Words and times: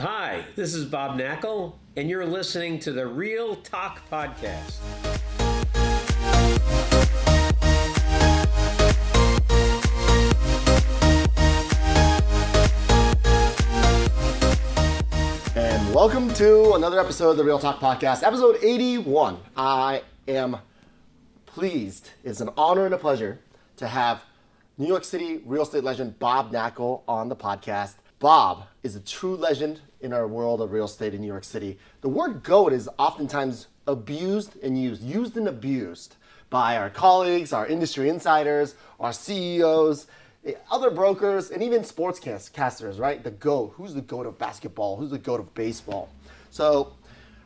Hi, 0.00 0.44
this 0.54 0.74
is 0.74 0.84
Bob 0.84 1.18
Knakal, 1.18 1.74
and 1.96 2.08
you're 2.08 2.24
listening 2.24 2.78
to 2.78 2.92
the 2.92 3.04
Real 3.04 3.56
Talk 3.56 4.08
Podcast. 4.08 4.76
And 15.56 15.92
welcome 15.92 16.32
to 16.34 16.74
another 16.74 17.00
episode 17.00 17.30
of 17.30 17.36
the 17.36 17.42
Real 17.42 17.58
Talk 17.58 17.80
Podcast, 17.80 18.22
episode 18.22 18.58
81. 18.62 19.38
I 19.56 20.02
am 20.28 20.58
pleased, 21.44 22.10
it's 22.22 22.40
an 22.40 22.50
honor 22.56 22.84
and 22.84 22.94
a 22.94 22.98
pleasure 22.98 23.40
to 23.78 23.88
have 23.88 24.22
New 24.76 24.86
York 24.86 25.02
City 25.02 25.42
real 25.44 25.62
estate 25.62 25.82
legend 25.82 26.20
Bob 26.20 26.52
Knakal 26.52 27.02
on 27.08 27.28
the 27.28 27.34
podcast. 27.34 27.94
Bob 28.20 28.68
is 28.84 28.94
a 28.94 29.00
true 29.00 29.34
legend 29.34 29.80
in 30.00 30.12
our 30.12 30.26
world 30.26 30.60
of 30.60 30.72
real 30.72 30.84
estate 30.84 31.14
in 31.14 31.20
New 31.20 31.26
York 31.26 31.44
City. 31.44 31.78
The 32.00 32.08
word 32.08 32.42
GOAT 32.42 32.72
is 32.72 32.88
oftentimes 32.98 33.68
abused 33.86 34.56
and 34.62 34.80
used, 34.80 35.02
used 35.02 35.36
and 35.36 35.48
abused 35.48 36.16
by 36.50 36.76
our 36.76 36.90
colleagues, 36.90 37.52
our 37.52 37.66
industry 37.66 38.08
insiders, 38.08 38.74
our 39.00 39.12
CEOs, 39.12 40.06
eh, 40.44 40.52
other 40.70 40.90
brokers, 40.90 41.50
and 41.50 41.62
even 41.62 41.82
sportscasters, 41.82 42.98
right? 42.98 43.22
The 43.22 43.30
GOAT. 43.30 43.74
Who's 43.76 43.94
the 43.94 44.00
GOAT 44.00 44.26
of 44.26 44.38
basketball? 44.38 44.96
Who's 44.96 45.10
the 45.10 45.18
GOAT 45.18 45.40
of 45.40 45.52
baseball? 45.54 46.08
So 46.50 46.94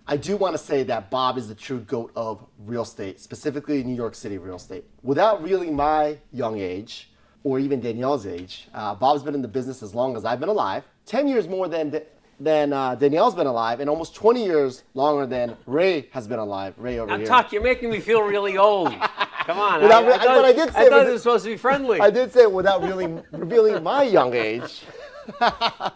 I 0.06 0.16
do 0.16 0.36
want 0.36 0.54
to 0.54 0.58
say 0.58 0.82
that 0.84 1.10
Bob 1.10 1.38
is 1.38 1.48
the 1.48 1.54
true 1.54 1.80
GOAT 1.80 2.12
of 2.14 2.44
real 2.58 2.82
estate, 2.82 3.20
specifically 3.20 3.82
New 3.82 3.94
York 3.94 4.14
City 4.14 4.38
real 4.38 4.56
estate. 4.56 4.84
Without 5.02 5.42
really 5.42 5.70
my 5.70 6.18
young 6.32 6.58
age, 6.58 7.08
or 7.44 7.58
even 7.58 7.80
Danielle's 7.80 8.26
age, 8.26 8.68
uh, 8.74 8.94
Bob's 8.94 9.22
been 9.22 9.34
in 9.34 9.42
the 9.42 9.48
business 9.48 9.82
as 9.82 9.94
long 9.94 10.16
as 10.16 10.24
I've 10.24 10.38
been 10.38 10.48
alive, 10.48 10.84
10 11.06 11.26
years 11.26 11.48
more 11.48 11.66
than 11.66 11.90
than 12.42 12.72
uh, 12.72 12.94
Danielle's 12.94 13.34
been 13.34 13.46
alive, 13.46 13.80
and 13.80 13.88
almost 13.88 14.14
20 14.14 14.44
years 14.44 14.82
longer 14.94 15.26
than 15.26 15.56
Ray 15.66 16.08
has 16.10 16.26
been 16.26 16.38
alive. 16.38 16.74
Ray 16.76 16.98
over 16.98 17.10
Now, 17.10 17.18
here. 17.18 17.26
Tuck, 17.26 17.52
you're 17.52 17.62
making 17.62 17.90
me 17.90 18.00
feel 18.00 18.22
really 18.22 18.56
old. 18.56 18.88
Come 19.46 19.58
on. 19.58 19.82
Without 19.82 20.04
I, 20.04 20.06
re- 20.06 20.14
I 20.14 20.18
thought, 20.18 20.44
I 20.44 20.52
did 20.52 20.72
say 20.72 20.86
I 20.86 20.88
thought 20.88 21.06
it 21.06 21.12
was 21.12 21.22
supposed 21.22 21.44
to 21.44 21.50
be 21.50 21.56
friendly. 21.56 22.00
I 22.00 22.10
did 22.10 22.32
say 22.32 22.42
it 22.42 22.52
without 22.52 22.82
really 22.82 23.06
revealing 23.32 23.82
my 23.82 24.02
young 24.02 24.34
age. 24.34 24.82
uh, 25.40 25.90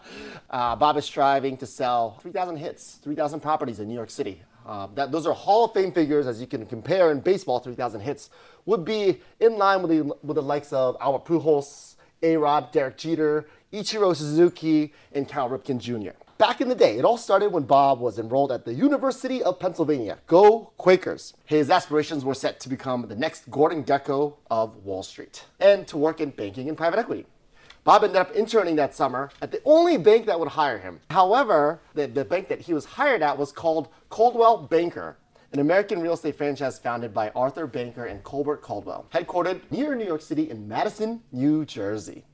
Bob 0.49 0.97
is 0.97 1.05
striving 1.05 1.57
to 1.57 1.65
sell 1.65 2.19
3,000 2.21 2.57
hits, 2.57 2.99
3,000 3.03 3.39
properties 3.39 3.79
in 3.79 3.87
New 3.87 3.93
York 3.93 4.09
City. 4.09 4.41
Uh, 4.65 4.87
that, 4.95 5.11
those 5.11 5.25
are 5.25 5.33
Hall 5.33 5.65
of 5.65 5.73
Fame 5.73 5.93
figures, 5.93 6.27
as 6.27 6.41
you 6.41 6.47
can 6.47 6.65
compare 6.65 7.11
in 7.11 7.21
baseball. 7.21 7.59
3,000 7.59 8.01
hits 8.01 8.29
would 8.65 8.83
be 8.83 9.21
in 9.39 9.57
line 9.57 9.81
with 9.81 9.91
the, 9.91 10.01
with 10.23 10.35
the 10.35 10.41
likes 10.41 10.73
of 10.73 10.97
Albert 10.99 11.25
Pujols, 11.25 11.95
A-Rod, 12.21 12.71
Derek 12.73 12.97
Jeter, 12.97 13.47
Ichiro 13.71 14.13
Suzuki, 14.13 14.93
and 15.13 15.27
Cal 15.27 15.49
Ripken 15.49 15.79
Jr. 15.79 16.11
Back 16.37 16.61
in 16.61 16.69
the 16.69 16.75
day, 16.75 16.99
it 16.99 17.03
all 17.03 17.17
started 17.17 17.51
when 17.51 17.63
Bob 17.63 17.99
was 17.99 18.19
enrolled 18.19 18.51
at 18.51 18.63
the 18.63 18.73
University 18.75 19.41
of 19.41 19.59
Pennsylvania. 19.59 20.19
Go 20.27 20.71
Quakers! 20.77 21.33
His 21.45 21.71
aspirations 21.71 22.23
were 22.23 22.35
set 22.35 22.59
to 22.59 22.69
become 22.69 23.07
the 23.07 23.15
next 23.15 23.49
Gordon 23.49 23.83
Gekko 23.83 24.35
of 24.51 24.75
Wall 24.85 25.01
Street 25.01 25.45
and 25.59 25.87
to 25.87 25.97
work 25.97 26.21
in 26.21 26.29
banking 26.29 26.69
and 26.69 26.77
private 26.77 26.99
equity. 26.99 27.25
Bob 27.83 28.03
ended 28.03 28.17
up 28.17 28.33
interning 28.33 28.75
that 28.75 28.93
summer 28.93 29.31
at 29.41 29.49
the 29.49 29.61
only 29.65 29.97
bank 29.97 30.27
that 30.27 30.39
would 30.39 30.49
hire 30.49 30.77
him. 30.77 30.99
However, 31.09 31.79
the, 31.95 32.05
the 32.05 32.23
bank 32.23 32.49
that 32.49 32.61
he 32.61 32.73
was 32.75 32.85
hired 32.85 33.23
at 33.23 33.35
was 33.35 33.51
called 33.51 33.87
Coldwell 34.09 34.59
Banker, 34.59 35.17
an 35.53 35.59
American 35.59 36.01
real 36.01 36.13
estate 36.13 36.35
franchise 36.35 36.77
founded 36.77 37.15
by 37.15 37.29
Arthur 37.29 37.65
Banker 37.65 38.05
and 38.05 38.23
Colbert 38.23 38.61
Coldwell, 38.61 39.07
headquartered 39.11 39.61
near 39.71 39.95
New 39.95 40.05
York 40.05 40.21
City 40.21 40.51
in 40.51 40.67
Madison, 40.67 41.23
New 41.31 41.65
Jersey. 41.65 42.25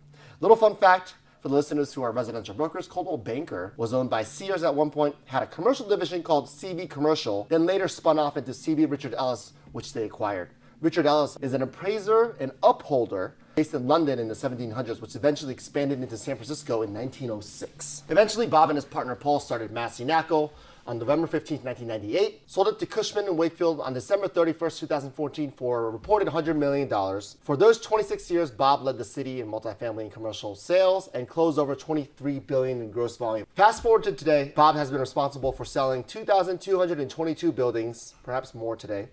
Little 0.42 0.58
fun 0.58 0.76
fact 0.76 1.14
for 1.44 1.50
the 1.50 1.56
listeners 1.56 1.94
who 1.94 2.02
are 2.04 2.14
residential 2.14 2.56
brokers, 2.56 2.88
Coldwell 2.88 3.18
Banker 3.18 3.74
was 3.76 3.94
owned 3.94 4.10
by 4.10 4.24
Sears 4.24 4.64
at 4.64 4.74
one 4.74 4.90
point, 4.90 5.14
had 5.26 5.44
a 5.44 5.48
commercial 5.48 5.86
division 5.86 6.24
called 6.24 6.48
CB 6.48 6.90
Commercial, 6.90 7.48
then 7.50 7.66
later 7.66 7.90
spun 7.90 8.18
off 8.18 8.38
into 8.38 8.52
CB 8.52 8.90
Richard 8.90 9.14
Ellis, 9.14 9.52
which 9.74 9.92
they 9.92 10.06
acquired. 10.06 10.52
Richard 10.80 11.06
Ellis 11.06 11.38
is 11.42 11.54
an 11.54 11.62
appraiser 11.62 12.38
and 12.40 12.54
upholder 12.64 13.36
based 13.56 13.74
in 13.74 13.90
London 13.90 14.20
in 14.20 14.30
the 14.30 14.34
1700s, 14.34 15.02
which 15.02 15.18
eventually 15.18 15.52
expanded 15.52 16.02
into 16.02 16.18
San 16.18 16.38
Francisco 16.38 16.82
in 16.82 16.94
1906. 16.94 18.04
Eventually, 18.08 18.48
Bob 18.48 18.70
and 18.70 18.78
his 18.78 18.86
partner 18.86 19.14
Paul 19.14 19.42
started 19.42 19.70
Massey 19.70 20.06
Knakal 20.06 20.52
on 20.86 21.00
November 21.00 21.28
15, 21.28 21.60
1998, 21.60 22.42
sold 22.46 22.68
it 22.68 22.80
to 22.80 22.86
Cushman 22.86 23.26
and 23.26 23.38
Wakefield 23.38 23.80
on 23.80 23.94
December 23.94 24.28
31st, 24.28 24.80
2014 24.80 25.52
for 25.52 25.88
a 25.88 25.90
reported 25.90 26.28
$100 26.28 26.58
million. 26.58 26.90
For 27.42 27.56
those 27.56 27.80
26 27.80 28.30
years, 28.30 28.52
Bob 28.52 28.82
led 28.82 28.98
the 28.98 29.06
city 29.06 29.40
in 29.40 29.48
multifamily 29.48 30.02
and 30.02 30.12
commercial 30.12 30.56
sales 30.56 31.08
and 31.14 31.28
closed 31.28 31.58
over 31.58 31.76
23 31.76 32.40
billion 32.40 32.82
in 32.82 32.92
gross 32.92 33.16
volume. 33.16 33.48
Fast 33.56 33.82
forward 33.82 34.04
to 34.04 34.12
today, 34.12 34.52
Bob 34.56 34.76
has 34.76 34.92
been 34.92 35.00
responsible 35.00 35.54
for 35.54 35.64
selling 35.64 36.04
2,222 36.04 37.52
buildings, 37.52 38.16
perhaps 38.24 38.54
more 38.54 38.76
today, 38.76 39.08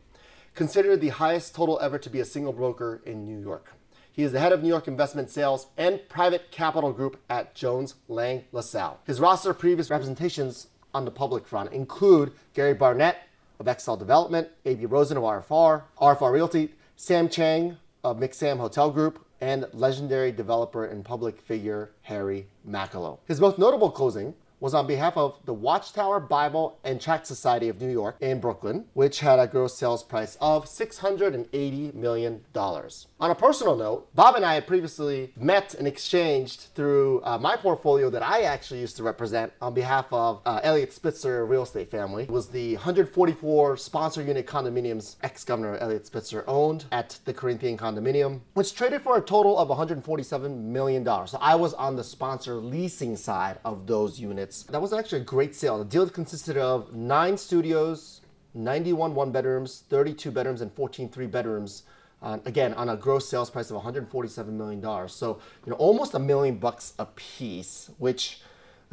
considered 0.54 1.00
the 1.00 1.10
highest 1.10 1.54
total 1.54 1.78
ever 1.80 1.98
to 1.98 2.10
be 2.10 2.20
a 2.20 2.24
single 2.24 2.52
broker 2.52 3.00
in 3.06 3.24
New 3.24 3.40
York. 3.40 3.72
He 4.12 4.24
is 4.24 4.32
the 4.32 4.40
head 4.40 4.52
of 4.52 4.62
New 4.62 4.68
York 4.68 4.88
investment 4.88 5.30
sales 5.30 5.68
and 5.78 6.00
private 6.08 6.50
capital 6.50 6.92
group 6.92 7.20
at 7.30 7.54
Jones 7.54 7.94
Lang 8.08 8.44
LaSalle. 8.50 8.98
His 9.06 9.20
roster 9.20 9.50
of 9.50 9.58
previous 9.58 9.88
representations 9.88 10.66
on 10.94 11.04
the 11.04 11.10
public 11.10 11.46
front 11.46 11.72
include 11.72 12.32
Gary 12.54 12.74
Barnett 12.74 13.16
of 13.58 13.66
Extell 13.66 13.98
Development, 13.98 14.48
Aby 14.64 14.86
Rosen 14.86 15.16
of 15.16 15.22
RFR, 15.22 15.82
RFR 16.00 16.32
Realty, 16.32 16.74
Sam 16.96 17.28
Chang 17.28 17.76
of 18.02 18.18
McSam 18.18 18.58
Hotel 18.58 18.90
Group, 18.90 19.24
and 19.40 19.66
legendary 19.72 20.32
developer 20.32 20.84
and 20.84 21.04
public 21.04 21.40
figure 21.40 21.90
Harry 22.02 22.46
Macklowe. 22.68 23.18
His 23.26 23.40
most 23.40 23.58
notable 23.58 23.90
closing 23.90 24.34
was 24.60 24.74
on 24.74 24.86
behalf 24.86 25.16
of 25.16 25.38
the 25.46 25.54
Watchtower 25.54 26.20
Bible 26.20 26.78
and 26.84 27.00
Tract 27.00 27.26
Society 27.26 27.68
of 27.68 27.80
New 27.80 27.90
York 27.90 28.16
in 28.20 28.40
Brooklyn, 28.40 28.84
which 28.92 29.20
had 29.20 29.38
a 29.38 29.46
gross 29.46 29.76
sales 29.76 30.02
price 30.02 30.36
of 30.40 30.66
$680 30.66 31.94
million. 31.94 32.44
On 32.54 33.30
a 33.30 33.34
personal 33.34 33.74
note, 33.74 34.14
Bob 34.14 34.36
and 34.36 34.44
I 34.44 34.54
had 34.54 34.66
previously 34.66 35.32
met 35.36 35.74
and 35.74 35.88
exchanged 35.88 36.68
through 36.74 37.22
uh, 37.24 37.38
my 37.38 37.56
portfolio 37.56 38.10
that 38.10 38.22
I 38.22 38.42
actually 38.42 38.80
used 38.80 38.96
to 38.98 39.02
represent 39.02 39.52
on 39.62 39.72
behalf 39.72 40.06
of 40.12 40.42
uh, 40.44 40.60
Eliot 40.62 40.92
Spitzer 40.92 41.46
Real 41.46 41.62
Estate 41.62 41.90
Family. 41.90 42.24
It 42.24 42.30
was 42.30 42.48
the 42.48 42.74
144 42.74 43.76
sponsor 43.78 44.22
unit 44.22 44.46
condominiums 44.46 45.16
ex-governor 45.22 45.76
Eliot 45.78 46.06
Spitzer 46.06 46.44
owned 46.46 46.84
at 46.92 47.18
the 47.24 47.32
Corinthian 47.32 47.78
condominium, 47.78 48.40
which 48.54 48.74
traded 48.74 49.02
for 49.02 49.16
a 49.16 49.20
total 49.20 49.58
of 49.58 49.68
$147 49.68 50.62
million. 50.62 51.04
So 51.04 51.38
I 51.40 51.54
was 51.54 51.72
on 51.74 51.96
the 51.96 52.04
sponsor 52.04 52.54
leasing 52.54 53.16
side 53.16 53.58
of 53.64 53.86
those 53.86 54.20
units. 54.20 54.49
That 54.70 54.82
was 54.82 54.92
actually 54.92 55.22
a 55.22 55.24
great 55.24 55.54
sale. 55.54 55.78
The 55.78 55.84
deal 55.84 56.08
consisted 56.08 56.56
of 56.56 56.92
nine 56.92 57.36
studios, 57.36 58.20
91 58.54 59.14
one 59.14 59.30
bedrooms, 59.30 59.84
32 59.88 60.30
bedrooms, 60.30 60.60
and 60.60 60.72
14 60.72 61.08
three 61.08 61.26
bedrooms. 61.26 61.84
Uh, 62.22 62.38
again, 62.44 62.74
on 62.74 62.90
a 62.90 62.96
gross 62.96 63.28
sales 63.28 63.48
price 63.48 63.70
of 63.70 63.76
147 63.76 64.56
million 64.56 64.80
dollars. 64.80 65.14
So, 65.14 65.40
you 65.64 65.70
know, 65.70 65.76
almost 65.76 66.14
a 66.14 66.18
million 66.18 66.56
bucks 66.56 66.92
a 66.98 67.06
piece. 67.06 67.90
Which, 67.98 68.42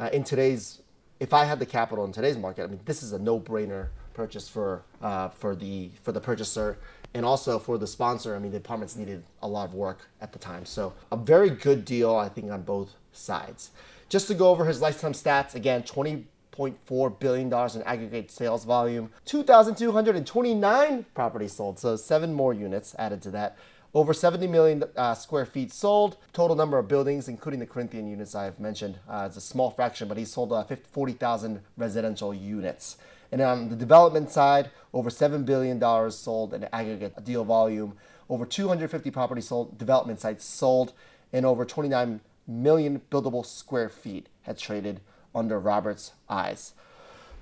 uh, 0.00 0.08
in 0.12 0.24
today's, 0.24 0.80
if 1.20 1.34
I 1.34 1.44
had 1.44 1.58
the 1.58 1.66
capital 1.66 2.04
in 2.04 2.12
today's 2.12 2.38
market, 2.38 2.64
I 2.64 2.66
mean, 2.68 2.80
this 2.86 3.02
is 3.02 3.12
a 3.12 3.18
no-brainer 3.18 3.88
purchase 4.14 4.48
for 4.48 4.82
uh, 5.02 5.28
for 5.28 5.54
the 5.54 5.90
for 6.02 6.12
the 6.12 6.20
purchaser 6.20 6.78
and 7.14 7.24
also 7.24 7.58
for 7.58 7.76
the 7.78 7.86
sponsor. 7.86 8.34
I 8.34 8.38
mean, 8.38 8.52
the 8.52 8.58
apartments 8.58 8.96
needed 8.96 9.22
a 9.42 9.48
lot 9.48 9.68
of 9.68 9.74
work 9.74 10.08
at 10.20 10.32
the 10.32 10.38
time. 10.38 10.64
So, 10.64 10.94
a 11.12 11.16
very 11.16 11.50
good 11.50 11.84
deal, 11.84 12.14
I 12.14 12.28
think, 12.28 12.50
on 12.50 12.62
both 12.62 12.94
sides. 13.12 13.70
Just 14.08 14.26
to 14.28 14.34
go 14.34 14.48
over 14.48 14.64
his 14.64 14.80
lifetime 14.80 15.12
stats 15.12 15.54
again, 15.54 15.82
20.4 15.82 17.20
billion 17.20 17.50
dollars 17.50 17.76
in 17.76 17.82
aggregate 17.82 18.30
sales 18.30 18.64
volume, 18.64 19.10
2,229 19.26 21.04
properties 21.14 21.52
sold, 21.52 21.78
so 21.78 21.94
seven 21.94 22.32
more 22.32 22.54
units 22.54 22.94
added 22.98 23.20
to 23.22 23.30
that. 23.32 23.58
Over 23.92 24.14
70 24.14 24.46
million 24.46 24.84
uh, 24.96 25.14
square 25.14 25.44
feet 25.44 25.72
sold. 25.72 26.16
Total 26.32 26.56
number 26.56 26.78
of 26.78 26.88
buildings, 26.88 27.28
including 27.28 27.60
the 27.60 27.66
Corinthian 27.66 28.06
units 28.06 28.34
I've 28.34 28.58
mentioned, 28.58 28.98
uh, 29.08 29.24
it's 29.26 29.36
a 29.36 29.42
small 29.42 29.70
fraction, 29.70 30.08
but 30.08 30.16
he 30.16 30.24
sold 30.24 30.52
uh, 30.52 30.64
50, 30.64 30.86
40,000 30.90 31.60
residential 31.76 32.32
units. 32.32 32.96
And 33.30 33.42
on 33.42 33.68
the 33.68 33.76
development 33.76 34.30
side, 34.30 34.70
over 34.94 35.10
$7 35.10 35.44
billion 35.44 35.80
sold 36.10 36.54
in 36.54 36.66
aggregate 36.72 37.22
deal 37.24 37.44
volume, 37.44 37.94
over 38.30 38.46
250 38.46 39.10
properties 39.10 39.48
sold, 39.48 39.76
development 39.76 40.20
sites 40.20 40.44
sold, 40.44 40.92
and 41.32 41.44
over 41.44 41.64
29 41.64 42.20
million 42.48 43.02
buildable 43.10 43.44
square 43.44 43.88
feet 43.88 44.28
had 44.42 44.58
traded 44.58 45.00
under 45.34 45.60
Robert's 45.60 46.12
eyes. 46.28 46.72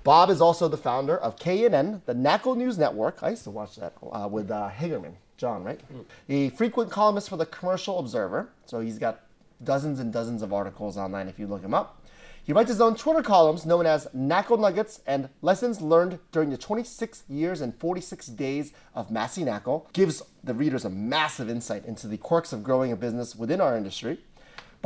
Bob 0.03 0.29
is 0.29 0.39
also 0.39 0.67
the 0.67 0.77
founder 0.77 1.17
of 1.17 1.35
KNN, 1.37 2.01
the 2.05 2.13
Knakal 2.13 2.55
News 2.55 2.77
Network. 2.77 3.19
I 3.21 3.31
used 3.31 3.43
to 3.43 3.51
watch 3.51 3.75
that 3.75 3.93
uh, 4.11 4.27
with 4.31 4.51
uh, 4.51 4.69
Hagerman, 4.69 5.15
John, 5.37 5.63
right? 5.63 5.81
A 6.29 6.49
frequent 6.49 6.91
columnist 6.91 7.29
for 7.29 7.37
the 7.37 7.45
Commercial 7.45 7.99
Observer. 7.99 8.49
So 8.65 8.79
he's 8.79 8.99
got 8.99 9.23
dozens 9.63 9.99
and 9.99 10.13
dozens 10.13 10.41
of 10.41 10.53
articles 10.53 10.97
online 10.97 11.27
if 11.27 11.39
you 11.39 11.47
look 11.47 11.61
him 11.61 11.73
up. 11.73 12.01
He 12.47 12.53
writes 12.53 12.69
his 12.69 12.79
own 12.79 12.95
Twitter 12.95 13.21
columns 13.21 13.65
known 13.65 13.85
as 13.85 14.07
Knakal 14.15 14.57
Nuggets 14.57 15.01
and 15.05 15.27
Lessons 15.41 15.81
Learned 15.81 16.19
During 16.31 16.51
the 16.51 16.57
26 16.57 17.23
Years 17.27 17.59
and 17.59 17.75
46 17.75 18.27
Days 18.27 18.71
of 18.95 19.11
Massey 19.11 19.43
Knakal. 19.43 19.91
Gives 19.91 20.23
the 20.41 20.53
readers 20.53 20.85
a 20.85 20.89
massive 20.89 21.49
insight 21.49 21.83
into 21.83 22.07
the 22.07 22.15
quirks 22.15 22.53
of 22.53 22.63
growing 22.63 22.93
a 22.93 22.95
business 22.95 23.35
within 23.35 23.59
our 23.59 23.75
industry. 23.75 24.19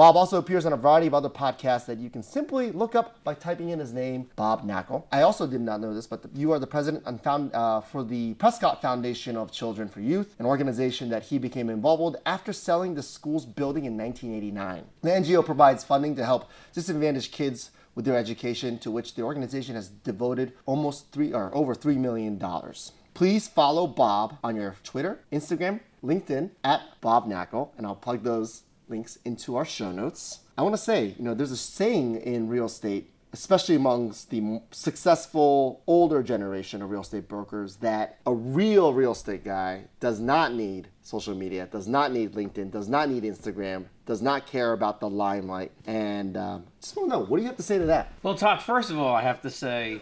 Bob 0.01 0.15
also 0.15 0.39
appears 0.39 0.65
on 0.65 0.73
a 0.73 0.77
variety 0.77 1.05
of 1.05 1.13
other 1.13 1.29
podcasts 1.29 1.85
that 1.85 1.99
you 1.99 2.09
can 2.09 2.23
simply 2.23 2.71
look 2.71 2.95
up 2.95 3.23
by 3.23 3.35
typing 3.35 3.69
in 3.69 3.77
his 3.77 3.93
name, 3.93 4.27
Bob 4.35 4.67
Knakal. 4.67 5.03
I 5.11 5.21
also 5.21 5.45
did 5.45 5.61
not 5.61 5.79
know 5.79 5.93
this, 5.93 6.07
but 6.07 6.25
you 6.33 6.51
are 6.53 6.57
the 6.57 6.65
president 6.65 7.03
and 7.05 7.21
found 7.21 7.53
uh, 7.53 7.81
for 7.81 8.03
the 8.03 8.33
Prescott 8.33 8.81
Foundation 8.81 9.37
of 9.37 9.51
Children 9.51 9.87
for 9.87 10.01
Youth, 10.01 10.33
an 10.39 10.47
organization 10.47 11.09
that 11.09 11.21
he 11.21 11.37
became 11.37 11.69
involved 11.69 12.01
with 12.01 12.15
after 12.25 12.51
selling 12.51 12.95
the 12.95 13.03
school's 13.03 13.45
building 13.45 13.85
in 13.85 13.95
1989. 13.95 14.85
The 15.03 15.09
NGO 15.11 15.45
provides 15.45 15.83
funding 15.83 16.15
to 16.15 16.25
help 16.25 16.49
disadvantaged 16.73 17.31
kids 17.31 17.69
with 17.93 18.03
their 18.03 18.17
education, 18.17 18.79
to 18.79 18.89
which 18.89 19.13
the 19.13 19.21
organization 19.21 19.75
has 19.75 19.89
devoted 19.89 20.53
almost 20.65 21.11
three 21.11 21.31
or 21.31 21.55
over 21.55 21.75
three 21.75 21.99
million 21.99 22.39
dollars. 22.39 22.93
Please 23.13 23.47
follow 23.47 23.85
Bob 23.85 24.39
on 24.43 24.55
your 24.55 24.75
Twitter, 24.83 25.19
Instagram, 25.31 25.79
LinkedIn 26.03 26.49
at 26.63 26.81
Bob 27.01 27.27
Knakal, 27.27 27.69
and 27.77 27.85
I'll 27.85 27.95
plug 27.95 28.23
those 28.23 28.63
links 28.91 29.17
into 29.25 29.55
our 29.55 29.65
show 29.65 29.91
notes. 29.91 30.39
I 30.57 30.61
want 30.61 30.75
to 30.75 30.81
say, 30.81 31.15
you 31.17 31.23
know, 31.23 31.33
there's 31.33 31.51
a 31.51 31.57
saying 31.57 32.17
in 32.17 32.47
real 32.47 32.65
estate, 32.65 33.09
especially 33.33 33.75
amongst 33.75 34.29
the 34.29 34.61
successful 34.71 35.81
older 35.87 36.21
generation 36.21 36.81
of 36.81 36.91
real 36.91 37.01
estate 37.01 37.27
brokers, 37.27 37.77
that 37.77 38.19
a 38.27 38.33
real 38.33 38.93
real 38.93 39.13
estate 39.13 39.43
guy 39.43 39.85
does 40.01 40.19
not 40.19 40.53
need 40.53 40.89
social 41.01 41.33
media, 41.33 41.67
does 41.71 41.87
not 41.87 42.11
need 42.11 42.33
LinkedIn, 42.33 42.69
does 42.69 42.89
not 42.89 43.09
need 43.09 43.23
Instagram, 43.23 43.85
does 44.05 44.21
not 44.21 44.45
care 44.45 44.73
about 44.73 44.99
the 44.99 45.09
limelight. 45.09 45.71
And 45.87 46.35
um, 46.35 46.65
just 46.81 46.95
want 46.95 47.09
to 47.09 47.17
know, 47.17 47.25
what 47.25 47.37
do 47.37 47.43
you 47.43 47.47
have 47.47 47.57
to 47.57 47.63
say 47.63 47.79
to 47.79 47.85
that? 47.85 48.11
Well, 48.21 48.35
Talk, 48.35 48.61
first 48.61 48.91
of 48.91 48.99
all, 48.99 49.15
I 49.15 49.21
have 49.21 49.41
to 49.43 49.49
say 49.49 50.01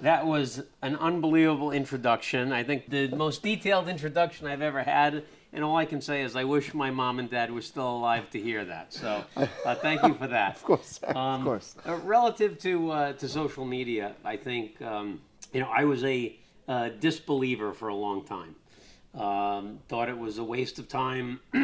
that 0.00 0.24
was 0.24 0.62
an 0.80 0.94
unbelievable 0.96 1.72
introduction. 1.72 2.52
I 2.52 2.62
think 2.62 2.88
the 2.88 3.08
most 3.08 3.42
detailed 3.42 3.88
introduction 3.88 4.46
I've 4.46 4.62
ever 4.62 4.84
had. 4.84 5.24
And 5.52 5.64
all 5.64 5.76
I 5.76 5.86
can 5.86 6.00
say 6.00 6.22
is 6.22 6.36
I 6.36 6.44
wish 6.44 6.74
my 6.74 6.90
mom 6.90 7.18
and 7.18 7.30
dad 7.30 7.50
were 7.50 7.62
still 7.62 7.88
alive 7.88 8.28
to 8.30 8.40
hear 8.40 8.64
that. 8.66 8.92
So 8.92 9.24
uh, 9.36 9.74
thank 9.76 10.02
you 10.02 10.14
for 10.14 10.26
that. 10.26 10.56
of 10.56 10.62
course, 10.64 11.00
Um, 11.08 11.16
of 11.16 11.42
course. 11.44 11.74
uh, 11.86 11.96
relative 11.96 12.58
to 12.60 12.90
uh, 12.90 13.12
to 13.14 13.28
social 13.28 13.64
media, 13.64 14.14
I 14.24 14.36
think 14.36 14.80
um, 14.82 15.20
you 15.52 15.60
know 15.60 15.70
I 15.74 15.84
was 15.84 16.04
a 16.04 16.36
uh, 16.68 16.90
disbeliever 17.00 17.72
for 17.72 17.88
a 17.88 17.94
long 17.94 18.24
time. 18.24 18.54
Um, 19.14 19.78
thought 19.88 20.10
it 20.10 20.18
was 20.18 20.36
a 20.38 20.44
waste 20.44 20.78
of 20.78 20.86
time. 20.88 21.40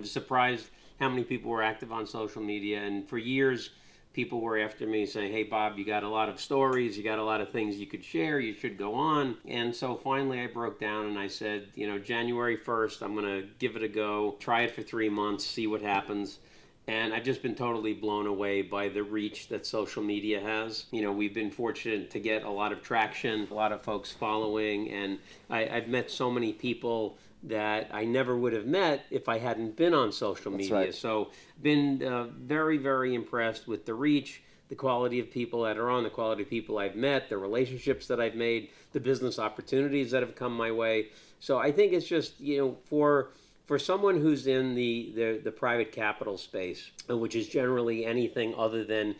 was 0.00 0.10
surprised 0.10 0.70
how 0.98 1.10
many 1.10 1.22
people 1.22 1.50
were 1.50 1.62
active 1.62 1.92
on 1.92 2.06
social 2.06 2.40
media, 2.40 2.80
and 2.82 3.06
for 3.06 3.18
years, 3.18 3.70
people 4.14 4.40
were 4.40 4.58
after 4.58 4.86
me 4.86 5.04
saying, 5.04 5.32
"Hey, 5.32 5.42
Bob, 5.42 5.76
you 5.76 5.84
got 5.84 6.04
a 6.04 6.08
lot 6.08 6.28
of 6.28 6.40
stories, 6.40 6.96
you 6.96 7.04
got 7.04 7.18
a 7.18 7.24
lot 7.24 7.40
of 7.40 7.50
things 7.50 7.76
you 7.76 7.86
could 7.86 8.04
share. 8.04 8.40
You 8.40 8.54
should 8.54 8.78
go 8.78 8.94
on." 8.94 9.36
And 9.46 9.74
so 9.74 9.96
finally, 9.96 10.40
I 10.40 10.46
broke 10.46 10.80
down 10.80 11.06
and 11.06 11.18
I 11.18 11.26
said, 11.26 11.68
"You 11.74 11.86
know, 11.86 11.98
January 11.98 12.56
first, 12.56 13.02
I'm 13.02 13.14
going 13.14 13.26
to 13.26 13.48
give 13.58 13.76
it 13.76 13.82
a 13.82 13.88
go. 13.88 14.36
Try 14.40 14.62
it 14.62 14.70
for 14.70 14.82
three 14.82 15.10
months, 15.10 15.44
see 15.44 15.66
what 15.66 15.82
happens." 15.82 16.38
And 16.86 17.14
I've 17.14 17.24
just 17.24 17.42
been 17.42 17.54
totally 17.54 17.94
blown 17.94 18.26
away 18.26 18.60
by 18.60 18.90
the 18.90 19.02
reach 19.02 19.48
that 19.48 19.64
social 19.64 20.02
media 20.02 20.38
has. 20.40 20.84
You 20.90 21.00
know, 21.00 21.12
we've 21.12 21.32
been 21.32 21.50
fortunate 21.50 22.10
to 22.10 22.20
get 22.20 22.44
a 22.44 22.50
lot 22.50 22.72
of 22.72 22.82
traction, 22.82 23.48
a 23.50 23.54
lot 23.54 23.72
of 23.72 23.82
folks 23.82 24.12
following, 24.12 24.90
and 24.90 25.18
I, 25.48 25.66
I've 25.66 25.88
met 25.88 26.10
so 26.10 26.30
many 26.30 26.52
people 26.52 27.16
that 27.44 27.90
I 27.92 28.04
never 28.04 28.36
would 28.36 28.52
have 28.52 28.66
met 28.66 29.04
if 29.10 29.28
I 29.28 29.38
hadn't 29.38 29.76
been 29.76 29.94
on 29.94 30.12
social 30.12 30.50
media. 30.50 30.74
right. 30.74 30.94
So, 30.94 31.30
been 31.62 32.02
uh, 32.02 32.24
very, 32.38 32.78
very 32.78 33.14
impressed 33.14 33.68
with 33.68 33.84
the 33.84 33.94
reach, 33.94 34.42
the 34.68 34.74
quality 34.74 35.20
of 35.20 35.30
people 35.30 35.62
that 35.62 35.76
are 35.76 35.90
on, 35.90 36.02
the 36.04 36.10
quality 36.10 36.42
of 36.42 36.50
people 36.50 36.78
I've 36.78 36.96
met, 36.96 37.28
the 37.28 37.38
relationships 37.38 38.06
that 38.06 38.20
I've 38.20 38.34
made, 38.34 38.70
the 38.92 39.00
business 39.00 39.38
opportunities 39.38 40.10
that 40.12 40.22
have 40.22 40.34
come 40.34 40.56
my 40.56 40.72
way. 40.72 41.08
So, 41.40 41.58
I 41.58 41.70
think 41.70 41.92
it's 41.92 42.06
just 42.06 42.40
you 42.40 42.58
know 42.58 42.76
for 42.86 43.30
for 43.66 43.78
someone 43.78 44.20
who's 44.20 44.46
in 44.46 44.74
the, 44.74 45.12
the, 45.14 45.40
the 45.42 45.50
private 45.50 45.90
capital 45.90 46.36
space, 46.36 46.90
uh, 47.08 47.16
which 47.16 47.34
is 47.34 47.48
generally 47.48 48.04
anything 48.04 48.54
other 48.56 48.84
than 48.84 49.14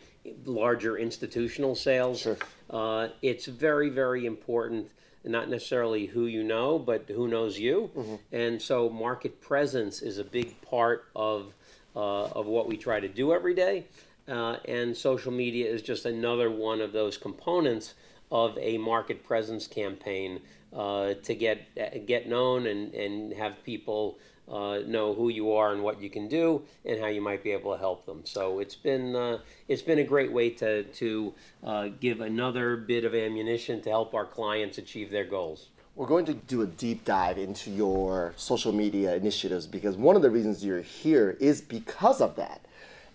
larger 0.45 0.97
institutional 0.97 1.75
sales, 1.75 2.21
Sure. 2.21 2.37
uh, 2.69 3.07
it's 3.21 3.45
very, 3.47 3.89
very 3.89 4.25
important. 4.25 4.89
Not 5.25 5.49
necessarily 5.49 6.05
who 6.05 6.25
you 6.25 6.43
know, 6.43 6.79
but 6.79 7.05
who 7.09 7.27
knows 7.27 7.57
you. 7.59 7.89
And 8.31 8.61
so, 8.61 8.89
market 8.89 9.41
presence 9.41 10.01
is 10.01 10.17
a 10.19 10.23
big 10.23 10.61
part 10.61 11.05
of 11.15 11.53
uh, 11.95 12.25
of 12.25 12.45
what 12.45 12.67
we 12.67 12.77
try 12.77 12.99
to 12.99 13.07
do 13.07 13.33
every 13.33 13.53
day. 13.55 13.85
Uh, 14.27 14.57
and 14.65 14.95
social 14.95 15.31
media 15.31 15.69
is 15.69 15.81
just 15.81 16.05
another 16.05 16.49
one 16.49 16.81
of 16.81 16.91
those 16.91 17.15
components 17.17 17.93
of 18.31 18.57
a 18.57 18.77
market 18.77 19.23
presence 19.23 19.67
campaign 19.67 20.41
uh, 20.73 21.13
to 21.23 21.35
get 21.35 22.05
get 22.05 22.27
known 22.27 22.67
and, 22.67 22.93
and 22.93 23.33
have 23.33 23.63
people 23.63 24.17
uh, 24.51 24.79
know 24.85 25.13
who 25.13 25.29
you 25.29 25.51
are 25.53 25.73
and 25.73 25.83
what 25.83 26.01
you 26.01 26.09
can 26.09 26.27
do 26.27 26.61
and 26.85 26.99
how 26.99 27.07
you 27.07 27.21
might 27.21 27.43
be 27.43 27.51
able 27.51 27.73
to 27.73 27.79
help 27.79 28.05
them. 28.05 28.21
So 28.25 28.59
it's 28.59 28.75
been 28.75 29.15
uh, 29.15 29.39
it's 29.67 29.81
been 29.81 29.99
a 29.99 30.03
great 30.03 30.31
way 30.31 30.49
to 30.51 30.83
to 30.83 31.33
uh, 31.63 31.87
give 31.99 32.21
another 32.21 32.77
bit 32.77 33.05
of 33.05 33.15
ammunition 33.15 33.81
to 33.81 33.89
help 33.89 34.13
our 34.13 34.25
clients 34.25 34.77
achieve 34.77 35.11
their 35.11 35.25
goals. 35.25 35.69
We're 35.95 36.07
going 36.07 36.25
to 36.25 36.33
do 36.33 36.61
a 36.61 36.67
deep 36.67 37.05
dive 37.05 37.37
into 37.37 37.71
your 37.71 38.33
social 38.35 38.73
media 38.73 39.15
initiatives 39.15 39.65
because 39.65 39.95
one 39.95 40.17
of 40.17 40.21
the 40.21 40.29
reasons 40.29 40.63
you're 40.63 40.81
here 40.81 41.37
is 41.39 41.61
because 41.61 42.19
of 42.19 42.35
that. 42.35 42.65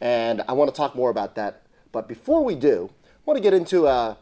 And 0.01 0.43
I 0.49 0.55
want 0.55 0.71
to 0.71 0.77
talk 0.77 0.97
more 0.97 1.11
about 1.11 1.35
that. 1.35 1.63
But 1.93 2.09
before 2.09 2.43
we 2.43 2.55
do, 2.55 2.89
I 3.05 3.09
want 3.27 3.37
to 3.37 3.43
get 3.43 3.53
into 3.53 3.87
uh, 3.87 4.15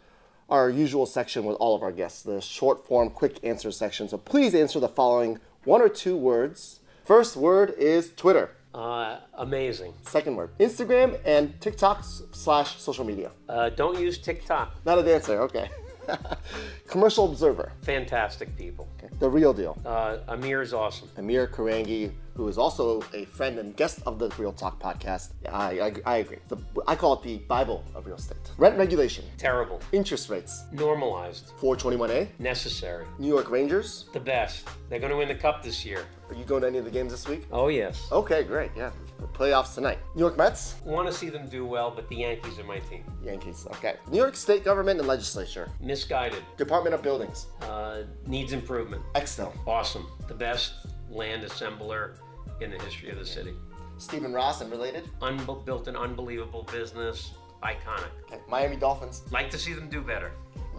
our 0.51 0.71
usual 0.71 1.07
section 1.07 1.45
with 1.45 1.57
all 1.57 1.77
of 1.77 1.83
our 1.83 1.93
guests, 1.93 2.23
the 2.23 2.41
short 2.41 2.85
form 2.85 3.11
quick 3.11 3.39
answer 3.45 3.71
section. 3.71 4.09
So 4.09 4.19
please 4.19 4.55
answer 4.57 4.81
the 4.81 4.89
following 4.89 5.39
one 5.65 5.81
or 5.81 5.89
two 5.89 6.17
words. 6.17 6.81
First 7.09 7.37
word 7.39 7.71
is 7.79 8.13
Twitter. 8.17 8.51
Uh, 8.75 9.21
amazing. 9.33 9.95
Second 10.03 10.37
word, 10.37 10.51
Instagram 10.59 11.19
and 11.25 11.59
TikTok 11.59 12.05
slash 12.33 12.77
social 12.77 13.03
media. 13.03 13.31
Uh, 13.49 13.71
don't 13.71 13.99
use 13.99 14.19
TikTok. 14.19 14.75
Not 14.85 14.99
a 14.99 15.03
dancer, 15.03 15.41
okay. 15.41 15.71
Commercial 16.87 17.31
Observer, 17.31 17.73
Fantastic 17.81 18.55
people. 18.59 18.87
okay. 18.99 19.09
the 19.21 19.29
real 19.31 19.55
deal. 19.55 19.79
Uh, 19.87 20.19
Amir 20.29 20.61
is 20.61 20.75
awesome. 20.75 21.09
Amir 21.17 21.47
Korangy, 21.47 22.13
who 22.39 22.47
is 22.47 22.57
also 22.57 23.03
a 23.13 23.25
friend 23.25 23.59
and 23.59 23.77
guest 23.77 23.99
of 24.07 24.21
the 24.21 24.29
Real 24.39 24.53
Talk 24.53 24.81
podcast. 24.81 25.33
I, 25.51 25.81
I, 25.81 25.93
I 26.07 26.17
agree. 26.19 26.39
The, 26.47 26.57
I 26.87 26.95
call 26.95 27.15
it 27.15 27.23
the 27.25 27.39
Bible 27.49 27.85
of 27.97 28.07
real 28.07 28.15
estate. 28.15 28.39
Rent 28.59 28.79
regulation, 28.79 29.25
Terrible. 29.37 29.81
interest 29.91 30.31
rates, 30.31 30.63
Normalized. 30.71 31.51
421A, 31.61 32.29
Necessary. 32.39 33.07
New 33.19 33.27
York 33.27 33.51
Rangers. 33.51 34.09
The 34.13 34.21
best. 34.21 34.69
They're 34.89 35.01
going 35.01 35.11
to 35.11 35.17
win 35.19 35.27
the 35.27 35.35
cup 35.35 35.65
this 35.65 35.85
year. 35.85 36.07
Are 36.29 36.35
you 36.37 36.45
going 36.45 36.61
to 36.63 36.69
any 36.69 36.79
of 36.79 36.85
the 36.85 36.93
games 36.93 37.11
this 37.11 37.27
week? 37.27 37.45
Oh 37.51 37.67
yes. 37.69 38.07
Okay, 38.13 38.45
great. 38.45 38.71
Yeah, 38.77 38.93
playoffs 39.33 39.75
tonight. 39.75 39.99
New 40.15 40.21
York 40.21 40.37
Mets, 40.37 40.77
Want 40.85 41.09
to 41.09 41.13
see 41.13 41.31
them 41.31 41.49
do 41.49 41.67
well, 41.67 41.91
but 41.91 42.09
the 42.09 42.17
Yankees 42.17 42.57
are 42.61 42.65
my 42.65 42.79
team. 42.79 43.03
Yankees. 43.25 43.67
Okay. 43.73 43.97
New 44.13 44.19
York 44.19 44.37
State 44.37 44.63
government 44.65 45.01
and 45.01 45.09
legislature, 45.09 45.69
Misguided. 45.81 46.45
Department 46.57 46.95
of 46.95 47.03
Buildings, 47.03 47.47
Uh, 47.63 48.03
needs 48.27 48.53
improvement. 48.53 49.03
Extell, 49.17 49.53
Awesome. 49.67 50.07
The 50.29 50.35
best 50.35 50.75
land 51.11 51.43
assembler 51.43 52.19
in 52.61 52.71
the 52.71 52.79
history 52.83 53.11
of 53.11 53.19
the 53.19 53.27
city. 53.27 53.55
Stephen 53.99 54.33
Ross 54.33 54.61
and 54.61 54.71
related. 54.71 55.09
Unbe- 55.21 55.65
built 55.65 55.89
an 55.89 55.97
unbelievable 55.97 56.65
business. 56.71 57.33
Iconic. 57.63 58.11
Okay. 58.31 58.41
Miami 58.49 58.77
Dolphins, 58.77 59.23
Like 59.33 59.51
to 59.51 59.59
see 59.59 59.73
them 59.73 59.89
do 59.89 60.01
better. 60.01 60.31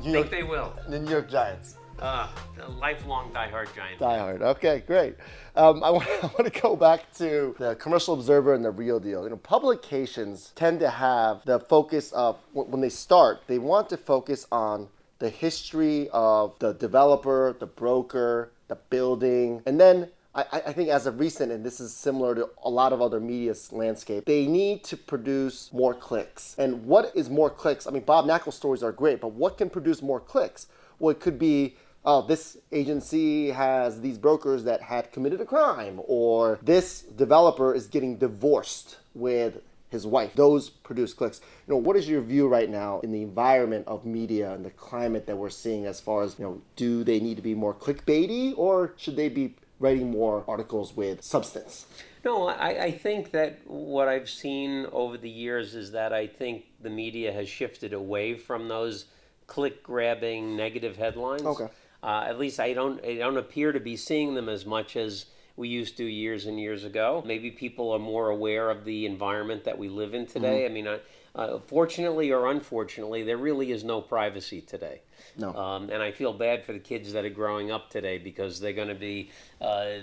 New 0.01 0.13
Think 0.13 0.29
they 0.29 0.43
will. 0.43 0.73
the 0.87 0.99
New 0.99 1.11
York 1.11 1.29
Giants. 1.29 1.75
Uh, 1.99 2.29
lifelong 2.69 3.29
diehard 3.33 3.67
giant. 3.75 3.99
Die 3.99 4.17
Hard. 4.17 4.41
Okay, 4.41 4.81
great. 4.87 5.15
Um, 5.57 5.83
I, 5.83 5.89
want, 5.95 6.07
I 6.23 6.27
want 6.27 6.53
to 6.53 6.61
go 6.61 6.77
back 6.77 7.13
to 7.15 7.53
the 7.59 7.75
Commercial 7.75 8.13
Observer 8.13 8.53
and 8.53 8.63
the 8.63 8.71
Real 8.71 9.01
Deal. 9.01 9.23
You 9.23 9.31
know, 9.31 9.35
publications 9.35 10.53
tend 10.55 10.79
to 10.79 10.89
have 10.89 11.41
the 11.45 11.59
focus 11.59 12.13
of 12.13 12.37
when 12.53 12.79
they 12.79 12.87
start, 12.89 13.41
they 13.47 13.59
want 13.59 13.89
to 13.89 13.97
focus 13.97 14.47
on 14.49 14.87
the 15.19 15.29
history 15.29 16.07
of 16.13 16.57
the 16.59 16.71
developer, 16.75 17.53
the 17.59 17.65
broker, 17.65 18.51
the 18.69 18.75
building, 18.89 19.61
and 19.65 19.77
then. 19.79 20.09
I, 20.51 20.61
I 20.67 20.73
think 20.73 20.89
as 20.89 21.05
of 21.05 21.19
recent, 21.19 21.51
and 21.51 21.65
this 21.65 21.79
is 21.79 21.93
similar 21.93 22.35
to 22.35 22.49
a 22.63 22.69
lot 22.69 22.93
of 22.93 23.01
other 23.01 23.19
media 23.19 23.53
landscape, 23.71 24.25
they 24.25 24.45
need 24.45 24.83
to 24.85 24.97
produce 24.97 25.71
more 25.73 25.93
clicks. 25.93 26.55
And 26.57 26.85
what 26.85 27.11
is 27.15 27.29
more 27.29 27.49
clicks? 27.49 27.87
I 27.87 27.91
mean, 27.91 28.03
Bob 28.03 28.25
Knakal 28.25 28.53
stories 28.53 28.83
are 28.83 28.91
great, 28.91 29.21
but 29.21 29.29
what 29.29 29.57
can 29.57 29.69
produce 29.69 30.01
more 30.01 30.19
clicks? 30.19 30.67
Well, 30.99 31.11
it 31.11 31.19
could 31.19 31.39
be 31.39 31.75
oh, 32.05 32.25
this 32.25 32.57
agency 32.71 33.51
has 33.51 34.01
these 34.01 34.17
brokers 34.17 34.63
that 34.63 34.81
had 34.81 35.11
committed 35.11 35.41
a 35.41 35.45
crime, 35.45 35.99
or 36.07 36.59
this 36.61 37.01
developer 37.01 37.73
is 37.73 37.87
getting 37.87 38.17
divorced 38.17 38.97
with 39.13 39.61
his 39.89 40.05
wife. 40.05 40.33
Those 40.35 40.69
produce 40.69 41.13
clicks. 41.13 41.41
You 41.67 41.73
know, 41.73 41.77
what 41.77 41.95
is 41.95 42.07
your 42.07 42.21
view 42.21 42.47
right 42.47 42.69
now 42.69 42.99
in 43.01 43.11
the 43.11 43.21
environment 43.21 43.87
of 43.87 44.05
media 44.05 44.53
and 44.53 44.63
the 44.63 44.69
climate 44.69 45.25
that 45.27 45.35
we're 45.35 45.49
seeing 45.49 45.85
as 45.85 45.99
far 45.99 46.23
as, 46.23 46.37
you 46.37 46.45
know, 46.45 46.61
do 46.75 47.03
they 47.03 47.19
need 47.19 47.37
to 47.37 47.41
be 47.41 47.55
more 47.55 47.73
clickbaity 47.73 48.53
or 48.55 48.93
should 48.97 49.15
they 49.15 49.29
be 49.29 49.55
writing 49.79 50.11
more 50.11 50.43
articles 50.47 50.95
with 50.95 51.23
substance? 51.23 51.85
No, 52.25 52.47
I, 52.47 52.83
I 52.83 52.91
think 52.91 53.31
that 53.31 53.59
what 53.65 54.07
I've 54.07 54.29
seen 54.29 54.85
over 54.91 55.17
the 55.17 55.29
years 55.29 55.73
is 55.73 55.91
that 55.91 56.11
I 56.11 56.27
think 56.27 56.65
the 56.81 56.89
media 56.89 57.31
has 57.31 57.47
shifted 57.47 57.93
away 57.93 58.35
from 58.35 58.67
those 58.67 59.05
click 59.47 59.81
grabbing 59.81 60.55
negative 60.55 60.97
headlines. 60.97 61.43
Okay. 61.43 61.69
Uh, 62.03 62.25
at 62.27 62.39
least 62.39 62.59
I 62.59 62.73
don't 62.73 63.03
I 63.03 63.15
don't 63.15 63.37
appear 63.37 63.71
to 63.71 63.79
be 63.79 63.97
seeing 63.97 64.35
them 64.35 64.47
as 64.47 64.65
much 64.65 64.95
as 64.95 65.25
we 65.57 65.67
used 65.67 65.97
to 65.97 66.05
years 66.05 66.45
and 66.45 66.59
years 66.59 66.85
ago. 66.85 67.21
Maybe 67.25 67.51
people 67.51 67.91
are 67.91 67.99
more 67.99 68.29
aware 68.29 68.69
of 68.69 68.85
the 68.85 69.05
environment 69.05 69.65
that 69.65 69.77
we 69.77 69.89
live 69.89 70.13
in 70.13 70.25
today. 70.25 70.65
I 70.65 70.69
mean, 70.69 70.87
uh, 70.87 70.99
uh, 71.35 71.59
fortunately 71.59 72.31
or 72.31 72.47
unfortunately, 72.47 73.23
there 73.23 73.37
really 73.37 73.71
is 73.71 73.83
no 73.83 74.01
privacy 74.01 74.61
today. 74.61 75.01
No. 75.37 75.53
Um, 75.53 75.89
and 75.89 76.01
I 76.01 76.11
feel 76.11 76.33
bad 76.33 76.63
for 76.63 76.73
the 76.73 76.79
kids 76.79 77.13
that 77.13 77.25
are 77.25 77.29
growing 77.29 77.71
up 77.71 77.89
today 77.89 78.17
because 78.17 78.59
they're 78.59 78.73
going 78.73 78.87
to 78.87 78.95
be 78.95 79.31
uh, 79.61 79.99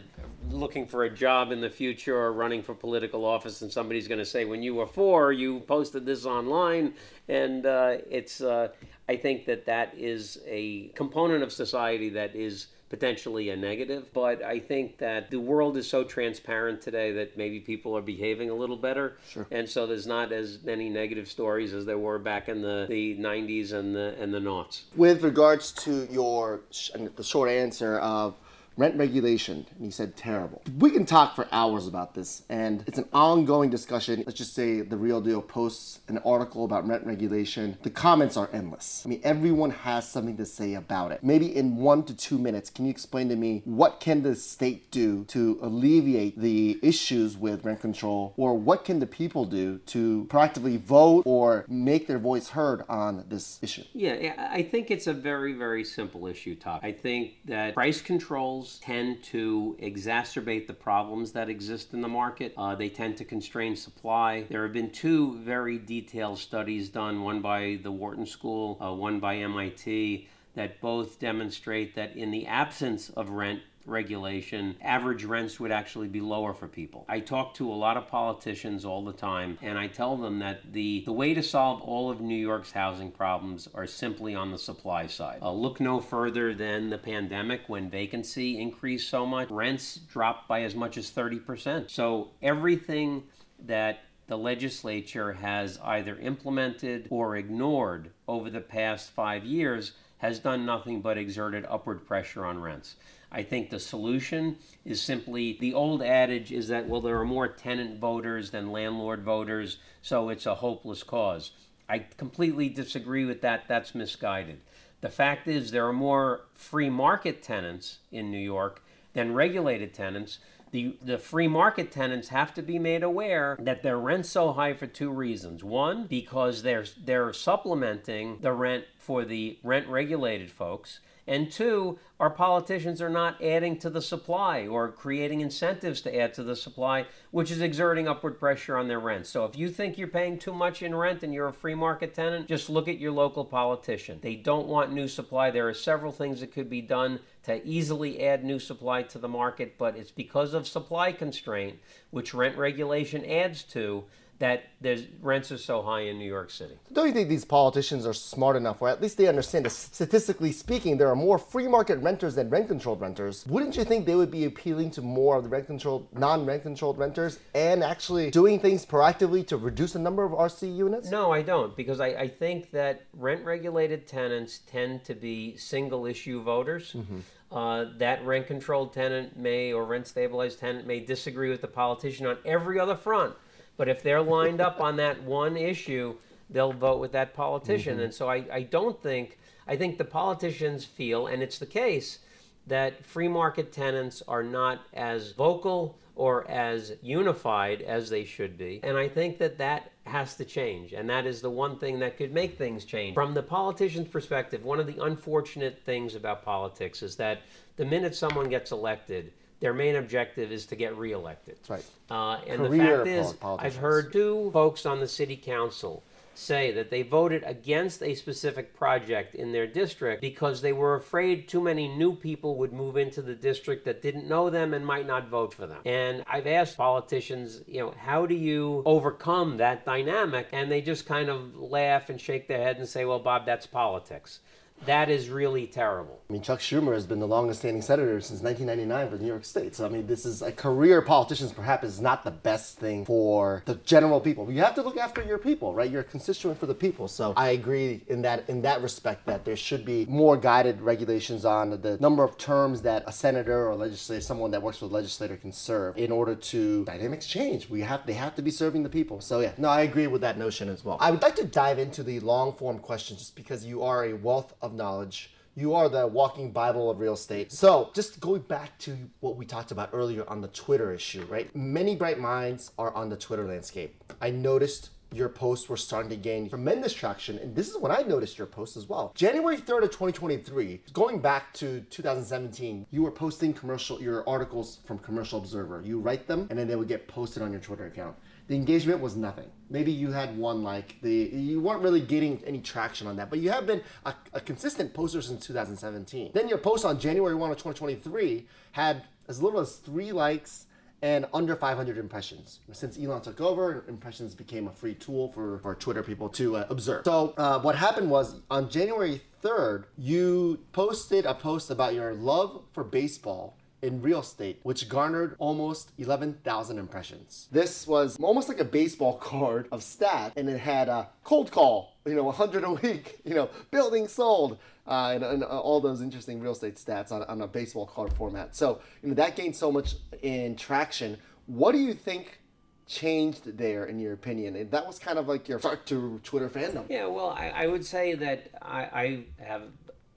looking 0.50 0.86
for 0.86 1.04
a 1.04 1.10
job 1.10 1.52
in 1.52 1.60
the 1.60 1.70
future 1.70 2.16
or 2.16 2.32
running 2.32 2.62
for 2.62 2.74
political 2.74 3.24
office, 3.24 3.62
and 3.62 3.72
somebody's 3.72 4.08
going 4.08 4.18
to 4.18 4.26
say, 4.26 4.44
"When 4.44 4.62
you 4.62 4.74
were 4.74 4.86
four, 4.86 5.32
you 5.32 5.60
posted 5.60 6.06
this 6.06 6.26
online," 6.26 6.94
and 7.28 7.66
uh, 7.66 7.96
it's. 8.10 8.40
Uh, 8.40 8.68
I 9.08 9.16
think 9.16 9.44
that 9.46 9.66
that 9.66 9.94
is 9.96 10.40
a 10.46 10.88
component 10.88 11.44
of 11.44 11.52
society 11.52 12.08
that 12.10 12.34
is 12.34 12.66
potentially 12.88 13.50
a 13.50 13.56
negative. 13.56 14.12
But 14.12 14.42
I 14.42 14.58
think 14.60 14.98
that 14.98 15.30
the 15.30 15.40
world 15.40 15.76
is 15.76 15.88
so 15.88 16.04
transparent 16.04 16.80
today 16.80 17.12
that 17.12 17.36
maybe 17.36 17.60
people 17.60 17.96
are 17.96 18.02
behaving 18.02 18.50
a 18.50 18.54
little 18.54 18.76
better. 18.76 19.16
Sure. 19.28 19.46
And 19.50 19.68
so 19.68 19.86
there's 19.86 20.06
not 20.06 20.32
as 20.32 20.62
many 20.62 20.88
negative 20.88 21.28
stories 21.28 21.72
as 21.72 21.84
there 21.84 21.98
were 21.98 22.18
back 22.18 22.48
in 22.48 22.62
the, 22.62 22.86
the 22.88 23.16
90s 23.16 23.72
and 23.72 23.94
the 23.94 24.14
and 24.18 24.32
the 24.32 24.40
noughts. 24.40 24.84
With 24.94 25.22
regards 25.22 25.72
to 25.72 26.06
your 26.10 26.60
sh- 26.70 26.90
the 27.16 27.24
short 27.24 27.50
answer 27.50 27.98
of 27.98 28.34
rent 28.76 28.96
regulation, 28.96 29.66
and 29.74 29.84
he 29.84 29.90
said 29.90 30.16
terrible. 30.16 30.62
We 30.78 30.90
can 30.90 31.06
talk 31.06 31.34
for 31.34 31.48
hours 31.50 31.86
about 31.86 32.14
this, 32.14 32.42
and 32.48 32.84
it's 32.86 32.98
an 32.98 33.08
ongoing 33.12 33.70
discussion. 33.70 34.22
Let's 34.26 34.38
just 34.38 34.54
say 34.54 34.82
the 34.82 34.96
Real 34.96 35.20
Deal 35.20 35.40
posts 35.40 36.00
an 36.08 36.18
article 36.18 36.64
about 36.64 36.86
rent 36.86 37.06
regulation. 37.06 37.78
The 37.82 37.90
comments 37.90 38.36
are 38.36 38.50
endless. 38.52 39.02
I 39.04 39.08
mean, 39.08 39.20
everyone 39.24 39.70
has 39.70 40.08
something 40.08 40.36
to 40.36 40.46
say 40.46 40.74
about 40.74 41.12
it. 41.12 41.22
Maybe 41.22 41.54
in 41.56 41.76
one 41.76 42.04
to 42.04 42.14
two 42.14 42.38
minutes, 42.38 42.70
can 42.70 42.84
you 42.84 42.90
explain 42.90 43.28
to 43.30 43.36
me 43.36 43.62
what 43.64 44.00
can 44.00 44.22
the 44.22 44.34
state 44.34 44.90
do 44.90 45.24
to 45.24 45.58
alleviate 45.62 46.38
the 46.38 46.78
issues 46.82 47.36
with 47.36 47.64
rent 47.64 47.80
control, 47.80 48.34
or 48.36 48.54
what 48.58 48.84
can 48.84 49.00
the 49.00 49.06
people 49.06 49.44
do 49.46 49.78
to 49.86 50.26
proactively 50.28 50.78
vote 50.78 51.22
or 51.24 51.64
make 51.68 52.06
their 52.06 52.18
voice 52.18 52.50
heard 52.50 52.84
on 52.88 53.24
this 53.28 53.58
issue? 53.62 53.84
Yeah, 53.92 54.48
I 54.50 54.62
think 54.62 54.90
it's 54.90 55.06
a 55.06 55.14
very, 55.14 55.54
very 55.54 55.84
simple 55.84 56.26
issue, 56.26 56.54
Top. 56.54 56.80
I 56.82 56.92
think 56.92 57.36
that 57.46 57.74
price 57.74 58.00
controls 58.00 58.65
tend 58.74 59.22
to 59.24 59.76
exacerbate 59.80 60.66
the 60.66 60.74
problems 60.74 61.32
that 61.32 61.48
exist 61.48 61.94
in 61.94 62.00
the 62.00 62.08
market. 62.08 62.52
Uh, 62.56 62.74
they 62.74 62.88
tend 62.88 63.16
to 63.16 63.24
constrain 63.24 63.76
supply. 63.76 64.44
There 64.50 64.62
have 64.62 64.72
been 64.72 64.90
two 64.90 65.36
very 65.38 65.78
detailed 65.78 66.38
studies 66.38 66.88
done, 66.88 67.22
one 67.22 67.40
by 67.40 67.78
the 67.82 67.92
Wharton 67.92 68.26
School, 68.26 68.78
uh, 68.80 68.92
one 68.92 69.20
by 69.20 69.36
MIT, 69.36 70.28
that 70.54 70.80
both 70.80 71.18
demonstrate 71.18 71.94
that 71.94 72.16
in 72.16 72.30
the 72.30 72.46
absence 72.46 73.10
of 73.10 73.30
rent 73.30 73.62
regulation, 73.86 74.76
average 74.82 75.24
rents 75.24 75.60
would 75.60 75.70
actually 75.70 76.08
be 76.08 76.20
lower 76.20 76.52
for 76.52 76.68
people. 76.68 77.04
I 77.08 77.20
talk 77.20 77.54
to 77.54 77.70
a 77.70 77.74
lot 77.74 77.96
of 77.96 78.08
politicians 78.08 78.84
all 78.84 79.04
the 79.04 79.12
time, 79.12 79.58
and 79.62 79.78
I 79.78 79.86
tell 79.86 80.16
them 80.16 80.38
that 80.40 80.72
the, 80.72 81.02
the 81.06 81.12
way 81.12 81.34
to 81.34 81.42
solve 81.42 81.80
all 81.82 82.10
of 82.10 82.20
New 82.20 82.36
York's 82.36 82.72
housing 82.72 83.10
problems 83.10 83.68
are 83.74 83.86
simply 83.86 84.34
on 84.34 84.50
the 84.50 84.58
supply 84.58 85.06
side. 85.06 85.38
Uh, 85.42 85.52
look 85.52 85.80
no 85.80 86.00
further 86.00 86.54
than 86.54 86.90
the 86.90 86.98
pandemic 86.98 87.62
when 87.68 87.88
vacancy 87.90 88.58
increased 88.58 89.08
so 89.08 89.24
much, 89.24 89.50
rents 89.50 89.96
dropped 89.96 90.48
by 90.48 90.62
as 90.62 90.74
much 90.74 90.96
as 90.96 91.10
30%. 91.10 91.90
So 91.90 92.30
everything 92.42 93.24
that 93.64 94.00
the 94.26 94.36
legislature 94.36 95.32
has 95.34 95.78
either 95.84 96.16
implemented 96.18 97.06
or 97.10 97.36
ignored 97.36 98.10
over 98.26 98.50
the 98.50 98.60
past 98.60 99.10
five 99.10 99.44
years 99.44 99.92
has 100.18 100.38
done 100.38 100.64
nothing 100.66 101.00
but 101.00 101.18
exerted 101.18 101.64
upward 101.68 102.06
pressure 102.06 102.44
on 102.44 102.60
rents. 102.60 102.96
I 103.30 103.42
think 103.42 103.70
the 103.70 103.80
solution 103.80 104.56
is 104.84 105.00
simply 105.00 105.56
the 105.60 105.74
old 105.74 106.02
adage 106.02 106.52
is 106.52 106.68
that, 106.68 106.88
well, 106.88 107.00
there 107.00 107.18
are 107.18 107.24
more 107.24 107.48
tenant 107.48 107.98
voters 107.98 108.50
than 108.50 108.72
landlord 108.72 109.22
voters, 109.22 109.78
so 110.00 110.28
it's 110.28 110.46
a 110.46 110.54
hopeless 110.54 111.02
cause. 111.02 111.50
I 111.88 112.06
completely 112.16 112.68
disagree 112.68 113.24
with 113.24 113.42
that. 113.42 113.64
That's 113.68 113.94
misguided. 113.94 114.60
The 115.00 115.08
fact 115.08 115.46
is, 115.46 115.70
there 115.70 115.86
are 115.86 115.92
more 115.92 116.42
free 116.54 116.90
market 116.90 117.42
tenants 117.42 117.98
in 118.10 118.30
New 118.30 118.38
York 118.38 118.82
than 119.12 119.34
regulated 119.34 119.92
tenants. 119.94 120.38
The, 120.72 120.96
the 121.02 121.18
free 121.18 121.48
market 121.48 121.92
tenants 121.92 122.28
have 122.28 122.52
to 122.54 122.62
be 122.62 122.78
made 122.78 123.02
aware 123.02 123.56
that 123.60 123.82
their 123.82 123.98
rent's 123.98 124.30
so 124.30 124.52
high 124.52 124.74
for 124.74 124.86
two 124.86 125.10
reasons. 125.10 125.62
One, 125.62 126.06
because 126.06 126.62
they're, 126.62 126.86
they're 127.04 127.32
supplementing 127.32 128.38
the 128.40 128.52
rent 128.52 128.84
for 128.98 129.24
the 129.24 129.58
rent 129.62 129.86
regulated 129.88 130.50
folks. 130.50 131.00
And 131.28 131.50
two, 131.50 131.98
our 132.20 132.30
politicians 132.30 133.02
are 133.02 133.10
not 133.10 133.42
adding 133.42 133.78
to 133.78 133.90
the 133.90 134.00
supply 134.00 134.66
or 134.66 134.92
creating 134.92 135.40
incentives 135.40 136.00
to 136.02 136.16
add 136.16 136.34
to 136.34 136.44
the 136.44 136.54
supply, 136.54 137.06
which 137.32 137.50
is 137.50 137.60
exerting 137.60 138.06
upward 138.06 138.38
pressure 138.38 138.76
on 138.76 138.86
their 138.86 139.00
rent. 139.00 139.26
So 139.26 139.44
if 139.44 139.56
you 139.56 139.68
think 139.68 139.98
you're 139.98 140.06
paying 140.06 140.38
too 140.38 140.52
much 140.52 140.82
in 140.82 140.94
rent 140.94 141.24
and 141.24 141.34
you're 141.34 141.48
a 141.48 141.52
free 141.52 141.74
market 141.74 142.14
tenant, 142.14 142.46
just 142.46 142.70
look 142.70 142.86
at 142.86 143.00
your 143.00 143.10
local 143.10 143.44
politician. 143.44 144.20
They 144.22 144.36
don't 144.36 144.68
want 144.68 144.92
new 144.92 145.08
supply. 145.08 145.50
There 145.50 145.68
are 145.68 145.74
several 145.74 146.12
things 146.12 146.40
that 146.40 146.52
could 146.52 146.70
be 146.70 146.80
done 146.80 147.18
to 147.42 147.66
easily 147.66 148.24
add 148.24 148.44
new 148.44 148.58
supply 148.58 149.02
to 149.02 149.18
the 149.18 149.28
market, 149.28 149.78
but 149.78 149.96
it's 149.96 150.12
because 150.12 150.54
of 150.54 150.68
supply 150.68 151.10
constraint, 151.10 151.78
which 152.10 152.34
rent 152.34 152.56
regulation 152.56 153.24
adds 153.24 153.62
to, 153.64 154.04
that 154.38 154.64
there's 154.80 155.04
rents 155.22 155.50
are 155.50 155.58
so 155.58 155.82
high 155.82 156.02
in 156.02 156.18
New 156.18 156.26
York 156.26 156.50
City. 156.50 156.74
Don't 156.92 157.06
you 157.06 157.12
think 157.12 157.28
these 157.28 157.44
politicians 157.44 158.06
are 158.06 158.12
smart 158.12 158.56
enough, 158.56 158.82
or 158.82 158.88
at 158.88 159.00
least 159.00 159.16
they 159.16 159.28
understand 159.28 159.64
that 159.64 159.70
statistically 159.70 160.52
speaking, 160.52 160.98
there 160.98 161.08
are 161.08 161.16
more 161.16 161.38
free 161.38 161.66
market 161.66 161.98
renters 161.98 162.34
than 162.34 162.50
rent 162.50 162.68
controlled 162.68 163.00
renters? 163.00 163.46
Wouldn't 163.46 163.76
you 163.76 163.84
think 163.84 164.04
they 164.04 164.14
would 164.14 164.30
be 164.30 164.44
appealing 164.44 164.90
to 164.92 165.02
more 165.02 165.36
of 165.36 165.44
the 165.44 165.48
rent 165.48 165.66
controlled, 165.66 166.08
non 166.12 166.44
rent 166.44 166.62
controlled 166.62 166.98
renters 166.98 167.38
and 167.54 167.82
actually 167.82 168.30
doing 168.30 168.60
things 168.60 168.84
proactively 168.84 169.46
to 169.46 169.56
reduce 169.56 169.94
the 169.94 169.98
number 169.98 170.22
of 170.22 170.32
RC 170.32 170.74
units? 170.74 171.10
No, 171.10 171.32
I 171.32 171.40
don't, 171.40 171.74
because 171.74 172.00
I, 172.00 172.08
I 172.08 172.28
think 172.28 172.70
that 172.72 173.06
rent 173.14 173.44
regulated 173.44 174.06
tenants 174.06 174.60
tend 174.66 175.04
to 175.04 175.14
be 175.14 175.56
single 175.56 176.04
issue 176.04 176.42
voters. 176.42 176.92
Mm-hmm. 176.92 177.18
Uh, 177.50 177.86
that 177.96 178.24
rent 178.26 178.48
controlled 178.48 178.92
tenant 178.92 179.36
may 179.36 179.72
or 179.72 179.84
rent 179.84 180.06
stabilized 180.06 180.58
tenant 180.58 180.84
may 180.84 180.98
disagree 180.98 181.48
with 181.48 181.60
the 181.60 181.68
politician 181.68 182.26
on 182.26 182.36
every 182.44 182.78
other 182.78 182.96
front 182.96 183.36
but 183.76 183.88
if 183.88 184.02
they're 184.02 184.22
lined 184.22 184.60
up 184.60 184.80
on 184.80 184.96
that 185.04 185.22
one 185.22 185.56
issue, 185.56 186.16
they'll 186.50 186.72
vote 186.72 187.00
with 187.00 187.12
that 187.12 187.34
politician. 187.34 187.94
Mm-hmm. 187.94 188.04
And 188.04 188.14
so 188.14 188.28
I, 188.28 188.44
I 188.52 188.62
don't 188.62 189.00
think, 189.02 189.38
I 189.66 189.76
think 189.76 189.98
the 189.98 190.04
politicians 190.04 190.84
feel, 190.84 191.26
and 191.26 191.42
it's 191.42 191.58
the 191.58 191.66
case, 191.66 192.20
that 192.66 193.04
free 193.04 193.28
market 193.28 193.72
tenants 193.72 194.22
are 194.26 194.42
not 194.42 194.80
as 194.92 195.32
vocal 195.32 195.98
or 196.16 196.50
as 196.50 196.94
unified 197.02 197.82
as 197.82 198.08
they 198.08 198.24
should 198.24 198.56
be. 198.56 198.80
And 198.82 198.96
I 198.96 199.06
think 199.06 199.38
that 199.38 199.58
that 199.58 199.92
has 200.04 200.34
to 200.36 200.44
change. 200.44 200.94
And 200.94 201.08
that 201.10 201.26
is 201.26 201.42
the 201.42 201.50
one 201.50 201.78
thing 201.78 201.98
that 201.98 202.16
could 202.16 202.32
make 202.32 202.56
things 202.56 202.84
change. 202.84 203.14
From 203.14 203.34
the 203.34 203.42
politician's 203.42 204.08
perspective, 204.08 204.64
one 204.64 204.80
of 204.80 204.86
the 204.86 205.02
unfortunate 205.04 205.78
things 205.84 206.14
about 206.14 206.42
politics 206.42 207.02
is 207.02 207.16
that 207.16 207.42
the 207.76 207.84
minute 207.84 208.16
someone 208.16 208.48
gets 208.48 208.72
elected, 208.72 209.32
their 209.60 209.72
main 209.72 209.96
objective 209.96 210.52
is 210.52 210.66
to 210.66 210.76
get 210.76 210.96
reelected. 210.96 211.56
That's 211.56 211.70
right. 211.70 211.84
Uh, 212.10 212.40
and 212.46 212.66
Career 212.66 212.98
the 212.98 213.04
fact 213.04 213.08
is, 213.08 213.32
pol- 213.34 213.58
I've 213.60 213.76
heard 213.76 214.12
two 214.12 214.50
folks 214.52 214.86
on 214.86 215.00
the 215.00 215.08
city 215.08 215.36
council 215.36 216.02
say 216.38 216.70
that 216.72 216.90
they 216.90 217.02
voted 217.02 217.42
against 217.46 218.02
a 218.02 218.14
specific 218.14 218.74
project 218.76 219.34
in 219.34 219.52
their 219.52 219.66
district 219.66 220.20
because 220.20 220.60
they 220.60 220.72
were 220.72 220.94
afraid 220.94 221.48
too 221.48 221.60
many 221.60 221.88
new 221.88 222.14
people 222.14 222.56
would 222.56 222.72
move 222.72 222.96
into 222.96 223.22
the 223.22 223.34
district 223.34 223.84
that 223.86 224.02
didn't 224.02 224.28
know 224.28 224.50
them 224.50 224.74
and 224.74 224.84
might 224.84 225.06
not 225.06 225.28
vote 225.28 225.54
for 225.54 225.66
them. 225.66 225.80
And 225.86 226.22
I've 226.26 226.46
asked 226.46 226.76
politicians, 226.76 227.62
you 227.66 227.80
know, 227.80 227.94
how 227.96 228.26
do 228.26 228.34
you 228.34 228.82
overcome 228.84 229.56
that 229.56 229.86
dynamic? 229.86 230.48
And 230.52 230.70
they 230.70 230.82
just 230.82 231.06
kind 231.06 231.30
of 231.30 231.56
laugh 231.56 232.10
and 232.10 232.20
shake 232.20 232.48
their 232.48 232.62
head 232.62 232.76
and 232.76 232.86
say, 232.86 233.06
well, 233.06 233.18
Bob, 233.18 233.46
that's 233.46 233.66
politics. 233.66 234.40
That 234.84 235.10
is 235.10 235.30
really 235.30 235.66
terrible. 235.66 236.20
I 236.28 236.32
mean, 236.32 236.42
Chuck 236.42 236.58
Schumer 236.58 236.94
has 236.94 237.06
been 237.06 237.20
the 237.20 237.26
longest 237.26 237.60
standing 237.60 237.82
senator 237.82 238.20
since 238.20 238.42
1999 238.42 239.10
for 239.10 239.22
New 239.22 239.28
York 239.28 239.44
State. 239.44 239.76
So, 239.76 239.86
I 239.86 239.88
mean, 239.88 240.06
this 240.06 240.26
is 240.26 240.42
a 240.42 240.50
career 240.50 241.00
politicians 241.00 241.52
perhaps 241.52 241.84
is 241.86 242.00
not 242.00 242.24
the 242.24 242.32
best 242.32 242.78
thing 242.78 243.04
for 243.04 243.62
the 243.66 243.76
general 243.76 244.20
people. 244.20 244.50
You 244.50 244.60
have 244.62 244.74
to 244.74 244.82
look 244.82 244.96
after 244.96 245.22
your 245.22 245.38
people, 245.38 245.72
right? 245.72 245.88
You're 245.88 246.00
a 246.00 246.04
constituent 246.04 246.58
for 246.58 246.66
the 246.66 246.74
people. 246.74 247.06
So, 247.06 247.32
I 247.36 247.50
agree 247.50 248.02
in 248.08 248.22
that 248.22 248.48
in 248.48 248.62
that 248.62 248.82
respect 248.82 249.24
that 249.26 249.44
there 249.44 249.56
should 249.56 249.84
be 249.84 250.04
more 250.06 250.36
guided 250.36 250.80
regulations 250.80 251.44
on 251.44 251.80
the 251.80 251.96
number 252.00 252.24
of 252.24 252.36
terms 252.36 252.82
that 252.82 253.04
a 253.06 253.12
senator 253.12 253.68
or 253.68 253.76
legislator, 253.76 254.20
someone 254.20 254.50
that 254.50 254.62
works 254.62 254.78
for 254.78 254.88
the 254.88 254.94
legislator, 254.94 255.36
can 255.36 255.52
serve 255.52 255.96
in 255.96 256.10
order 256.10 256.34
to 256.34 256.84
dynamics 256.86 257.26
change. 257.26 257.68
We 257.68 257.82
have 257.82 258.04
they 258.04 258.14
have 258.14 258.34
to 258.34 258.42
be 258.42 258.50
serving 258.50 258.82
the 258.82 258.88
people. 258.88 259.20
So, 259.20 259.40
yeah, 259.40 259.52
no, 259.58 259.68
I 259.68 259.82
agree 259.82 260.08
with 260.08 260.22
that 260.22 260.38
notion 260.38 260.68
as 260.68 260.84
well. 260.84 260.96
I 261.00 261.12
would 261.12 261.22
like 261.22 261.36
to 261.36 261.44
dive 261.44 261.78
into 261.78 262.02
the 262.02 262.18
long 262.20 262.52
form 262.52 262.80
question 262.80 263.16
just 263.16 263.36
because 263.36 263.64
you 263.64 263.84
are 263.84 264.04
a 264.04 264.12
wealth 264.14 264.54
of 264.60 264.65
knowledge. 264.74 265.32
You 265.54 265.74
are 265.74 265.88
the 265.88 266.06
walking 266.06 266.52
Bible 266.52 266.90
of 266.90 267.00
real 267.00 267.14
estate. 267.14 267.50
So, 267.50 267.90
just 267.94 268.20
going 268.20 268.42
back 268.42 268.76
to 268.80 268.94
what 269.20 269.36
we 269.36 269.46
talked 269.46 269.70
about 269.70 269.90
earlier 269.94 270.28
on 270.28 270.42
the 270.42 270.48
Twitter 270.48 270.92
issue, 270.92 271.24
right? 271.30 271.54
Many 271.56 271.96
bright 271.96 272.18
minds 272.18 272.72
are 272.78 272.94
on 272.94 273.08
the 273.08 273.16
Twitter 273.16 273.46
landscape. 273.46 274.04
I 274.20 274.30
noticed 274.30 274.90
your 275.12 275.28
posts 275.28 275.68
were 275.68 275.76
starting 275.76 276.10
to 276.10 276.16
gain 276.16 276.48
tremendous 276.48 276.92
traction. 276.92 277.38
And 277.38 277.54
this 277.54 277.68
is 277.68 277.78
when 277.78 277.92
I 277.92 278.02
noticed 278.02 278.38
your 278.38 278.46
posts 278.46 278.76
as 278.76 278.88
well. 278.88 279.12
January 279.14 279.56
3rd 279.56 279.84
of 279.84 279.90
2023, 279.90 280.82
going 280.92 281.20
back 281.20 281.54
to 281.54 281.80
2017, 281.90 282.86
you 282.90 283.02
were 283.02 283.10
posting 283.10 283.52
commercial 283.52 284.00
your 284.00 284.28
articles 284.28 284.80
from 284.84 284.98
Commercial 284.98 285.38
Observer. 285.38 285.82
You 285.84 286.00
write 286.00 286.26
them 286.26 286.46
and 286.50 286.58
then 286.58 286.68
they 286.68 286.76
would 286.76 286.88
get 286.88 287.08
posted 287.08 287.42
on 287.42 287.50
your 287.50 287.60
Twitter 287.60 287.86
account. 287.86 288.16
The 288.48 288.54
engagement 288.54 289.00
was 289.00 289.16
nothing. 289.16 289.50
Maybe 289.68 289.90
you 289.90 290.12
had 290.12 290.36
one 290.36 290.62
like 290.62 291.00
the 291.02 291.12
you 291.12 291.60
weren't 291.60 291.82
really 291.82 292.00
getting 292.00 292.42
any 292.46 292.60
traction 292.60 293.06
on 293.06 293.16
that, 293.16 293.28
but 293.28 293.40
you 293.40 293.50
have 293.50 293.66
been 293.66 293.82
a, 294.04 294.14
a 294.32 294.40
consistent 294.40 294.94
poster 294.94 295.20
since 295.20 295.44
2017. 295.46 296.30
Then 296.32 296.48
your 296.48 296.58
post 296.58 296.84
on 296.84 297.00
January 297.00 297.34
1 297.34 297.50
of 297.50 297.56
2023 297.56 298.46
had 298.72 299.02
as 299.28 299.42
little 299.42 299.58
as 299.58 299.76
three 299.76 300.12
likes 300.12 300.66
and 301.02 301.26
under 301.34 301.54
500 301.54 301.98
impressions. 301.98 302.60
Since 302.72 302.98
Elon 302.98 303.20
took 303.20 303.40
over, 303.40 303.84
impressions 303.88 304.34
became 304.34 304.66
a 304.66 304.72
free 304.72 304.94
tool 304.94 305.30
for, 305.32 305.58
for 305.58 305.74
Twitter 305.74 306.02
people 306.02 306.28
to 306.30 306.56
uh, 306.56 306.66
observe. 306.70 307.04
So 307.04 307.34
uh, 307.36 307.60
what 307.60 307.76
happened 307.76 308.10
was 308.10 308.40
on 308.50 308.70
January 308.70 309.20
3rd, 309.42 309.84
you 309.98 310.64
posted 310.72 311.26
a 311.26 311.34
post 311.34 311.70
about 311.70 311.94
your 311.94 312.14
love 312.14 312.62
for 312.72 312.82
baseball 312.82 313.58
in 313.86 314.02
real 314.02 314.20
estate, 314.20 314.58
which 314.64 314.88
garnered 314.88 315.36
almost 315.38 315.92
11,000 315.98 316.78
impressions. 316.78 317.46
This 317.52 317.86
was 317.86 318.18
almost 318.20 318.48
like 318.48 318.58
a 318.58 318.64
baseball 318.64 319.14
card 319.30 319.68
of 319.70 319.82
stat, 319.82 320.32
and 320.36 320.48
it 320.48 320.58
had 320.58 320.88
a 320.88 321.08
cold 321.22 321.50
call, 321.50 321.94
you 322.04 322.14
know, 322.14 322.24
100 322.24 322.64
a 322.64 322.72
week, 322.72 323.20
you 323.24 323.34
know, 323.34 323.48
building 323.70 324.08
sold, 324.08 324.58
uh, 324.88 325.12
and, 325.14 325.24
and, 325.24 325.44
all 325.44 325.80
those 325.80 326.00
interesting 326.02 326.40
real 326.40 326.52
estate 326.52 326.76
stats 326.76 327.10
on, 327.10 327.22
on 327.24 327.40
a 327.42 327.46
baseball 327.46 327.86
card 327.86 328.12
format. 328.12 328.54
So, 328.54 328.80
you 329.02 329.08
know, 329.08 329.14
that 329.14 329.36
gained 329.36 329.56
so 329.56 329.72
much 329.72 329.94
in 330.22 330.56
traction. 330.56 331.16
What 331.46 331.72
do 331.72 331.78
you 331.78 331.94
think 331.94 332.40
changed 332.86 333.56
there, 333.58 333.86
in 333.86 333.98
your 333.98 334.12
opinion? 334.12 334.54
And 334.54 334.70
that 334.70 334.86
was 334.86 334.98
kind 334.98 335.18
of 335.18 335.26
like 335.26 335.48
your 335.48 335.58
start 335.58 335.86
to 335.86 336.20
Twitter 336.22 336.48
fandom. 336.48 336.84
Yeah, 336.88 337.06
well, 337.06 337.30
I, 337.30 337.48
I 337.48 337.66
would 337.66 337.84
say 337.84 338.14
that 338.14 338.48
I, 338.62 338.80
I 338.82 339.24
have 339.44 339.62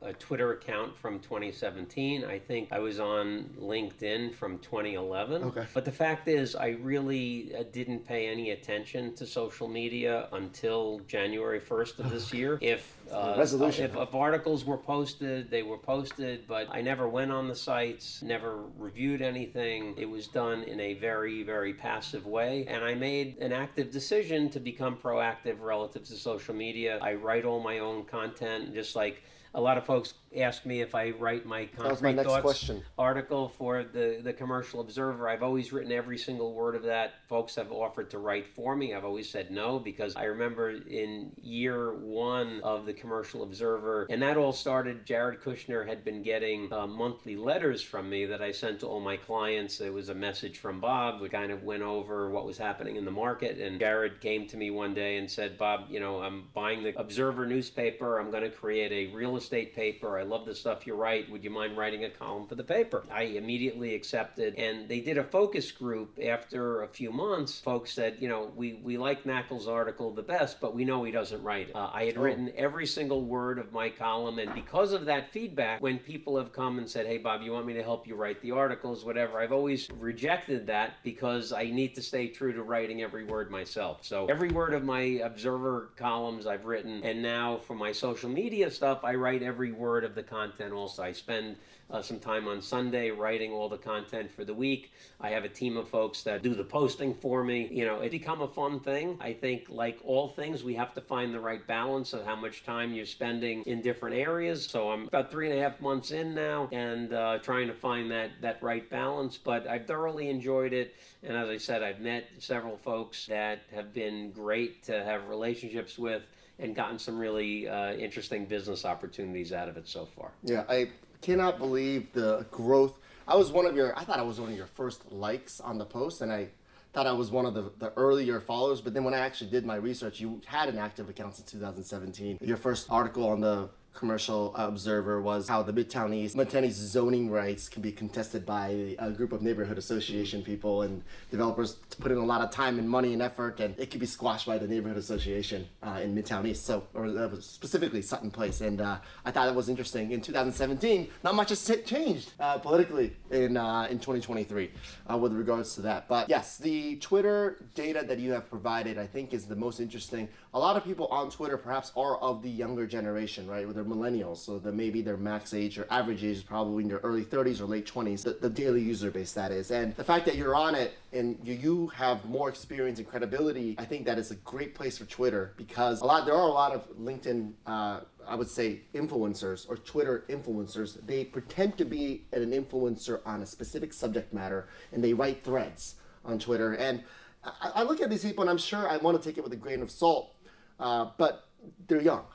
a 0.01 0.13
Twitter 0.13 0.53
account 0.53 0.96
from 0.96 1.20
2017. 1.20 2.24
I 2.24 2.39
think 2.39 2.70
I 2.72 2.79
was 2.79 3.00
on 3.00 3.50
LinkedIn 3.60 4.34
from 4.34 4.60
2011. 4.60 5.44
Okay. 5.44 5.65
But 5.74 5.84
the 5.84 5.91
fact 5.91 6.27
is, 6.29 6.56
I 6.56 6.70
really 6.70 7.53
uh, 7.58 7.63
didn't 7.74 8.08
pay 8.08 8.27
any 8.27 8.51
attention 8.51 9.13
to 9.15 9.25
social 9.25 9.68
media 9.68 10.29
until 10.32 11.01
January 11.08 11.60
1st 11.60 12.00
of 12.00 12.12
this 12.12 12.34
year. 12.39 12.58
If 12.62 12.98
uh, 13.12 13.36
resolution. 13.38 13.86
If, 13.86 13.98
if 13.98 14.15
articles 14.15 14.63
were 14.63 14.77
posted, 14.77 15.50
they 15.50 15.63
were 15.63 15.77
posted, 15.77 16.48
but 16.48 16.68
I 16.72 16.82
never 16.82 17.10
went 17.10 17.32
on 17.32 17.48
the 17.48 17.56
sites, 17.56 18.22
never 18.22 18.63
reviewed 18.77 19.22
anything. 19.22 19.96
It 19.98 20.10
was 20.10 20.27
done 20.27 20.63
in 20.63 20.79
a 20.79 20.94
very, 20.94 21.44
very 21.44 21.74
passive 21.74 22.25
way. 22.25 22.65
And 22.68 22.84
I 22.84 22.94
made 22.94 23.38
an 23.39 23.51
active 23.51 23.91
decision 23.91 24.50
to 24.51 24.60
become 24.60 24.96
proactive 24.96 25.60
relative 25.60 26.03
to 26.06 26.13
social 26.13 26.56
media. 26.56 27.00
I 27.01 27.15
write 27.15 27.46
all 27.46 27.60
my 27.60 27.79
own 27.79 28.06
content, 28.06 28.74
just 28.74 28.96
like 28.96 29.24
a 29.53 29.62
lot 29.62 29.77
of 29.77 29.86
folks 29.86 30.13
ask 30.36 30.65
me 30.65 30.81
if 30.81 30.95
I 30.95 31.12
write 31.12 31.45
my 31.45 31.65
concrete 31.65 32.15
my 32.15 32.24
thoughts 32.24 32.41
question. 32.41 32.83
article 32.98 33.50
for 33.50 33.83
the, 33.83 34.19
the 34.24 34.33
Commercial 34.33 34.81
Observer. 34.81 35.29
I've 35.29 35.43
always 35.43 35.71
written 35.71 35.91
every 35.91 36.17
single 36.17 36.53
word 36.53 36.75
of 36.75 36.83
that. 36.83 37.13
Folks 37.27 37.55
have 37.55 37.71
offered 37.71 38.09
to 38.12 38.19
write 38.19 38.48
for 38.48 38.75
me. 38.75 38.93
I've 38.93 39.05
always 39.05 39.29
said 39.29 39.51
no 39.51 39.79
because 39.79 40.15
I 40.15 40.25
remember 40.25 40.71
in 40.71 41.31
year 41.41 41.93
one 41.95 42.62
of 42.63 42.86
the 42.86 42.93
Commercial 42.93 43.43
Observer, 43.43 44.07
and 44.09 44.21
that 44.21 44.38
all 44.38 44.53
started. 44.53 45.05
Jared 45.05 45.41
Kushner 45.41 45.88
had 45.88 46.03
been 46.03 46.21
getting 46.21 46.71
uh, 46.71 46.88
monthly 46.88 47.36
letters 47.36 47.81
from 47.81 48.09
me 48.09 48.25
that 48.25 48.41
I 48.41 48.51
sent 48.51 48.81
to 48.81 48.88
all 48.88 49.00
my 49.00 49.17
clients. 49.17 49.81
It 49.81 49.93
was 49.93 50.09
a 50.09 50.15
message 50.15 50.59
from 50.59 50.79
Bob, 50.79 51.21
we 51.21 51.29
kind 51.29 51.51
of 51.51 51.63
went 51.63 51.83
over 51.83 52.29
what 52.29 52.45
was 52.45 52.57
happening 52.57 52.95
in 52.95 53.05
the 53.05 53.12
market. 53.12 53.59
And 53.59 53.79
Jared 53.79 54.21
came 54.21 54.48
to 54.48 54.57
me 54.57 54.71
one 54.71 54.93
day 54.93 55.17
and 55.17 55.29
said, 55.29 55.57
Bob, 55.57 55.86
you 55.89 56.00
know, 56.00 56.21
I'm 56.21 56.48
buying 56.53 56.83
the 56.83 57.00
Observer 57.00 57.45
newspaper. 57.45 58.19
I'm 58.19 58.31
going 58.31 58.43
to 58.43 58.50
create 58.50 58.91
a 58.91 59.13
real 59.15 59.38
estate 59.38 59.75
paper. 59.75 60.19
I 60.20 60.24
love 60.24 60.46
the 60.46 60.56
stuff 60.56 60.86
you 60.86 60.96
write. 60.96 61.30
Would 61.32 61.44
you 61.44 61.50
mind 61.50 61.78
writing 61.78 62.04
a 62.06 62.10
column 62.10 62.48
for 62.48 62.56
the 62.56 62.64
paper? 62.64 63.04
I 63.12 63.24
immediately 63.24 63.96
accepted, 63.96 64.56
and 64.56 64.88
they 64.88 65.00
did 65.00 65.18
a 65.18 65.24
focus 65.24 65.72
group 65.72 66.18
after 66.24 66.84
a 66.84 66.88
few 66.88 67.12
months. 67.12 67.60
Folks 67.60 67.94
said, 67.94 68.18
you 68.20 68.28
know, 68.28 68.52
we, 68.56 68.74
we 68.84 68.98
like 68.98 69.24
Knakal's 69.24 69.68
article 69.68 70.12
the 70.12 70.22
best, 70.22 70.60
but 70.60 70.76
we 70.76 70.86
know 70.86 71.04
he 71.04 71.12
doesn't 71.12 71.42
write 71.44 71.70
it. 71.70 71.76
Uh, 71.76 71.90
I 71.94 72.06
had 72.06 72.18
oh. 72.18 72.22
written 72.22 72.52
every 72.56 72.86
single 72.86 73.24
word 73.24 73.60
of 73.60 73.72
my 73.72 73.90
column, 73.90 74.40
and 74.40 74.54
because 74.54 74.92
of 74.94 75.06
that 75.06 75.32
feedback, 75.32 75.82
when 75.82 76.00
people 76.00 76.38
have 76.38 76.52
come 76.52 76.78
and 76.78 76.90
said, 76.90 77.06
hey, 77.06 77.18
Bob, 77.18 77.42
you 77.42 77.51
want 77.51 77.66
me 77.66 77.74
to 77.74 77.84
help 77.84 78.08
you 78.08 78.16
write 78.16 78.42
the 78.42 78.51
articles, 78.51 79.05
whatever, 79.05 79.40
I've 79.40 79.51
always 79.51 79.90
rejected 79.92 80.68
that 80.68 80.96
because 81.03 81.53
I 81.53 81.66
need 81.66 81.96
to 81.96 82.01
stay 82.01 82.27
true 82.27 82.53
to 82.53 82.64
writing 82.64 83.01
every 83.01 83.24
word 83.24 83.50
myself. 83.50 84.00
So 84.01 84.27
every 84.27 84.50
word 84.50 84.74
of 84.74 84.84
my 84.84 85.01
Observer 85.24 85.92
columns 85.96 86.48
I've 86.48 86.66
written, 86.66 87.03
and 87.03 87.22
now 87.22 87.58
for 87.58 87.75
my 87.75 87.92
social 87.92 88.29
media 88.29 88.70
stuff, 88.72 89.03
I 89.03 89.16
write 89.16 89.44
every 89.44 89.72
word 89.72 90.03
of 90.03 90.08
the 90.15 90.24
content 90.24 90.74
also. 90.74 91.03
I 91.03 91.11
spend 91.11 91.55
uh, 91.91 92.01
some 92.01 92.19
time 92.19 92.48
on 92.48 92.61
Sunday 92.61 93.09
writing 93.09 93.51
all 93.51 93.67
the 93.67 93.77
content 93.77 94.31
for 94.31 94.45
the 94.45 94.53
week. 94.53 94.91
I 95.19 95.29
have 95.29 95.43
a 95.43 95.50
team 95.50 95.75
of 95.77 95.89
folks 95.89 96.22
that 96.24 96.43
do 96.43 96.53
the 96.53 96.63
posting 96.63 97.15
for 97.15 97.43
me. 97.43 97.67
You 97.72 97.85
know, 97.85 98.01
it 98.01 98.11
become 98.11 98.41
a 98.41 98.48
fun 98.48 98.79
thing. 98.79 99.17
I 99.19 99.33
think, 99.33 99.67
like 99.69 100.00
all 100.03 100.29
things, 100.29 100.63
we 100.63 100.75
have 100.75 100.93
to 100.93 101.01
find 101.01 101.33
the 101.33 101.39
right 101.39 101.65
balance 101.65 102.13
of 102.13 102.25
how 102.25 102.35
much 102.35 102.63
time 102.63 102.93
you're 102.93 103.05
spending 103.05 103.63
in 103.63 103.81
different 103.81 104.15
areas. 104.15 104.65
So 104.65 104.91
I'm 104.91 105.07
about 105.07 105.31
three 105.31 105.50
and 105.50 105.59
a 105.59 105.61
half 105.61 105.81
months 105.81 106.11
in 106.11 106.35
now 106.35 106.69
and 106.72 107.13
uh, 107.13 107.39
trying 107.39 107.67
to 107.67 107.74
find 107.74 108.11
that, 108.11 108.31
that 108.41 108.61
right 108.61 108.87
balance. 108.89 109.37
But 109.37 109.67
I've 109.67 109.87
thoroughly 109.87 110.29
enjoyed 110.29 110.74
it. 110.74 110.95
And 111.24 111.35
as 111.35 111.50
I 111.50 111.57
said, 111.57 111.81
I've 111.83 112.00
met 112.00 112.25
several 112.37 112.77
folks 112.77 113.25
that 113.25 113.61
have 113.74 113.93
been 113.93 114.31
great 114.31 114.83
to 114.83 115.03
have 115.03 115.27
relationships 115.27 115.98
with 115.98 116.22
and 116.59 116.75
gotten 116.75 117.00
some 117.00 117.17
really 117.17 117.67
uh, 117.67 117.93
interesting 117.93 118.45
business 118.45 118.85
opportunities 118.85 119.53
out 119.53 119.69
of 119.69 119.77
it 119.77 119.87
so 119.87 120.05
far. 120.05 120.31
Yeah, 120.43 120.63
I 120.69 120.89
cannot 121.22 121.57
believe 121.57 122.11
the 122.13 122.45
growth. 122.51 123.00
I 123.27 123.35
was 123.35 123.51
one 123.51 123.65
of 123.65 123.75
your, 123.75 123.98
I 123.98 124.03
thought 124.03 124.19
I 124.19 124.24
was 124.24 124.39
one 124.39 124.51
of 124.51 124.57
your 124.57 124.67
first 124.67 125.11
likes 125.11 125.59
on 125.59 125.77
the 125.77 125.85
post, 125.85 126.22
and 126.22 126.31
I 126.31 126.50
thought 126.93 127.07
I 127.07 127.11
was 127.11 127.31
one 127.31 127.45
of 127.45 127.53
the, 127.53 127.72
the 127.77 127.93
earlier 127.95 128.39
followers. 128.39 128.81
But 128.81 128.93
then 128.93 129.03
when 129.03 129.13
I 129.13 129.19
actually 129.19 129.51
did 129.51 129.65
my 129.65 129.75
research, 129.75 130.19
you 130.19 130.41
had 130.45 130.69
an 130.69 130.77
active 130.77 131.09
account 131.09 131.35
since 131.35 131.51
2017. 131.51 132.39
Your 132.41 132.57
first 132.57 132.87
article 132.89 133.27
on 133.27 133.39
the 133.39 133.69
commercial 134.00 134.55
observer 134.55 135.22
was 135.22 135.50
how 135.50 135.62
the 135.62 135.74
Midtown 135.74 136.14
East, 136.16 136.38
East 136.38 136.79
zoning 136.79 137.29
rights 137.29 137.68
can 137.68 137.81
be 137.81 137.92
contested 137.92 138.46
by 138.46 138.96
a 138.98 139.12
group 139.12 139.33
of 139.33 139.42
neighborhood 139.42 139.77
association 139.77 140.42
people 140.42 140.83
and 140.83 141.03
developers 141.29 141.74
put 142.00 142.09
in 142.12 142.18
a 142.18 142.25
lot 142.25 142.40
of 142.42 142.50
time 142.50 142.79
and 142.79 142.90
money 142.90 143.12
and 143.12 143.22
effort, 143.22 143.59
and 143.59 143.77
it 143.77 143.92
could 143.92 144.00
be 144.00 144.05
squashed 144.05 144.48
by 144.48 144.57
the 144.57 144.68
neighborhood 144.68 144.98
association 144.98 145.68
uh, 145.83 146.00
in 146.01 146.16
Midtown 146.16 146.48
East. 146.48 146.66
So, 146.66 146.88
or 146.94 147.29
specifically 147.42 148.01
Sutton 148.01 148.31
Place, 148.31 148.62
and 148.62 148.79
uh, 148.79 149.00
I 149.25 149.31
thought 149.31 149.50
it 149.50 149.55
was 149.55 149.68
interesting. 149.68 150.12
In 150.12 150.22
2017, 150.22 151.09
not 151.24 151.35
much 151.35 151.50
has 151.50 151.72
changed 151.85 152.31
uh, 152.40 152.57
politically 152.57 153.18
in 153.31 153.57
uh, 153.57 153.88
in 153.92 154.00
2023 154.00 154.72
uh, 155.12 155.18
with 155.18 155.33
regards 155.33 155.75
to 155.75 155.81
that. 155.81 156.07
But 156.07 156.29
yes, 156.29 156.57
the 156.57 156.96
Twitter 156.98 157.57
data 157.75 158.05
that 158.07 158.20
you 158.20 158.31
have 158.31 158.50
provided, 158.50 158.98
I 158.98 159.07
think, 159.07 159.33
is 159.33 159.46
the 159.46 159.57
most 159.57 159.81
interesting. 159.81 160.29
A 160.51 160.57
lot 160.57 160.75
of 160.75 160.83
people 160.83 161.05
on 161.07 161.29
Twitter 161.29 161.57
perhaps 161.57 161.92
are 161.96 162.18
of 162.18 162.42
the 162.42 162.50
younger 162.50 162.88
generation, 162.88 163.48
right? 163.48 163.66
Where 163.66 163.74
They're 163.74 163.83
millennials, 163.83 164.38
so 164.38 164.57
that 164.57 164.74
maybe 164.74 165.03
their 165.03 165.16
max 165.18 165.53
age 165.53 165.77
or 165.77 165.85
average 165.92 166.24
age 166.24 166.38
is 166.38 166.44
probably 166.44 166.83
in 166.83 166.90
their 166.90 167.00
early 167.00 167.24
30s 167.24 167.62
or 167.62 167.66
late 167.66 167.85
20s, 167.85 168.24
the, 168.24 168.31
the 168.31 168.50
daily 168.50 168.81
user 168.81 169.12
base 169.12 169.31
that 169.33 169.51
is. 169.51 169.70
And 169.70 169.96
the 169.96 170.03
fact 170.03 170.25
that 170.25 170.35
you're 170.35 170.55
on 170.55 170.74
it 170.74 170.94
and 171.14 171.38
you, 171.44 171.53
you 171.53 171.88
have 171.90 172.25
more 172.25 172.50
experience 172.50 172.98
and 172.98 173.07
credibility, 173.07 173.75
I 173.77 173.85
think 173.85 174.05
that 174.05 174.18
is 174.18 174.31
a 174.31 174.35
great 174.38 174.74
place 174.74 174.98
for 174.98 175.05
Twitter 175.05 175.53
because 175.55 176.01
a 176.01 176.05
lot 176.05 176.25
there 176.25 176.35
are 176.35 176.48
a 176.48 176.51
lot 176.51 176.74
of 176.74 176.90
LinkedIn 176.98 177.53
uh, 177.68 178.00
I 178.29 178.35
would 178.35 178.50
say 178.50 178.81
influencers 178.94 179.68
or 179.68 179.75
Twitter 179.77 180.24
influencers, 180.29 181.03
they 181.05 181.25
pretend 181.25 181.77
to 181.79 181.85
be 181.85 182.25
an 182.31 182.51
influencer 182.51 183.22
on 183.25 183.42
a 183.42 183.46
specific 183.46 183.92
subject 183.92 184.33
matter 184.33 184.68
and 184.92 185.03
they 185.03 185.14
write 185.14 185.44
threads 185.44 185.96
on 186.24 186.38
Twitter. 186.38 186.74
And 186.74 187.03
I, 187.44 187.72
I 187.75 187.83
look 187.83 188.01
at 188.01 188.09
these 188.09 188.24
people 188.24 188.44
and 188.44 188.50
I'm 188.50 188.57
sure 188.57 188.88
I 188.88 188.98
want 188.98 189.22
to 189.22 189.27
take 189.27 189.38
it 189.38 189.44
with 189.44 189.53
a 189.53 189.57
grain 189.57 189.81
of 189.81 189.90
salt, 189.90 190.35
uh, 190.79 191.09
but 191.18 191.48
they're 191.87 192.01
young 192.01 192.25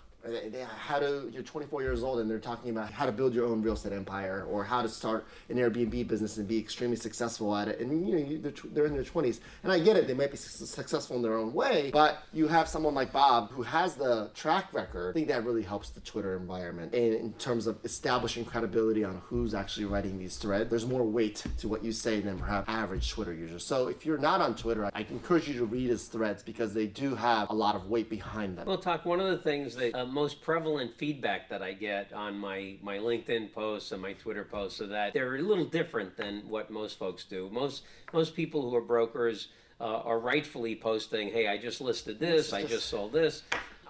how 0.79 0.99
to 0.99 1.29
you're 1.33 1.43
24 1.43 1.83
years 1.83 2.03
old 2.03 2.19
and 2.21 2.31
they're 2.31 2.39
talking 2.39 2.71
about 2.71 2.91
how 2.91 3.05
to 3.05 3.13
build 3.13 3.35
your 3.35 3.47
own 3.47 3.63
real 3.63 3.75
estate 3.75 3.93
empire 3.93 4.47
or 4.51 4.65
how 4.65 4.81
to 4.81 4.89
start 4.89 5.27
an 5.49 5.57
Airbnb 5.57 6.09
business 6.09 6.39
and 6.39 6.49
be 6.49 6.59
extremely 6.59 6.97
successful 6.97 7.55
at 7.55 7.69
it. 7.69 7.81
And 7.81 8.09
you 8.09 8.17
know 8.17 8.39
they're, 8.39 8.53
they're 8.73 8.87
in 8.87 8.95
their 8.95 9.03
20s, 9.03 9.41
and 9.63 9.73
I 9.73 9.79
get 9.79 9.97
it; 9.97 10.07
they 10.07 10.15
might 10.15 10.31
be 10.31 10.37
successful 10.37 11.17
in 11.17 11.23
their 11.23 11.37
own 11.37 11.53
way. 11.53 11.91
But 11.93 12.23
you 12.33 12.49
have 12.49 12.69
someone 12.69 12.95
like 12.95 13.13
Bob 13.13 13.51
who 13.51 13.63
has 13.63 13.97
the 13.97 14.31
track 14.35 14.73
record. 14.73 15.11
I 15.11 15.13
think 15.13 15.29
that 15.29 15.45
really 15.45 15.63
helps 15.63 15.91
the 15.91 16.01
Twitter 16.01 16.37
environment 16.37 16.95
in, 16.95 17.15
in 17.15 17.33
terms 17.35 17.67
of 17.67 17.79
establishing 17.85 18.45
credibility 18.45 19.05
on 19.05 19.21
who's 19.27 19.55
actually 19.55 19.87
writing 19.87 20.19
these 20.19 20.37
threads. 20.37 20.71
There's 20.71 20.87
more 20.87 21.05
weight 21.05 21.45
to 21.59 21.69
what 21.69 21.85
you 21.85 21.93
say 21.93 22.21
than 22.21 22.39
perhaps 22.39 22.69
average 22.69 23.11
Twitter 23.11 23.35
users. 23.35 23.65
So 23.65 23.89
if 23.89 24.07
you're 24.07 24.19
not 24.19 24.41
on 24.41 24.55
Twitter, 24.55 24.91
I 24.95 25.07
encourage 25.11 25.49
you 25.49 25.59
to 25.59 25.65
read 25.65 25.91
his 25.91 26.07
threads 26.07 26.43
because 26.43 26.73
they 26.73 26.87
do 26.87 27.15
have 27.15 27.51
a 27.51 27.55
lot 27.55 27.75
of 27.75 27.89
weight 27.89 28.09
behind 28.09 28.57
them. 28.57 28.67
Well, 28.67 28.79
talk 28.79 29.05
one 29.05 29.21
of 29.21 29.27
the 29.27 29.39
things 29.39 29.77
that. 29.77 29.95
Um, 29.95 30.14
most 30.15 30.41
prevalent 30.41 30.97
feedback 30.97 31.49
that 31.49 31.61
I 31.61 31.73
get 31.73 32.13
on 32.13 32.39
my, 32.39 32.77
my 32.81 32.99
LinkedIn 32.99 33.53
posts 33.53 33.91
and 33.91 34.01
my 34.01 34.13
Twitter 34.13 34.45
posts 34.45 34.79
so 34.79 34.87
that 34.87 35.13
they're 35.13 35.35
a 35.35 35.43
little 35.43 35.65
different 35.65 36.17
than 36.17 36.49
what 36.49 36.71
most 36.71 36.99
folks 36.99 37.25
do. 37.25 37.51
Most 37.53 37.83
most 38.13 38.35
people 38.35 38.63
who 38.63 38.77
are 38.77 38.81
brokers 38.81 39.49
uh, 39.81 39.85
are 39.85 40.21
rightfully 40.21 40.77
posting, 40.77 41.31
"Hey, 41.31 41.49
I 41.49 41.59
just 41.59 41.81
listed 41.81 42.21
this. 42.21 42.53
I 42.53 42.65
just 42.65 42.89
sold 42.89 43.13
this." 43.13 43.43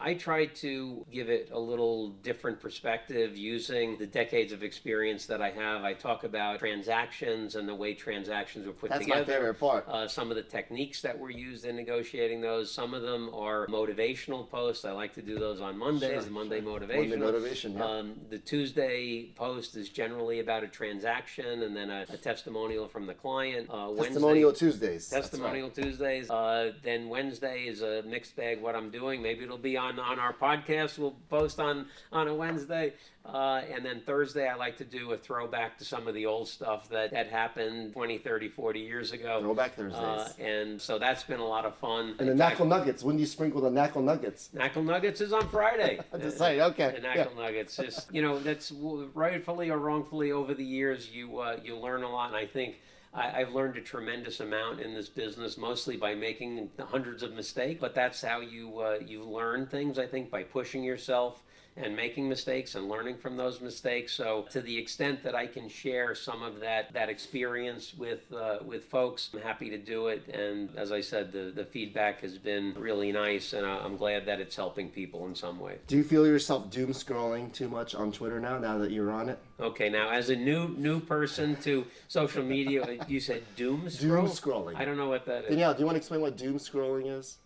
I 0.05 0.13
try 0.13 0.45
to 0.45 1.07
give 1.11 1.31
it 1.31 1.49
a 1.51 1.59
little 1.59 2.11
different 2.23 2.61
perspective 2.61 3.39
using 3.39 3.97
the 3.97 4.07
decades 4.07 4.53
of 4.53 4.63
experience 4.63 5.25
that 5.27 5.41
I 5.41 5.49
have. 5.51 5.83
I 5.83 5.95
talk 5.95 6.25
about 6.25 6.59
transactions 6.59 7.55
and 7.55 7.67
the 7.67 7.75
way 7.75 7.95
transactions 7.95 8.67
were 8.67 8.75
put 8.75 8.91
That's 8.91 9.07
my 9.07 9.21
together. 9.21 9.33
favorite 9.33 9.55
part. 9.59 9.89
Uh, 9.89 10.07
some 10.07 10.29
of 10.29 10.37
the 10.37 10.43
techniques 10.43 11.01
that 11.01 11.19
were 11.19 11.31
used 11.31 11.65
in 11.65 11.75
negotiating 11.75 12.43
those. 12.43 12.71
Some 12.71 12.93
of 12.93 13.01
them 13.01 13.31
are 13.33 13.67
motivational 13.69 14.47
posts. 14.51 14.85
I 14.85 14.93
like 14.93 15.15
to 15.15 15.23
do 15.23 15.39
those 15.39 15.63
on 15.63 15.79
Mondays, 15.79 16.11
Sure, 16.11 16.21
the 16.23 16.31
Monday 16.31 16.61
sure. 16.61 16.71
motivation. 16.71 17.09
Monday 17.09 17.25
motivation, 17.25 17.73
yeah. 17.73 17.85
Um, 17.87 18.15
the 18.29 18.39
Tuesday 18.39 19.31
post 19.35 19.75
is 19.75 19.89
generally 19.89 20.41
about 20.41 20.65
a 20.65 20.69
transaction 20.69 21.63
and 21.63 21.75
then 21.75 21.89
a, 21.89 22.05
a 22.11 22.19
testimonial 22.19 22.89
from 22.89 23.07
the 23.07 23.15
client. 23.15 23.71
Uh, 23.71 23.87
Wednesday- 23.89 24.05
Testimonial 24.09 24.53
Tuesdays. 24.53 25.09
That's 25.09 25.13
right. 25.13 25.31
Testimonial 25.31 25.71
Tuesdays. 25.71 26.29
Uh, 26.29 26.73
then 26.83 27.09
Wednesday 27.09 27.63
is 27.63 27.81
a 27.81 28.03
mixed 28.03 28.37
bag. 28.37 28.61
What 28.61 28.75
I'm 28.77 28.91
doing, 28.91 29.23
maybe 29.23 29.45
it'll 29.45 29.57
be 29.57 29.79
on 29.79 29.94
on 29.99 30.19
our 30.19 30.33
podcast. 30.33 30.99
We'll 30.99 31.17
post 31.31 31.61
on 31.61 31.87
on 32.13 32.29
a 32.29 32.35
Wednesday, 32.35 32.95
uh, 33.25 33.63
and 33.73 33.85
then 33.85 34.03
Thursday 34.05 34.49
I 34.49 34.55
like 34.55 34.77
to 34.79 34.85
do 34.85 35.13
a 35.13 35.17
throwback 35.17 35.79
to 35.79 35.85
some 35.85 36.07
of 36.09 36.15
the 36.15 36.27
old 36.27 36.49
stuff 36.49 36.89
that 36.91 37.13
had 37.13 37.29
happened 37.29 37.93
20, 37.93 38.19
30, 38.19 38.49
40 38.49 38.81
years 38.81 39.13
ago. 39.13 39.41
Throwback 39.41 39.75
Thursdays. 39.75 40.01
Uh, 40.01 40.33
and 40.39 40.81
so 40.81 40.99
that's 40.99 41.23
been 41.23 41.41
a 41.41 41.47
lot 41.47 41.65
of 41.65 41.75
fun. 41.77 42.17
And 42.19 42.29
the 42.29 42.35
Knakal 42.35 42.67
nuggets. 42.67 43.03
When 43.03 43.17
do 43.17 43.21
you 43.21 43.27
sprinkle 43.27 43.61
the 43.61 43.71
Knakal 43.71 44.03
nuggets? 44.03 44.51
Knakal 44.55 44.85
Nuggets 44.85 45.21
is 45.21 45.33
on 45.33 45.49
Friday. 45.49 46.01
I'm 46.13 46.21
just 46.21 46.39
saying, 46.39 46.61
okay, 46.61 46.99
The 47.01 47.07
Knakal 47.07 47.37
Nuggets, 47.37 47.77
just 47.77 48.13
you 48.13 48.23
know, 48.23 48.39
that's 48.39 48.73
rightfully 48.73 49.71
or 49.71 49.79
wrongfully 49.79 50.33
over 50.33 50.55
the 50.55 50.65
years, 50.65 51.11
you 51.11 51.39
uh, 51.39 51.59
you 51.63 51.77
learn 51.77 52.03
a 52.03 52.11
lot, 52.11 52.29
and 52.29 52.37
I 52.37 52.47
think. 52.47 52.77
I, 53.15 53.41
I've 53.41 53.55
learned 53.55 53.77
a 53.77 53.81
tremendous 53.81 54.41
amount 54.41 54.81
in 54.81 54.95
this 54.95 55.09
business, 55.09 55.57
mostly 55.57 55.97
by 55.97 56.15
making 56.15 56.71
hundreds 56.79 57.23
of 57.23 57.33
mistakes. 57.33 57.81
But 57.81 57.95
that's 57.95 58.21
how 58.23 58.41
you 58.41 58.81
uh, 58.81 58.99
you 59.05 59.23
learn 59.25 59.67
things. 59.67 59.99
I 59.99 60.07
think 60.07 60.31
by 60.31 60.43
pushing 60.43 60.83
yourself 60.83 61.43
and 61.77 61.97
making 61.97 62.29
mistakes 62.29 62.77
and 62.77 62.89
learning 62.89 63.17
from 63.19 63.37
those 63.37 63.61
mistakes. 63.61 64.13
So 64.13 64.47
to 64.51 64.61
the 64.61 64.77
extent 64.79 65.23
that 65.25 65.35
I 65.35 65.47
can 65.47 65.69
share 65.69 66.15
some 66.15 66.43
of 66.43 66.61
that 66.61 66.93
that 66.93 67.09
experience 67.09 67.95
with 67.95 68.33
uh, 68.33 68.59
with 68.65 68.85
folks, 68.85 69.31
I'm 69.35 69.41
happy 69.41 69.71
to 69.71 69.79
do 69.79 70.07
it. 70.09 70.27
And 70.33 70.71
as 70.77 70.93
I 70.93 71.01
said, 71.01 71.33
the 71.33 71.53
the 71.55 71.65
feedback 71.65 72.21
has 72.21 72.39
been 72.39 72.75
really 72.77 73.11
nice, 73.13 73.53
and 73.53 73.67
I- 73.67 73.79
I'm 73.85 73.97
glad 73.97 74.27
that 74.27 74.41
it's 74.41 74.55
helping 74.57 74.89
people 74.89 75.27
in 75.27 75.35
some 75.35 75.59
way. 75.59 75.79
Do 75.89 75.97
you 75.97 76.05
feel 76.05 76.27
yourself 76.27 76.71
doom 76.71 76.91
scrolling 76.93 77.53
too 77.53 77.69
much 77.69 77.95
on 77.95 78.13
Twitter 78.13 78.39
now? 78.41 78.59
Now 78.59 78.79
that 78.79 78.91
you're 78.93 79.11
on 79.11 79.29
it, 79.29 79.39
Okay, 79.61 79.89
now 79.89 80.11
as 80.11 80.31
a 80.31 80.37
new 80.37 80.69
new 80.77 81.01
person 81.01 81.57
to 81.63 81.85
social 82.09 82.43
media, 82.45 82.87
you 83.09 83.19
said 83.21 83.43
doom 83.57 83.91
scroll? 83.91 84.23
doom 84.23 84.31
scrolling. 84.31 84.77
I 84.77 84.85
don't 84.85 84.97
know 84.97 85.09
what 85.09 85.27
that 85.27 85.45
is. 85.45 85.51
Danielle, 85.51 85.75
do 85.75 85.81
you 85.81 85.87
want 85.87 85.97
to 85.97 85.99
explain 85.99 86.21
what 86.21 86.37
doom 86.37 86.59
scrolling 86.59 87.19
is? 87.19 87.39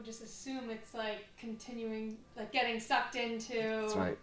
I 0.00 0.02
would 0.02 0.06
just 0.06 0.22
assume 0.22 0.70
it's 0.70 0.94
like 0.94 1.26
continuing, 1.38 2.16
like 2.34 2.50
getting 2.52 2.80
sucked 2.80 3.16
into. 3.16 3.58
That's 3.82 3.94
right. 3.94 4.18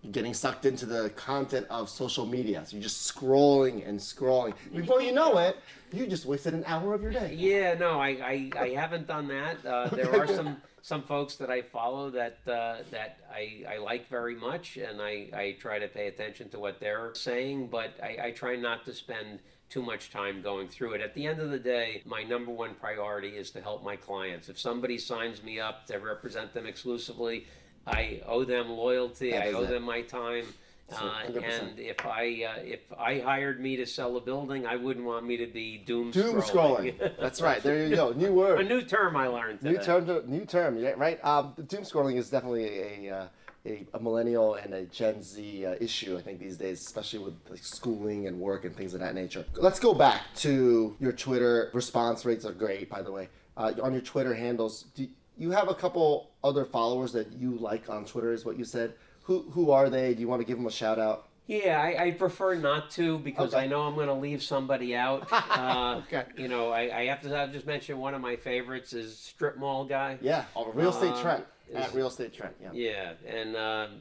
You're 0.00 0.12
getting 0.12 0.32
sucked 0.32 0.64
into 0.64 0.86
the 0.86 1.10
content 1.10 1.66
of 1.68 1.90
social 1.90 2.24
media. 2.24 2.64
So 2.64 2.76
you're 2.76 2.84
just 2.84 3.14
scrolling 3.14 3.86
and 3.86 3.98
scrolling. 3.98 4.54
Before 4.74 5.02
you 5.02 5.12
know 5.12 5.36
it, 5.36 5.58
you 5.92 6.06
just 6.06 6.24
wasted 6.24 6.54
an 6.54 6.64
hour 6.66 6.94
of 6.94 7.02
your 7.02 7.10
day. 7.10 7.34
Yeah, 7.36 7.74
no, 7.74 8.00
I, 8.00 8.08
I, 8.08 8.50
I 8.58 8.68
haven't 8.70 9.06
done 9.06 9.28
that. 9.28 9.66
Uh, 9.66 9.88
there 9.92 10.18
are 10.18 10.26
some 10.26 10.56
some 10.80 11.02
folks 11.02 11.34
that 11.34 11.50
I 11.50 11.60
follow 11.60 12.08
that 12.08 12.38
uh, 12.46 12.76
that 12.90 13.18
I, 13.30 13.64
I 13.68 13.76
like 13.76 14.08
very 14.08 14.36
much, 14.36 14.78
and 14.78 15.02
I, 15.02 15.28
I 15.34 15.56
try 15.60 15.78
to 15.78 15.88
pay 15.88 16.06
attention 16.06 16.48
to 16.50 16.58
what 16.58 16.80
they're 16.80 17.10
saying, 17.14 17.66
but 17.66 17.90
I, 18.02 18.28
I 18.28 18.30
try 18.30 18.56
not 18.56 18.86
to 18.86 18.94
spend 18.94 19.40
too 19.68 19.82
much 19.82 20.10
time 20.10 20.42
going 20.42 20.68
through 20.68 20.94
it. 20.94 21.00
At 21.00 21.14
the 21.14 21.26
end 21.26 21.40
of 21.40 21.50
the 21.50 21.58
day, 21.58 22.02
my 22.06 22.22
number 22.22 22.50
one 22.50 22.74
priority 22.74 23.28
is 23.28 23.50
to 23.50 23.60
help 23.60 23.84
my 23.84 23.96
clients. 23.96 24.48
If 24.48 24.58
somebody 24.58 24.98
signs 24.98 25.42
me 25.42 25.60
up 25.60 25.86
to 25.86 25.98
represent 25.98 26.54
them 26.54 26.66
exclusively, 26.66 27.46
I 27.86 28.22
owe 28.26 28.44
them 28.44 28.70
loyalty. 28.70 29.36
I 29.36 29.52
owe 29.52 29.66
them 29.66 29.82
my 29.82 30.02
time. 30.02 30.46
Uh, 30.90 31.20
and 31.44 31.78
if 31.78 32.06
I 32.06 32.44
uh, 32.48 32.60
if 32.62 32.80
I 32.98 33.18
hired 33.18 33.60
me 33.60 33.76
to 33.76 33.84
sell 33.84 34.16
a 34.16 34.22
building, 34.22 34.66
I 34.66 34.76
wouldn't 34.76 35.04
want 35.04 35.26
me 35.26 35.36
to 35.36 35.46
be 35.46 35.76
doom 35.76 36.10
Doom 36.10 36.40
scrolling. 36.40 36.96
That's 37.20 37.42
right. 37.42 37.62
There 37.62 37.86
you 37.86 37.94
go. 37.94 38.12
New 38.12 38.32
word. 38.32 38.62
a 38.62 38.64
new 38.64 38.80
term 38.80 39.14
I 39.14 39.26
learned 39.26 39.60
today. 39.60 39.72
New 39.72 39.84
term. 39.84 40.30
New 40.30 40.46
term. 40.46 40.78
Yeah, 40.78 40.94
right. 40.96 41.22
Um, 41.22 41.52
doom 41.66 41.82
scrolling 41.82 42.16
is 42.16 42.30
definitely 42.30 43.06
a, 43.06 43.14
uh, 43.14 43.26
a 43.66 43.86
a 43.94 44.00
millennial 44.00 44.54
and 44.54 44.72
a 44.74 44.84
Gen 44.84 45.22
Z 45.22 45.66
uh, 45.66 45.74
issue. 45.80 46.16
I 46.16 46.22
think 46.22 46.38
these 46.40 46.56
days, 46.56 46.80
especially 46.80 47.20
with 47.20 47.34
like, 47.48 47.64
schooling 47.64 48.26
and 48.26 48.38
work 48.38 48.64
and 48.64 48.74
things 48.74 48.94
of 48.94 49.00
that 49.00 49.14
nature. 49.14 49.44
Let's 49.56 49.78
go 49.80 49.94
back 49.94 50.22
to 50.36 50.96
your 51.00 51.12
Twitter 51.12 51.70
response 51.74 52.24
rates. 52.24 52.44
Are 52.44 52.52
great, 52.52 52.88
by 52.90 53.02
the 53.02 53.12
way. 53.12 53.28
Uh, 53.56 53.72
on 53.82 53.92
your 53.92 54.02
Twitter 54.02 54.34
handles, 54.34 54.84
do 54.94 55.08
you 55.36 55.50
have 55.50 55.68
a 55.68 55.74
couple 55.74 56.30
other 56.44 56.64
followers 56.64 57.12
that 57.12 57.32
you 57.32 57.56
like 57.58 57.88
on 57.90 58.04
Twitter? 58.04 58.32
Is 58.32 58.44
what 58.44 58.58
you 58.58 58.64
said. 58.64 58.94
Who 59.22 59.42
who 59.50 59.70
are 59.72 59.90
they? 59.90 60.14
Do 60.14 60.20
you 60.20 60.28
want 60.28 60.40
to 60.40 60.46
give 60.46 60.56
them 60.56 60.66
a 60.66 60.70
shout 60.70 60.98
out? 60.98 61.24
Yeah, 61.46 61.80
I, 61.80 62.04
I 62.04 62.10
prefer 62.10 62.56
not 62.56 62.90
to 62.92 63.18
because 63.20 63.54
Okay. 63.54 63.64
I 63.64 63.66
know 63.66 63.80
I'm 63.80 63.94
going 63.94 64.08
to 64.08 64.12
leave 64.14 64.42
somebody 64.42 64.94
out. 64.94 65.26
Uh, 65.32 66.02
Okay. 66.06 66.24
You 66.36 66.46
know, 66.46 66.70
I, 66.70 66.94
I 67.00 67.06
have 67.06 67.22
to 67.22 67.34
I'll 67.34 67.48
just 67.48 67.66
mention 67.66 67.96
one 67.98 68.14
of 68.14 68.20
my 68.20 68.36
favorites 68.36 68.92
is 68.92 69.18
Strip 69.18 69.56
Mall 69.56 69.84
guy. 69.86 70.18
Yeah, 70.20 70.44
Real 70.74 70.90
Estate 70.90 71.16
Trent 71.22 71.40
is- 71.40 71.46
at 71.74 71.94
Real 71.94 72.08
Estate 72.08 72.32
Trent. 72.32 72.54
Yeah, 72.62 72.70
Yeah, 72.72 73.12
and 73.26 73.50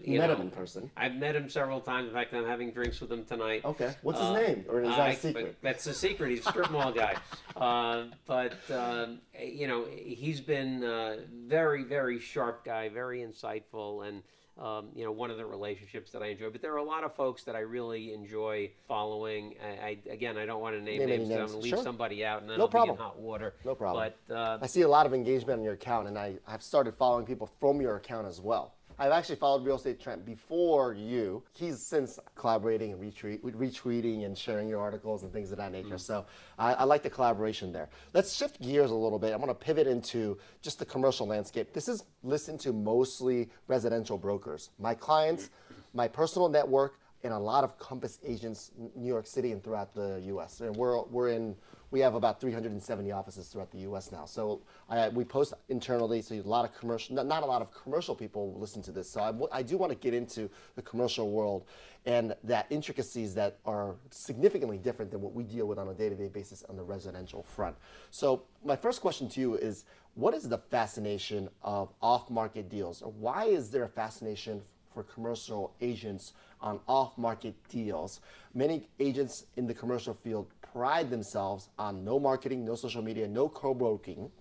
you 0.06 0.14
you 0.14 0.20
met 0.20 0.28
know, 0.28 0.36
him 0.36 0.42
in 0.42 0.52
person. 0.52 0.90
I've 0.98 1.16
met 1.16 1.36
him 1.36 1.50
several 1.50 1.80
times. 1.82 2.08
In 2.10 2.14
fact, 2.14 2.34
I'm 2.34 2.46
having 2.46 2.72
drinks 2.72 3.00
with 3.02 3.12
him 3.12 3.26
tonight. 3.26 3.64
Okay, 3.66 3.94
what's 4.02 4.20
his 4.20 4.30
Uh, 4.30 4.34
name? 4.42 4.66
Or 4.70 4.82
is 4.82 4.90
that 4.90 5.00
I- 5.00 5.10
a 5.10 5.16
secret? 5.16 5.56
That's 5.62 5.88
a 5.88 5.94
secret. 5.94 6.30
He's 6.32 6.46
a 6.46 6.50
strip 6.50 6.72
mall 6.72 6.92
guy. 6.92 7.16
Uh, 7.58 8.06
but, 8.28 8.54
um, 8.70 9.20
you 9.44 9.66
know, 9.66 9.86
he's 9.92 10.40
been 10.40 10.84
uh, 10.84 11.18
very, 11.48 11.82
very 11.84 12.20
sharp 12.20 12.64
guy, 12.64 12.88
very 12.88 13.22
insightful, 13.22 14.08
and, 14.08 14.22
um, 14.60 14.90
you 14.96 15.04
know, 15.06 15.12
one 15.12 15.30
of 15.30 15.38
the 15.38 15.46
relationships 15.46 16.12
that 16.12 16.22
I 16.24 16.28
enjoy. 16.28 16.50
But 16.50 16.62
there 16.62 16.74
are 16.74 16.78
a 16.78 16.84
lot 16.84 17.04
of 17.04 17.16
folks 17.16 17.44
that 17.44 17.56
I 17.56 17.60
really 17.60 18.14
enjoy 18.14 18.72
following. 18.88 19.56
I, 19.64 19.68
I 19.86 19.98
Again, 20.12 20.38
I 20.38 20.46
don't 20.46 20.62
want 20.62 20.76
to 20.76 20.82
name, 20.82 21.00
Name 21.00 21.10
names, 21.10 21.30
I'm 21.30 21.38
going 21.38 21.50
to 21.50 21.58
leave 21.58 21.70
Sure. 21.76 21.84
somebody 21.84 22.26
out, 22.26 22.42
and 22.42 22.50
then 22.50 22.58
No 22.58 22.64
I'll 22.66 22.70
problem. 22.70 22.96
be 22.98 23.02
in 23.02 23.06
hot 23.06 23.20
water. 23.20 23.54
No 23.66 23.76
problem. 23.76 24.12
But, 24.28 24.34
uh, 24.36 24.58
I 24.62 24.68
see 24.68 24.82
a 24.82 24.88
lot 24.88 25.06
of 25.06 25.14
engagement 25.14 25.60
on 25.60 25.64
your 25.64 25.74
account, 25.74 26.08
and 26.08 26.18
I, 26.18 26.38
I've 26.48 26.64
started 26.64 26.96
following 26.96 27.26
people 27.26 27.50
from 27.60 27.82
your 27.82 27.96
account 27.98 28.28
as 28.28 28.42
well. 28.42 28.74
I've 29.00 29.12
actually 29.12 29.36
followed 29.36 29.64
Real 29.64 29.76
Estate 29.76 30.00
Trent 30.00 30.26
before 30.26 30.94
you. 30.94 31.44
He's 31.54 31.80
since 31.80 32.18
collaborating 32.36 32.94
and 32.94 33.02
retweet, 33.02 33.42
retweeting 33.42 34.26
and 34.26 34.36
sharing 34.36 34.68
your 34.68 34.82
articles 34.82 35.22
and 35.22 35.32
things 35.32 35.52
of 35.52 35.58
that 35.60 35.72
nature. 35.72 35.96
Mm. 35.96 36.00
So 36.00 36.26
I, 36.58 36.74
I 36.74 36.84
like 36.84 37.04
the 37.04 37.10
collaboration 37.10 37.72
there. 37.72 37.90
Let's 38.14 38.36
shift 38.36 38.60
gears 38.60 38.90
a 38.90 38.96
little 38.96 39.20
bit. 39.20 39.34
I'm 39.34 39.40
going 39.40 39.50
to 39.50 39.54
pivot 39.54 39.86
into 39.86 40.40
just 40.64 40.80
the 40.80 40.86
commercial 40.86 41.28
landscape. 41.28 41.74
This 41.74 41.88
is 41.88 42.04
listened 42.24 42.60
to 42.62 42.74
mostly 42.74 43.50
residential 43.68 44.18
brokers. 44.18 44.72
My 44.80 44.96
clients, 44.96 45.52
my 45.94 46.08
personal 46.08 46.50
network, 46.50 47.00
and 47.24 47.34
a 47.34 47.38
lot 47.38 47.64
of 47.64 47.78
Compass 47.80 48.20
agents 48.26 48.72
New 48.96 49.08
York 49.08 49.28
City 49.28 49.52
and 49.52 49.64
throughout 49.64 49.94
the 49.94 50.22
U.S. 50.26 50.62
And 50.62 50.76
we're, 50.76 51.04
we're 51.06 51.30
in 51.30 51.56
we 51.90 52.00
have 52.02 52.16
about 52.16 52.42
370 52.42 53.12
offices 53.12 53.48
throughout 53.48 53.72
the 53.72 53.80
U.S. 53.80 54.12
now. 54.12 54.26
So 54.26 54.62
I, 54.90 55.08
we 55.10 55.24
post 55.24 55.54
internally. 55.70 56.22
So 56.22 56.36
a 56.36 56.42
lot 56.42 56.66
of 56.66 56.78
commercial, 56.78 57.16
not, 57.16 57.28
not 57.28 57.44
a 57.44 57.46
lot 57.46 57.62
of 57.62 57.72
commercial 57.72 58.14
people 58.14 58.54
listen 58.60 58.82
to 58.84 58.92
this. 58.92 59.10
So 59.10 59.48
I 59.52 59.64
do 59.64 59.78
want 59.78 59.92
to 59.92 59.98
get 59.98 60.14
into 60.14 60.50
the 60.76 60.82
commercial 60.82 61.32
world 61.32 61.66
and 62.06 62.36
that 62.44 62.68
intricacies 62.70 63.34
that 63.36 63.60
are 63.66 63.96
significantly 64.10 64.78
different 64.78 65.12
than 65.12 65.22
what 65.22 65.34
we 65.34 65.44
deal 65.44 65.66
with 65.66 65.78
on 65.78 65.88
a 65.88 65.94
day-to-day 65.94 66.28
basis 66.28 66.64
on 66.70 66.76
the 66.76 66.84
residential 66.84 67.44
front. 67.44 67.76
So 68.12 68.44
my 68.66 68.76
first 68.76 69.02
question 69.02 69.30
to 69.30 69.40
you 69.40 69.56
is, 69.56 69.86
what 70.16 70.34
is 70.34 70.50
the 70.50 70.58
fascination 70.58 71.48
of 71.62 71.94
off-market 72.02 72.70
deals? 72.70 73.02
Or 73.02 73.12
why 73.12 73.46
is 73.46 73.70
there 73.70 73.84
a 73.84 73.90
fascination 73.90 74.62
for 74.98 75.04
commercial 75.04 75.76
agents 75.80 76.34
on 76.60 76.80
off-market 76.88 77.54
deals? 77.70 78.20
Many 78.56 78.90
agents 79.00 79.46
in 79.56 79.68
the 79.68 79.74
commercial 79.74 80.16
field 80.16 80.48
pride 80.74 81.12
themselves 81.12 81.70
on 81.78 82.04
no 82.04 82.20
marketing, 82.20 82.66
no 82.66 82.74
social 82.74 83.04
media, 83.04 83.28
no 83.28 83.48
co-broking, 83.48 84.32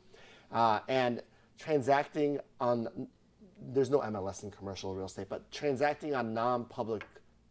uh, 0.51 0.81
and 0.89 1.23
transacting 1.59 2.41
on. 2.59 3.07
There's 3.75 3.91
no 3.91 4.01
MLS 4.01 4.45
in 4.45 4.51
commercial 4.51 4.95
real 4.95 5.07
estate, 5.07 5.29
but 5.29 5.51
transacting 5.51 6.15
on 6.15 6.33
non-public 6.33 7.05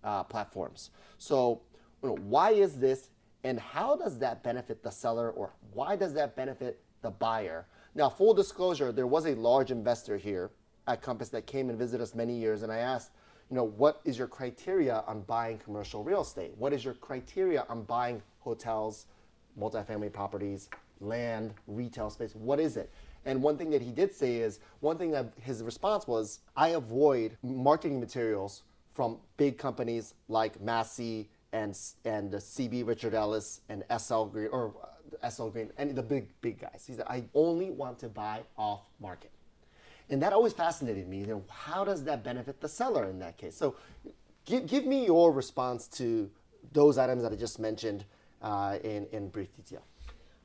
uh, 0.03 0.23
platforms. 0.23 0.89
So, 1.19 1.61
you 2.01 2.09
know, 2.09 2.15
why 2.15 2.51
is 2.51 2.79
this, 2.79 3.09
and 3.43 3.59
how 3.59 3.95
does 3.95 4.17
that 4.19 4.41
benefit 4.43 4.81
the 4.81 4.91
seller, 4.91 5.29
or 5.29 5.53
why 5.73 5.95
does 5.95 6.13
that 6.15 6.35
benefit 6.35 6.81
the 7.03 7.11
buyer? 7.11 7.67
Now, 7.93 8.09
full 8.09 8.33
disclosure, 8.33 8.91
there 8.91 9.07
was 9.07 9.27
a 9.27 9.35
large 9.35 9.69
investor 9.69 10.17
here 10.17 10.51
at 10.87 11.01
Compass 11.01 11.29
that 11.29 11.45
came 11.45 11.69
and 11.69 11.77
visited 11.77 12.03
us 12.03 12.15
many 12.15 12.33
years, 12.33 12.63
and 12.63 12.71
I 12.71 12.77
asked, 12.77 13.11
you 13.49 13.55
know, 13.55 13.63
what 13.63 14.01
is 14.05 14.17
your 14.17 14.27
criteria 14.27 15.03
on 15.07 15.21
buying 15.21 15.57
commercial 15.59 16.03
real 16.03 16.21
estate? 16.21 16.53
What 16.57 16.73
is 16.73 16.83
your 16.83 16.95
criteria 16.95 17.65
on 17.69 17.83
buying 17.83 18.21
hotels, 18.39 19.05
multifamily 19.59 20.11
properties, 20.11 20.69
land, 20.99 21.53
retail 21.67 22.09
space? 22.09 22.33
What 22.35 22.59
is 22.59 22.77
it? 22.77 22.91
And 23.25 23.41
one 23.41 23.57
thing 23.57 23.69
that 23.71 23.81
he 23.81 23.91
did 23.91 24.13
say 24.13 24.37
is 24.37 24.59
one 24.79 24.97
thing 24.97 25.11
that 25.11 25.31
his 25.41 25.63
response 25.63 26.07
was, 26.07 26.39
I 26.55 26.69
avoid 26.69 27.37
marketing 27.43 27.99
materials 27.99 28.63
from 28.93 29.17
big 29.37 29.57
companies 29.57 30.13
like 30.29 30.59
Massey 30.61 31.29
and 31.51 31.77
and 32.03 32.31
CB 32.31 32.87
Richard 32.87 33.13
Ellis 33.13 33.61
and 33.69 33.83
SL 33.97 34.25
Green 34.25 34.49
or 34.51 34.73
uh, 35.21 35.29
SL 35.29 35.47
Green, 35.47 35.71
and 35.77 35.95
the 35.95 36.03
big 36.03 36.29
big 36.41 36.59
guys. 36.59 36.83
He 36.85 36.93
said, 36.93 37.05
I 37.07 37.23
only 37.33 37.71
want 37.71 37.99
to 37.99 38.09
buy 38.09 38.41
off 38.57 38.81
market. 38.99 39.31
And 40.09 40.21
that 40.21 40.33
always 40.33 40.53
fascinated 40.53 41.07
me. 41.07 41.19
You 41.19 41.27
know, 41.27 41.43
how 41.49 41.83
does 41.83 42.03
that 42.03 42.23
benefit 42.23 42.61
the 42.61 42.69
seller 42.69 43.05
in 43.05 43.19
that 43.19 43.37
case? 43.37 43.55
So, 43.55 43.75
give, 44.45 44.67
give 44.67 44.85
me 44.85 45.05
your 45.05 45.31
response 45.31 45.87
to 45.89 46.29
those 46.73 46.97
items 46.97 47.23
that 47.23 47.31
I 47.31 47.35
just 47.35 47.59
mentioned 47.59 48.05
uh, 48.41 48.77
in, 48.83 49.07
in 49.11 49.29
brief 49.29 49.55
detail. 49.55 49.83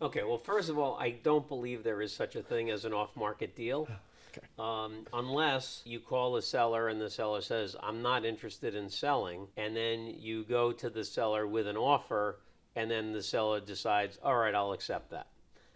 Okay, 0.03 0.23
well, 0.23 0.39
first 0.39 0.71
of 0.71 0.79
all, 0.79 0.97
I 0.99 1.11
don't 1.11 1.47
believe 1.47 1.85
there 1.85 2.01
is 2.01 2.13
such 2.13 2.35
a 2.35 2.43
thing 2.43 2.71
as 2.71 2.85
an 2.85 2.93
off 2.93 3.17
market 3.17 3.55
deal. 3.55 3.89
Okay. 4.33 4.47
Um, 4.61 5.09
unless 5.13 5.83
you 5.85 5.99
call 5.99 6.35
the 6.35 6.43
seller 6.43 6.87
and 6.87 7.01
the 7.01 7.11
seller 7.11 7.41
says, 7.41 7.75
I'm 7.83 8.01
not 8.01 8.25
interested 8.25 8.77
in 8.77 8.89
selling, 8.89 9.49
and 9.57 9.75
then 9.75 10.15
you 10.17 10.45
go 10.45 10.71
to 10.71 10.89
the 10.89 11.03
seller 11.03 11.49
with 11.49 11.67
an 11.67 11.77
offer, 11.77 12.39
and 12.77 12.89
then 12.89 13.13
the 13.13 13.25
seller 13.25 13.59
decides, 13.59 14.21
all 14.23 14.37
right, 14.37 14.55
I'll 14.55 14.71
accept 14.71 15.11
that. 15.11 15.27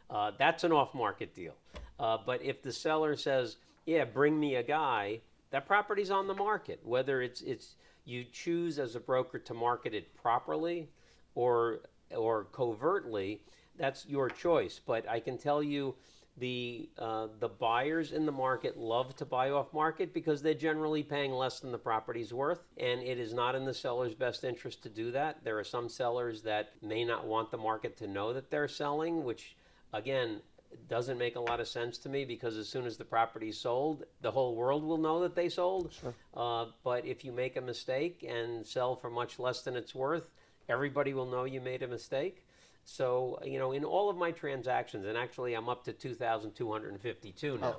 Uh, 0.09 0.31
that's 0.39 0.63
an 0.63 0.71
off 0.71 0.95
market 0.95 1.35
deal. 1.35 1.55
Uh, 1.99 2.19
but 2.25 2.43
if 2.45 2.63
the 2.63 2.71
seller 2.71 3.17
says, 3.17 3.57
yeah, 3.87 4.05
bring 4.05 4.39
me 4.39 4.57
a 4.57 4.63
guy, 4.63 5.21
that 5.51 5.67
property's 5.67 6.11
on 6.11 6.27
the 6.27 6.35
market. 6.35 6.81
Whether 6.85 7.23
it's, 7.23 7.41
it's 7.43 7.77
you 8.05 8.25
choose 8.33 8.79
as 8.79 8.97
a 8.97 9.01
broker 9.01 9.39
to 9.39 9.55
market 9.55 9.95
it 9.95 10.15
properly 10.15 10.89
or, 11.35 11.81
or 12.11 12.45
covertly, 12.45 13.43
that's 13.77 14.07
your 14.07 14.29
choice. 14.29 14.81
But 14.85 15.09
I 15.09 15.21
can 15.21 15.39
tell 15.39 15.63
you, 15.63 15.95
the 16.37 16.89
uh, 16.99 17.29
the 17.39 17.49
buyers 17.49 18.13
in 18.13 18.27
the 18.27 18.33
market 18.33 18.77
love 18.77 19.15
to 19.17 19.25
buy 19.25 19.51
off 19.51 19.73
market 19.73 20.13
because 20.13 20.43
they're 20.43 20.55
generally 20.55 21.03
paying 21.03 21.33
less 21.33 21.61
than 21.61 21.71
the 21.71 21.79
property's 21.79 22.33
worth, 22.33 22.67
and 22.77 23.01
it 23.03 23.19
is 23.19 23.33
not 23.33 23.55
in 23.55 23.65
the 23.65 23.75
seller's 23.75 24.15
best 24.15 24.43
interest 24.43 24.83
to 24.83 24.89
do 24.89 25.13
that. 25.13 25.45
There 25.45 25.59
are 25.59 25.65
some 25.65 25.89
sellers 25.89 26.43
that 26.43 26.73
may 26.83 27.05
not 27.05 27.27
want 27.27 27.51
the 27.51 27.57
market 27.57 27.97
to 27.99 28.09
know 28.09 28.33
that 28.33 28.51
they're 28.51 28.69
selling, 28.69 29.23
which 29.23 29.57
again 29.93 30.41
doesn't 30.89 31.19
make 31.19 31.37
a 31.37 31.41
lot 31.41 31.61
of 31.61 31.69
sense 31.69 31.99
to 31.99 32.09
me 32.09 32.25
because 32.25 32.57
as 32.57 32.69
soon 32.69 32.87
as 32.87 32.97
the 32.97 33.05
property's 33.05 33.59
sold, 33.59 34.05
the 34.21 34.31
whole 34.31 34.55
world 34.55 34.85
will 34.85 34.99
know 34.99 35.21
that 35.21 35.35
they 35.35 35.49
sold. 35.49 35.93
Sure. 36.01 36.15
Uh, 36.35 36.67
but 36.83 37.05
if 37.05 37.25
you 37.25 37.33
make 37.33 37.57
a 37.57 37.61
mistake 37.61 38.25
and 38.29 38.67
sell 38.67 38.95
for 38.97 39.11
much 39.11 39.39
less 39.39 39.63
than 39.63 39.77
it's 39.77 39.95
worth, 39.95 40.31
everybody 40.69 41.15
will 41.15 41.27
know 41.27 41.45
you 41.45 41.61
made 41.61 41.83
a 41.83 41.89
mistake. 41.89 42.45
So, 42.85 43.39
you 43.45 43.59
know, 43.59 43.73
in 43.73 43.85
all 43.85 44.11
of 44.11 44.17
my 44.17 44.31
transactions, 44.31 45.07
and 45.07 45.17
actually 45.17 45.55
I'm 45.55 45.69
up 45.69 45.85
to 45.85 45.93
2,252 45.93 47.59
now. 47.59 47.77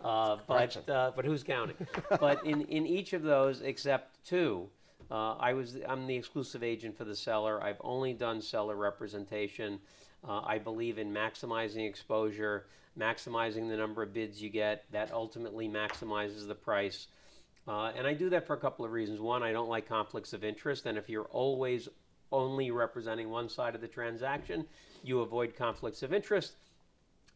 Uh, 0.00 0.36
but, 0.46 0.88
uh, 0.88 1.12
but 1.14 1.24
who's 1.24 1.42
counting? 1.42 1.76
but 2.20 2.44
in, 2.44 2.62
in 2.62 2.86
each 2.86 3.12
of 3.12 3.22
those, 3.22 3.62
except 3.62 4.24
two, 4.24 4.68
uh, 5.10 5.34
I 5.34 5.54
was 5.54 5.78
I'm 5.88 6.06
the 6.06 6.14
exclusive 6.14 6.62
agent 6.62 6.96
for 6.96 7.04
the 7.04 7.16
seller. 7.16 7.62
I've 7.62 7.80
only 7.80 8.12
done 8.12 8.42
seller 8.42 8.76
representation. 8.76 9.78
Uh, 10.26 10.40
I 10.44 10.58
believe 10.58 10.98
in 10.98 11.12
maximizing 11.12 11.88
exposure, 11.88 12.66
maximizing 12.98 13.68
the 13.68 13.76
number 13.76 14.02
of 14.02 14.12
bids 14.12 14.42
you 14.42 14.50
get. 14.50 14.84
That 14.92 15.12
ultimately 15.12 15.68
maximizes 15.68 16.46
the 16.46 16.54
price. 16.54 17.06
Uh, 17.66 17.92
and 17.96 18.06
I 18.06 18.14
do 18.14 18.30
that 18.30 18.46
for 18.46 18.54
a 18.54 18.58
couple 18.58 18.84
of 18.84 18.92
reasons. 18.92 19.20
One, 19.20 19.42
I 19.42 19.52
don't 19.52 19.68
like 19.68 19.86
conflicts 19.86 20.32
of 20.32 20.42
interest, 20.42 20.86
and 20.86 20.96
if 20.96 21.08
you're 21.08 21.26
always 21.26 21.88
only 22.32 22.70
representing 22.70 23.30
one 23.30 23.48
side 23.48 23.74
of 23.74 23.80
the 23.80 23.88
transaction, 23.88 24.66
you 25.02 25.20
avoid 25.20 25.54
conflicts 25.56 26.02
of 26.02 26.12
interest. 26.12 26.54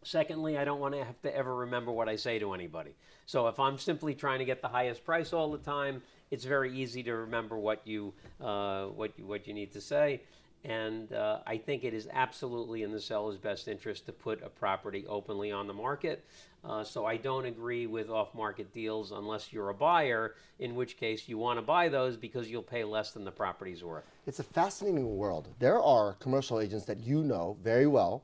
Secondly, 0.04 0.58
I 0.58 0.64
don't 0.64 0.80
want 0.80 0.94
to 0.94 1.04
have 1.04 1.20
to 1.22 1.34
ever 1.36 1.54
remember 1.54 1.92
what 1.92 2.08
I 2.08 2.16
say 2.16 2.38
to 2.38 2.52
anybody. 2.54 2.94
So 3.26 3.46
if 3.46 3.60
I'm 3.60 3.78
simply 3.78 4.14
trying 4.14 4.40
to 4.40 4.44
get 4.44 4.60
the 4.60 4.68
highest 4.68 5.04
price 5.04 5.32
all 5.32 5.50
the 5.50 5.58
time, 5.58 6.02
it's 6.30 6.44
very 6.44 6.76
easy 6.76 7.02
to 7.04 7.14
remember 7.14 7.56
what 7.56 7.86
you 7.86 8.12
uh, 8.40 8.86
what 8.86 9.12
you, 9.16 9.26
what 9.26 9.46
you 9.46 9.54
need 9.54 9.72
to 9.72 9.80
say. 9.80 10.22
And 10.64 11.12
uh, 11.12 11.40
I 11.44 11.56
think 11.56 11.82
it 11.82 11.92
is 11.92 12.08
absolutely 12.12 12.84
in 12.84 12.92
the 12.92 13.00
seller's 13.00 13.36
best 13.36 13.66
interest 13.66 14.06
to 14.06 14.12
put 14.12 14.42
a 14.42 14.48
property 14.48 15.04
openly 15.08 15.50
on 15.50 15.66
the 15.66 15.74
market. 15.74 16.24
Uh, 16.64 16.84
so 16.84 17.04
I 17.04 17.16
don't 17.16 17.46
agree 17.46 17.88
with 17.88 18.08
off-market 18.08 18.72
deals 18.72 19.10
unless 19.10 19.52
you're 19.52 19.70
a 19.70 19.74
buyer, 19.74 20.36
in 20.60 20.76
which 20.76 20.96
case 20.96 21.28
you 21.28 21.36
want 21.36 21.58
to 21.58 21.62
buy 21.62 21.88
those 21.88 22.16
because 22.16 22.48
you'll 22.48 22.62
pay 22.62 22.84
less 22.84 23.10
than 23.10 23.24
the 23.24 23.32
property's 23.32 23.82
worth. 23.82 24.04
It's 24.26 24.38
a 24.38 24.44
fascinating 24.44 25.16
world. 25.16 25.48
There 25.58 25.80
are 25.80 26.12
commercial 26.14 26.60
agents 26.60 26.84
that 26.84 27.00
you 27.00 27.24
know 27.24 27.56
very 27.60 27.88
well, 27.88 28.22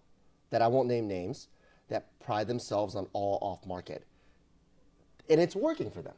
that 0.51 0.63
I 0.63 0.69
won't 0.69 0.87
name 0.87 1.09
names, 1.09 1.49
that 1.89 2.07
pride 2.21 2.47
themselves 2.47 2.95
on 2.95 3.09
all 3.13 3.39
off 3.43 3.67
market. 3.67 4.05
And 5.29 5.41
it's 5.41 5.57
working 5.57 5.91
for 5.91 6.03
them. 6.03 6.15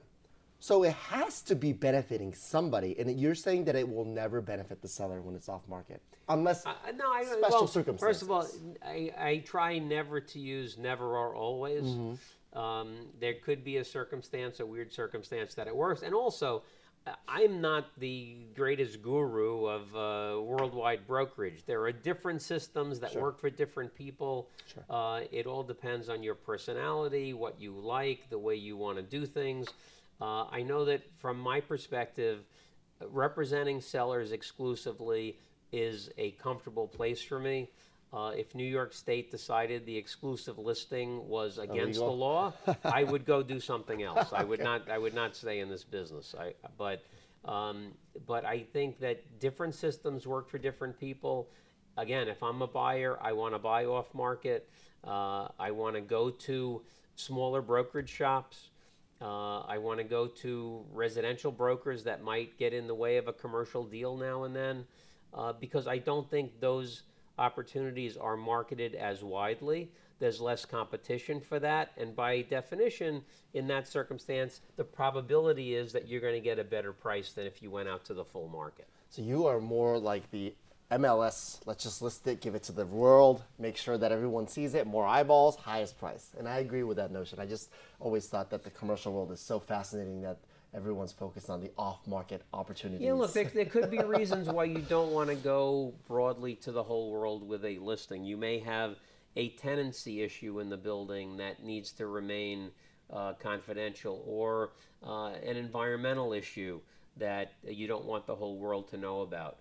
So 0.61 0.83
it 0.83 0.93
has 0.93 1.41
to 1.43 1.55
be 1.55 1.73
benefiting 1.73 2.35
somebody. 2.35 2.95
And 2.99 3.19
you're 3.19 3.35
saying 3.35 3.65
that 3.65 3.77
it 3.77 3.89
will 3.89 4.05
never 4.05 4.43
benefit 4.43 4.83
the 4.83 4.89
seller 4.89 5.23
when 5.23 5.35
it's 5.35 5.49
off 5.49 5.67
market. 5.69 6.03
Unless 6.29 6.67
Uh, 6.67 6.75
no, 6.95 7.11
I, 7.11 7.25
special 7.25 7.41
well, 7.51 7.67
circumstances. 7.67 8.01
First 8.01 8.23
of 8.23 8.31
all, 8.31 8.47
I, 8.85 9.13
I 9.19 9.39
try 9.39 9.79
never 9.79 10.21
to 10.21 10.39
use 10.39 10.77
never 10.77 11.17
or 11.17 11.35
always. 11.35 11.85
Mm-hmm. 11.85 12.59
Um, 12.59 13.07
there 13.19 13.35
could 13.35 13.65
be 13.65 13.79
a 13.79 13.85
circumstance, 13.85 14.61
a 14.61 14.67
weird 14.67 14.93
circumstance 14.93 15.55
that 15.55 15.67
it 15.67 15.75
works. 15.75 16.03
And 16.03 16.15
also, 16.15 16.63
I'm 17.27 17.63
not 17.63 17.87
the 17.99 18.37
greatest 18.55 19.01
guru 19.01 19.65
of 19.65 19.83
uh, 19.97 20.43
worldwide 20.43 21.07
brokerage. 21.07 21.65
There 21.65 21.83
are 21.85 21.93
different 21.93 22.43
systems 22.43 23.01
that 23.01 23.15
work 23.17 23.41
for 23.41 23.49
different 23.49 23.95
people. 23.95 24.51
Sure. 24.67 24.85
Uh, 24.91 25.21
it 25.33 25.47
all 25.47 25.63
depends 25.63 26.11
on 26.11 26.23
your 26.23 26.35
personality, 26.35 27.33
what 27.33 27.59
you 27.59 27.73
like, 27.73 28.29
the 28.29 28.39
way 28.39 28.57
you 28.57 28.77
want 28.77 28.99
to 28.99 29.03
do 29.03 29.25
things. 29.25 29.69
Uh, 30.21 30.45
I 30.51 30.63
know 30.63 30.85
that 30.85 31.03
from 31.19 31.39
my 31.39 31.61
perspective, 31.61 32.45
representing 33.09 33.81
sellers 33.81 34.33
exclusively 34.33 35.39
is 35.73 36.11
a 36.19 36.33
comfortable 36.33 36.87
place 36.87 37.23
for 37.23 37.39
me. 37.39 37.71
Uh, 38.13 38.33
if 38.37 38.57
New 38.57 38.65
York 38.65 38.93
State 38.93 39.31
decided 39.31 39.87
the 39.87 39.97
exclusive 39.97 40.59
listing 40.59 41.29
was 41.29 41.59
against 41.59 42.01
the 42.01 42.05
law, 42.05 42.53
I 42.85 43.05
would 43.05 43.25
go 43.25 43.41
do 43.41 43.61
something 43.61 44.03
else. 44.03 44.33
I 44.33 44.43
would 44.43 44.61
not. 44.61 44.91
I 44.91 44.99
would 44.99 45.15
not 45.15 45.37
stay 45.37 45.61
in 45.61 45.71
this 45.71 45.85
business. 45.85 46.35
I, 46.39 46.55
but, 46.77 47.05
um, 47.45 47.93
but 48.27 48.45
I 48.45 48.65
think 48.73 48.99
that 48.99 49.39
different 49.39 49.77
systems 49.77 50.27
work 50.27 50.51
for 50.51 50.59
different 50.59 50.99
people. 50.99 51.51
Again, 51.97 52.27
if 52.27 52.43
I'm 52.43 52.63
a 52.63 52.67
buyer, 52.67 53.17
I 53.23 53.33
want 53.33 53.55
to 53.55 53.61
buy 53.61 53.85
off 53.85 54.13
market. 54.13 54.69
Uh, 55.05 55.47
I 55.59 55.71
want 55.71 55.95
to 55.95 56.01
go 56.01 56.31
to 56.31 56.83
smaller 57.15 57.63
brokerage 57.63 58.11
shops. 58.11 58.71
Uh, 59.23 59.61
I 59.61 59.77
want 59.79 59.99
to 59.99 60.05
go 60.05 60.27
to 60.27 60.85
residential 60.93 61.53
brokers 61.53 62.05
that 62.05 62.23
might 62.23 62.57
get 62.59 62.73
in 62.73 62.87
the 62.87 62.95
way 62.95 63.19
of 63.19 63.29
a 63.29 63.33
commercial 63.33 63.85
deal 63.85 64.17
now 64.17 64.45
and 64.45 64.57
then, 64.57 64.87
uh, 65.35 65.53
because 65.53 65.87
I 65.87 65.99
don't 65.99 66.29
think 66.31 66.59
those 66.59 67.03
opportunities 67.39 68.17
are 68.17 68.37
marketed 68.37 68.95
as 68.95 69.23
widely. 69.23 69.91
There's 70.21 70.41
less 70.41 70.65
competition 70.65 71.41
for 71.41 71.59
that, 71.61 71.93
and 71.97 72.15
by 72.15 72.43
definition, 72.43 73.23
in 73.55 73.67
that 73.69 73.89
circumstance, 73.89 74.61
the 74.77 74.85
probability 74.85 75.75
is 75.75 75.93
that 75.93 76.09
you're 76.09 76.21
going 76.21 76.35
to 76.35 76.41
get 76.41 76.59
a 76.59 76.65
better 76.65 76.93
price 76.93 77.33
than 77.33 77.47
if 77.47 77.63
you 77.63 77.71
went 77.71 77.89
out 77.89 78.05
to 78.07 78.15
the 78.15 78.25
full 78.25 78.49
market. 78.49 78.87
So 79.09 79.23
you 79.23 79.47
are 79.47 79.61
more 79.61 79.99
like 79.99 80.31
the 80.31 80.55
MLS. 80.91 81.61
Let's 81.67 81.85
just 81.85 82.03
list 82.03 82.27
it, 82.27 82.41
give 82.41 82.55
it 82.55 82.63
to 82.65 82.73
the 82.73 82.87
world, 82.87 83.43
make 83.59 83.77
sure 83.77 83.97
that 83.97 84.11
everyone 84.11 84.49
sees 84.49 84.75
it. 84.75 84.87
More 84.87 85.07
eyeballs, 85.07 85.57
highest 85.57 85.99
price. 85.99 86.31
And 86.39 86.49
I 86.49 86.59
agree 86.59 86.83
with 86.83 86.97
that 86.97 87.13
notion. 87.13 87.39
I 87.39 87.47
just 87.47 87.71
always 88.01 88.27
thought 88.27 88.51
that 88.51 88.65
the 88.65 88.71
commercial 88.71 89.13
world 89.13 89.31
is 89.31 89.41
so 89.41 89.61
fascinating 89.61 90.21
that 90.23 90.39
everyone's 90.75 91.13
focused 91.13 91.51
on 91.51 91.61
the 91.61 91.71
off-market 91.77 92.43
opportunities. 92.53 93.05
Yeah, 93.05 93.15
look, 93.15 93.33
there, 93.33 93.45
there 93.45 93.65
could 93.65 93.91
be 93.91 93.99
reasons 93.99 94.49
why 94.49 94.65
you 94.65 94.79
don't 94.79 95.13
want 95.13 95.29
to 95.29 95.37
go 95.37 95.95
broadly 96.07 96.55
to 96.57 96.73
the 96.73 96.83
whole 96.83 97.11
world 97.11 97.47
with 97.47 97.65
a 97.65 97.79
listing. 97.79 98.25
You 98.25 98.37
may 98.37 98.59
have 98.61 98.97
a 99.37 99.51
tenancy 99.51 100.23
issue 100.23 100.61
in 100.61 100.69
the 100.69 100.77
building 100.77 101.37
that 101.37 101.63
needs 101.63 101.93
to 101.93 102.07
remain 102.07 102.71
uh, 103.13 103.33
confidential, 103.35 104.23
or 104.27 104.71
uh, 105.05 105.29
an 105.29 105.57
environmental 105.57 106.33
issue 106.33 106.81
that 107.17 107.53
you 107.65 107.87
don't 107.87 108.05
want 108.05 108.27
the 108.27 108.35
whole 108.35 108.57
world 108.57 108.89
to 108.89 108.97
know 108.97 109.23
about. 109.23 109.59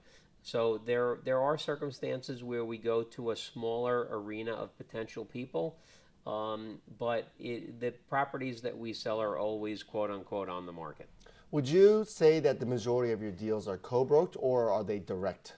So 0.50 0.82
there, 0.84 1.20
there 1.24 1.40
are 1.40 1.60
circumstances 1.60 2.44
where 2.44 2.66
we 2.66 2.80
go 2.80 3.04
to 3.04 3.30
a 3.30 3.36
smaller 3.36 4.08
arena 4.10 4.54
of 4.54 4.76
potential 4.78 5.24
people, 5.24 5.78
um, 6.26 6.80
but 6.98 7.32
it, 7.38 7.80
the 7.80 7.92
properties 8.10 8.60
that 8.62 8.76
we 8.76 8.92
sell 8.94 9.22
are 9.22 9.38
always 9.38 9.84
quote 9.84 10.10
unquote 10.10 10.50
on 10.50 10.66
the 10.66 10.72
market. 10.72 11.08
Would 11.52 11.70
you 11.70 12.04
say 12.04 12.40
that 12.40 12.60
the 12.60 12.66
majority 12.66 13.12
of 13.14 13.22
your 13.22 13.32
deals 13.32 13.68
are 13.68 13.78
co-broked 13.78 14.38
or 14.40 14.72
are 14.72 14.84
they 14.84 14.98
direct 14.98 15.54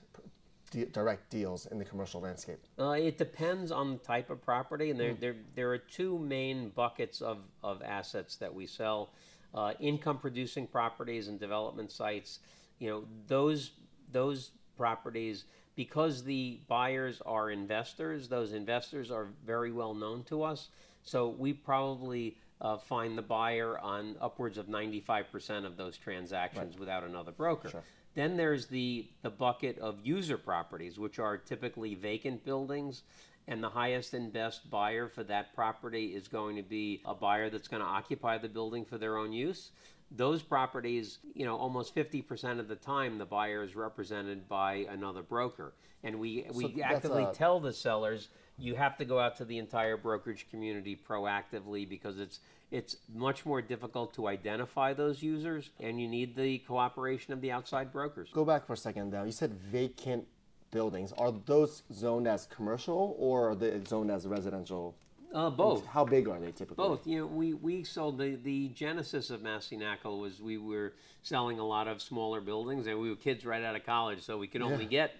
direct 0.93 1.29
deals 1.29 1.65
in 1.65 1.77
the 1.77 1.85
commercial 1.85 2.21
landscape? 2.21 2.59
Uh, 2.79 2.91
it 2.91 3.17
depends 3.17 3.71
on 3.73 3.91
the 3.91 3.97
type 3.97 4.29
of 4.29 4.41
property, 4.41 4.89
and 4.89 4.97
there, 4.97 5.13
there, 5.13 5.35
there 5.53 5.69
are 5.71 5.77
two 5.77 6.17
main 6.17 6.69
buckets 6.69 7.19
of, 7.19 7.39
of 7.61 7.81
assets 7.81 8.37
that 8.37 8.53
we 8.53 8.65
sell 8.65 9.09
uh, 9.53 9.73
income 9.81 10.17
producing 10.17 10.65
properties 10.65 11.27
and 11.27 11.41
development 11.41 11.91
sites. 11.91 12.39
You 12.79 12.89
know, 12.89 13.03
those, 13.27 13.71
those 14.13 14.51
properties, 14.81 15.45
because 15.75 16.23
the 16.23 16.59
buyers 16.67 17.21
are 17.25 17.51
investors, 17.51 18.27
those 18.27 18.51
investors 18.53 19.11
are 19.11 19.27
very 19.45 19.71
well 19.71 19.93
known 19.93 20.23
to 20.23 20.41
us. 20.41 20.69
So 21.03 21.29
we 21.29 21.53
probably 21.53 22.35
uh, 22.61 22.77
find 22.77 23.15
the 23.15 23.21
buyer 23.21 23.77
on 23.79 24.15
upwards 24.19 24.57
of 24.57 24.65
95% 24.67 25.65
of 25.65 25.77
those 25.77 25.97
transactions 25.97 26.79
without 26.79 27.03
another 27.03 27.31
broker. 27.31 27.69
Then 28.15 28.37
there's 28.37 28.65
the, 28.65 29.05
the 29.21 29.29
bucket 29.29 29.77
of 29.79 29.93
user 30.03 30.37
properties, 30.37 30.97
which 30.97 31.19
are 31.19 31.37
typically 31.37 31.93
vacant 31.95 32.43
buildings. 32.43 33.03
and 33.47 33.63
the 33.63 33.69
highest 33.69 34.13
and 34.13 34.31
best 34.33 34.69
buyer 34.69 35.07
for 35.07 35.23
that 35.23 35.53
property 35.55 36.05
is 36.19 36.27
going 36.27 36.55
to 36.55 36.63
be 36.63 37.01
a 37.05 37.13
buyer 37.13 37.49
that's 37.49 37.67
going 37.67 37.81
to 37.81 37.87
occupy 37.87 38.37
the 38.37 38.49
building 38.49 38.83
for 38.85 38.97
their 38.97 39.15
own 39.17 39.31
use. 39.33 39.71
Those 40.15 40.41
properties, 40.41 41.19
you 41.33 41.45
know, 41.45 41.55
almost 41.55 41.95
50% 41.95 42.59
of 42.59 42.67
the 42.67 42.75
time 42.75 43.17
the 43.17 43.25
buyer 43.25 43.63
is 43.63 43.75
represented 43.75 44.47
by 44.49 44.85
another 44.89 45.21
broker. 45.21 45.73
And 46.03 46.19
we, 46.19 46.45
we 46.53 46.67
that's 46.67 46.95
actively 46.95 47.23
a- 47.23 47.33
tell 47.33 47.59
the 47.59 47.71
sellers 47.71 48.27
you 48.57 48.75
have 48.75 48.97
to 48.97 49.05
go 49.05 49.19
out 49.19 49.37
to 49.37 49.45
the 49.45 49.57
entire 49.57 49.97
brokerage 49.97 50.47
community 50.49 50.99
proactively 51.07 51.87
because 51.87 52.19
it's 52.19 52.39
it's 52.69 52.95
much 53.13 53.45
more 53.45 53.61
difficult 53.61 54.13
to 54.13 54.27
identify 54.27 54.93
those 54.93 55.21
users 55.21 55.71
and 55.81 55.99
you 55.99 56.07
need 56.07 56.35
the 56.35 56.59
cooperation 56.59 57.33
of 57.33 57.41
the 57.41 57.51
outside 57.51 57.91
brokers. 57.91 58.29
Go 58.31 58.45
back 58.45 58.65
for 58.65 58.73
a 58.73 58.77
second 58.77 59.11
now. 59.11 59.23
You 59.23 59.33
said 59.33 59.51
vacant 59.53 60.25
buildings. 60.71 61.11
Are 61.17 61.33
those 61.45 61.83
zoned 61.93 62.27
as 62.27 62.45
commercial 62.45 63.15
or 63.19 63.49
are 63.49 63.55
they 63.55 63.81
zoned 63.85 64.09
as 64.09 64.25
residential? 64.25 64.95
Uh, 65.33 65.49
both. 65.49 65.85
How 65.85 66.03
big 66.03 66.27
are 66.27 66.39
they 66.39 66.51
typically? 66.51 66.75
Both. 66.75 67.07
You 67.07 67.19
know, 67.19 67.25
we, 67.25 67.53
we 67.53 67.83
sold 67.83 68.17
the, 68.17 68.35
the 68.43 68.67
genesis 68.69 69.29
of 69.29 69.41
Massey 69.41 69.77
Knakal 69.77 70.19
was 70.19 70.41
we 70.41 70.57
were 70.57 70.93
selling 71.23 71.59
a 71.59 71.65
lot 71.65 71.87
of 71.87 72.01
smaller 72.01 72.41
buildings 72.41 72.87
and 72.87 72.99
we 72.99 73.09
were 73.09 73.15
kids 73.15 73.45
right 73.45 73.63
out 73.63 73.75
of 73.75 73.85
college, 73.85 74.21
so 74.21 74.37
we 74.37 74.47
could 74.47 74.61
only 74.61 74.85
get 74.85 75.15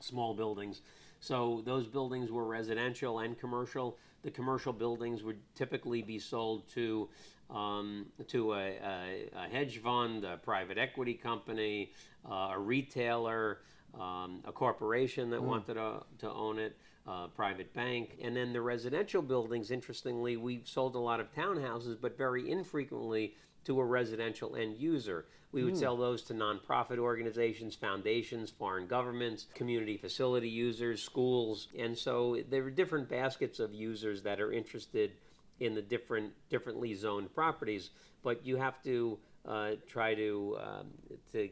small 0.00 0.34
buildings. 0.34 0.80
So 1.20 1.62
those 1.64 1.86
buildings 1.86 2.30
were 2.30 2.44
residential 2.44 3.20
and 3.20 3.38
commercial. 3.38 3.96
The 4.22 4.30
commercial 4.30 4.72
buildings 4.72 5.22
would 5.22 5.38
typically 5.54 6.02
be 6.02 6.18
sold 6.18 6.68
to 6.70 7.08
um, 7.48 8.06
to 8.26 8.54
a, 8.54 8.56
a, 8.56 9.30
a 9.36 9.48
hedge 9.48 9.78
fund, 9.78 10.24
a 10.24 10.36
private 10.36 10.78
equity 10.78 11.14
company, 11.14 11.92
uh, 12.28 12.50
a 12.54 12.58
retailer, 12.58 13.58
um, 13.94 14.40
a 14.44 14.52
corporation 14.52 15.30
that 15.30 15.40
wanted 15.40 15.74
to, 15.74 16.02
to 16.18 16.30
own 16.30 16.58
it, 16.58 16.76
a 17.06 17.28
private 17.28 17.72
bank. 17.74 18.18
And 18.22 18.36
then 18.36 18.52
the 18.52 18.60
residential 18.60 19.22
buildings, 19.22 19.70
interestingly, 19.70 20.36
we've 20.36 20.66
sold 20.66 20.94
a 20.94 20.98
lot 20.98 21.20
of 21.20 21.32
townhouses, 21.34 21.96
but 22.00 22.18
very 22.18 22.50
infrequently 22.50 23.34
to 23.64 23.80
a 23.80 23.84
residential 23.84 24.56
end 24.56 24.76
user. 24.78 25.26
We 25.52 25.64
would 25.64 25.76
sell 25.76 25.96
those 25.96 26.22
to 26.24 26.34
nonprofit 26.34 26.98
organizations, 26.98 27.74
foundations, 27.74 28.50
foreign 28.50 28.86
governments, 28.86 29.46
community 29.54 29.96
facility 29.96 30.48
users, 30.48 31.02
schools. 31.02 31.68
And 31.78 31.96
so 31.96 32.42
there 32.50 32.62
are 32.64 32.70
different 32.70 33.08
baskets 33.08 33.58
of 33.58 33.72
users 33.72 34.22
that 34.22 34.40
are 34.40 34.52
interested 34.52 35.12
in 35.60 35.74
the 35.74 35.82
different 35.82 36.32
differently 36.50 36.94
zoned 36.94 37.34
properties, 37.34 37.90
but 38.22 38.44
you 38.44 38.56
have 38.56 38.82
to 38.82 39.18
uh, 39.46 39.70
try 39.88 40.14
to 40.14 40.58
um, 40.60 40.86
to 41.32 41.48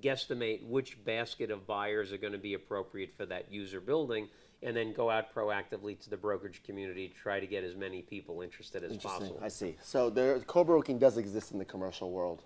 guesstimate 0.00 0.66
which 0.66 1.02
basket 1.04 1.50
of 1.50 1.66
buyers 1.66 2.12
are 2.12 2.18
going 2.18 2.32
to 2.32 2.38
be 2.38 2.54
appropriate 2.54 3.12
for 3.16 3.26
that 3.26 3.52
user 3.52 3.80
building, 3.80 4.28
and 4.64 4.74
then 4.74 4.92
go 4.92 5.10
out 5.10 5.32
proactively 5.32 5.98
to 6.00 6.10
the 6.10 6.16
brokerage 6.16 6.62
community 6.64 7.08
to 7.08 7.14
try 7.14 7.38
to 7.38 7.46
get 7.46 7.62
as 7.62 7.76
many 7.76 8.00
people 8.00 8.40
interested 8.40 8.82
as 8.82 8.96
possible. 8.96 9.38
I 9.42 9.48
see. 9.48 9.76
So 9.82 10.08
there, 10.10 10.40
co-broking 10.40 10.98
does 10.98 11.18
exist 11.18 11.52
in 11.52 11.58
the 11.58 11.64
commercial 11.66 12.10
world, 12.10 12.42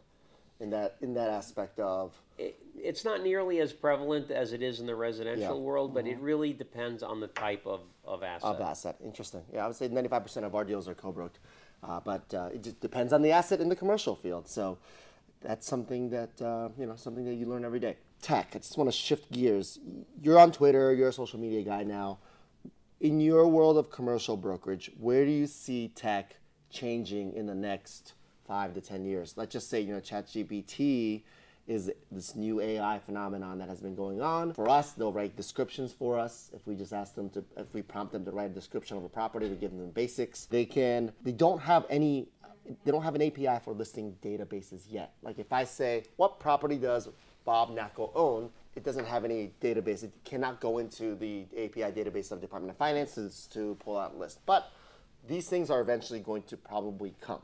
in 0.61 0.70
that 0.70 0.96
in 1.00 1.14
that 1.14 1.31
aspect 1.31 1.78
of 1.78 2.20
It, 2.37 2.61
it's 2.76 3.04
not 3.04 3.22
nearly 3.22 3.61
as 3.61 3.72
prevalent 3.72 4.33
as 4.33 4.52
it 4.52 4.62
is 4.62 4.81
in 4.81 4.87
the 4.87 4.94
residential 4.96 5.42
Yeah. 5.42 5.50
Mm-hmm. 5.50 5.62
world, 5.62 5.94
but 5.94 6.07
it 6.07 6.18
really 6.18 6.52
depends 6.52 7.02
on 7.04 7.20
the 7.20 7.28
type 7.28 7.64
of, 7.64 7.83
of 8.04 8.24
asset. 8.24 8.50
of 8.50 8.61
asset. 8.61 8.96
Interesting. 9.04 9.42
Yeah, 9.52 9.64
I 9.64 9.68
would 9.68 9.76
say 9.76 9.88
95% 9.88 10.44
of 10.44 10.54
our 10.57 10.64
deals 10.64 10.88
are 10.88 10.94
co-broked, 10.94 11.38
uh, 11.85 12.00
but 12.00 12.35
uh, 12.35 12.50
it 12.52 12.64
just 12.64 12.81
depends 12.81 13.12
on 13.12 13.22
the 13.22 13.31
asset 13.31 13.61
in 13.61 13.68
the 13.68 13.76
commercial 13.76 14.16
field. 14.16 14.48
So 14.48 14.78
that's 15.40 15.66
something 15.66 16.11
that 16.11 16.42
uh, 16.42 16.70
you 16.76 16.87
know, 16.87 16.96
something 16.96 17.24
that 17.24 17.35
you 17.35 17.46
learn 17.46 17.64
every 17.64 17.81
day. 17.81 17.96
Tech. 18.20 18.50
I 18.54 18.59
just 18.59 18.76
want 18.76 18.90
to 18.90 18.96
shift 18.96 19.31
gears. 19.31 19.78
You're 20.22 20.38
on 20.38 20.52
Twitter. 20.52 20.92
You're 20.92 21.09
a 21.09 21.12
social 21.12 21.38
media 21.38 21.62
guy 21.62 21.85
now. 21.85 22.18
In 23.00 23.20
your 23.20 23.46
world 23.46 23.78
of 23.78 23.90
commercial 23.90 24.37
brokerage, 24.37 24.90
where 24.98 25.24
do 25.24 25.31
you 25.31 25.46
see 25.46 25.88
tech 25.94 26.37
changing 26.70 27.33
in 27.35 27.46
the 27.46 27.54
next 27.54 28.14
five 28.46 28.74
to 28.74 28.81
ten 28.81 29.04
years? 29.04 29.35
Let's 29.37 29.52
just 29.52 29.70
say 29.70 29.81
you 29.81 29.92
know 29.92 30.00
ChatGPT 30.00 31.22
is 31.68 31.92
this 32.11 32.35
new 32.35 32.61
AI 32.61 32.98
phenomenon 32.98 33.59
that 33.59 33.68
has 33.68 33.81
been 33.81 33.94
going 33.94 34.22
on. 34.22 34.54
For 34.54 34.68
us, 34.68 34.92
they'll 34.92 35.12
write 35.12 35.37
descriptions 35.37 35.92
for 35.92 36.18
us. 36.18 36.50
If 36.54 36.66
we 36.66 36.74
just 36.74 36.94
ask 36.94 37.14
them 37.14 37.28
to, 37.31 37.44
if 37.59 37.72
we 37.74 37.83
prompt 37.83 38.14
them 38.14 38.24
to 38.24 38.31
write 38.31 38.50
a 38.50 38.54
description 38.54 38.96
of 38.96 39.04
a 39.04 39.09
property, 39.09 39.48
we 39.48 39.57
give 39.57 39.70
them 39.70 39.81
the 39.81 39.92
basics. 39.92 40.46
They 40.46 40.64
can, 40.64 41.12
they 41.22 41.33
don't 41.33 41.61
have 41.61 41.85
any, 41.90 42.28
they 42.85 42.90
don't 42.90 43.02
have 43.02 43.14
an 43.14 43.22
API 43.22 43.62
for 43.62 43.74
listing 43.74 44.16
databases 44.22 44.85
yet. 44.88 45.12
Like 45.22 45.38
if 45.38 45.52
I 45.52 45.64
say, 45.64 46.04
what 46.16 46.40
property 46.40 46.78
does 46.78 47.09
Bob 47.48 47.74
Knakal 47.74 48.11
own? 48.14 48.50
It 48.76 48.84
doesn't 48.84 49.06
have 49.06 49.24
any 49.24 49.52
database. 49.62 50.04
It 50.04 50.12
cannot 50.22 50.61
go 50.61 50.76
into 50.76 51.14
the 51.14 51.46
API 51.56 51.90
database 51.98 52.30
of 52.30 52.42
Department 52.42 52.70
of 52.72 52.76
Finances 52.76 53.48
to 53.54 53.74
pull 53.80 53.96
out 53.96 54.12
a 54.14 54.18
list. 54.18 54.40
But 54.44 54.70
these 55.26 55.48
things 55.48 55.70
are 55.70 55.80
eventually 55.80 56.20
going 56.20 56.42
to 56.42 56.58
probably 56.58 57.14
come. 57.22 57.40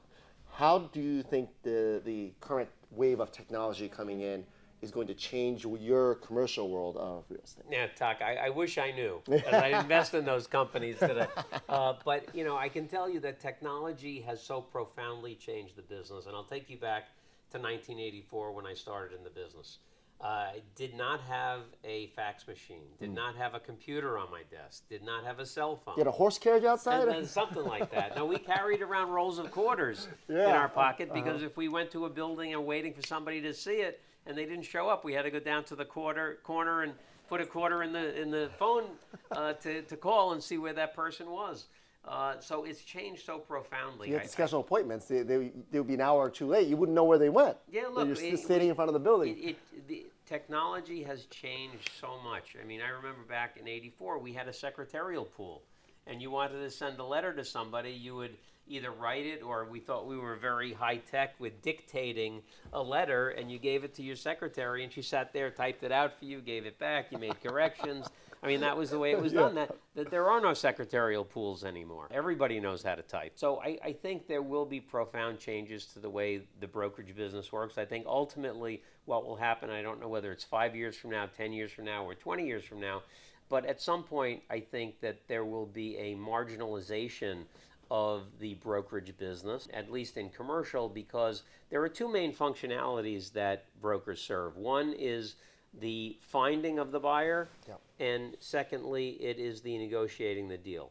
How 0.53 0.91
do 0.93 1.01
you 1.01 1.23
think 1.23 1.49
the, 1.63 2.03
the 2.05 2.33
current 2.43 2.69
wave 2.91 3.19
of 3.19 3.33
technology 3.33 3.89
coming 3.89 4.21
in 4.21 4.45
is 4.83 4.91
going 4.91 5.07
to 5.07 5.15
change 5.15 5.65
your 5.65 6.17
commercial 6.17 6.69
world 6.69 6.99
of 6.99 7.25
real 7.31 7.41
estate? 7.43 7.65
Yeah, 7.71 7.87
Tuck, 7.97 8.19
I, 8.21 8.37
I 8.37 8.51
wish 8.51 8.77
I 8.77 8.91
knew. 8.91 9.23
I 9.51 9.69
invest 9.69 10.13
in 10.13 10.27
those 10.27 10.47
companies 10.47 10.99
today. 10.99 11.29
Uh, 11.67 11.95
but, 12.05 12.27
you 12.35 12.45
know, 12.45 12.59
I 12.59 12.69
can 12.69 12.89
tell 12.89 13.09
you 13.09 13.21
that 13.21 13.41
technology 13.41 14.21
has 14.21 14.43
so 14.43 14.61
profoundly 14.61 15.35
changed 15.35 15.77
the 15.77 15.83
business. 15.83 16.27
And 16.27 16.37
I'll 16.37 16.45
take 16.45 16.69
you 16.69 16.77
back 16.77 17.05
to 17.53 17.59
1984 17.59 18.53
when 18.53 18.67
I 18.67 18.75
started 18.75 19.17
in 19.17 19.25
the 19.25 19.31
business. 19.31 19.79
I 20.25 20.63
did 20.75 20.95
not 20.97 21.21
have 21.21 21.61
a 21.85 22.07
fax 22.17 22.49
machine, 22.49 22.87
did 22.99 23.13
not 23.13 23.37
have 23.37 23.53
a 23.55 23.61
computer 23.61 24.17
on 24.17 24.31
my 24.31 24.41
desk, 24.51 24.89
did 24.89 25.05
not 25.05 25.23
have 25.23 25.39
a 25.39 25.45
cell 25.45 25.77
phone. 25.77 25.95
You 25.99 26.01
had 26.01 26.07
a 26.07 26.13
horse 26.13 26.39
carriage 26.39 26.65
outside? 26.65 27.09
And, 27.09 27.25
uh, 27.25 27.27
something 27.27 27.63
like 27.63 27.91
that. 27.93 28.17
No, 28.17 28.25
we 28.25 28.39
carried 28.39 28.81
around 28.81 29.11
rolls 29.11 29.39
of 29.39 29.51
quarters 29.51 30.09
in 30.31 30.39
our 30.39 30.71
pocket 30.71 31.13
because 31.13 31.43
if 31.43 31.59
we 31.59 31.69
went 31.69 31.91
to 31.91 32.07
a 32.07 32.09
building 32.09 32.55
and 32.55 32.65
waiting 32.65 32.95
for 32.95 33.03
somebody 33.07 33.43
to 33.43 33.53
see 33.53 33.83
it 33.83 34.01
and 34.25 34.37
they 34.37 34.47
didn't 34.47 34.65
show 34.65 34.89
up, 34.89 35.05
we 35.05 35.13
had 35.13 35.23
to 35.23 35.31
go 35.31 35.41
down 35.41 35.63
to 35.65 35.77
the 35.77 35.85
quarter 35.85 36.39
corner 36.43 36.85
and 36.85 36.95
put 37.29 37.43
a 37.43 37.47
quarter 37.47 37.83
in 37.83 37.93
the 37.93 38.19
in 38.19 38.31
the 38.31 38.49
phone 38.59 38.85
uh, 39.33 39.53
to 39.65 39.83
to 39.83 39.97
call 39.97 40.33
and 40.33 40.43
see 40.43 40.57
where 40.57 40.73
that 40.73 40.97
person 40.97 41.29
was. 41.31 41.67
Uh, 42.07 42.39
so 42.39 42.65
it's 42.65 42.83
changed 42.83 43.25
so 43.25 43.39
profoundly. 43.39 44.09
you 44.09 44.15
had 44.15 44.25
to 44.25 44.29
schedule 44.29 44.61
appointments. 44.61 45.07
They, 45.07 45.23
they, 45.23 45.53
they 45.71 45.79
would 45.79 45.89
be 45.89 45.95
an 45.95 46.03
hour 46.03 46.21
or 46.21 46.29
two 46.29 46.47
late. 46.47 46.69
You 46.69 46.77
wouldn't 46.77 46.95
know 46.95 47.05
where 47.05 47.17
they 47.17 47.31
went. 47.31 47.57
Yeah, 47.71 47.87
look, 47.91 48.07
You're 48.07 48.17
it- 48.17 48.31
just 48.33 48.47
sitting 48.47 48.69
in 48.69 48.75
front 48.75 48.91
of 48.91 48.93
the 48.93 49.01
building. 49.01 49.39
It, 49.39 49.49
it, 49.51 49.89
the 49.89 50.07
technology 50.27 51.03
has 51.03 51.27
changed 51.27 51.91
so 52.01 52.19
much. 52.23 52.57
I 52.61 52.67
mean, 52.67 52.81
I 52.81 52.89
remember 52.89 53.23
back 53.29 53.57
in 53.61 53.69
'84, 53.69 54.19
we 54.19 54.33
had 54.33 54.49
a 54.49 54.53
secretarial 54.53 55.25
pool, 55.25 55.63
and 56.07 56.21
you 56.21 56.31
wanted 56.31 56.61
to 56.61 56.71
send 56.71 56.99
a 56.99 57.05
letter 57.05 57.33
to 57.33 57.45
somebody, 57.45 57.91
you 57.91 58.17
would 58.17 58.37
either 58.67 58.91
write 58.91 59.27
it 59.27 59.43
or 59.43 59.67
we 59.67 59.79
thought 59.79 60.07
we 60.07 60.17
were 60.17 60.37
very 60.37 60.73
high 60.73 60.97
tech 60.97 61.39
with 61.39 61.61
dictating 61.61 62.43
a 62.73 62.83
letter, 62.83 63.31
and 63.31 63.51
you 63.51 63.59
gave 63.59 63.85
it 63.85 63.95
to 63.95 64.03
your 64.03 64.17
secretary, 64.17 64.83
and 64.83 64.93
she 64.93 65.03
sat 65.03 65.33
there, 65.33 65.51
typed 65.51 65.83
it 65.83 65.93
out 65.93 66.19
for 66.19 66.25
you, 66.25 66.41
gave 66.41 66.65
it 66.65 66.79
back, 66.79 67.13
you 67.13 67.19
made 67.19 67.39
corrections. 67.43 68.07
I 68.45 68.49
mean, 68.49 68.61
that 68.61 68.77
was 68.77 68.91
the 68.91 68.99
way 68.99 69.13
it 69.13 69.21
was 69.21 69.33
done. 69.43 69.55
That, 69.55 69.75
that 69.95 70.11
there 70.11 70.29
are 70.29 70.41
no 70.41 70.53
secretarial 70.53 71.25
pools 71.25 71.65
anymore. 71.65 72.09
Everybody 72.11 72.61
knows 72.61 72.83
how 72.83 72.95
to 72.95 73.03
type. 73.03 73.33
So 73.37 73.61
I, 73.61 73.79
I 73.83 73.93
think 73.93 74.27
there 74.27 74.43
will 74.43 74.67
be 74.67 74.81
profound 74.81 75.39
changes 75.39 75.87
to 75.87 75.99
the 75.99 76.11
way 76.11 76.43
the 76.61 76.69
brokerage 76.69 77.15
business 77.17 77.51
works. 77.51 77.79
I 77.79 77.87
think 77.87 78.05
ultimately 78.07 78.83
what 79.07 79.25
will 79.25 79.37
happen, 79.37 79.71
I 79.71 79.83
don't 79.83 80.01
know 80.01 80.09
whether 80.09 80.31
it's 80.31 80.45
five 80.45 80.77
years 80.77 80.97
from 80.97 81.11
now, 81.11 81.27
10 81.37 81.53
years 81.53 81.73
from 81.73 81.87
now, 81.87 82.05
or 82.05 82.15
20 82.15 82.47
years 82.47 82.65
from 82.65 82.81
now, 82.81 83.03
but 83.49 83.65
at 83.65 83.81
some 83.81 84.03
point 84.03 84.43
I 84.51 84.61
think 84.61 85.01
that 85.01 85.27
there 85.27 85.45
will 85.45 85.67
be 85.67 85.97
a 85.97 86.15
marginalization 86.15 87.45
of 87.91 88.25
the 88.41 88.55
brokerage 88.55 89.17
business, 89.19 89.69
at 89.73 89.91
least 89.91 90.17
in 90.17 90.31
commercial, 90.31 90.89
because 90.89 91.43
there 91.71 91.83
are 91.83 91.89
two 91.89 92.09
main 92.09 92.33
functionalities 92.33 93.33
that 93.33 93.67
brokers 93.81 94.21
serve. 94.21 94.57
One 94.57 94.95
is 94.99 95.37
the 95.81 96.17
finding 96.21 96.79
of 96.79 96.93
the 96.93 97.01
buyer, 97.01 97.49
Yep. 97.69 97.81
And 98.01 98.37
secondly, 98.41 99.11
it 99.21 99.39
is 99.39 99.63
the 99.63 99.79
negotiating 99.79 100.49
the 100.49 100.59
deal. 100.59 100.91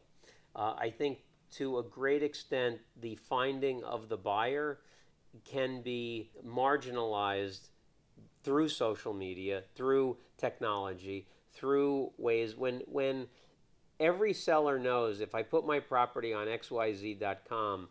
Uh, 0.56 0.74
I 0.78 0.90
think 0.90 1.18
to 1.52 1.78
a 1.78 1.82
great 1.82 2.22
extent, 2.22 2.80
the 3.00 3.16
finding 3.16 3.84
of 3.84 4.08
the 4.08 4.16
buyer 4.16 4.80
can 5.44 5.82
be 5.82 6.30
marginalized 6.46 7.68
through 8.42 8.68
social 8.68 9.12
media, 9.12 9.62
through 9.74 10.16
technology, 10.36 11.26
through 11.52 12.10
ways 12.18 12.56
when 12.56 12.82
when 12.86 13.26
every 14.00 14.32
seller 14.32 14.78
knows 14.78 15.20
if 15.20 15.34
I 15.34 15.42
put 15.42 15.66
my 15.66 15.80
property 15.80 16.32
on 16.32 16.46
xyz.com, 16.46 17.88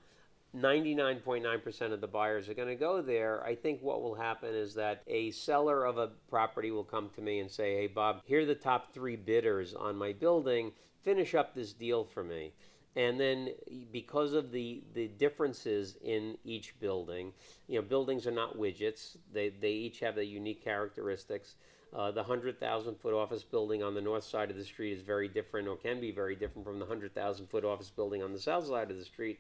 99.9% 0.56 1.92
of 1.92 2.02
the 2.02 2.08
buyers 2.08 2.48
are 2.48 2.54
going 2.54 2.68
to 2.68 2.76
go 2.76 3.02
there. 3.02 3.44
I 3.44 3.56
think 3.56 3.82
what 3.82 4.02
will 4.02 4.16
happen 4.16 4.54
is 4.54 4.76
that 4.76 5.02
a 5.08 5.32
seller 5.32 5.86
of 5.86 5.98
a 5.98 6.12
property 6.30 6.70
will 6.72 6.84
come 6.84 7.10
to 7.16 7.22
me 7.22 7.40
and 7.40 7.50
say, 7.50 7.76
"Hey 7.76 7.88
Bob, 7.88 8.22
here 8.26 8.42
are 8.42 8.46
the 8.46 8.54
top 8.56 8.94
3 8.94 9.16
bidders 9.16 9.74
on 9.74 9.96
my 9.96 10.14
building. 10.14 10.72
Finish 11.02 11.34
up 11.34 11.56
this 11.56 11.74
deal 11.74 12.04
for 12.04 12.24
me." 12.24 12.54
and 12.96 13.20
then 13.20 13.50
because 13.92 14.34
of 14.34 14.52
the, 14.52 14.84
the 14.94 15.08
differences 15.08 15.98
in 16.04 16.38
each 16.44 16.80
building, 16.80 17.34
you 17.68 17.76
know, 17.76 17.82
buildings 17.82 18.28
are 18.28 18.32
not 18.32 18.58
widgets. 18.58 19.18
They, 19.32 19.50
they 19.50 19.72
each 19.72 20.00
have 20.02 20.16
their 20.16 20.24
unique 20.24 20.64
characteristics. 20.64 21.56
Uh, 21.96 22.12
the 22.12 22.22
100,000 22.22 22.96
foot 22.96 23.14
office 23.14 23.44
building 23.44 23.84
on 23.84 23.94
the 23.94 24.02
north 24.02 24.24
side 24.24 24.50
of 24.50 24.58
the 24.58 24.64
street 24.64 24.94
is 24.94 25.02
very 25.02 25.28
different 25.28 25.68
or 25.68 25.76
can 25.76 26.00
be 26.00 26.12
very 26.12 26.36
different 26.36 26.66
from 26.66 26.80
the 26.80 26.86
100,000 26.86 27.48
foot 27.48 27.66
office 27.66 27.90
building 27.90 28.22
on 28.22 28.32
the 28.32 28.40
south 28.40 28.68
side 28.68 28.92
of 28.92 28.98
the 28.98 29.06
street. 29.06 29.40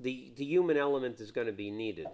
The, 0.00 0.32
the 0.36 0.44
human 0.44 0.76
element 0.76 1.20
is 1.20 1.32
going 1.32 1.48
to 1.48 1.52
be 1.52 1.70
needed. 1.70 2.06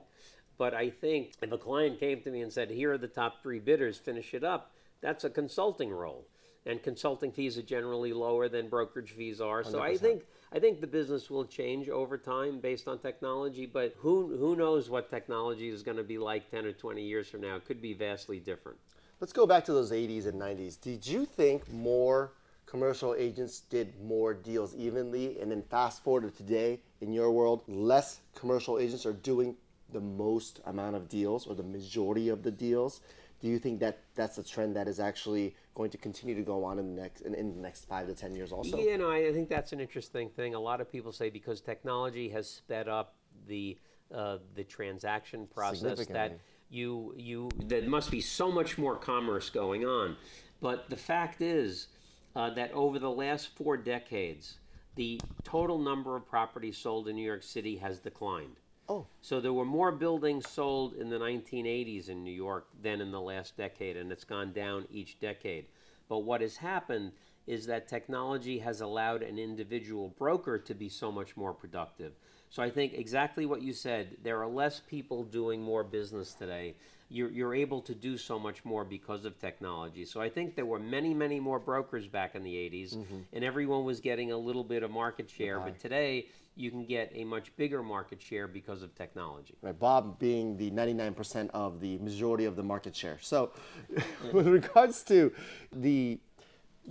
But 0.56 0.72
I 0.72 0.88
think 0.90 1.32
if 1.42 1.52
a 1.52 1.58
client 1.58 2.00
came 2.00 2.20
to 2.22 2.30
me 2.30 2.40
and 2.40 2.52
said, 2.52 2.70
here 2.70 2.92
are 2.92 2.98
the 2.98 3.08
top 3.08 3.42
three 3.42 3.58
bidders, 3.58 3.98
finish 3.98 4.32
it 4.32 4.44
up, 4.44 4.72
that's 5.00 5.24
a 5.24 5.30
consulting 5.30 5.90
role. 5.90 6.26
And 6.66 6.82
consulting 6.82 7.30
fees 7.30 7.58
are 7.58 7.62
generally 7.62 8.14
lower 8.14 8.48
than 8.48 8.70
brokerage 8.70 9.10
fees 9.10 9.38
are. 9.38 9.62
So 9.62 9.82
I 9.82 9.92
100%. 9.92 10.00
think 10.00 10.22
I 10.50 10.58
think 10.58 10.80
the 10.80 10.86
business 10.86 11.28
will 11.28 11.44
change 11.44 11.90
over 11.90 12.16
time 12.16 12.58
based 12.58 12.88
on 12.88 12.98
technology, 13.00 13.66
but 13.66 13.94
who 13.98 14.34
who 14.38 14.56
knows 14.56 14.88
what 14.88 15.10
technology 15.10 15.68
is 15.68 15.82
going 15.82 15.98
to 15.98 16.04
be 16.04 16.16
like 16.16 16.50
10 16.50 16.64
or 16.64 16.72
20 16.72 17.02
years 17.02 17.28
from 17.28 17.42
now? 17.42 17.56
It 17.56 17.66
could 17.66 17.82
be 17.82 17.92
vastly 17.92 18.38
different. 18.38 18.78
Let's 19.20 19.32
go 19.32 19.46
back 19.46 19.64
to 19.66 19.74
those 19.74 19.92
80s 19.92 20.26
and 20.26 20.40
90s. 20.40 20.80
Did 20.80 21.06
you 21.06 21.26
think 21.26 21.70
more 21.70 22.32
commercial 22.64 23.14
agents 23.14 23.60
did 23.60 24.00
more 24.02 24.32
deals 24.32 24.74
evenly? 24.74 25.38
And 25.40 25.50
then 25.50 25.62
fast 25.62 26.02
forward 26.02 26.22
to 26.22 26.30
today, 26.30 26.80
in 27.04 27.12
your 27.12 27.30
world, 27.30 27.62
less 27.68 28.20
commercial 28.34 28.78
agents 28.78 29.04
are 29.06 29.12
doing 29.12 29.54
the 29.92 30.00
most 30.00 30.60
amount 30.64 30.96
of 30.96 31.08
deals 31.08 31.46
or 31.46 31.54
the 31.54 31.62
majority 31.62 32.30
of 32.30 32.42
the 32.42 32.50
deals. 32.50 33.00
Do 33.40 33.48
you 33.48 33.58
think 33.58 33.78
that 33.80 33.98
that's 34.14 34.38
a 34.38 34.42
trend 34.42 34.74
that 34.76 34.88
is 34.88 34.98
actually 34.98 35.54
going 35.74 35.90
to 35.90 35.98
continue 35.98 36.34
to 36.34 36.42
go 36.42 36.64
on 36.64 36.78
in 36.78 36.94
the 36.94 37.02
next 37.02 37.20
in, 37.20 37.34
in 37.34 37.54
the 37.54 37.60
next 37.60 37.84
five 37.84 38.06
to 38.06 38.14
ten 38.14 38.34
years 38.34 38.52
also? 38.52 38.78
yeah, 38.78 39.04
I 39.04 39.28
I 39.28 39.32
think 39.32 39.50
that's 39.50 39.72
an 39.72 39.80
interesting 39.80 40.30
thing. 40.30 40.54
A 40.54 40.60
lot 40.60 40.80
of 40.80 40.90
people 40.90 41.12
say 41.12 41.28
because 41.28 41.60
technology 41.60 42.30
has 42.30 42.48
sped 42.48 42.88
up 42.88 43.14
the 43.46 43.76
uh, 44.12 44.38
the 44.54 44.64
transaction 44.64 45.46
process 45.46 46.06
that 46.06 46.38
you 46.70 47.12
you 47.16 47.50
there 47.66 47.82
must 47.82 48.10
be 48.10 48.22
so 48.22 48.50
much 48.50 48.78
more 48.78 48.96
commerce 48.96 49.50
going 49.50 49.84
on. 49.84 50.16
But 50.62 50.88
the 50.88 50.96
fact 50.96 51.42
is 51.42 51.88
uh, 52.34 52.48
that 52.54 52.72
over 52.72 52.98
the 52.98 53.10
last 53.10 53.54
four 53.56 53.76
decades, 53.76 54.58
the 54.96 55.20
total 55.42 55.78
number 55.78 56.16
of 56.16 56.26
properties 56.26 56.78
sold 56.78 57.08
in 57.08 57.16
New 57.16 57.24
York 57.24 57.42
City 57.42 57.76
has 57.76 57.98
declined. 57.98 58.56
Oh. 58.88 59.06
So 59.22 59.40
there 59.40 59.52
were 59.52 59.64
more 59.64 59.92
buildings 59.92 60.48
sold 60.48 60.94
in 60.94 61.08
the 61.08 61.18
1980s 61.18 62.08
in 62.08 62.22
New 62.22 62.32
York 62.32 62.66
than 62.82 63.00
in 63.00 63.10
the 63.10 63.20
last 63.20 63.56
decade, 63.56 63.96
and 63.96 64.12
it's 64.12 64.24
gone 64.24 64.52
down 64.52 64.86
each 64.90 65.18
decade. 65.18 65.66
But 66.08 66.18
what 66.18 66.42
has 66.42 66.56
happened 66.56 67.12
is 67.46 67.66
that 67.66 67.88
technology 67.88 68.58
has 68.58 68.80
allowed 68.80 69.22
an 69.22 69.38
individual 69.38 70.14
broker 70.18 70.58
to 70.58 70.74
be 70.74 70.88
so 70.88 71.10
much 71.10 71.36
more 71.36 71.52
productive. 71.52 72.12
So 72.50 72.62
I 72.62 72.70
think 72.70 72.94
exactly 72.94 73.46
what 73.46 73.62
you 73.62 73.72
said, 73.72 74.16
there 74.22 74.40
are 74.40 74.48
less 74.48 74.80
people 74.80 75.24
doing 75.24 75.60
more 75.60 75.82
business 75.82 76.34
today. 76.34 76.74
You're, 77.08 77.30
you're 77.30 77.54
able 77.54 77.80
to 77.82 77.94
do 77.94 78.16
so 78.16 78.38
much 78.38 78.64
more 78.64 78.84
because 78.84 79.24
of 79.24 79.38
technology. 79.38 80.04
So 80.04 80.20
I 80.20 80.28
think 80.28 80.56
there 80.56 80.66
were 80.66 80.78
many, 80.78 81.14
many 81.14 81.38
more 81.38 81.58
brokers 81.58 82.06
back 82.06 82.34
in 82.34 82.42
the 82.42 82.54
80s, 82.54 82.96
mm-hmm. 82.96 83.18
and 83.32 83.44
everyone 83.44 83.84
was 83.84 84.00
getting 84.00 84.32
a 84.32 84.36
little 84.36 84.64
bit 84.64 84.82
of 84.82 84.90
market 84.90 85.30
share. 85.30 85.60
But 85.60 85.78
today, 85.78 86.26
you 86.56 86.70
can 86.70 86.84
get 86.84 87.10
a 87.14 87.24
much 87.24 87.54
bigger 87.56 87.82
market 87.82 88.22
share 88.22 88.46
because 88.46 88.82
of 88.82 88.94
technology. 88.94 89.54
Right, 89.60 89.78
Bob 89.78 90.18
being 90.18 90.56
the 90.56 90.70
99% 90.70 91.50
of 91.50 91.80
the 91.80 91.98
majority 91.98 92.44
of 92.44 92.56
the 92.56 92.62
market 92.62 92.94
share. 92.94 93.18
So, 93.20 93.52
with 94.32 94.46
regards 94.46 95.02
to 95.04 95.32
the 95.72 96.18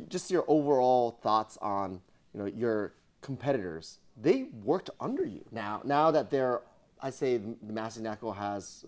just 0.07 0.32
your 0.32 0.43
overall 0.47 1.11
thoughts 1.22 1.57
on 1.61 2.01
you 2.34 2.39
know 2.39 2.45
your 2.45 2.93
competitors, 3.22 3.99
they 4.22 4.47
worked 4.64 4.89
under 4.99 5.26
you. 5.26 5.43
Now, 5.51 5.82
now 5.84 6.11
that 6.11 6.30
they're, 6.30 6.61
I 7.01 7.09
say, 7.09 7.39
Massey 7.61 8.01
Knakal 8.01 8.36
has 8.36 8.86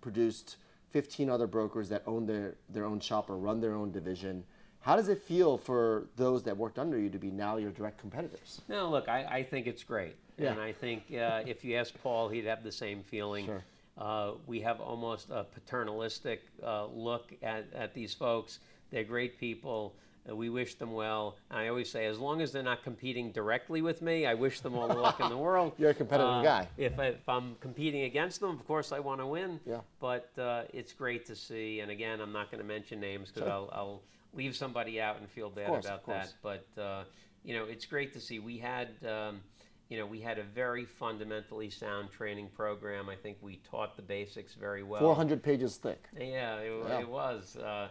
produced 0.00 0.56
15 0.90 1.28
other 1.28 1.46
brokers 1.46 1.88
that 1.90 2.02
own 2.06 2.26
their 2.26 2.54
their 2.68 2.84
own 2.84 3.00
shop 3.00 3.30
or 3.30 3.36
run 3.36 3.60
their 3.60 3.74
own 3.74 3.90
division. 3.92 4.44
How 4.80 4.96
does 4.96 5.08
it 5.08 5.18
feel 5.18 5.58
for 5.58 6.06
those 6.16 6.42
that 6.44 6.56
worked 6.56 6.78
under 6.78 6.98
you 6.98 7.10
to 7.10 7.18
be 7.18 7.30
now 7.30 7.56
your 7.56 7.72
direct 7.72 7.98
competitors? 7.98 8.62
No, 8.68 8.88
look, 8.88 9.08
I, 9.08 9.24
I 9.24 9.42
think 9.42 9.66
it's 9.66 9.82
great. 9.82 10.16
Yeah. 10.38 10.52
And 10.52 10.60
I 10.60 10.72
think 10.72 11.02
uh, 11.12 11.42
if 11.46 11.64
you 11.64 11.76
ask 11.76 11.92
Paul, 12.02 12.28
he'd 12.28 12.46
have 12.46 12.62
the 12.62 12.72
same 12.72 13.02
feeling. 13.02 13.46
Sure. 13.46 13.64
Uh, 13.98 14.32
we 14.46 14.60
have 14.60 14.80
almost 14.80 15.30
a 15.30 15.44
paternalistic 15.44 16.42
uh, 16.64 16.86
look 16.86 17.34
at, 17.42 17.66
at 17.74 17.92
these 17.92 18.14
folks. 18.14 18.60
They're 18.90 19.04
great 19.04 19.38
people. 19.40 19.96
Uh, 20.28 20.34
we 20.36 20.48
wish 20.48 20.74
them 20.74 20.92
well. 20.92 21.36
And 21.50 21.58
I 21.60 21.68
always 21.68 21.90
say, 21.90 22.06
as 22.06 22.18
long 22.18 22.40
as 22.40 22.52
they're 22.52 22.62
not 22.62 22.82
competing 22.82 23.32
directly 23.32 23.82
with 23.82 24.02
me, 24.02 24.26
I 24.26 24.34
wish 24.34 24.60
them 24.60 24.74
all 24.74 24.88
the 24.88 24.94
luck 24.94 25.20
in 25.20 25.28
the 25.28 25.36
world. 25.36 25.72
You're 25.78 25.90
a 25.90 25.94
competitive 25.94 26.30
Uh, 26.30 26.42
guy. 26.42 26.68
If, 26.76 26.98
I, 26.98 27.06
if 27.06 27.28
I'm 27.28 27.56
competing 27.60 28.02
against 28.02 28.40
them, 28.40 28.50
of 28.50 28.66
course 28.66 28.92
I 28.92 28.98
want 28.98 29.20
to 29.20 29.26
win. 29.26 29.60
Yeah. 29.66 29.80
But 30.00 30.30
uh, 30.38 30.62
it's 30.72 30.92
great 30.92 31.26
to 31.26 31.36
see. 31.36 31.80
And 31.80 31.90
again, 31.90 32.20
I'm 32.20 32.32
not 32.32 32.50
going 32.50 32.60
to 32.62 32.66
mention 32.66 33.00
names 33.00 33.30
because 33.32 33.48
I'll, 33.48 33.70
I'll 33.72 34.02
leave 34.34 34.54
somebody 34.56 35.00
out 35.00 35.18
and 35.18 35.28
feel 35.28 35.50
bad 35.50 35.66
course, 35.68 35.86
about 35.86 36.06
that. 36.06 36.32
But 36.42 36.66
uh, 36.80 37.04
you 37.44 37.54
know, 37.54 37.64
it's 37.64 37.86
great 37.86 38.12
to 38.12 38.20
see. 38.20 38.38
We 38.40 38.58
had, 38.58 38.88
um, 39.06 39.40
you 39.88 39.96
know, 39.98 40.04
we 40.04 40.20
had 40.20 40.38
a 40.38 40.42
very 40.42 40.84
fundamentally 40.84 41.70
sound 41.70 42.10
training 42.10 42.48
program. 42.54 43.08
I 43.08 43.14
think 43.16 43.38
we 43.40 43.60
taught 43.70 43.96
the 43.96 44.02
basics 44.02 44.54
very 44.54 44.82
well. 44.82 45.00
400 45.00 45.42
pages 45.42 45.76
thick. 45.76 46.04
Yeah, 46.18 46.56
it, 46.58 46.84
Yeah. 46.88 47.00
it 47.00 47.08
was. 47.08 47.56
Uh, 47.56 47.88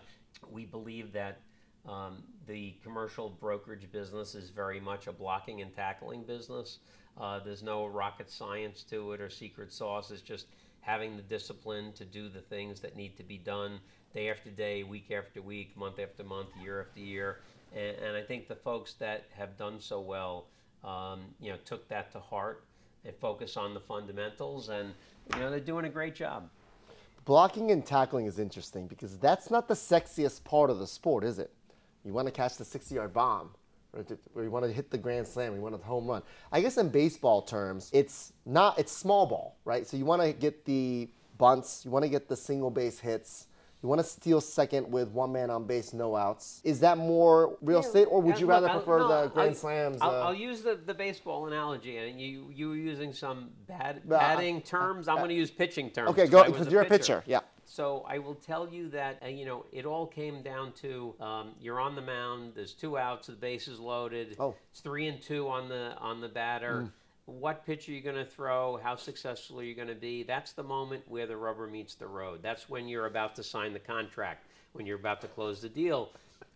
we 0.52 0.66
believe 0.66 1.12
that 1.14 1.40
um, 1.88 2.24
the 2.48 2.74
commercial 2.84 3.30
brokerage 3.30 3.92
business 3.92 4.36
is 4.36 4.50
very 4.50 4.80
much 4.80 5.08
a 5.08 5.12
blocking 5.12 5.62
and 5.62 5.74
tackling 5.76 6.24
business. 6.24 6.80
Uh, 7.20 7.40
there's 7.40 7.64
no 7.64 7.86
rocket 7.86 8.30
science 8.30 8.84
to 8.84 9.14
it 9.14 9.22
or 9.22 9.30
secret 9.30 9.72
sauce. 9.72 10.12
It's 10.12 10.22
just 10.22 10.48
having 10.82 11.16
the 11.16 11.24
discipline 11.24 11.92
to 11.94 12.06
do 12.06 12.30
the 12.30 12.40
things 12.42 12.80
that 12.80 12.96
need 12.96 13.18
to 13.18 13.24
be 13.24 13.38
done 13.38 13.80
day 14.14 14.30
after 14.30 14.50
day, 14.50 14.84
week 14.84 15.12
after 15.12 15.42
week, 15.42 15.76
month 15.76 16.00
after 16.00 16.24
month, 16.24 16.50
year 16.62 16.82
after 16.82 17.00
year. 17.00 17.40
And, 17.76 17.98
and 17.98 18.18
I 18.18 18.22
think 18.22 18.48
the 18.48 18.56
folks 18.56 18.94
that 18.94 19.26
have 19.36 19.58
done 19.58 19.80
so 19.80 20.00
well, 20.00 20.46
um, 20.84 21.22
you 21.42 21.52
know, 21.52 21.58
took 21.66 21.88
that 21.90 22.12
to 22.14 22.20
heart. 22.20 22.64
They 23.04 23.12
focus 23.12 23.58
on 23.58 23.74
the 23.74 23.80
fundamentals, 23.80 24.70
and 24.70 24.94
you 25.34 25.40
know, 25.42 25.50
they're 25.50 25.60
doing 25.60 25.86
a 25.86 25.90
great 25.90 26.16
job. 26.16 26.50
Blocking 27.26 27.72
and 27.72 27.86
tackling 27.86 28.26
is 28.26 28.40
interesting 28.40 28.88
because 28.88 29.18
that's 29.18 29.52
not 29.52 29.68
the 29.68 29.74
sexiest 29.74 30.44
part 30.44 30.70
of 30.70 30.80
the 30.80 30.88
sport, 30.88 31.24
is 31.24 31.40
it? 31.40 31.52
You 32.08 32.14
want 32.14 32.26
to 32.28 32.32
catch 32.32 32.56
the 32.56 32.64
60 32.64 32.96
yard 32.96 33.14
bomb, 33.14 33.50
or, 33.94 34.44
you 34.44 34.50
want 34.50 34.64
to 34.66 34.72
hit 34.72 34.90
the 34.90 34.98
grand 34.98 35.28
slam, 35.28 35.54
you 35.56 35.62
want 35.62 35.76
a 35.76 35.78
home 35.80 36.08
run. 36.08 36.22
I 36.54 36.62
guess 36.62 36.78
in 36.78 36.88
baseball 36.88 37.42
terms, 37.42 37.90
it's 37.94 38.32
not, 38.46 38.80
it's 38.80 38.94
small 38.94 39.26
ball, 39.26 39.58
right? 39.66 39.86
So 39.86 39.98
you 39.98 40.06
want 40.06 40.22
to 40.22 40.32
get 40.32 40.64
the 40.64 41.10
bunts, 41.38 41.84
you 41.84 41.92
want 41.92 42.04
to 42.04 42.10
get 42.10 42.30
the 42.30 42.36
single 42.38 42.72
base 42.72 42.98
hits. 42.98 43.48
You 43.84 43.90
want 43.90 44.00
to 44.00 44.08
steal 44.08 44.40
second 44.42 44.90
with 44.90 45.10
one 45.10 45.32
man 45.34 45.50
on 45.50 45.66
base, 45.68 45.94
no 45.94 46.16
outs. 46.16 46.62
Is 46.64 46.80
that 46.80 46.98
more 46.98 47.58
real 47.62 47.82
estate, 47.82 48.06
or 48.06 48.22
would 48.22 48.40
you 48.40 48.48
rather 48.48 48.70
I'll- 48.70 48.78
prefer 48.78 49.00
no, 49.00 49.24
the 49.24 49.28
grand 49.28 49.50
I'll- 49.50 49.56
slams? 49.56 49.98
I'll, 50.02 50.10
uh, 50.10 50.24
I'll 50.28 50.34
use 50.34 50.62
the, 50.62 50.76
the 50.84 50.94
baseball 50.94 51.46
analogy, 51.46 51.98
and 51.98 52.20
you 52.20 52.50
you 52.52 52.70
were 52.70 52.76
using 52.76 53.14
some 53.14 53.50
bad 53.68 53.98
Uh, 53.98 54.10
batting 54.18 54.62
terms. 54.62 55.08
I'm 55.08 55.18
going 55.18 55.30
to 55.30 55.36
use 55.36 55.52
pitching 55.52 55.92
terms. 55.92 56.10
Okay, 56.10 56.26
go 56.26 56.44
because 56.46 56.70
you're 56.72 56.82
a 56.82 56.86
pitcher. 56.86 57.22
Yeah. 57.28 57.42
So 57.70 58.06
I 58.08 58.18
will 58.18 58.36
tell 58.36 58.68
you 58.70 58.90
that 58.90 59.22
uh, 59.24 59.28
you 59.28 59.46
know 59.46 59.66
it 59.74 59.86
all 59.86 60.08
came 60.08 60.42
down 60.42 60.72
to 60.82 61.14
um, 61.20 61.52
you're 61.62 61.82
on 61.82 61.96
the 61.96 62.02
mound. 62.02 62.54
There's 62.56 62.74
two 62.74 62.98
outs. 62.98 63.28
The 63.28 63.34
base 63.34 63.68
is 63.68 63.78
loaded. 63.78 64.38
Oh. 64.40 64.56
It's 64.72 64.80
three 64.80 65.08
and 65.08 65.22
two 65.22 65.50
on 65.50 65.68
the 65.68 65.94
on 66.00 66.22
the 66.22 66.30
batter. 66.30 66.90
What 67.26 67.66
pitch 67.66 67.90
are 67.90 67.92
you 67.92 68.00
going 68.00 68.16
to 68.16 68.26
throw? 68.26 68.80
How 68.82 68.96
successful 68.96 69.60
are 69.60 69.64
you 69.64 69.76
going 69.76 69.90
to 69.90 69.96
be? 69.96 70.24
That's 70.24 70.54
the 70.54 70.64
moment 70.64 71.04
where 71.10 71.28
the 71.28 71.36
rubber 71.36 71.68
meets 71.68 71.94
the 71.96 72.08
road. 72.08 72.40
That's 72.42 72.70
when 72.70 72.88
you're 72.88 73.08
about 73.08 73.36
to 73.36 73.44
sign 73.44 73.74
the 73.74 73.80
contract. 73.80 74.48
When 74.72 74.86
you're 74.86 74.98
about 74.98 75.20
to 75.22 75.28
close 75.28 75.62
the 75.62 75.68
deal. 75.68 76.12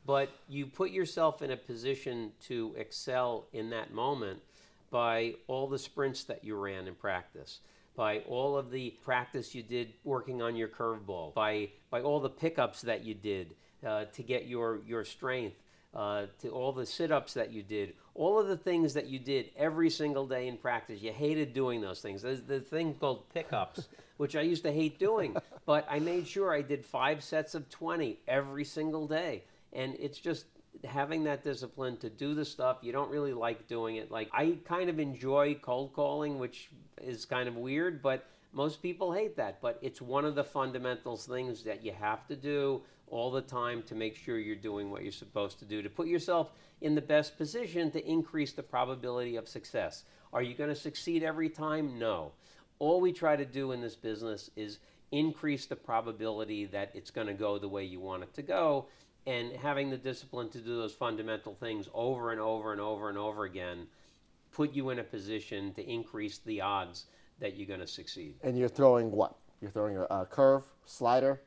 But 0.05 0.29
you 0.47 0.65
put 0.65 0.91
yourself 0.91 1.41
in 1.41 1.51
a 1.51 1.57
position 1.57 2.31
to 2.47 2.73
excel 2.77 3.47
in 3.51 3.69
that 3.71 3.93
moment 3.93 4.39
by 4.91 5.35
all 5.47 5.67
the 5.67 5.77
sprints 5.77 6.23
that 6.23 6.43
you 6.43 6.55
ran 6.55 6.87
in 6.87 6.95
practice, 6.95 7.59
by 7.95 8.19
all 8.19 8.57
of 8.57 8.71
the 8.71 8.91
practice 9.03 9.53
you 9.53 9.63
did 9.63 9.93
working 10.03 10.41
on 10.41 10.55
your 10.55 10.67
curveball, 10.67 11.33
by 11.33 11.69
by 11.89 12.01
all 12.01 12.19
the 12.19 12.29
pickups 12.29 12.81
that 12.81 13.03
you 13.03 13.13
did 13.13 13.55
uh, 13.85 14.05
to 14.13 14.23
get 14.23 14.47
your 14.47 14.79
your 14.87 15.03
strength, 15.03 15.57
uh, 15.93 16.25
to 16.39 16.49
all 16.49 16.71
the 16.71 16.85
sit-ups 16.85 17.33
that 17.33 17.51
you 17.51 17.63
did, 17.63 17.93
all 18.15 18.39
of 18.39 18.47
the 18.47 18.57
things 18.57 18.93
that 18.93 19.07
you 19.07 19.19
did 19.19 19.51
every 19.57 19.89
single 19.89 20.25
day 20.25 20.47
in 20.47 20.57
practice. 20.57 21.01
You 21.01 21.11
hated 21.11 21.53
doing 21.53 21.81
those 21.81 22.01
things. 22.01 22.21
There's 22.21 22.41
the 22.41 22.59
thing 22.59 22.93
called 22.93 23.29
pickups, 23.33 23.87
which 24.17 24.35
I 24.35 24.41
used 24.41 24.63
to 24.63 24.71
hate 24.71 24.99
doing, 24.99 25.35
but 25.65 25.85
I 25.89 25.99
made 25.99 26.27
sure 26.27 26.53
I 26.53 26.61
did 26.61 26.85
five 26.85 27.23
sets 27.23 27.55
of 27.55 27.69
20 27.69 28.19
every 28.27 28.63
single 28.63 29.07
day, 29.07 29.43
and 29.73 29.95
it's 29.99 30.17
just 30.17 30.45
having 30.85 31.23
that 31.25 31.43
discipline 31.43 31.97
to 31.97 32.09
do 32.09 32.33
the 32.33 32.45
stuff 32.45 32.77
you 32.81 32.91
don't 32.91 33.11
really 33.11 33.33
like 33.33 33.67
doing 33.67 33.97
it 33.97 34.09
like 34.09 34.29
i 34.33 34.57
kind 34.65 34.89
of 34.89 34.99
enjoy 34.99 35.53
cold 35.61 35.93
calling 35.93 36.39
which 36.39 36.69
is 37.01 37.25
kind 37.25 37.47
of 37.47 37.55
weird 37.55 38.01
but 38.01 38.25
Most 38.53 38.81
people 38.81 39.13
hate 39.13 39.37
that, 39.37 39.61
but 39.61 39.79
it's 39.81 40.01
one 40.01 40.25
of 40.25 40.35
the 40.35 40.43
fundamental 40.43 41.15
things 41.15 41.63
that 41.63 41.83
you 41.85 41.93
have 41.93 42.27
to 42.27 42.35
do 42.35 42.81
all 43.07 43.31
the 43.31 43.41
time 43.41 43.81
to 43.83 43.95
make 43.95 44.15
sure 44.15 44.37
you're 44.39 44.55
doing 44.55 44.91
what 44.91 45.03
you're 45.03 45.11
supposed 45.11 45.59
to 45.59 45.65
do 45.65 45.81
to 45.81 45.89
put 45.89 46.07
yourself 46.07 46.51
in 46.81 46.95
the 46.95 47.01
best 47.01 47.37
position 47.37 47.91
to 47.91 48.05
increase 48.05 48.51
the 48.51 48.63
probability 48.63 49.37
of 49.37 49.47
success. 49.47 50.03
Are 50.33 50.41
you 50.41 50.53
going 50.53 50.69
to 50.69 50.75
succeed 50.75 51.23
every 51.23 51.49
time? 51.49 51.97
No. 51.97 52.33
All 52.79 52.99
we 52.99 53.13
try 53.13 53.35
to 53.35 53.45
do 53.45 53.71
in 53.71 53.81
this 53.81 53.95
business 53.95 54.49
is 54.55 54.79
increase 55.11 55.65
the 55.65 55.75
probability 55.75 56.65
that 56.65 56.91
it's 56.93 57.11
going 57.11 57.27
to 57.27 57.33
go 57.33 57.57
the 57.57 57.67
way 57.67 57.83
you 57.85 57.99
want 57.99 58.23
it 58.23 58.33
to 58.33 58.41
go 58.41 58.87
and 59.27 59.53
having 59.53 59.89
the 59.89 59.97
discipline 59.97 60.49
to 60.49 60.59
do 60.59 60.75
those 60.75 60.93
fundamental 60.93 61.53
things 61.53 61.87
over 61.93 62.31
and 62.31 62.41
over 62.41 62.71
and 62.71 62.81
over 62.81 63.09
and 63.09 63.17
over 63.17 63.45
again 63.45 63.87
put 64.51 64.73
you 64.73 64.89
in 64.89 64.99
a 64.99 65.03
position 65.03 65.73
to 65.73 65.89
increase 65.89 66.39
the 66.39 66.61
odds 66.61 67.05
that 67.39 67.55
you're 67.55 67.67
going 67.67 67.79
to 67.79 67.87
succeed. 67.87 68.35
And 68.43 68.57
you're 68.57 68.69
throwing 68.69 69.11
what? 69.11 69.35
You're 69.61 69.71
throwing 69.71 69.97
a, 69.97 70.03
a 70.03 70.25
curve, 70.25 70.63
slider. 70.85 71.41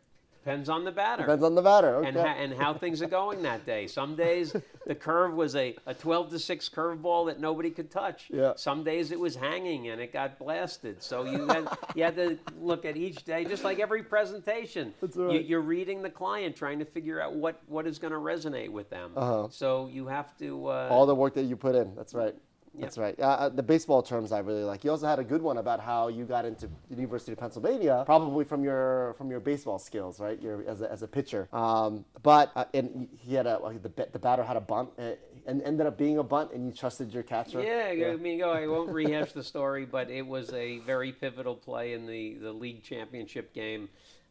Depends 0.44 0.68
on 0.68 0.84
the 0.84 0.92
batter. 0.92 1.22
Depends 1.22 1.42
on 1.42 1.54
the 1.54 1.62
batter. 1.62 1.96
Okay. 1.96 2.08
and, 2.08 2.16
ha- 2.18 2.34
and 2.36 2.52
how 2.52 2.74
things 2.74 3.00
are 3.00 3.08
going 3.08 3.40
that 3.44 3.64
day. 3.64 3.86
Some 3.86 4.14
days 4.14 4.54
the 4.86 4.94
curve 4.94 5.32
was 5.32 5.56
a, 5.56 5.74
a 5.86 5.94
12 5.94 6.32
to 6.32 6.38
6 6.38 6.68
curveball 6.68 7.26
that 7.28 7.40
nobody 7.40 7.70
could 7.70 7.90
touch. 7.90 8.26
Yeah. 8.30 8.52
Some 8.56 8.84
days 8.84 9.10
it 9.10 9.18
was 9.18 9.34
hanging 9.34 9.88
and 9.88 10.02
it 10.02 10.12
got 10.12 10.38
blasted. 10.38 11.02
So 11.02 11.24
you 11.24 11.46
had, 11.46 11.66
you 11.94 12.04
had 12.04 12.16
to 12.16 12.38
look 12.60 12.84
at 12.84 12.98
each 12.98 13.24
day, 13.24 13.46
just 13.46 13.64
like 13.64 13.78
every 13.78 14.02
presentation. 14.02 14.92
That's 15.00 15.16
right. 15.16 15.42
You, 15.42 15.56
are 15.56 15.62
reading 15.62 16.02
the 16.02 16.10
client, 16.10 16.54
trying 16.54 16.78
to 16.80 16.84
figure 16.84 17.22
out 17.22 17.34
what, 17.34 17.62
what 17.66 17.86
is 17.86 17.98
going 17.98 18.12
to 18.12 18.18
resonate 18.18 18.68
with 18.68 18.90
them. 18.90 19.12
Uh-huh. 19.16 19.48
So 19.50 19.88
you 19.90 20.06
have 20.08 20.36
to. 20.40 20.66
Uh, 20.66 20.88
All 20.90 21.06
the 21.06 21.14
work 21.14 21.32
that 21.34 21.44
you 21.44 21.56
put 21.56 21.74
in. 21.74 21.94
That's 21.94 22.12
right. 22.12 22.34
That's 22.78 22.98
right. 22.98 23.18
Uh, 23.18 23.22
uh, 23.22 23.48
the 23.48 23.62
baseball 23.62 24.02
terms 24.02 24.32
I 24.32 24.40
really 24.40 24.64
like. 24.64 24.84
You 24.84 24.90
also 24.90 25.06
had 25.06 25.18
a 25.18 25.24
good 25.24 25.42
one 25.42 25.58
about 25.58 25.80
how 25.80 26.08
you 26.08 26.24
got 26.24 26.44
into 26.44 26.68
the 26.90 26.96
University 26.96 27.32
of 27.32 27.38
Pennsylvania, 27.38 28.02
probably 28.04 28.44
from 28.44 28.64
your 28.64 29.14
from 29.16 29.30
your 29.30 29.40
baseball 29.40 29.78
skills, 29.78 30.20
right? 30.20 30.40
Your 30.40 30.64
as 30.68 30.80
a, 30.80 30.90
as 30.90 31.02
a 31.02 31.08
pitcher. 31.08 31.48
Um, 31.52 32.04
but 32.22 32.50
uh, 32.56 32.64
and 32.74 33.08
he 33.16 33.34
had 33.34 33.46
a 33.46 33.58
the 33.82 34.08
the 34.12 34.18
batter 34.18 34.42
had 34.42 34.56
a 34.56 34.60
bunt 34.60 34.90
uh, 34.98 35.12
and 35.46 35.62
ended 35.62 35.86
up 35.86 35.96
being 35.96 36.18
a 36.18 36.22
bunt, 36.22 36.52
and 36.52 36.66
you 36.66 36.72
trusted 36.72 37.12
your 37.12 37.22
catcher. 37.22 37.62
Yeah, 37.62 38.08
I 38.08 38.16
mean. 38.16 38.42
I 38.42 38.66
won't 38.66 38.90
rehash 38.90 39.32
the 39.32 39.42
story, 39.42 39.84
but 39.84 40.10
it 40.10 40.26
was 40.26 40.52
a 40.52 40.78
very 40.80 41.12
pivotal 41.12 41.54
play 41.54 41.92
in 41.92 42.06
the, 42.06 42.34
the 42.34 42.52
league 42.52 42.82
championship 42.82 43.54
game. 43.54 43.88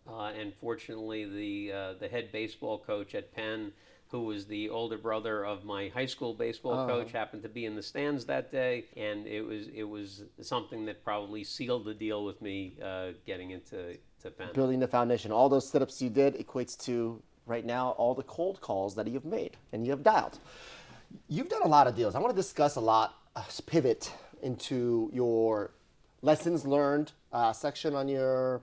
Uh, 0.08 0.32
and 0.38 0.54
fortunately, 0.60 1.24
the 1.26 1.72
uh, 1.72 1.94
the 2.00 2.08
head 2.08 2.32
baseball 2.32 2.78
coach 2.78 3.16
at 3.16 3.34
Penn, 3.34 3.72
who 4.14 4.22
was 4.22 4.46
the 4.46 4.70
older 4.70 4.96
brother 4.96 5.44
of 5.44 5.66
my 5.66 5.88
high 5.88 6.06
school 6.06 6.36
baseball 6.36 6.86
coach, 6.86 7.12
happened 7.12 7.42
to 7.42 7.50
be 7.50 7.66
in 7.66 7.76
the 7.76 7.82
stands 7.82 8.26
that 8.26 8.52
day, 8.52 8.86
and 8.96 9.26
it 9.26 9.42
was 9.42 9.70
it 9.74 9.84
was 9.84 10.22
something 10.40 10.86
that 10.86 11.04
probably 11.04 11.44
sealed 11.44 11.84
the 11.84 11.96
deal 11.96 12.24
with 12.24 12.40
me 12.40 12.78
uh, 12.82 13.08
getting 13.26 13.50
into 13.50 13.98
to 14.22 14.30
Penn. 14.30 14.50
Building 14.54 14.80
the 14.80 14.88
foundation. 14.88 15.32
All 15.32 15.50
those 15.50 15.68
sit-ups 15.68 16.00
you 16.00 16.12
did 16.12 16.36
equates 16.36 16.78
to 16.86 17.24
right 17.48 17.66
now 17.66 17.90
all 17.98 18.14
the 18.14 18.24
cold 18.24 18.62
calls 18.62 18.94
that 18.94 19.08
you've 19.08 19.26
made 19.26 19.58
and 19.72 19.84
you 19.84 19.90
have 19.90 20.04
dialed. 20.04 20.38
You've 21.28 21.50
done 21.50 21.64
a 21.64 21.68
lot 21.68 21.88
of 21.88 21.96
deals. 21.96 22.14
I 22.14 22.20
want 22.20 22.30
to 22.36 22.36
discuss 22.36 22.76
a 22.76 22.82
lot, 22.82 23.16
uh, 23.36 23.42
pivot 23.66 24.12
into 24.44 25.10
your 25.12 25.72
lessons 26.22 26.68
learned 26.68 27.14
uh, 27.32 27.52
section 27.52 27.96
on 27.96 28.08
your 28.08 28.62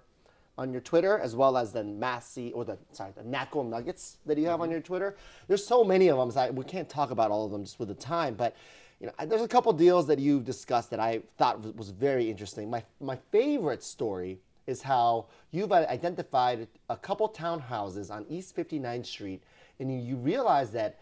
on 0.60 0.72
your 0.72 0.82
Twitter, 0.82 1.18
as 1.18 1.34
well 1.34 1.56
as 1.56 1.72
the 1.72 1.82
Massey 1.82 2.52
or 2.52 2.66
the 2.66 2.76
sorry 2.92 3.12
the 3.16 3.22
Knakal 3.22 3.66
Nuggets 3.66 4.18
that 4.26 4.36
you 4.36 4.46
have 4.46 4.60
on 4.60 4.66
mm-hmm. 4.66 4.72
your 4.72 4.80
Twitter. 4.82 5.16
There's 5.48 5.66
so 5.66 5.82
many 5.82 6.08
of 6.08 6.18
them. 6.18 6.30
So 6.30 6.40
I, 6.40 6.50
we 6.50 6.64
can't 6.64 6.88
talk 6.88 7.10
about 7.10 7.30
all 7.30 7.46
of 7.46 7.50
them 7.50 7.64
just 7.64 7.78
with 7.78 7.88
the 7.88 7.94
time, 7.94 8.34
but 8.34 8.54
you 9.00 9.06
know, 9.06 9.26
there's 9.26 9.40
a 9.40 9.48
couple 9.48 9.72
deals 9.72 10.06
that 10.08 10.18
you've 10.18 10.44
discussed 10.44 10.90
that 10.90 11.00
I 11.00 11.22
thought 11.38 11.74
was, 11.74 11.88
very 11.88 12.30
interesting. 12.30 12.68
My 12.68 12.84
my 13.00 13.16
favorite 13.32 13.82
story 13.82 14.38
is 14.66 14.82
how 14.82 15.26
you've 15.50 15.72
identified 15.72 16.68
a 16.90 16.96
couple 16.96 17.28
townhouses 17.30 18.10
on 18.10 18.26
East 18.28 18.54
59th 18.54 19.06
Street, 19.06 19.42
and 19.78 19.90
you, 19.90 19.98
you 19.98 20.16
realize 20.16 20.70
that 20.72 21.00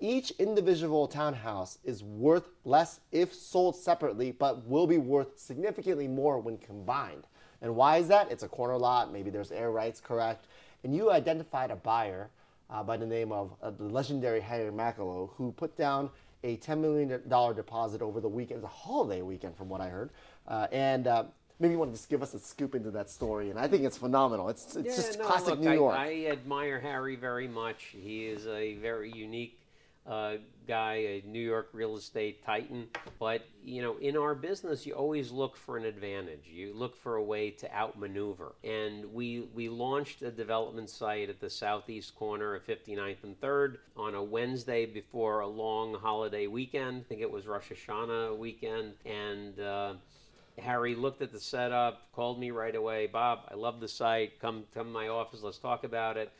each 0.00 0.32
individual 0.32 1.08
townhouse 1.08 1.78
is 1.84 2.04
worth 2.04 2.50
less 2.64 3.00
if 3.10 3.32
sold 3.32 3.74
separately, 3.74 4.32
but 4.32 4.66
will 4.66 4.86
be 4.86 4.98
worth 4.98 5.38
significantly 5.38 6.08
more 6.08 6.38
when 6.38 6.58
combined. 6.58 7.26
And 7.62 7.74
why 7.76 7.98
is 7.98 8.08
that? 8.08 8.30
It's 8.30 8.42
a 8.42 8.48
corner 8.48 8.76
lot, 8.76 9.12
maybe 9.12 9.30
there's 9.30 9.52
air 9.52 9.70
rights, 9.70 10.00
correct? 10.00 10.46
And 10.84 10.94
you 10.94 11.12
identified 11.12 11.70
a 11.70 11.76
buyer 11.76 12.28
uh, 12.68 12.82
by 12.82 12.96
the 12.96 13.06
name 13.06 13.30
of 13.32 13.54
uh, 13.62 13.70
the 13.70 13.84
legendary 13.84 14.40
Harry 14.40 14.70
Macklowe 14.70 15.30
who 15.36 15.52
put 15.52 15.76
down 15.76 16.10
a 16.44 16.56
$10 16.56 16.78
million 16.78 17.22
deposit 17.54 18.02
over 18.02 18.20
the 18.20 18.28
weekend, 18.28 18.58
it 18.58 18.62
was 18.62 18.64
a 18.64 18.74
holiday 18.74 19.22
weekend 19.22 19.56
from 19.56 19.68
what 19.68 19.80
I 19.80 19.88
heard. 19.88 20.10
Uh, 20.48 20.66
and 20.72 21.06
uh, 21.06 21.24
maybe 21.60 21.72
you 21.72 21.78
want 21.78 21.92
to 21.92 21.96
just 21.96 22.10
give 22.10 22.20
us 22.20 22.34
a 22.34 22.40
scoop 22.40 22.74
into 22.74 22.90
that 22.90 23.08
story. 23.08 23.50
And 23.50 23.58
I 23.58 23.68
think 23.68 23.84
it's 23.84 23.96
phenomenal. 23.96 24.48
It's, 24.48 24.74
it's 24.74 24.96
just 24.96 25.18
no, 25.20 25.24
classic 25.24 25.50
look, 25.50 25.60
New 25.60 25.70
I, 25.70 25.74
York. 25.74 25.96
I 25.96 26.26
admire 26.26 26.80
Harry 26.80 27.14
very 27.14 27.46
much. 27.46 27.94
He 27.96 28.26
is 28.26 28.48
a 28.48 28.74
very 28.74 29.12
unique 29.12 29.60
uh, 30.04 30.34
guy, 30.66 30.94
a 30.94 31.22
New 31.26 31.40
York 31.40 31.68
real 31.72 31.96
estate 31.96 32.44
titan. 32.44 32.88
But 33.18 33.42
you 33.64 33.82
know, 33.82 33.96
in 33.98 34.16
our 34.16 34.34
business, 34.34 34.86
you 34.86 34.94
always 34.94 35.30
look 35.30 35.56
for 35.56 35.76
an 35.76 35.84
advantage. 35.84 36.48
You 36.50 36.72
look 36.74 36.96
for 36.96 37.16
a 37.16 37.22
way 37.22 37.50
to 37.50 37.74
outmaneuver. 37.74 38.54
And 38.64 39.12
we 39.12 39.48
we 39.54 39.68
launched 39.68 40.22
a 40.22 40.30
development 40.30 40.90
site 40.90 41.28
at 41.28 41.40
the 41.40 41.50
southeast 41.50 42.14
corner 42.14 42.54
of 42.54 42.66
59th 42.66 43.24
and 43.24 43.40
3rd 43.40 43.78
on 43.96 44.14
a 44.14 44.22
Wednesday 44.22 44.86
before 44.86 45.40
a 45.40 45.48
long 45.48 45.94
holiday 45.94 46.46
weekend. 46.46 47.02
I 47.06 47.08
think 47.08 47.20
it 47.20 47.30
was 47.30 47.46
Rosh 47.46 47.70
Hashanah 47.72 48.36
weekend, 48.36 48.94
and. 49.04 49.58
Uh, 49.58 49.94
Harry 50.58 50.94
looked 50.94 51.22
at 51.22 51.32
the 51.32 51.40
setup, 51.40 52.12
called 52.12 52.38
me 52.38 52.50
right 52.50 52.74
away. 52.74 53.06
Bob, 53.06 53.40
I 53.50 53.54
love 53.54 53.80
the 53.80 53.88
site. 53.88 54.38
Come, 54.38 54.64
come 54.74 54.88
to 54.88 54.92
my 54.92 55.08
office. 55.08 55.42
Let's 55.42 55.58
talk 55.58 55.84
about 55.84 56.18
it. 56.18 56.30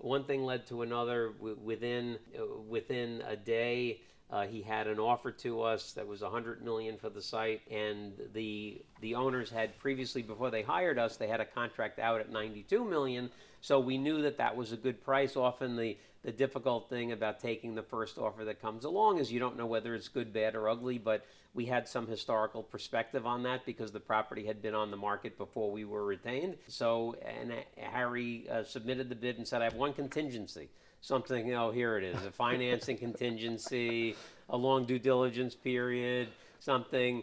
One 0.00 0.24
thing 0.24 0.44
led 0.44 0.66
to 0.68 0.82
another. 0.82 1.32
Within 1.40 2.18
uh, 2.38 2.60
within 2.68 3.22
a 3.26 3.36
day, 3.36 4.00
uh, 4.30 4.46
he 4.46 4.62
had 4.62 4.86
an 4.86 4.98
offer 4.98 5.30
to 5.32 5.62
us 5.62 5.92
that 5.92 6.06
was 6.06 6.22
100 6.22 6.64
million 6.64 6.96
for 6.96 7.10
the 7.10 7.20
site, 7.20 7.60
and 7.70 8.12
the 8.32 8.82
the 9.00 9.14
owners 9.14 9.50
had 9.50 9.78
previously, 9.78 10.22
before 10.22 10.50
they 10.50 10.62
hired 10.62 10.98
us, 10.98 11.16
they 11.16 11.28
had 11.28 11.40
a 11.40 11.44
contract 11.44 11.98
out 11.98 12.20
at 12.20 12.30
92 12.30 12.84
million. 12.84 13.30
So 13.60 13.78
we 13.80 13.98
knew 13.98 14.22
that 14.22 14.38
that 14.38 14.56
was 14.56 14.72
a 14.72 14.76
good 14.76 15.02
price. 15.02 15.36
Often 15.36 15.76
the 15.76 15.96
the 16.22 16.32
difficult 16.32 16.90
thing 16.90 17.12
about 17.12 17.40
taking 17.40 17.74
the 17.74 17.82
first 17.82 18.18
offer 18.18 18.44
that 18.44 18.60
comes 18.60 18.84
along 18.84 19.18
is 19.18 19.32
you 19.32 19.40
don't 19.40 19.56
know 19.56 19.66
whether 19.66 19.94
it's 19.94 20.08
good, 20.08 20.32
bad, 20.32 20.54
or 20.54 20.68
ugly. 20.68 20.98
But 20.98 21.24
we 21.54 21.64
had 21.64 21.88
some 21.88 22.06
historical 22.06 22.62
perspective 22.62 23.26
on 23.26 23.42
that 23.44 23.64
because 23.64 23.90
the 23.90 24.00
property 24.00 24.46
had 24.46 24.60
been 24.60 24.74
on 24.74 24.90
the 24.90 24.96
market 24.96 25.38
before 25.38 25.70
we 25.70 25.84
were 25.84 26.04
retained. 26.04 26.56
So, 26.68 27.16
and 27.24 27.52
Harry 27.78 28.46
uh, 28.50 28.64
submitted 28.64 29.08
the 29.08 29.14
bid 29.14 29.38
and 29.38 29.48
said, 29.48 29.62
I 29.62 29.64
have 29.64 29.74
one 29.74 29.94
contingency. 29.94 30.68
Something, 31.00 31.54
oh, 31.54 31.70
here 31.70 31.96
it 31.96 32.04
is 32.04 32.22
a 32.26 32.30
financing 32.30 32.98
contingency, 32.98 34.14
a 34.50 34.56
long 34.56 34.84
due 34.84 34.98
diligence 34.98 35.54
period, 35.54 36.28
something. 36.58 37.22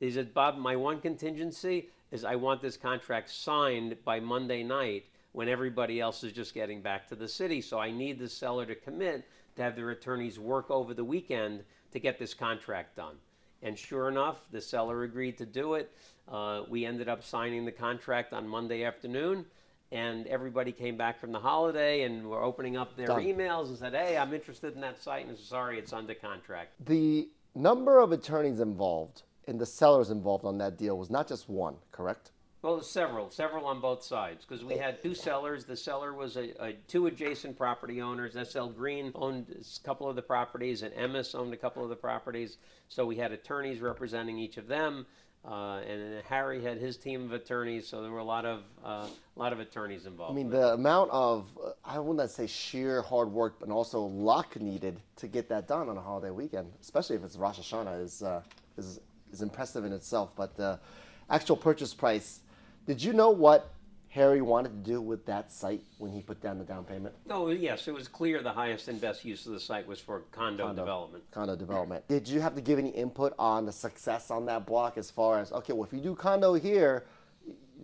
He 0.00 0.10
said, 0.10 0.34
Bob, 0.34 0.58
my 0.58 0.74
one 0.74 1.00
contingency 1.00 1.88
is 2.10 2.24
I 2.24 2.34
want 2.34 2.60
this 2.60 2.76
contract 2.76 3.30
signed 3.30 3.96
by 4.04 4.18
Monday 4.18 4.64
night 4.64 5.04
when 5.34 5.48
everybody 5.48 6.00
else 6.00 6.22
is 6.22 6.32
just 6.32 6.54
getting 6.54 6.80
back 6.80 7.08
to 7.08 7.16
the 7.16 7.26
city. 7.26 7.60
So 7.60 7.78
I 7.78 7.90
need 7.90 8.20
the 8.20 8.28
seller 8.28 8.64
to 8.66 8.74
commit 8.76 9.28
to 9.56 9.62
have 9.62 9.74
their 9.74 9.90
attorneys 9.90 10.38
work 10.38 10.70
over 10.70 10.94
the 10.94 11.04
weekend 11.04 11.64
to 11.90 11.98
get 11.98 12.20
this 12.20 12.32
contract 12.32 12.96
done. 12.96 13.16
And 13.60 13.76
sure 13.76 14.08
enough, 14.08 14.38
the 14.52 14.60
seller 14.60 15.02
agreed 15.02 15.36
to 15.38 15.46
do 15.46 15.74
it. 15.74 15.90
Uh, 16.28 16.62
we 16.68 16.86
ended 16.86 17.08
up 17.08 17.24
signing 17.24 17.64
the 17.64 17.72
contract 17.72 18.32
on 18.32 18.46
Monday 18.46 18.84
afternoon, 18.84 19.44
and 19.90 20.26
everybody 20.28 20.70
came 20.70 20.96
back 20.96 21.18
from 21.18 21.32
the 21.32 21.40
holiday 21.40 22.02
and 22.02 22.24
were 22.28 22.42
opening 22.42 22.76
up 22.76 22.96
their 22.96 23.08
Done. 23.08 23.24
emails 23.24 23.68
and 23.68 23.78
said, 23.78 23.92
"Hey, 23.92 24.16
I'm 24.16 24.32
interested 24.32 24.74
in 24.74 24.80
that 24.82 25.02
site." 25.02 25.26
And 25.26 25.36
sorry, 25.36 25.78
it's 25.78 25.92
under 25.92 26.14
contract. 26.14 26.72
the 26.84 27.28
number 27.56 27.98
of 27.98 28.12
attorneys 28.12 28.60
involved 28.60 29.22
and 29.48 29.60
the 29.60 29.66
sellers 29.66 30.10
involved 30.10 30.44
on 30.44 30.58
that 30.58 30.78
deal 30.78 30.96
was 30.96 31.10
not 31.10 31.26
just 31.26 31.48
one, 31.48 31.76
correct? 31.90 32.30
Well, 32.64 32.80
several, 32.80 33.30
several 33.30 33.66
on 33.66 33.78
both 33.78 34.02
sides, 34.02 34.46
because 34.46 34.64
we 34.64 34.78
had 34.78 35.02
two 35.02 35.14
sellers. 35.14 35.66
The 35.66 35.76
seller 35.76 36.14
was 36.14 36.38
a, 36.38 36.54
a 36.64 36.72
two 36.88 37.08
adjacent 37.08 37.58
property 37.58 38.00
owners. 38.00 38.38
SL 38.48 38.68
Green 38.68 39.12
owned 39.14 39.54
a 39.54 39.86
couple 39.86 40.08
of 40.08 40.16
the 40.16 40.22
properties, 40.22 40.82
and 40.82 40.94
Emmis 40.94 41.34
owned 41.34 41.52
a 41.52 41.58
couple 41.58 41.82
of 41.82 41.90
the 41.90 41.96
properties. 41.96 42.56
So 42.88 43.04
we 43.04 43.16
had 43.16 43.32
attorneys 43.32 43.80
representing 43.80 44.38
each 44.38 44.56
of 44.56 44.66
them, 44.66 45.04
uh, 45.44 45.80
and 45.86 46.22
Harry 46.26 46.62
had 46.62 46.78
his 46.78 46.96
team 46.96 47.24
of 47.24 47.32
attorneys. 47.32 47.86
So 47.86 48.00
there 48.00 48.10
were 48.10 48.20
a 48.20 48.24
lot 48.24 48.46
of 48.46 48.62
uh, 48.82 49.08
a 49.08 49.38
lot 49.38 49.52
of 49.52 49.60
attorneys 49.60 50.06
involved. 50.06 50.32
I 50.32 50.34
mean, 50.34 50.48
the 50.48 50.72
amount 50.72 51.10
of, 51.10 51.46
uh, 51.62 51.72
I 51.84 51.98
will 51.98 52.14
not 52.14 52.30
say 52.30 52.46
sheer 52.46 53.02
hard 53.02 53.30
work, 53.30 53.56
but 53.60 53.68
also 53.68 54.00
luck 54.00 54.58
needed 54.58 54.98
to 55.16 55.28
get 55.28 55.50
that 55.50 55.68
done 55.68 55.90
on 55.90 55.98
a 55.98 56.00
holiday 56.00 56.30
weekend, 56.30 56.72
especially 56.80 57.16
if 57.16 57.24
it's 57.24 57.36
Rosh 57.36 57.58
Hashanah, 57.58 58.02
is, 58.02 58.22
uh, 58.22 58.40
is, 58.78 59.00
is 59.30 59.42
impressive 59.42 59.84
in 59.84 59.92
itself. 59.92 60.30
But 60.34 60.56
the 60.56 60.80
actual 61.28 61.56
purchase 61.56 61.94
price, 61.94 62.40
did 62.86 63.02
you 63.02 63.12
know 63.12 63.30
what 63.30 63.70
Harry 64.14 64.40
wanted 64.42 64.68
to 64.68 64.90
do 64.90 65.00
with 65.00 65.26
that 65.26 65.50
site 65.50 65.82
when 65.98 66.12
he 66.12 66.20
put 66.20 66.40
down 66.40 66.58
the 66.58 66.64
down 66.64 66.84
payment? 66.84 67.14
Oh 67.30 67.50
yes, 67.50 67.88
it 67.88 67.94
was 67.94 68.06
clear 68.06 68.42
the 68.42 68.52
highest 68.52 68.86
and 68.88 69.00
best 69.00 69.24
use 69.24 69.44
of 69.46 69.52
the 69.52 69.60
site 69.60 69.86
was 69.86 69.98
for 69.98 70.20
condo, 70.30 70.72
development. 70.72 71.24
Condo 71.32 71.56
development. 71.56 72.06
Did 72.08 72.28
you 72.28 72.40
have 72.40 72.54
to 72.54 72.60
give 72.60 72.78
any 72.78 72.90
input 72.90 73.34
on 73.38 73.66
the 73.66 73.72
success 73.72 74.30
on 74.30 74.46
that 74.46 74.66
block 74.66 74.98
as 74.98 75.10
far 75.10 75.40
as, 75.40 75.50
okay, 75.52 75.72
well, 75.72 75.84
if 75.84 75.92
you 75.92 75.98
do 75.98 76.14
condo 76.14 76.54
here, 76.54 77.06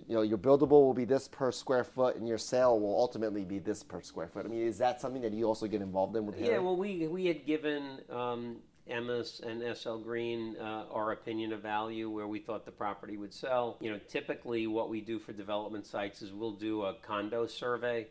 you 0.07 0.15
know, 0.15 0.23
your 0.23 0.39
buildable 0.39 0.71
will 0.71 0.95
be 0.95 1.05
this 1.05 1.27
per 1.27 1.51
square 1.51 1.85
foot, 1.85 2.17
and 2.17 2.29
your 2.29 2.39
sale 2.39 2.79
will 2.79 2.97
ultimately 2.97 3.45
be 3.45 3.59
this 3.59 3.83
per 3.83 4.01
square 4.01 4.29
foot. 4.29 4.47
I 4.47 4.49
mean, 4.49 4.67
is 4.67 4.79
that 4.79 5.01
something 5.01 5.23
that 5.23 5.33
you 5.33 5.47
also 5.47 5.67
get 5.67 5.83
involved 5.83 6.15
in 6.17 6.27
with 6.27 6.37
Harry? 6.39 6.53
Yeah, 6.53 6.59
well, 6.59 6.77
we 6.77 7.09
we 7.09 7.27
had 7.27 7.45
given 7.45 8.01
um, 8.09 8.57
Emmis 8.91 9.41
and 9.43 9.77
SL 9.77 9.97
Green 9.97 10.57
uh, 10.59 10.85
our 10.93 11.13
opinion 11.13 11.53
of 11.53 11.61
value 11.61 12.11
where 12.11 12.27
we 12.27 12.39
thought 12.39 12.65
the 12.65 12.71
property 12.71 13.17
would 13.17 13.33
sell. 13.33 13.77
You 13.81 13.93
know, 13.93 14.01
typically 14.09 14.67
what 14.67 14.89
we 14.89 15.01
do 15.01 15.19
for 15.19 15.33
development 15.33 15.87
sites 15.87 16.23
is 16.23 16.33
we'll 16.33 16.53
do 16.53 16.83
a 16.83 16.95
condo 16.95 17.47
survey. 17.47 18.07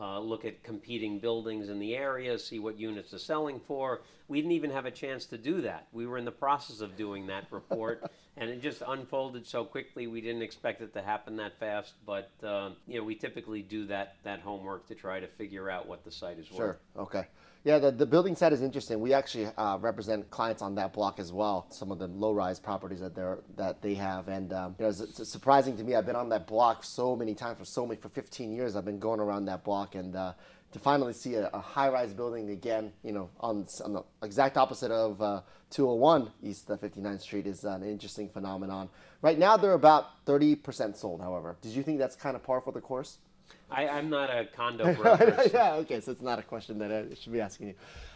Uh, 0.00 0.18
look 0.18 0.46
at 0.46 0.62
competing 0.62 1.18
buildings 1.18 1.68
in 1.68 1.78
the 1.78 1.94
area, 1.94 2.38
see 2.38 2.58
what 2.58 2.78
units 2.78 3.12
are 3.12 3.18
selling 3.18 3.60
for. 3.60 4.00
We 4.26 4.38
didn't 4.38 4.52
even 4.52 4.70
have 4.70 4.86
a 4.86 4.90
chance 4.90 5.26
to 5.26 5.36
do 5.36 5.60
that. 5.62 5.86
We 5.92 6.06
were 6.06 6.16
in 6.16 6.24
the 6.24 6.32
process 6.32 6.80
of 6.80 6.96
doing 6.96 7.26
that 7.26 7.44
report, 7.50 8.10
and 8.38 8.48
it 8.48 8.62
just 8.62 8.82
unfolded 8.88 9.46
so 9.46 9.66
quickly. 9.66 10.06
We 10.06 10.22
didn't 10.22 10.40
expect 10.40 10.80
it 10.80 10.94
to 10.94 11.02
happen 11.02 11.36
that 11.36 11.58
fast, 11.58 11.92
but 12.06 12.30
uh, 12.42 12.70
you 12.86 12.98
know, 12.98 13.04
we 13.04 13.14
typically 13.14 13.60
do 13.60 13.84
that 13.88 14.16
that 14.24 14.40
homework 14.40 14.88
to 14.88 14.94
try 14.94 15.20
to 15.20 15.26
figure 15.26 15.68
out 15.68 15.86
what 15.86 16.04
the 16.04 16.10
site 16.10 16.38
is 16.38 16.50
worth. 16.50 16.56
Sure. 16.56 16.78
Okay. 16.96 17.26
Yeah, 17.64 17.78
the, 17.78 17.92
the 17.92 18.06
building 18.06 18.34
side 18.34 18.52
is 18.52 18.60
interesting. 18.60 18.98
We 19.00 19.12
actually 19.12 19.46
uh, 19.56 19.78
represent 19.80 20.28
clients 20.30 20.62
on 20.62 20.74
that 20.74 20.92
block 20.92 21.20
as 21.20 21.32
well. 21.32 21.66
Some 21.70 21.92
of 21.92 22.00
the 22.00 22.08
low-rise 22.08 22.58
properties 22.58 22.98
that 22.98 23.14
they're 23.14 23.38
that 23.56 23.80
they 23.80 23.94
have, 23.94 24.26
and 24.26 24.52
um, 24.52 24.74
you 24.80 24.84
know, 24.84 24.88
it's, 24.88 25.00
it's 25.00 25.30
surprising 25.30 25.76
to 25.76 25.84
me. 25.84 25.94
I've 25.94 26.04
been 26.04 26.16
on 26.16 26.28
that 26.30 26.48
block 26.48 26.82
so 26.82 27.14
many 27.14 27.34
times 27.34 27.58
for 27.58 27.64
so 27.64 27.86
many 27.86 28.00
for 28.00 28.08
15 28.08 28.52
years. 28.52 28.74
I've 28.74 28.84
been 28.84 28.98
going 28.98 29.20
around 29.20 29.44
that 29.44 29.62
block, 29.62 29.94
and 29.94 30.16
uh, 30.16 30.32
to 30.72 30.78
finally 30.80 31.12
see 31.12 31.34
a, 31.34 31.50
a 31.52 31.60
high-rise 31.60 32.12
building 32.12 32.50
again, 32.50 32.92
you 33.04 33.12
know, 33.12 33.30
on, 33.38 33.66
on 33.84 33.92
the 33.92 34.02
exact 34.24 34.56
opposite 34.56 34.90
of 34.90 35.22
uh, 35.22 35.42
201 35.70 36.32
East 36.42 36.66
59th 36.68 37.20
Street 37.20 37.46
is 37.46 37.62
an 37.62 37.84
interesting 37.84 38.28
phenomenon. 38.28 38.88
Right 39.20 39.38
now, 39.38 39.56
they're 39.56 39.74
about 39.74 40.24
30% 40.26 40.96
sold. 40.96 41.20
However, 41.20 41.56
did 41.60 41.72
you 41.72 41.84
think 41.84 41.98
that's 41.98 42.16
kind 42.16 42.34
of 42.34 42.42
par 42.42 42.60
for 42.60 42.72
the 42.72 42.80
course? 42.80 43.18
I, 43.70 43.88
I'm 43.88 44.10
not 44.10 44.30
a 44.30 44.46
condo 44.54 44.94
broker. 45.00 45.42
yeah, 45.52 45.74
okay, 45.74 46.00
so 46.00 46.12
it's 46.12 46.22
not 46.22 46.38
a 46.38 46.42
question 46.42 46.78
that 46.78 46.92
I 46.92 47.14
should 47.14 47.32
be 47.32 47.40
asking 47.40 47.68
you. 47.68 47.74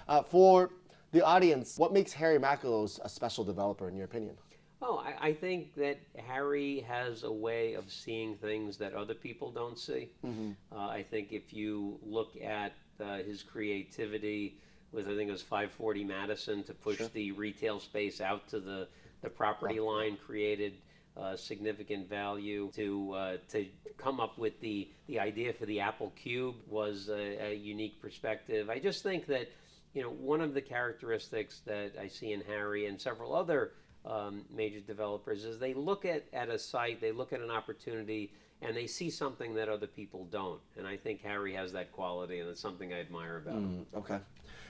Uh, 0.09 0.23
for 0.23 0.71
the 1.13 1.25
audience, 1.25 1.79
what 1.79 1.93
makes 1.93 2.13
Harry 2.13 2.39
Macklowe's 2.39 3.01
a 3.03 3.09
special 3.09 3.45
developer, 3.45 3.89
in 3.89 3.97
your 3.97 4.05
opinion? 4.05 4.37
Oh, 4.83 4.99
I, 4.99 5.29
I 5.29 5.33
think 5.33 5.75
that 5.77 5.99
Harry 6.27 6.81
has 6.81 7.23
a 7.23 7.33
way 7.33 7.73
of 7.75 7.91
seeing 7.91 8.37
things 8.37 8.77
that 8.77 8.93
other 8.93 9.15
people 9.15 9.51
don't 9.51 9.79
see. 9.79 10.11
Uh, 10.25 10.79
I 10.79 11.03
think 11.03 11.33
if 11.33 11.53
you 11.53 11.99
look 12.05 12.37
at 12.43 12.73
uh, 13.03 13.17
his 13.19 13.43
creativity 13.43 14.59
with, 14.93 15.07
I 15.09 15.17
think 15.17 15.29
it 15.29 15.33
was 15.33 15.43
540 15.43 16.05
Madison 16.05 16.63
to 16.65 16.75
push 16.75 17.01
the 17.15 17.33
retail 17.33 17.81
space 17.81 18.21
out 18.21 18.47
to 18.49 18.61
the, 18.61 18.89
the 19.23 19.31
property 19.31 19.81
line 19.81 20.19
created 20.25 20.75
uh, 21.17 21.37
significant 21.37 22.09
value. 22.09 22.71
To 22.75 23.13
uh, 23.13 23.37
to 23.51 23.67
come 23.97 24.21
up 24.21 24.39
with 24.39 24.61
the, 24.61 24.89
the 25.07 25.19
idea 25.19 25.53
for 25.53 25.67
the 25.67 25.81
Apple 25.81 26.13
Cube 26.17 26.57
was 26.69 27.09
a, 27.09 27.51
a 27.51 27.55
unique 27.55 28.01
perspective. 28.01 28.69
I 28.69 28.79
just 28.79 29.03
think 29.03 29.27
that 29.27 29.49
you 29.95 30.03
know 30.03 30.11
one 30.11 30.41
of 30.41 30.55
the 30.55 30.61
characteristics 30.61 31.61
that 31.67 31.93
I 32.01 32.09
see 32.09 32.33
in 32.33 32.43
Harry 32.43 32.87
and 32.87 33.01
several 33.01 33.35
other 33.35 33.73
um, 34.05 34.45
major 34.55 34.81
developers 34.81 35.45
is 35.45 35.59
they 35.59 35.75
look 35.75 36.05
at, 36.05 36.25
at 36.33 36.49
a 36.49 36.59
site, 36.59 37.01
they 37.01 37.13
look 37.13 37.33
at 37.33 37.41
an 37.41 37.51
opportunity, 37.51 38.33
and 38.63 38.77
they 38.77 38.87
see 38.87 39.11
something 39.11 39.55
that 39.55 39.69
other 39.69 39.87
people 39.87 40.27
don't. 40.31 40.61
And 40.77 40.87
I 40.87 40.97
think 40.97 41.23
Harry 41.23 41.53
has 41.55 41.73
that 41.73 41.93
quality, 41.93 42.41
and 42.41 42.49
it's 42.49 42.61
something 42.61 42.93
I 42.93 43.01
admire 43.01 43.39
about 43.39 43.55
him. 43.55 43.87
Okay. 43.97 44.19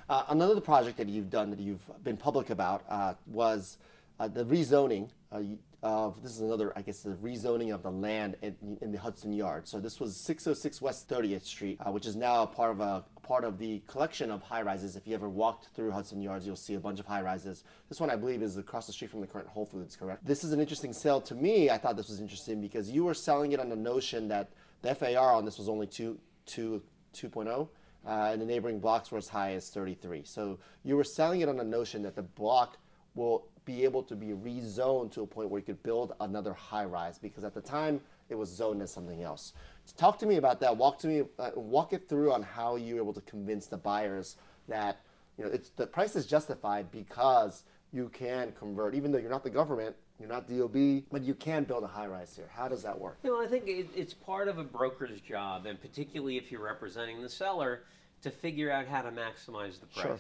Uh, 0.09 0.23
another 0.29 0.61
project 0.61 0.97
that 0.99 1.09
you've 1.09 1.31
done 1.31 1.51
that 1.51 1.59
you've 1.59 1.83
been 2.05 2.17
public 2.17 2.51
about 2.51 2.85
uh, 2.89 3.15
was 3.27 3.79
the 4.19 4.45
rezoning 4.45 5.11
uh, 5.33 5.41
of 5.83 6.23
this 6.23 6.33
is 6.33 6.41
another, 6.41 6.73
I 6.77 6.83
guess, 6.83 7.03
the 7.03 7.11
rezoning 7.11 7.73
of 7.73 7.83
the 7.83 7.91
land 7.91 8.37
in, 8.43 8.79
in 8.81 8.93
the 8.93 8.99
Hudson 8.99 9.33
Yard. 9.33 9.69
So 9.69 9.79
this 9.79 10.01
was 10.01 10.17
606 10.25 10.81
West 10.81 11.09
30th 11.09 11.45
Street, 11.45 11.79
uh, 11.85 11.91
which 11.91 12.07
is 12.07 12.17
now 12.17 12.43
a 12.43 12.47
part 12.47 12.73
of 12.73 12.81
a 12.81 13.05
part 13.23 13.45
of 13.45 13.59
the 13.59 13.83
collection 13.87 14.31
of 14.31 14.43
high 14.43 14.63
rises. 14.63 14.97
If 14.97 15.07
you 15.07 15.15
ever 15.15 15.29
walked 15.29 15.69
through 15.75 15.91
Hudson 15.91 16.23
Yards, 16.23 16.47
you'll 16.47 16.57
see 16.57 16.75
a 16.75 16.81
bunch 16.81 17.01
of 17.01 17.07
high 17.07 17.23
rises. 17.23 17.65
This 17.89 18.01
one, 18.01 18.11
I 18.11 18.17
believe, 18.17 18.43
is 18.43 18.57
across 18.57 18.87
the 18.87 18.93
street 18.93 19.11
from 19.11 19.21
the 19.21 19.27
current 19.27 19.49
Whole 19.49 19.67
Foods. 19.67 19.97
Correct. 19.97 20.25
This 20.25 20.45
is 20.45 20.53
an 20.53 20.61
interesting 20.61 20.93
sale 20.93 21.21
to 21.23 21.35
me. 21.35 21.71
I 21.71 21.79
thought 21.79 21.97
this 21.97 22.09
was 22.09 22.21
interesting 22.21 22.61
because 22.61 22.91
you 22.91 23.05
were 23.05 23.15
selling 23.15 23.53
it 23.53 23.61
on 23.61 23.69
the 23.69 23.77
notion 23.77 24.29
that 24.29 24.51
the 24.83 24.95
FAR 24.95 25.35
on 25.35 25.45
this 25.45 25.59
was 25.59 25.69
only 25.69 25.87
two, 25.87 26.19
two, 26.47 26.83
2.0 27.15 27.69
uh, 28.07 28.31
and 28.33 28.41
the 28.41 28.47
neighboring 28.47 28.79
blocks 28.79 29.11
were 29.11 29.19
as 29.19 29.29
high 29.29 29.53
as 29.55 29.69
33. 29.71 30.23
So 30.25 30.59
you 30.85 30.97
were 30.97 31.05
selling 31.05 31.41
it 31.41 31.49
on 31.49 31.57
the 31.57 31.65
notion 31.65 32.03
that 32.03 32.15
the 32.15 32.23
block 32.23 32.79
will 33.15 33.49
be 33.67 33.85
able 33.85 34.03
to 34.05 34.17
be 34.17 34.29
rezoned 34.29 35.13
to 35.13 35.21
a 35.21 35.27
point 35.27 35.51
where 35.51 35.59
you 35.59 35.65
could 35.67 35.83
build 35.83 36.15
another 36.21 36.55
high 36.55 36.85
rise 36.85 37.19
because 37.19 37.45
at 37.45 37.53
the 37.53 37.61
time 37.61 38.01
it 38.31 38.35
was 38.35 38.49
zoned 38.49 38.81
as 38.81 38.91
something 38.91 39.23
else. 39.23 39.53
Talk 39.97 40.19
to 40.21 40.27
me 40.27 40.37
about 40.37 40.61
that. 40.61 40.77
Walk 40.77 40.99
to 41.01 41.09
me, 41.09 41.23
uh, 41.39 41.51
walk 41.55 41.93
it 41.93 42.09
through 42.09 42.33
on 42.33 42.43
how 42.43 42.77
you 42.77 42.95
were 42.95 43.03
able 43.03 43.13
to 43.13 43.21
convince 43.21 43.67
the 43.67 43.77
buyers 43.77 44.37
that 44.69 45.01
you 45.37 45.45
know 45.45 45.51
it's 45.51 45.69
the 45.71 45.87
price 45.87 46.17
is 46.17 46.27
justified 46.27 46.91
because 46.91 47.65
you 47.93 48.09
can 48.09 48.53
convert, 48.53 48.95
even 48.95 49.13
though 49.13 49.19
you're 49.19 49.31
not 49.31 49.45
the 49.45 49.51
government, 49.51 49.95
you're 50.19 50.29
not 50.29 50.49
DOB, 50.49 51.05
but 51.11 51.23
you 51.23 51.35
can 51.35 51.65
build 51.65 51.85
a 51.85 51.87
high 51.87 52.07
rise 52.07 52.35
here. 52.35 52.49
How 52.53 52.69
does 52.69 52.83
that 52.83 52.99
work? 52.99 53.19
You 53.23 53.31
know, 53.31 53.43
I 53.43 53.47
think 53.47 53.69
it, 53.69 53.89
it's 53.95 54.15
part 54.15 54.49
of 54.49 54.59
a 54.59 54.65
broker's 54.65 55.21
job, 55.21 55.67
and 55.67 55.81
particularly 55.81 56.37
if 56.37 56.51
you're 56.51 56.65
representing 56.65 57.23
the 57.23 57.29
seller, 57.29 57.83
to 58.23 58.31
figure 58.31 58.71
out 58.71 58.87
how 58.87 59.03
to 59.03 59.11
maximize 59.11 59.79
the 59.79 59.87
price. 59.87 60.03
Sure. 60.03 60.19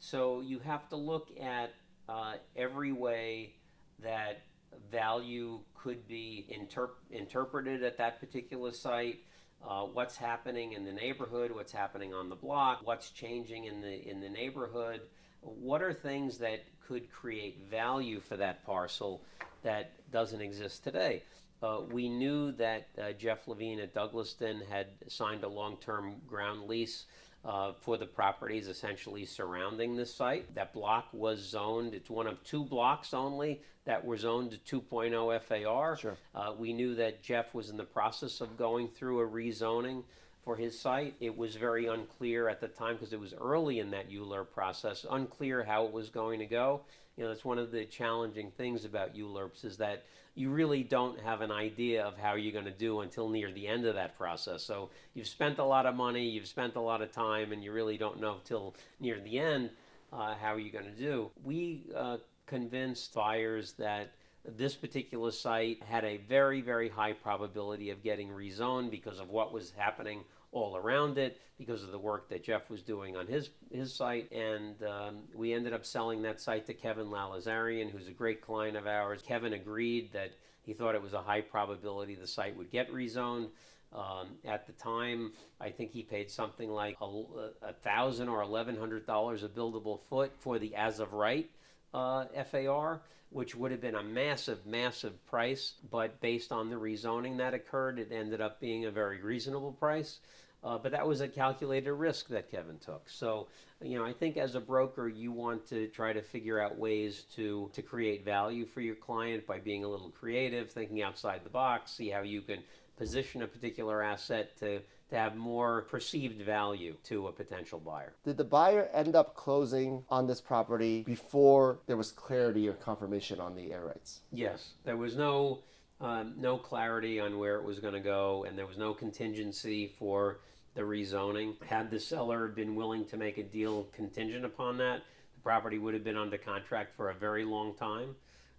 So 0.00 0.40
you 0.40 0.58
have 0.60 0.88
to 0.88 0.96
look 0.96 1.28
at 1.40 1.72
uh, 2.08 2.34
every 2.56 2.92
way 2.92 3.54
that 4.02 4.42
value 4.90 5.60
could 5.74 6.06
be 6.08 6.46
interp- 6.50 6.96
interpreted 7.10 7.82
at 7.82 7.98
that 7.98 8.20
particular 8.20 8.72
site. 8.72 9.18
Uh, 9.66 9.82
what's 9.82 10.16
happening 10.16 10.72
in 10.72 10.84
the 10.84 10.92
neighborhood? 10.92 11.50
What's 11.50 11.72
happening 11.72 12.14
on 12.14 12.28
the 12.28 12.36
block? 12.36 12.80
What's 12.84 13.10
changing 13.10 13.64
in 13.64 13.80
the 13.80 14.08
in 14.08 14.20
the 14.20 14.28
neighborhood? 14.28 15.00
What 15.40 15.82
are 15.82 15.92
things 15.92 16.38
that 16.38 16.60
could 16.86 17.10
create 17.10 17.66
value 17.70 18.20
for 18.20 18.36
that 18.36 18.64
parcel 18.64 19.20
that 19.62 19.92
doesn't 20.12 20.40
exist 20.40 20.84
today? 20.84 21.22
Uh, 21.60 21.80
we 21.90 22.08
knew 22.08 22.52
that 22.52 22.86
uh, 23.00 23.10
Jeff 23.12 23.48
Levine 23.48 23.80
at 23.80 23.92
Douglaston 23.92 24.64
had 24.68 24.86
signed 25.08 25.42
a 25.42 25.48
long-term 25.48 26.14
ground 26.28 26.68
lease 26.68 27.06
uh, 27.44 27.72
for 27.80 27.96
the 27.96 28.06
properties 28.06 28.68
essentially 28.68 29.24
surrounding 29.24 29.96
this 29.96 30.14
site. 30.14 30.54
That 30.54 30.72
block 30.72 31.08
was 31.12 31.40
zoned. 31.40 31.94
It's 31.94 32.10
one 32.10 32.26
of 32.26 32.42
two 32.44 32.64
blocks 32.64 33.14
only 33.14 33.62
that 33.84 34.04
were 34.04 34.16
zoned 34.16 34.58
to 34.66 34.80
2.0 34.80 35.40
FAR. 35.42 35.96
Sure. 35.96 36.16
Uh, 36.34 36.52
we 36.58 36.72
knew 36.72 36.94
that 36.96 37.22
Jeff 37.22 37.54
was 37.54 37.70
in 37.70 37.76
the 37.76 37.84
process 37.84 38.40
of 38.40 38.56
going 38.58 38.88
through 38.88 39.20
a 39.20 39.26
rezoning 39.26 40.02
for 40.44 40.56
his 40.56 40.78
site. 40.78 41.14
It 41.20 41.36
was 41.36 41.56
very 41.56 41.86
unclear 41.86 42.48
at 42.48 42.60
the 42.60 42.68
time 42.68 42.96
because 42.96 43.12
it 43.12 43.20
was 43.20 43.34
early 43.34 43.80
in 43.80 43.90
that 43.90 44.10
ULURP 44.10 44.50
process, 44.52 45.06
unclear 45.10 45.62
how 45.62 45.86
it 45.86 45.92
was 45.92 46.10
going 46.10 46.38
to 46.40 46.46
go. 46.46 46.82
You 47.18 47.24
know, 47.24 47.30
that's 47.30 47.44
one 47.44 47.58
of 47.58 47.72
the 47.72 47.84
challenging 47.84 48.52
things 48.52 48.84
about 48.84 49.16
ULURPs 49.16 49.64
is 49.64 49.76
that 49.78 50.04
you 50.36 50.50
really 50.50 50.84
don't 50.84 51.18
have 51.18 51.40
an 51.40 51.50
idea 51.50 52.04
of 52.04 52.16
how 52.16 52.36
you're 52.36 52.52
going 52.52 52.64
to 52.64 52.70
do 52.70 53.00
until 53.00 53.28
near 53.28 53.50
the 53.50 53.66
end 53.66 53.86
of 53.86 53.96
that 53.96 54.16
process. 54.16 54.62
So 54.62 54.90
you've 55.14 55.26
spent 55.26 55.58
a 55.58 55.64
lot 55.64 55.84
of 55.84 55.96
money, 55.96 56.28
you've 56.28 56.46
spent 56.46 56.76
a 56.76 56.80
lot 56.80 57.02
of 57.02 57.10
time, 57.10 57.50
and 57.50 57.64
you 57.64 57.72
really 57.72 57.98
don't 57.98 58.20
know 58.20 58.36
till 58.44 58.76
near 59.00 59.18
the 59.18 59.36
end 59.36 59.70
uh, 60.12 60.36
how 60.36 60.54
you're 60.54 60.70
going 60.70 60.94
to 60.94 61.00
do. 61.02 61.28
We 61.42 61.86
uh, 61.96 62.18
convinced 62.46 63.12
buyers 63.14 63.72
that 63.72 64.12
this 64.56 64.76
particular 64.76 65.32
site 65.32 65.82
had 65.82 66.04
a 66.04 66.18
very, 66.28 66.60
very 66.60 66.88
high 66.88 67.14
probability 67.14 67.90
of 67.90 68.00
getting 68.04 68.28
rezoned 68.28 68.92
because 68.92 69.18
of 69.18 69.28
what 69.28 69.52
was 69.52 69.72
happening 69.76 70.20
all 70.52 70.76
around 70.76 71.18
it, 71.18 71.40
because 71.58 71.82
of 71.82 71.90
the 71.90 71.98
work 71.98 72.28
that 72.28 72.44
Jeff 72.44 72.70
was 72.70 72.82
doing 72.82 73.16
on 73.16 73.26
his 73.26 73.50
his 73.70 73.94
site, 73.94 74.30
and 74.32 74.82
um, 74.82 75.18
we 75.34 75.52
ended 75.52 75.72
up 75.72 75.84
selling 75.84 76.22
that 76.22 76.40
site 76.40 76.66
to 76.66 76.74
Kevin 76.74 77.08
Lalezarian, 77.08 77.90
who's 77.90 78.08
a 78.08 78.12
great 78.12 78.40
client 78.40 78.76
of 78.76 78.86
ours. 78.86 79.22
Kevin 79.22 79.52
agreed 79.52 80.12
that 80.12 80.30
he 80.62 80.72
thought 80.72 80.94
it 80.94 81.02
was 81.02 81.14
a 81.14 81.22
high 81.22 81.40
probability 81.40 82.14
the 82.14 82.26
site 82.26 82.56
would 82.56 82.70
get 82.70 82.92
rezoned. 82.92 83.48
Um, 83.92 84.36
at 84.44 84.66
the 84.66 84.72
time, 84.74 85.32
I 85.60 85.70
think 85.70 85.92
he 85.92 86.02
paid 86.02 86.30
something 86.30 86.68
like 86.70 86.96
a, 87.00 87.22
a 87.62 87.72
thousand 87.72 88.28
or 88.28 88.42
eleven 88.42 88.76
hundred 88.76 89.06
dollars 89.06 89.42
a 89.42 89.48
buildable 89.48 90.00
foot 90.10 90.32
for 90.38 90.58
the 90.58 90.74
as 90.74 91.00
of 91.00 91.14
right 91.14 91.50
uh, 91.94 92.24
FAR, 92.50 93.02
which 93.30 93.54
would 93.54 93.70
have 93.70 93.80
been 93.80 93.94
a 93.94 94.02
massive, 94.02 94.66
massive 94.66 95.24
price. 95.26 95.74
But 95.90 96.20
based 96.20 96.52
on 96.52 96.70
the 96.70 96.76
rezoning 96.76 97.38
that 97.38 97.54
occurred, 97.54 97.98
it 97.98 98.10
ended 98.12 98.40
up 98.40 98.60
being 98.60 98.86
a 98.86 98.90
very 98.90 99.20
reasonable 99.22 99.72
price. 99.72 100.20
Uh, 100.64 100.76
but 100.76 100.90
that 100.90 101.06
was 101.06 101.20
a 101.20 101.28
calculated 101.28 101.92
risk 101.92 102.28
that 102.28 102.50
Kevin 102.50 102.78
took. 102.78 103.08
So, 103.08 103.46
you 103.80 103.96
know, 103.96 104.04
I 104.04 104.12
think 104.12 104.36
as 104.36 104.56
a 104.56 104.60
broker, 104.60 105.06
you 105.08 105.30
want 105.30 105.66
to 105.68 105.86
try 105.88 106.12
to 106.12 106.20
figure 106.20 106.60
out 106.60 106.76
ways 106.76 107.26
to 107.36 107.70
to 107.74 107.82
create 107.82 108.24
value 108.24 108.66
for 108.66 108.80
your 108.80 108.96
client 108.96 109.46
by 109.46 109.60
being 109.60 109.84
a 109.84 109.88
little 109.88 110.10
creative, 110.10 110.72
thinking 110.72 111.00
outside 111.00 111.44
the 111.44 111.50
box, 111.50 111.92
see 111.92 112.08
how 112.08 112.22
you 112.22 112.40
can 112.40 112.58
position 112.96 113.42
a 113.42 113.46
particular 113.46 114.02
asset 114.02 114.56
to 114.58 114.80
to 115.10 115.16
have 115.16 115.36
more 115.36 115.82
perceived 115.82 116.42
value 116.42 116.96
to 117.04 117.28
a 117.28 117.32
potential 117.32 117.78
buyer. 117.78 118.12
Did 118.24 118.36
the 118.36 118.44
buyer 118.44 118.90
end 118.92 119.16
up 119.16 119.34
closing 119.34 120.04
on 120.10 120.26
this 120.26 120.40
property 120.40 121.02
before 121.02 121.80
there 121.86 121.96
was 121.96 122.12
clarity 122.12 122.68
or 122.68 122.74
confirmation 122.74 123.40
on 123.40 123.54
the 123.54 123.72
air 123.72 123.86
rights? 123.86 124.20
Yes, 124.32 124.72
there 124.84 124.96
was 124.96 125.16
no 125.16 125.60
um, 126.00 126.34
no 126.36 126.56
clarity 126.56 127.18
on 127.18 127.38
where 127.38 127.56
it 127.56 127.64
was 127.64 127.80
going 127.80 127.94
to 127.94 128.00
go, 128.00 128.44
and 128.44 128.56
there 128.56 128.66
was 128.66 128.78
no 128.78 128.94
contingency 128.94 129.88
for 129.98 130.38
the 130.74 130.82
rezoning. 130.82 131.60
Had 131.64 131.90
the 131.90 131.98
seller 131.98 132.46
been 132.46 132.76
willing 132.76 133.04
to 133.06 133.16
make 133.16 133.36
a 133.38 133.42
deal 133.42 133.84
contingent 133.92 134.44
upon 134.44 134.78
that, 134.78 135.02
the 135.34 135.40
property 135.42 135.78
would 135.78 135.94
have 135.94 136.04
been 136.04 136.16
under 136.16 136.38
contract 136.38 136.94
for 136.94 137.10
a 137.10 137.14
very 137.14 137.44
long 137.44 137.74
time. 137.74 138.14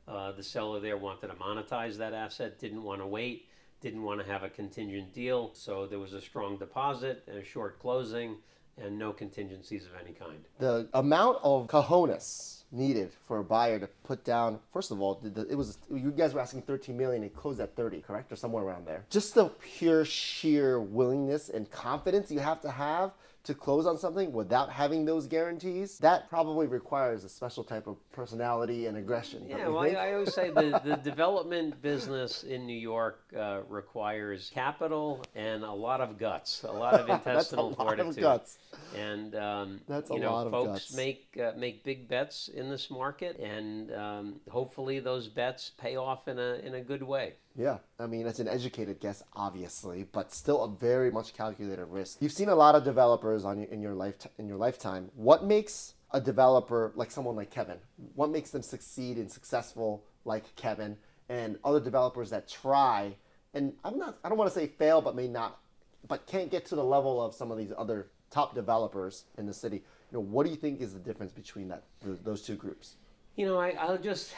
Uh, 0.06 0.32
the 0.34 0.43
seller 0.43 0.80
there 0.80 0.97
wanted 0.97 1.28
to 1.28 1.34
monetize 1.36 1.95
that 1.95 2.14
asset, 2.14 2.60
didn't 2.60 2.84
want 2.84 3.00
to 3.00 3.08
wait, 3.08 3.47
didn't 3.82 4.04
want 4.04 4.20
to 4.20 4.26
have 4.26 4.44
a 4.44 4.50
contingent 4.50 5.14
deal, 5.14 5.52
so 5.54 5.86
there 5.86 6.00
was 6.00 6.14
a 6.14 6.22
strong 6.22 6.58
deposit 6.58 7.24
and 7.28 7.38
a 7.38 7.44
short 7.44 7.80
closing 7.80 8.38
and 8.78 8.98
no 8.98 9.12
contingencies 9.12 9.86
of 9.86 9.92
any 10.02 10.14
kind. 10.14 10.40
The 10.60 10.88
amount 10.94 11.40
of 11.44 11.68
cojones 11.68 12.60
needed 12.72 13.12
for 13.28 13.40
a 13.40 13.44
buyer 13.44 13.80
to 13.80 13.88
put 14.04 14.24
down 14.24 14.60
first 14.72 14.92
of 14.92 15.02
all 15.02 15.20
it 15.50 15.56
was 15.56 15.80
you 15.92 16.12
guys 16.12 16.36
were 16.36 16.40
asking 16.40 16.62
13 16.62 16.96
million 16.96 17.24
it 17.24 17.36
closed 17.36 17.60
at 17.60 17.76
30 17.76 18.02
correct 18.02 18.32
or 18.32 18.36
somewhere 18.36 18.64
around 18.64 18.86
there 18.86 19.04
just 19.10 19.34
the 19.34 19.46
pure 19.60 20.06
sheer 20.06 20.80
willingness 20.80 21.50
and 21.50 21.72
confidence 21.72 22.30
you 22.30 22.40
have 22.40 22.62
to 22.62 22.70
have 22.70 23.12
to 23.44 23.54
close 23.54 23.86
on 23.86 23.98
something 23.98 24.32
without 24.32 24.72
having 24.72 25.06
those 25.06 25.28
guarantees, 25.28 25.98
that 26.00 26.30
probably 26.30 26.68
requires 26.68 27.24
a 27.24 27.30
special 27.30 27.64
type 27.64 27.88
of 27.88 27.98
personality 28.12 28.88
and 28.88 28.98
aggression. 28.98 29.46
Yeah, 29.48 29.68
well, 29.68 29.80
I, 29.80 29.90
I, 29.90 30.14
always 30.14 30.34
say 30.34 30.50
the, 30.50 30.82
the 30.84 30.98
development 30.98 31.82
business 31.82 32.44
in 32.44 32.66
New 32.66 32.78
York 32.78 33.22
uh, 33.38 33.62
requires 33.70 34.52
capital 34.54 35.24
and 35.36 35.64
a 35.64 35.72
lot 35.72 36.02
of 36.02 36.18
guts, 36.18 36.64
a 36.64 36.72
lot 36.72 36.96
of 36.96 37.10
intestinal 37.10 37.74
fortitude. 37.76 38.18
guts 38.18 38.58
And 38.96 39.36
um, 39.36 39.82
That's 39.88 40.10
you 40.10 40.20
know, 40.20 40.50
folks 40.50 40.92
guts. 40.92 40.96
make 40.96 41.38
uh, 41.42 41.52
make 41.58 41.84
big 41.84 42.08
bets 42.08 42.50
in 42.50 42.70
this 42.70 42.92
market, 42.92 43.40
and 43.40 43.92
um, 43.94 44.36
hopefully 44.50 45.00
those 45.00 45.28
bets 45.28 45.72
pay 45.80 45.96
off 45.96 46.28
in 46.28 46.40
a 46.40 46.56
in 46.64 46.76
a 46.76 46.82
good 46.82 47.04
way. 47.04 47.34
Yeah, 47.60 47.80
I 47.99 48.07
mean, 48.07 48.26
it's 48.26 48.39
an 48.39 48.47
educated 48.47 49.01
guess, 49.01 49.22
obviously, 49.34 50.05
but 50.14 50.32
still 50.32 50.64
a 50.64 50.70
very 50.70 51.12
much 51.12 51.34
calculated 51.34 51.84
risk. 51.88 52.22
You've 52.22 52.32
seen 52.32 52.47
a 52.47 52.55
lot 52.55 52.74
of 52.74 52.86
developers 52.86 53.43
on 53.43 53.62
in 53.66 53.82
your 53.82 53.93
life 53.93 54.16
in 54.38 54.47
your 54.47 54.55
lifetime. 54.55 55.12
What 55.14 55.43
makes 55.43 55.95
a 56.12 56.22
developer 56.22 56.93
like 56.95 57.12
someone 57.12 57.36
like 57.36 57.51
Kevin? 57.51 57.76
What 58.16 58.30
makes 58.30 58.51
them 58.51 58.62
succeed 58.62 59.18
and 59.18 59.30
successful 59.30 60.05
like 60.24 60.55
Kevin 60.55 60.95
and 61.28 61.60
other 61.66 61.82
developers 61.82 62.30
that 62.30 62.47
try 62.47 63.18
and 63.53 63.74
I'm 63.84 63.97
not 63.97 64.18
I 64.24 64.30
don't 64.30 64.38
want 64.38 64.49
to 64.49 64.57
say 64.57 64.68
fail, 64.68 65.01
but 65.01 65.14
may 65.14 65.28
not, 65.28 65.60
but 66.07 66.28
can't 66.28 66.49
get 66.49 66.66
to 66.68 66.76
the 66.76 66.84
level 66.84 67.22
of 67.22 67.34
some 67.34 67.51
of 67.51 67.57
these 67.57 67.74
other 67.78 68.07
top 68.32 68.55
developers 68.55 69.26
in 69.38 69.45
the 69.45 69.53
city. 69.53 69.84
You 70.12 70.18
know, 70.18 70.22
what 70.22 70.45
do 70.45 70.49
you 70.49 70.55
think 70.55 70.80
is 70.80 70.93
the 70.93 70.99
difference 70.99 71.34
between 71.34 71.68
that 71.68 71.84
those 72.24 72.41
two 72.41 72.55
groups? 72.55 72.95
You 73.36 73.47
know, 73.47 73.60
I, 73.60 73.74
will 73.86 73.97
just 73.97 74.34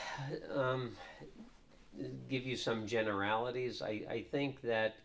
um, 0.56 0.96
give 2.30 2.46
you 2.46 2.56
some 2.56 2.88
generalities. 2.88 3.82
I, 3.82 4.02
I 4.10 4.26
think 4.32 4.62
that 4.62 4.96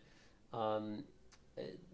um, 0.53 1.03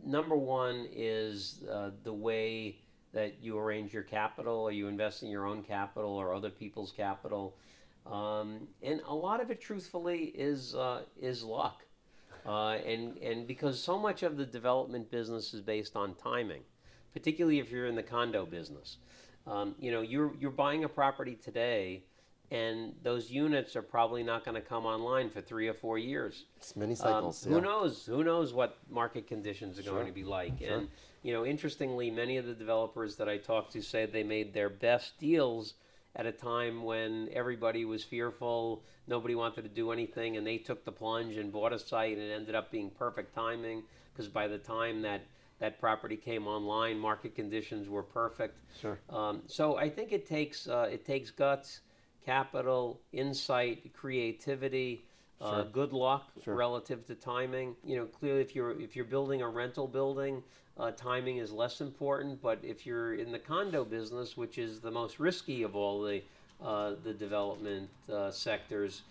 number 0.05 0.35
one 0.35 0.87
is 0.91 1.63
uh, 1.71 1.91
the 2.03 2.13
way 2.13 2.77
that 3.13 3.35
you 3.41 3.57
arrange 3.57 3.93
your 3.93 4.03
capital. 4.03 4.67
Are 4.67 4.71
you 4.71 4.87
investing 4.87 5.29
your 5.29 5.45
own 5.45 5.63
capital 5.63 6.11
or 6.11 6.33
other 6.33 6.49
people's 6.49 6.91
capital? 6.91 7.55
Um, 8.05 8.67
and 8.81 9.01
a 9.07 9.13
lot 9.13 9.39
of 9.39 9.49
it, 9.51 9.61
truthfully, 9.61 10.33
is 10.35 10.75
uh, 10.75 11.03
is 11.21 11.43
luck. 11.43 11.85
Uh, 12.45 12.77
and 12.85 13.17
and 13.19 13.47
because 13.47 13.81
so 13.81 13.97
much 13.97 14.23
of 14.23 14.35
the 14.35 14.45
development 14.45 15.09
business 15.09 15.53
is 15.53 15.61
based 15.61 15.95
on 15.95 16.13
timing, 16.15 16.61
particularly 17.13 17.59
if 17.59 17.71
you're 17.71 17.85
in 17.85 17.95
the 17.95 18.03
condo 18.03 18.45
business. 18.45 18.97
Um, 19.45 19.75
you 19.79 19.91
know, 19.91 20.01
you're 20.01 20.33
you're 20.39 20.51
buying 20.51 20.83
a 20.83 20.89
property 20.89 21.35
today 21.35 22.03
and 22.51 22.93
those 23.03 23.31
units 23.31 23.75
are 23.75 23.81
probably 23.81 24.23
not 24.23 24.45
going 24.45 24.55
to 24.55 24.61
come 24.61 24.85
online 24.85 25.29
for 25.29 25.41
three 25.41 25.67
or 25.67 25.73
four 25.73 25.97
years. 25.97 26.45
It's 26.57 26.75
many 26.75 26.95
cycles. 26.95 27.45
Um, 27.45 27.51
yeah. 27.51 27.57
Who 27.57 27.65
knows? 27.65 28.05
Who 28.05 28.23
knows 28.23 28.53
what 28.53 28.77
market 28.89 29.27
conditions 29.27 29.79
are 29.79 29.83
sure. 29.83 29.93
going 29.93 30.07
to 30.07 30.13
be 30.13 30.23
like? 30.23 30.59
Sure. 30.59 30.77
And 30.77 30.87
you 31.23 31.33
know, 31.33 31.45
interestingly, 31.45 32.11
many 32.11 32.37
of 32.37 32.45
the 32.45 32.53
developers 32.53 33.15
that 33.15 33.29
I 33.29 33.37
talked 33.37 33.71
to 33.73 33.81
say 33.81 34.05
they 34.05 34.23
made 34.23 34.53
their 34.53 34.69
best 34.69 35.17
deals 35.19 35.73
at 36.15 36.25
a 36.25 36.31
time 36.31 36.83
when 36.83 37.27
everybody 37.33 37.85
was 37.85 38.03
fearful, 38.03 38.83
nobody 39.07 39.33
wanted 39.33 39.63
to 39.63 39.69
do 39.69 39.91
anything, 39.91 40.37
and 40.37 40.45
they 40.45 40.57
took 40.57 40.85
the 40.85 40.91
plunge 40.91 41.37
and 41.37 41.51
bought 41.51 41.73
a 41.73 41.79
site, 41.79 42.17
and 42.17 42.29
it 42.29 42.31
ended 42.31 42.53
up 42.53 42.69
being 42.69 42.91
perfect 42.91 43.33
timing 43.33 43.81
because 44.13 44.27
by 44.27 44.47
the 44.47 44.59
time 44.59 45.01
that 45.01 45.21
that 45.59 45.79
property 45.79 46.17
came 46.17 46.45
online, 46.45 46.99
market 46.99 47.35
conditions 47.35 47.87
were 47.87 48.03
perfect. 48.03 48.59
Sure. 48.79 48.99
Um, 49.09 49.41
so 49.47 49.77
I 49.77 49.89
think 49.89 50.11
it 50.11 50.27
takes 50.27 50.67
uh, 50.67 50.89
it 50.91 51.05
takes 51.05 51.31
guts 51.31 51.81
capital, 52.25 52.99
insight, 53.11 53.93
creativity, 53.93 55.05
uh, 55.41 55.49
sure. 55.49 55.59
uh, 55.59 55.63
good 55.63 55.93
luck 55.93 56.31
sure. 56.43 56.55
relative 56.55 57.05
to 57.07 57.15
timing. 57.15 57.75
You 57.85 57.97
know, 57.97 58.05
clearly, 58.05 58.41
if 58.41 58.55
you're 58.55 58.79
if 58.79 58.95
you're 58.95 59.05
building 59.05 59.41
a 59.41 59.49
rental 59.49 59.87
building, 59.87 60.43
uh, 60.77 60.91
timing 60.91 61.37
is 61.37 61.51
less 61.51 61.81
important. 61.81 62.41
But 62.41 62.59
if 62.63 62.85
you're 62.85 63.15
in 63.15 63.31
the 63.31 63.39
condo 63.39 63.83
business, 63.83 64.37
which 64.37 64.57
is 64.57 64.79
the 64.79 64.91
most 64.91 65.19
risky 65.19 65.63
of 65.63 65.75
all 65.75 66.01
the 66.01 66.21
uh, 66.63 66.93
the 67.03 67.13
development 67.13 67.89
uh, 68.11 68.31
sectors, 68.31 69.01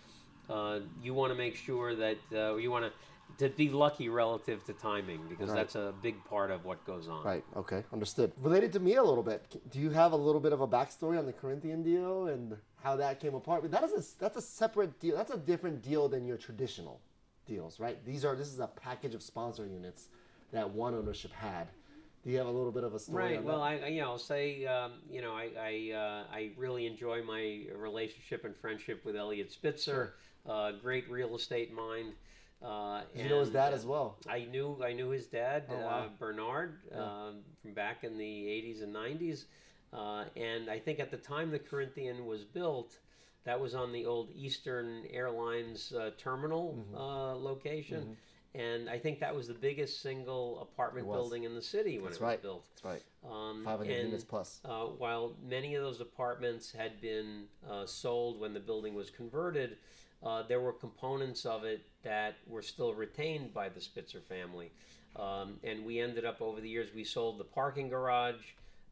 uh, 0.48 0.80
you 1.02 1.14
want 1.14 1.32
to 1.32 1.36
make 1.36 1.56
sure 1.56 1.94
that 1.94 2.16
you 2.30 2.70
want 2.70 2.84
to 2.84 2.92
to 3.38 3.48
be 3.48 3.68
lucky 3.68 4.08
relative 4.08 4.64
to 4.64 4.72
timing 4.72 5.20
because 5.28 5.48
right. 5.48 5.56
that's 5.56 5.74
a 5.74 5.92
big 6.02 6.22
part 6.24 6.50
of 6.50 6.64
what 6.64 6.84
goes 6.86 7.08
on. 7.08 7.24
Right. 7.24 7.44
Okay. 7.56 7.82
Understood. 7.92 8.32
Related 8.40 8.72
to 8.74 8.80
me 8.80 8.96
a 8.96 9.02
little 9.02 9.22
bit, 9.22 9.60
do 9.70 9.80
you 9.80 9.90
have 9.90 10.12
a 10.12 10.16
little 10.16 10.40
bit 10.40 10.52
of 10.52 10.60
a 10.60 10.68
backstory 10.68 11.18
on 11.18 11.26
the 11.26 11.32
Corinthian 11.32 11.82
deal 11.82 12.26
and 12.26 12.56
how 12.82 12.96
that 12.96 13.20
came 13.20 13.34
apart? 13.34 13.62
But 13.62 13.70
That 13.70 13.84
is 13.84 13.92
a, 13.92 14.18
that's 14.18 14.36
a 14.36 14.42
separate 14.42 14.98
deal. 15.00 15.16
That's 15.16 15.32
a 15.32 15.38
different 15.38 15.82
deal 15.82 16.08
than 16.08 16.26
your 16.26 16.36
traditional 16.36 17.00
deals, 17.46 17.80
right? 17.80 18.04
These 18.04 18.24
are 18.24 18.34
this 18.36 18.48
is 18.48 18.60
a 18.60 18.66
package 18.66 19.14
of 19.14 19.22
sponsor 19.22 19.66
units 19.66 20.08
that 20.52 20.68
one 20.68 20.94
ownership 20.94 21.32
had. 21.32 21.68
Do 22.24 22.30
you 22.30 22.38
have 22.38 22.46
a 22.46 22.50
little 22.50 22.70
bit 22.70 22.84
of 22.84 22.94
a 22.94 23.00
story? 23.00 23.34
Right. 23.34 23.42
well, 23.42 23.62
I, 23.62 23.74
you 23.86 24.00
know, 24.00 24.10
I'll 24.10 24.18
say, 24.18 24.64
um, 24.66 24.92
you 25.10 25.20
know, 25.22 25.32
I 25.32 25.50
I, 25.60 25.96
uh, 25.96 26.24
I 26.32 26.50
really 26.56 26.86
enjoy 26.86 27.22
my 27.22 27.62
relationship 27.74 28.44
and 28.44 28.56
friendship 28.56 29.04
with 29.04 29.16
Eliot 29.16 29.50
Spitzer. 29.50 30.14
Sure. 30.46 30.54
Uh, 30.54 30.72
great 30.72 31.10
real 31.10 31.34
estate 31.34 31.74
mind. 31.74 32.12
Uh, 32.64 33.02
you 33.14 33.28
know 33.28 33.40
his 33.40 33.50
dad 33.50 33.72
as 33.72 33.84
well? 33.84 34.18
I 34.28 34.44
knew 34.44 34.80
I 34.84 34.92
knew 34.92 35.08
his 35.08 35.26
dad, 35.26 35.64
oh, 35.68 35.76
wow. 35.76 35.88
uh, 35.88 36.08
Bernard, 36.18 36.78
yeah. 36.92 37.02
um, 37.02 37.40
from 37.60 37.72
back 37.72 38.04
in 38.04 38.16
the 38.16 38.24
80s 38.24 38.84
and 38.84 38.94
90s. 38.94 39.44
Uh, 39.92 40.24
and 40.36 40.70
I 40.70 40.78
think 40.78 41.00
at 41.00 41.10
the 41.10 41.16
time 41.16 41.50
the 41.50 41.58
Corinthian 41.58 42.26
was 42.26 42.44
built, 42.44 42.98
that 43.44 43.60
was 43.60 43.74
on 43.74 43.92
the 43.92 44.06
old 44.06 44.30
Eastern 44.34 45.04
Airlines 45.10 45.92
uh, 45.92 46.10
terminal 46.16 46.78
mm-hmm. 46.78 46.96
Uh, 46.96 47.34
location. 47.34 48.02
Mm-hmm. 48.02 48.12
And 48.54 48.90
I 48.90 48.98
think 48.98 49.20
that 49.20 49.34
was 49.34 49.48
the 49.48 49.54
biggest 49.54 50.02
single 50.02 50.60
apartment 50.60 51.06
building 51.06 51.44
in 51.44 51.54
the 51.54 51.62
city 51.62 51.96
when 51.96 52.10
That's 52.10 52.18
it 52.18 52.24
right. 52.24 52.38
was 52.38 52.42
built. 52.42 52.66
That's 52.70 52.84
right. 52.84 53.02
Um, 53.24 53.62
500 53.64 53.90
and, 53.90 54.06
units 54.08 54.24
plus. 54.24 54.60
Uh, 54.62 54.84
while 54.98 55.34
many 55.42 55.74
of 55.74 55.82
those 55.82 56.02
apartments 56.02 56.70
had 56.70 57.00
been 57.00 57.44
sold 57.86 58.38
when 58.38 58.52
the 58.52 58.60
building 58.60 58.94
was 58.94 59.08
converted, 59.08 59.78
uh, 60.22 60.42
there 60.42 60.60
were 60.60 60.72
components 60.72 61.44
of 61.44 61.64
it 61.64 61.84
that 62.02 62.36
were 62.46 62.62
still 62.62 62.94
retained 62.94 63.52
by 63.52 63.68
the 63.68 63.80
Spitzer 63.80 64.20
family. 64.20 64.70
Um, 65.16 65.58
and 65.64 65.84
we 65.84 66.00
ended 66.00 66.24
up 66.24 66.40
over 66.40 66.60
the 66.60 66.68
years, 66.68 66.88
we 66.94 67.04
sold 67.04 67.38
the 67.38 67.44
parking 67.44 67.88
garage 67.88 68.42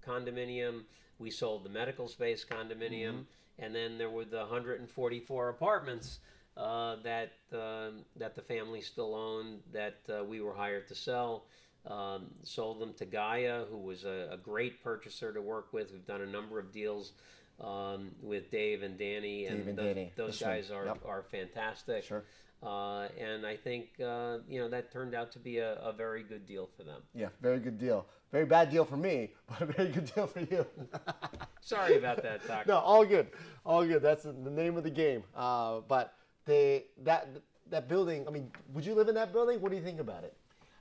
condominium, 0.07 0.83
we 1.19 1.31
sold 1.31 1.65
the 1.65 1.69
medical 1.69 2.09
space 2.09 2.45
condominium, 2.45 3.13
mm-hmm. 3.13 3.63
and 3.65 3.75
then 3.75 3.99
there 3.99 4.11
were 4.11 4.25
the 4.25 4.39
144 4.39 5.49
apartments 5.49 6.19
uh, 6.57 6.97
that, 7.03 7.33
uh, 7.55 7.91
that 8.17 8.35
the 8.35 8.43
family 8.43 8.81
still 8.81 9.15
owned 9.15 9.61
that 9.73 9.99
uh, 10.09 10.25
we 10.25 10.41
were 10.41 10.55
hired 10.55 10.89
to 10.89 10.95
sell. 10.95 11.45
Um, 11.87 12.27
sold 12.43 12.79
them 12.79 12.93
to 12.99 13.07
Gaia, 13.07 13.65
who 13.65 13.79
was 13.79 14.05
a, 14.05 14.29
a 14.33 14.37
great 14.37 14.83
purchaser 14.83 15.33
to 15.33 15.41
work 15.41 15.73
with. 15.73 15.93
We've 15.93 16.07
done 16.07 16.21
a 16.21 16.27
number 16.27 16.59
of 16.59 16.73
deals 16.73 17.13
um, 17.59 18.11
with 18.23 18.51
Dave 18.51 18.83
and 18.83 18.99
Danny, 18.99 19.47
and, 19.47 19.67
and 19.67 19.77
Danny. 19.79 20.13
those 20.17 20.39
guys 20.39 20.71
are, 20.71 20.85
yep. 20.85 20.99
are 21.07 21.23
fantastic. 21.23 22.05
Sure. 22.05 22.25
Uh, 22.63 23.09
and 23.19 23.47
I 23.47 23.57
think 23.57 23.89
uh, 24.05 24.39
you 24.47 24.61
know 24.61 24.69
that 24.69 24.93
turned 24.93 25.15
out 25.15 25.33
to 25.33 25.39
be 25.39 25.59
a, 25.59 25.75
a, 25.77 25.95
very 25.95 26.23
good 26.23 26.47
deal 26.47 26.69
for 26.77 26.83
them. 26.83 27.01
Yeah, 27.15 27.29
very 27.41 27.59
good 27.59 27.79
deal. 27.79 28.05
Very 28.33 28.45
bad 28.45 28.71
deal 28.71 28.85
for 28.85 28.99
me, 28.99 29.31
but 29.49 29.63
a 29.63 29.67
very 29.67 29.89
good 29.89 30.13
deal 30.15 30.27
for 30.27 30.41
you. 30.41 30.67
Sorry 31.63 31.97
about 31.97 32.23
that, 32.23 32.47
Doc. 32.49 32.67
no, 32.67 32.77
all 32.77 33.07
good, 33.07 33.29
all 33.65 33.87
good. 33.87 34.03
That's 34.03 34.25
the 34.25 34.33
name 34.33 34.77
of 34.77 34.85
the 34.85 34.91
game. 34.91 35.25
Uh, 35.35 35.81
but 35.89 36.15
they 36.45 36.85
that 37.03 37.29
that 37.71 37.89
building. 37.89 38.27
I 38.29 38.31
mean, 38.31 38.51
would 38.75 38.85
you 38.85 38.95
live 38.95 39.09
in 39.09 39.15
that 39.15 39.33
building? 39.33 39.59
What 39.63 39.71
do 39.71 39.79
you 39.79 39.83
think 39.83 39.99
about 39.99 40.25
it? 40.25 40.37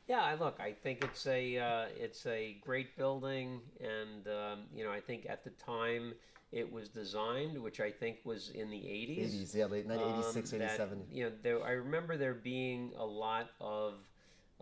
Yeah, 0.09 0.21
I 0.21 0.33
look. 0.33 0.59
I 0.59 0.73
think 0.73 1.01
it's 1.05 1.27
a 1.27 1.57
uh, 1.59 1.85
it's 1.97 2.25
a 2.25 2.57
great 2.59 2.97
building, 2.97 3.61
and 3.79 4.27
um, 4.27 4.59
you 4.75 4.83
know, 4.83 4.91
I 4.91 4.99
think 4.99 5.27
at 5.29 5.45
the 5.45 5.51
time 5.51 6.13
it 6.51 6.71
was 6.71 6.89
designed, 6.89 7.61
which 7.61 7.79
I 7.79 7.91
think 7.91 8.17
was 8.23 8.49
in 8.49 8.69
the 8.69 8.77
80s. 8.77 9.33
80s, 9.33 9.55
yeah, 9.55 9.65
late 9.65 9.85
1986, 9.85 10.53
um, 10.53 10.61
87. 10.61 11.03
you 11.11 11.23
know, 11.25 11.31
there, 11.43 11.63
I 11.63 11.71
remember 11.71 12.17
there 12.17 12.33
being 12.33 12.91
a 12.97 13.05
lot 13.05 13.51
of 13.61 13.93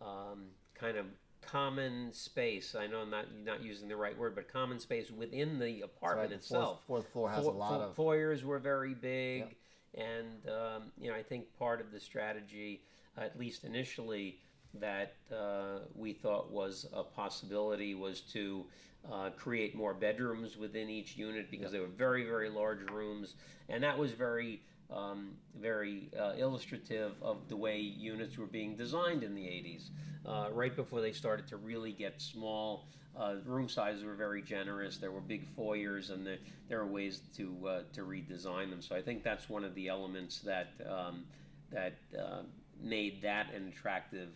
um, 0.01 0.47
kind 0.75 0.97
of 0.97 1.05
common 1.41 2.11
space. 2.11 2.75
I 2.77 2.87
know 2.87 2.99
I'm 2.99 3.09
not 3.09 3.25
not 3.45 3.63
using 3.63 3.87
the 3.87 3.95
right 3.95 4.17
word, 4.17 4.35
but 4.35 4.51
common 4.51 4.79
space 4.79 5.11
within 5.11 5.59
the 5.59 5.81
apartment 5.81 6.31
right. 6.31 6.37
itself. 6.37 6.81
Fourth, 6.85 7.05
fourth 7.05 7.13
floor 7.13 7.29
has 7.29 7.45
Fo- 7.45 7.51
a 7.51 7.53
lot 7.53 7.81
of 7.81 7.95
foyers 7.95 8.43
were 8.43 8.59
very 8.59 8.93
big. 8.93 9.39
Yep. 9.39 9.53
And 9.95 10.49
um, 10.49 10.83
you 10.99 11.09
know, 11.09 11.15
I 11.15 11.23
think 11.23 11.45
part 11.57 11.79
of 11.79 11.91
the 11.91 11.99
strategy, 11.99 12.81
at 13.17 13.39
least 13.39 13.63
initially, 13.63 14.39
that 14.75 15.15
uh, 15.31 15.79
we 15.95 16.13
thought 16.13 16.51
was 16.51 16.85
a 16.93 17.03
possibility 17.03 17.95
was 17.95 18.21
to 18.21 18.65
uh, 19.11 19.29
create 19.37 19.75
more 19.75 19.93
bedrooms 19.93 20.57
within 20.57 20.89
each 20.89 21.17
unit 21.17 21.49
because 21.49 21.71
they 21.71 21.79
were 21.79 21.87
very, 21.87 22.25
very 22.25 22.49
large 22.49 22.81
rooms, 22.91 23.35
and 23.69 23.83
that 23.83 23.97
was 23.97 24.11
very 24.11 24.61
um, 24.89 25.31
very 25.59 26.09
uh, 26.17 26.33
illustrative 26.37 27.11
of 27.21 27.49
the 27.49 27.55
way 27.55 27.77
units 27.77 28.37
were 28.37 28.45
being 28.45 28.75
designed 28.77 29.21
in 29.21 29.35
the 29.35 29.41
80s. 29.41 29.89
Uh, 30.25 30.47
right 30.53 30.75
before 30.75 31.01
they 31.01 31.11
started 31.11 31.45
to 31.47 31.57
really 31.57 31.91
get 31.91 32.21
small, 32.21 32.85
uh, 33.19 33.35
room 33.45 33.67
sizes 33.67 34.03
were 34.03 34.13
very 34.13 34.41
generous. 34.41 34.97
There 34.97 35.11
were 35.11 35.21
big 35.21 35.45
foyers, 35.45 36.09
and 36.09 36.25
the, 36.25 36.37
there 36.69 36.79
are 36.79 36.85
ways 36.85 37.21
to 37.37 37.67
uh, 37.67 37.81
to 37.93 38.01
redesign 38.01 38.69
them. 38.69 38.81
So 38.81 38.95
I 38.95 39.01
think 39.01 39.23
that's 39.23 39.49
one 39.49 39.63
of 39.63 39.73
the 39.75 39.87
elements 39.87 40.39
that 40.39 40.67
um, 40.87 41.25
that 41.71 41.95
uh, 42.17 42.41
made 42.81 43.21
that 43.23 43.53
an 43.53 43.67
attractive 43.67 44.29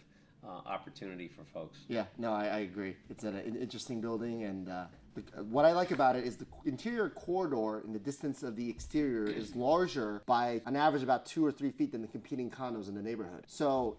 uh, 0.45 0.67
opportunity 0.67 1.27
for 1.27 1.43
folks. 1.53 1.79
Yeah, 1.87 2.05
no, 2.17 2.33
I, 2.33 2.45
I 2.45 2.59
agree. 2.59 2.95
It's 3.09 3.23
an, 3.23 3.35
an 3.35 3.55
interesting 3.55 4.01
building, 4.01 4.43
and 4.43 4.69
uh, 4.69 4.85
the, 5.15 5.43
what 5.43 5.65
I 5.65 5.71
like 5.73 5.91
about 5.91 6.15
it 6.15 6.25
is 6.25 6.37
the 6.37 6.47
interior 6.65 7.09
corridor 7.09 7.81
in 7.85 7.93
the 7.93 7.99
distance 7.99 8.43
of 8.43 8.55
the 8.55 8.69
exterior 8.69 9.25
is 9.25 9.55
larger 9.55 10.21
by 10.25 10.61
an 10.65 10.75
average 10.75 11.03
about 11.03 11.25
two 11.25 11.45
or 11.45 11.51
three 11.51 11.71
feet 11.71 11.91
than 11.91 12.01
the 12.01 12.07
competing 12.07 12.49
condos 12.49 12.87
in 12.87 12.95
the 12.95 13.03
neighborhood. 13.03 13.43
So 13.47 13.97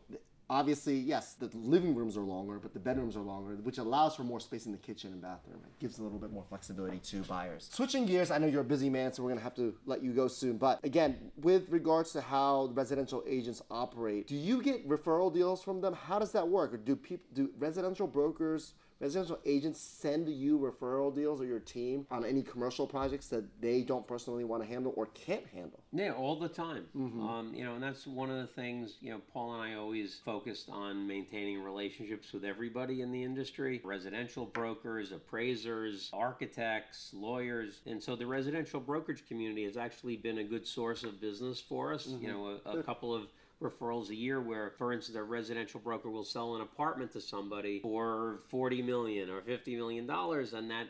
obviously, 0.53 0.97
yes, 0.97 1.33
the 1.33 1.49
living 1.55 1.95
rooms 1.95 2.15
are 2.17 2.23
longer, 2.23 2.59
but 2.59 2.75
the 2.75 2.79
bedrooms 2.79 3.17
are 3.17 3.23
longer, 3.23 3.55
which 3.63 3.79
allows 3.79 4.15
for 4.15 4.23
more 4.23 4.39
space 4.39 4.67
in 4.67 4.73
the 4.73 4.79
kitchen 4.79 5.11
and 5.11 5.23
bathroom. 5.23 5.59
It 5.65 5.79
gives 5.81 5.99
a 5.99 6.03
little 6.03 6.19
bit 6.19 6.31
more 6.31 6.45
flexibility 6.47 6.99
to 6.99 7.23
buyers. 7.23 7.71
Switching 7.73 8.05
gears, 8.05 8.31
I 8.31 8.37
know 8.37 8.47
you're 8.47 8.61
a 8.61 8.65
busy 8.65 8.91
man, 8.91 9.13
so 9.13 9.23
we're 9.23 9.31
gonna 9.31 9.41
have 9.41 9.55
to 9.57 9.75
let 9.87 10.03
you 10.03 10.13
go 10.13 10.29
soon. 10.29 10.59
But 10.59 10.79
again, 10.85 11.33
with 11.39 11.71
regards 11.71 12.13
to 12.13 12.21
how 12.21 12.71
residential 12.75 13.25
agents 13.27 13.63
operate, 13.71 14.27
do 14.27 14.37
you 14.37 14.63
get 14.63 14.87
referral 14.87 15.33
deals 15.33 15.63
from 15.63 15.81
them? 15.81 15.95
How 15.95 16.19
does 16.19 16.33
that 16.33 16.47
work? 16.47 16.75
Or 16.75 16.77
do 16.77 16.97
people, 16.97 17.25
do 17.33 17.51
residential 17.59 18.07
brokers 18.07 18.75
residential 19.03 19.41
agents 19.45 19.81
send 19.81 20.29
you 20.29 20.59
referral 20.59 21.13
deals 21.13 21.41
or 21.41 21.45
your 21.45 21.59
team 21.59 22.07
on 22.11 22.25
any 22.25 22.41
commercial 22.41 22.87
projects 22.87 23.27
that 23.27 23.45
they 23.61 23.83
don't 23.83 24.07
personally 24.07 24.45
want 24.45 24.63
to 24.63 24.69
handle 24.69 24.95
or 24.97 25.07
can't 25.07 25.47
handle? 25.49 25.81
Yeah, 25.93 26.13
all 26.13 26.39
the 26.39 26.49
time. 26.49 26.87
Mm-hmm. 26.97 27.21
Um, 27.21 27.53
you 27.53 27.65
know, 27.65 27.75
and 27.75 27.83
that's 27.83 28.07
one 28.07 28.31
of 28.31 28.37
the 28.37 28.47
things, 28.47 28.99
you 29.01 29.11
know, 29.11 29.21
Paul 29.33 29.55
and 29.55 29.63
I 29.63 29.75
always 29.75 30.21
focused 30.25 30.69
on 30.71 31.07
maintaining 31.07 31.63
relationships 31.63 32.33
with 32.33 32.45
everybody 32.45 33.03
in 33.03 33.11
the 33.11 33.25
industry 33.25 33.81
residential 33.85 34.47
brokers, 34.47 35.11
appraisers, 35.11 36.09
architects, 36.13 37.11
lawyers. 37.13 37.81
And 37.87 38.01
so 38.01 38.15
the 38.15 38.27
residential 38.27 38.79
brokerage 38.79 39.27
community 39.27 39.65
has 39.65 39.77
actually 39.77 40.17
been 40.17 40.39
a 40.39 40.45
good 40.45 40.67
source 40.67 41.03
of 41.03 41.21
business 41.21 41.61
for 41.61 41.93
us. 41.93 42.07
Mm-hmm. 42.07 42.23
You 42.23 42.29
know, 42.29 42.61
a, 42.65 42.79
a 42.79 42.83
couple 42.85 43.13
of 43.13 43.25
referrals 43.63 44.11
a 44.11 44.15
year 44.15 44.41
where 44.41 44.71
for 44.77 44.93
instance 44.93 45.17
a 45.17 45.23
residential 45.23 45.81
broker 45.81 46.11
will 46.11 46.25
sell 46.25 46.55
an 46.55 46.61
apartment 46.61 47.13
to 47.13 47.21
somebody 47.21 47.81
for 47.81 48.39
40 48.49 48.83
million 48.83 49.31
or 49.31 49.41
50 49.41 49.77
million 49.77 50.07
dollars 50.07 50.53
and 50.53 50.71
that 50.71 50.87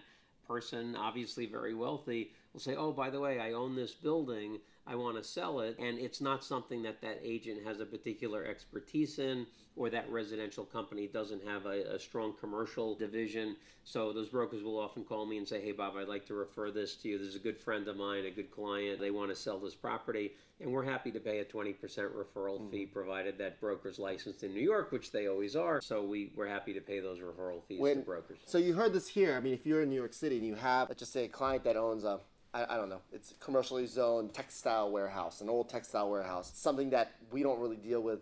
person 0.46 0.96
obviously 0.96 1.46
very 1.46 1.74
wealthy 1.74 2.30
will 2.52 2.60
say 2.60 2.74
oh 2.74 2.92
by 2.92 3.10
the 3.10 3.20
way 3.20 3.38
i 3.38 3.52
own 3.52 3.74
this 3.74 3.94
building 3.94 4.58
I 4.86 4.96
want 4.96 5.16
to 5.16 5.22
sell 5.22 5.60
it, 5.60 5.78
and 5.78 5.98
it's 5.98 6.20
not 6.20 6.44
something 6.44 6.82
that 6.82 7.00
that 7.02 7.20
agent 7.22 7.64
has 7.64 7.80
a 7.80 7.86
particular 7.86 8.44
expertise 8.44 9.18
in, 9.18 9.46
or 9.76 9.88
that 9.90 10.10
residential 10.10 10.64
company 10.64 11.06
doesn't 11.06 11.46
have 11.46 11.66
a, 11.66 11.94
a, 11.94 11.98
strong 11.98 12.34
commercial 12.38 12.94
division. 12.94 13.56
So 13.84 14.12
those 14.12 14.28
brokers 14.28 14.62
will 14.62 14.78
often 14.78 15.04
call 15.04 15.24
me 15.24 15.38
and 15.38 15.46
say, 15.46 15.60
"Hey, 15.60 15.72
Bob, 15.72 15.96
I'd 15.96 16.08
like 16.08 16.26
to 16.26 16.34
refer 16.34 16.70
this 16.70 16.96
to 16.96 17.08
you. 17.08 17.18
This 17.18 17.28
is 17.28 17.36
a 17.36 17.40
good 17.40 17.56
friend 17.56 17.86
of 17.88 17.96
mine, 17.96 18.26
a 18.26 18.30
good 18.30 18.50
client. 18.50 19.00
They 19.00 19.12
want 19.12 19.30
to 19.30 19.36
sell 19.36 19.58
this 19.58 19.74
property, 19.74 20.32
and 20.60 20.70
we're 20.70 20.84
happy 20.84 21.10
to 21.12 21.20
pay 21.20 21.38
a 21.38 21.44
20% 21.44 21.76
referral 21.78 22.58
mm-hmm. 22.58 22.70
fee, 22.70 22.86
provided 22.86 23.38
that 23.38 23.60
broker's 23.60 23.98
licensed 23.98 24.42
in 24.42 24.52
New 24.52 24.60
York, 24.60 24.92
which 24.92 25.12
they 25.12 25.28
always 25.28 25.54
are. 25.56 25.80
So 25.80 26.02
we 26.02 26.32
we're 26.34 26.48
happy 26.48 26.74
to 26.74 26.80
pay 26.80 26.98
those 26.98 27.20
referral 27.20 27.62
fees 27.64 27.80
when, 27.80 27.98
to 27.98 28.02
brokers. 28.02 28.38
So 28.46 28.58
you 28.58 28.74
heard 28.74 28.92
this 28.92 29.08
here. 29.08 29.36
I 29.36 29.40
mean, 29.40 29.54
if 29.54 29.64
you're 29.64 29.82
in 29.82 29.90
New 29.90 29.96
York 29.96 30.12
City 30.12 30.38
and 30.38 30.46
you 30.46 30.56
have, 30.56 30.88
let's 30.88 30.98
just 30.98 31.12
say, 31.12 31.24
a 31.24 31.28
client 31.28 31.64
that 31.64 31.76
owns 31.76 32.04
a 32.04 32.18
I, 32.54 32.74
I 32.74 32.76
don't 32.76 32.88
know, 32.88 33.00
it's 33.12 33.34
commercially 33.40 33.86
zoned 33.86 34.34
textile 34.34 34.90
warehouse, 34.90 35.40
an 35.40 35.48
old 35.48 35.68
textile 35.68 36.10
warehouse, 36.10 36.52
something 36.54 36.90
that 36.90 37.12
we 37.30 37.42
don't 37.42 37.58
really 37.58 37.76
deal 37.76 38.00
with 38.00 38.20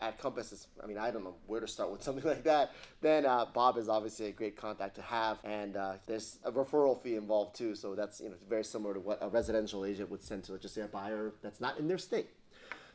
at 0.00 0.18
Compass 0.18 0.52
is, 0.52 0.66
I 0.82 0.86
mean, 0.86 0.98
I 0.98 1.10
don't 1.10 1.24
know 1.24 1.36
where 1.46 1.60
to 1.60 1.68
start 1.68 1.90
with 1.90 2.02
something 2.02 2.24
like 2.28 2.44
that. 2.44 2.72
Then 3.00 3.26
uh, 3.26 3.46
Bob 3.52 3.76
is 3.78 3.88
obviously 3.88 4.26
a 4.26 4.32
great 4.32 4.56
contact 4.56 4.96
to 4.96 5.02
have, 5.02 5.38
and 5.44 5.76
uh, 5.76 5.94
there's 6.06 6.38
a 6.44 6.50
referral 6.50 7.00
fee 7.00 7.16
involved 7.16 7.56
too. 7.56 7.74
So 7.74 7.94
that's 7.94 8.20
you 8.20 8.30
know 8.30 8.36
very 8.48 8.64
similar 8.64 8.94
to 8.94 9.00
what 9.00 9.18
a 9.20 9.28
residential 9.28 9.84
agent 9.84 10.10
would 10.10 10.22
send 10.22 10.44
to 10.44 10.52
let's 10.52 10.62
just 10.62 10.74
say 10.74 10.82
a 10.82 10.86
buyer 10.86 11.32
that's 11.42 11.60
not 11.60 11.78
in 11.78 11.88
their 11.88 11.98
state. 11.98 12.30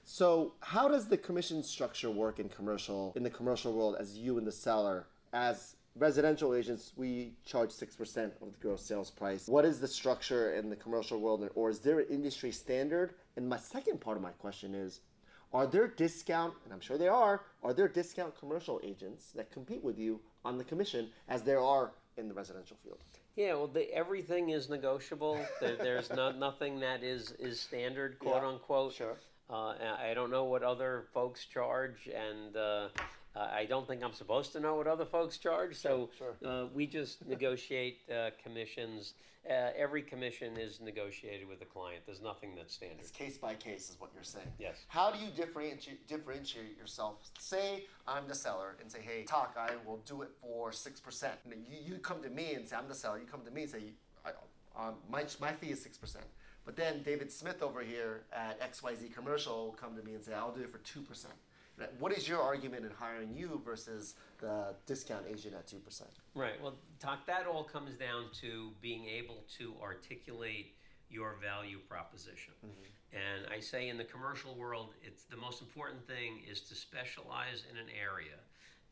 So 0.03 0.53
how 0.61 0.87
does 0.87 1.07
the 1.07 1.17
commission 1.17 1.63
structure 1.63 2.09
work 2.09 2.39
in 2.39 2.49
commercial 2.49 3.13
in 3.15 3.23
the 3.23 3.29
commercial 3.29 3.73
world 3.73 3.95
as 3.99 4.17
you 4.17 4.37
and 4.37 4.47
the 4.47 4.51
seller 4.51 5.07
as 5.33 5.75
residential 5.95 6.53
agents, 6.53 6.93
we 6.95 7.33
charge 7.45 7.71
6% 7.71 8.31
of 8.41 8.51
the 8.53 8.57
gross 8.61 8.85
sales 8.85 9.11
price. 9.11 9.47
What 9.47 9.65
is 9.65 9.79
the 9.79 9.87
structure 9.87 10.53
in 10.53 10.69
the 10.69 10.75
commercial 10.75 11.19
world, 11.19 11.47
or 11.55 11.69
is 11.69 11.79
there 11.79 11.99
an 11.99 12.07
industry 12.09 12.51
standard? 12.51 13.13
And 13.35 13.47
my 13.47 13.57
second 13.57 14.01
part 14.01 14.17
of 14.17 14.23
my 14.23 14.31
question 14.31 14.73
is, 14.73 15.01
are 15.53 15.67
there 15.67 15.87
discount, 15.87 16.53
and 16.63 16.73
I'm 16.73 16.79
sure 16.79 16.97
there 16.97 17.11
are, 17.11 17.41
are 17.61 17.73
there 17.73 17.89
discount 17.89 18.39
commercial 18.39 18.79
agents 18.83 19.31
that 19.35 19.51
compete 19.51 19.83
with 19.83 19.99
you 19.99 20.21
on 20.45 20.57
the 20.57 20.63
commission 20.63 21.09
as 21.27 21.41
there 21.41 21.59
are 21.59 21.91
in 22.17 22.29
the 22.29 22.33
residential 22.33 22.77
field? 22.83 22.99
Yeah, 23.35 23.53
well, 23.53 23.67
the, 23.67 23.93
everything 23.93 24.49
is 24.49 24.69
negotiable. 24.69 25.39
there, 25.59 25.75
there's 25.75 26.09
not 26.09 26.37
nothing 26.37 26.79
that 26.81 27.03
is 27.03 27.31
is 27.39 27.59
standard, 27.59 28.19
quote 28.19 28.43
yeah, 28.43 28.49
unquote. 28.49 28.93
Sure. 28.93 29.17
Uh, 29.49 29.73
I 29.99 30.13
don't 30.13 30.31
know 30.31 30.45
what 30.45 30.63
other 30.63 31.05
folks 31.13 31.45
charge, 31.45 32.07
and 32.07 32.55
uh, 32.55 32.87
uh, 33.35 33.47
I 33.53 33.65
don't 33.65 33.87
think 33.87 34.03
I'm 34.03 34.13
supposed 34.13 34.51
to 34.53 34.59
know 34.59 34.75
what 34.75 34.87
other 34.87 35.05
folks 35.05 35.37
charge, 35.37 35.75
so 35.75 36.09
sure. 36.17 36.35
Uh, 36.45 36.67
we 36.73 36.85
just 36.85 37.25
negotiate 37.27 37.99
uh, 38.11 38.31
commissions. 38.43 39.13
Uh, 39.49 39.69
every 39.75 40.01
commission 40.01 40.57
is 40.57 40.81
negotiated 40.81 41.47
with 41.47 41.59
the 41.59 41.65
client. 41.65 42.03
There's 42.05 42.21
nothing 42.21 42.55
that's 42.55 42.73
standard. 42.73 42.99
It's 42.99 43.09
case 43.09 43.37
by 43.37 43.55
case, 43.55 43.89
is 43.89 43.95
what 43.99 44.11
you're 44.13 44.23
saying. 44.23 44.47
Yes. 44.59 44.85
How 44.87 45.11
do 45.11 45.17
you 45.17 45.31
differentiate 45.35 46.07
differentiate 46.07 46.77
yourself? 46.77 47.15
Say 47.39 47.85
I'm 48.07 48.27
the 48.27 48.35
seller 48.35 48.75
and 48.81 48.91
say, 48.91 48.99
hey, 49.01 49.23
talk, 49.23 49.57
I 49.57 49.71
will 49.87 50.01
do 50.05 50.21
it 50.23 50.29
for 50.41 50.71
six 50.71 50.99
percent. 50.99 51.35
You, 51.49 51.93
you 51.93 51.99
come 51.99 52.21
to 52.23 52.29
me 52.29 52.53
and 52.53 52.67
say 52.67 52.75
I'm 52.75 52.89
the 52.89 52.95
seller. 52.95 53.17
You 53.17 53.25
come 53.25 53.41
to 53.45 53.51
me 53.51 53.63
and 53.63 53.71
say, 53.71 53.83
um, 54.77 54.95
my 55.09 55.23
my 55.39 55.53
fee 55.53 55.71
is 55.71 55.81
six 55.81 55.97
percent. 55.97 56.25
But 56.65 56.75
then 56.75 57.01
David 57.01 57.31
Smith 57.31 57.63
over 57.63 57.81
here 57.81 58.21
at 58.31 58.61
XYZ 58.61 59.15
Commercial 59.15 59.65
will 59.65 59.71
come 59.71 59.95
to 59.95 60.03
me 60.03 60.13
and 60.13 60.23
say, 60.23 60.33
I'll 60.33 60.51
do 60.51 60.61
it 60.61 60.71
for 60.71 60.77
two 60.79 61.01
percent 61.01 61.33
what 61.99 62.11
is 62.11 62.27
your 62.27 62.41
argument 62.41 62.85
in 62.85 62.91
hiring 62.91 63.33
you 63.35 63.61
versus 63.65 64.15
the 64.39 64.75
discount 64.85 65.25
agent 65.29 65.55
at 65.55 65.67
2%? 65.67 66.03
Right. 66.35 66.61
Well, 66.61 66.75
talk, 66.99 67.25
that 67.25 67.47
all 67.47 67.63
comes 67.63 67.95
down 67.95 68.25
to 68.41 68.71
being 68.81 69.05
able 69.05 69.43
to 69.57 69.73
articulate 69.81 70.75
your 71.09 71.35
value 71.41 71.79
proposition. 71.89 72.53
Mm-hmm. 72.65 73.17
And 73.17 73.53
I 73.53 73.59
say 73.59 73.89
in 73.89 73.97
the 73.97 74.05
commercial 74.05 74.55
world, 74.55 74.93
it's 75.03 75.23
the 75.23 75.37
most 75.37 75.61
important 75.61 76.05
thing 76.07 76.41
is 76.49 76.61
to 76.61 76.75
specialize 76.75 77.63
in 77.69 77.77
an 77.77 77.87
area, 77.91 78.39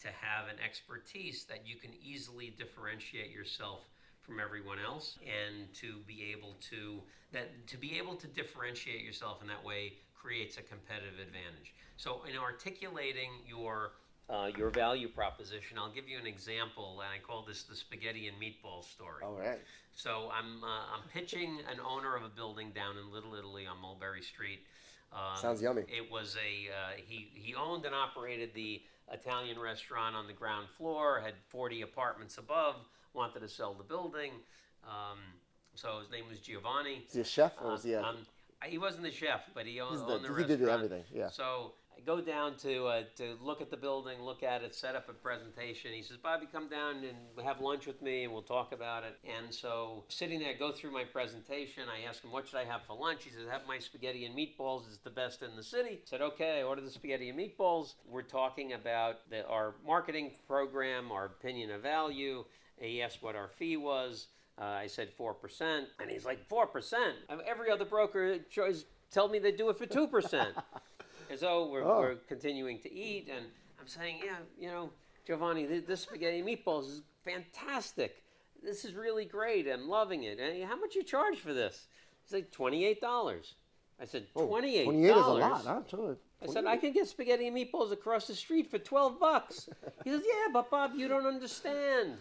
to 0.01 0.07
have 0.07 0.47
an 0.49 0.57
expertise 0.63 1.45
that 1.45 1.65
you 1.65 1.77
can 1.77 1.91
easily 2.03 2.53
differentiate 2.57 3.31
yourself 3.31 3.87
from 4.21 4.39
everyone 4.39 4.77
else 4.85 5.17
and 5.23 5.73
to 5.73 5.99
be 6.05 6.31
able 6.31 6.55
to 6.69 7.01
that 7.31 7.65
to 7.67 7.77
be 7.77 7.97
able 7.97 8.15
to 8.15 8.27
differentiate 8.27 9.03
yourself 9.03 9.41
in 9.41 9.47
that 9.47 9.63
way 9.63 9.93
creates 10.19 10.57
a 10.57 10.61
competitive 10.61 11.19
advantage 11.19 11.73
so 11.99 12.21
in 12.29 12.37
articulating 12.37 13.29
your 13.47 13.91
uh, 14.29 14.49
your 14.55 14.69
value 14.69 15.07
proposition. 15.07 15.77
I'll 15.77 15.91
give 15.91 16.07
you 16.07 16.19
an 16.19 16.27
example, 16.27 17.01
and 17.01 17.09
I 17.09 17.17
call 17.17 17.43
this 17.43 17.63
the 17.63 17.75
spaghetti 17.75 18.27
and 18.27 18.37
meatball 18.37 18.83
story. 18.83 19.23
All 19.23 19.33
right. 19.33 19.59
So 19.91 20.29
I'm 20.31 20.63
uh, 20.63 20.95
I'm 20.95 21.09
pitching 21.11 21.59
an 21.69 21.79
owner 21.79 22.15
of 22.15 22.23
a 22.23 22.29
building 22.29 22.71
down 22.75 22.95
in 22.97 23.11
Little 23.11 23.35
Italy 23.35 23.65
on 23.65 23.81
Mulberry 23.81 24.21
Street. 24.21 24.59
Um, 25.11 25.41
Sounds 25.41 25.61
yummy. 25.61 25.81
It 25.87 26.09
was 26.11 26.37
a 26.37 26.71
uh, 26.71 27.01
he 27.05 27.31
he 27.33 27.55
owned 27.55 27.85
and 27.85 27.95
operated 27.95 28.53
the 28.53 28.81
Italian 29.11 29.59
restaurant 29.59 30.15
on 30.15 30.27
the 30.27 30.33
ground 30.33 30.67
floor, 30.77 31.19
had 31.19 31.33
40 31.47 31.81
apartments 31.81 32.37
above, 32.37 32.75
wanted 33.13 33.39
to 33.39 33.49
sell 33.49 33.73
the 33.73 33.83
building. 33.83 34.31
Um, 34.83 35.17
so 35.73 35.99
his 35.99 36.11
name 36.11 36.25
was 36.29 36.39
Giovanni. 36.39 37.03
Is 37.07 37.13
he 37.13 37.21
a 37.21 37.25
chef 37.25 37.53
or 37.61 37.73
is 37.73 37.83
he 37.83 37.93
a... 37.93 38.03
Um, 38.03 38.17
he 38.65 38.77
wasn't 38.77 39.03
the 39.03 39.11
chef, 39.11 39.41
but 39.53 39.65
he 39.65 39.79
owned, 39.79 39.99
the, 39.99 40.13
owned 40.13 40.23
the, 40.23 40.27
he 40.27 40.33
restaurant. 40.33 40.59
did 40.59 40.69
everything. 40.69 41.03
Yeah. 41.13 41.29
So 41.29 41.73
I 41.97 42.01
go 42.01 42.21
down 42.21 42.55
to 42.57 42.85
uh, 42.85 43.03
to 43.17 43.35
look 43.41 43.61
at 43.61 43.69
the 43.69 43.77
building, 43.77 44.21
look 44.21 44.43
at 44.43 44.63
it, 44.63 44.73
set 44.73 44.95
up 44.95 45.09
a 45.09 45.13
presentation. 45.13 45.91
He 45.93 46.01
says, 46.01 46.17
"Bobby, 46.17 46.47
come 46.51 46.69
down 46.69 46.97
and 46.97 47.45
have 47.45 47.61
lunch 47.61 47.87
with 47.87 48.01
me, 48.01 48.23
and 48.23 48.33
we'll 48.33 48.41
talk 48.41 48.71
about 48.71 49.03
it." 49.03 49.17
And 49.23 49.53
so 49.53 50.03
sitting 50.07 50.39
there, 50.39 50.53
go 50.57 50.71
through 50.71 50.91
my 50.91 51.03
presentation. 51.03 51.83
I 51.89 52.07
ask 52.07 52.23
him, 52.23 52.31
"What 52.31 52.47
should 52.47 52.57
I 52.57 52.65
have 52.65 52.81
for 52.83 52.95
lunch?" 52.95 53.23
He 53.23 53.29
says, 53.31 53.47
"Have 53.49 53.61
my 53.67 53.79
spaghetti 53.79 54.25
and 54.25 54.35
meatballs. 54.35 54.87
It's 54.87 54.97
the 54.97 55.09
best 55.09 55.41
in 55.41 55.55
the 55.55 55.63
city." 55.63 55.99
I 56.03 56.05
said, 56.05 56.21
"Okay." 56.21 56.59
I 56.59 56.63
ordered 56.63 56.85
the 56.85 56.91
spaghetti 56.91 57.29
and 57.29 57.39
meatballs. 57.39 57.95
We're 58.05 58.21
talking 58.23 58.73
about 58.73 59.29
the, 59.29 59.45
our 59.47 59.75
marketing 59.85 60.31
program, 60.47 61.11
our 61.11 61.25
opinion 61.25 61.71
of 61.71 61.81
value. 61.81 62.45
He 62.79 63.01
asked 63.01 63.21
what 63.21 63.35
our 63.35 63.49
fee 63.49 63.75
was. 63.75 64.27
Uh, 64.59 64.63
I 64.65 64.87
said 64.87 65.09
4%. 65.17 65.85
And 66.01 66.09
he's 66.11 66.25
like, 66.25 66.47
4%? 66.49 66.93
Every 67.47 67.71
other 67.71 67.85
broker 67.85 68.37
told 69.11 69.31
me 69.31 69.39
they 69.39 69.51
do 69.51 69.69
it 69.69 69.77
for 69.77 69.85
two 69.85 70.07
percent. 70.07 70.49
As 71.31 71.41
though 71.41 71.69
we're, 71.69 71.83
Oh. 71.83 71.99
we're 71.99 72.15
continuing 72.27 72.79
to 72.79 72.91
eat, 72.93 73.29
and 73.33 73.45
I'm 73.79 73.87
saying, 73.87 74.19
yeah, 74.25 74.37
you 74.59 74.67
know, 74.67 74.89
Giovanni, 75.25 75.65
this 75.65 76.01
spaghetti 76.01 76.41
meatballs 76.41 76.87
is 76.87 77.01
fantastic. 77.23 78.23
This 78.63 78.83
is 78.83 78.93
really 78.93 79.25
great. 79.25 79.67
I'm 79.67 79.87
loving 79.87 80.23
it. 80.23 80.39
And 80.39 80.63
how 80.65 80.75
much 80.75 80.95
you 80.95 81.03
charge 81.03 81.37
for 81.37 81.53
this? 81.53 81.87
He's 82.25 82.33
like 82.33 82.51
twenty 82.51 82.83
eight 82.85 82.99
dollars. 82.99 83.53
I 84.01 84.05
said 84.05 84.25
twenty 84.33 84.77
eight. 84.77 84.85
28 84.85 85.09
is 85.09 85.15
a 85.15 85.19
lot, 85.19 85.63
huh? 85.65 85.81
Sure. 85.89 86.17
I 86.41 86.47
said, 86.47 86.65
I 86.65 86.77
can 86.77 86.93
get 86.93 87.07
spaghetti 87.07 87.47
and 87.47 87.55
meatballs 87.57 87.91
across 87.91 88.25
the 88.27 88.33
street 88.33 88.71
for 88.71 88.77
12 88.79 89.19
bucks. 89.19 89.67
He 90.05 90.09
says, 90.09 90.21
Yeah, 90.25 90.47
but 90.53 90.69
Bob, 90.71 90.91
you 90.95 91.07
don't 91.09 91.25
understand. 91.25 92.13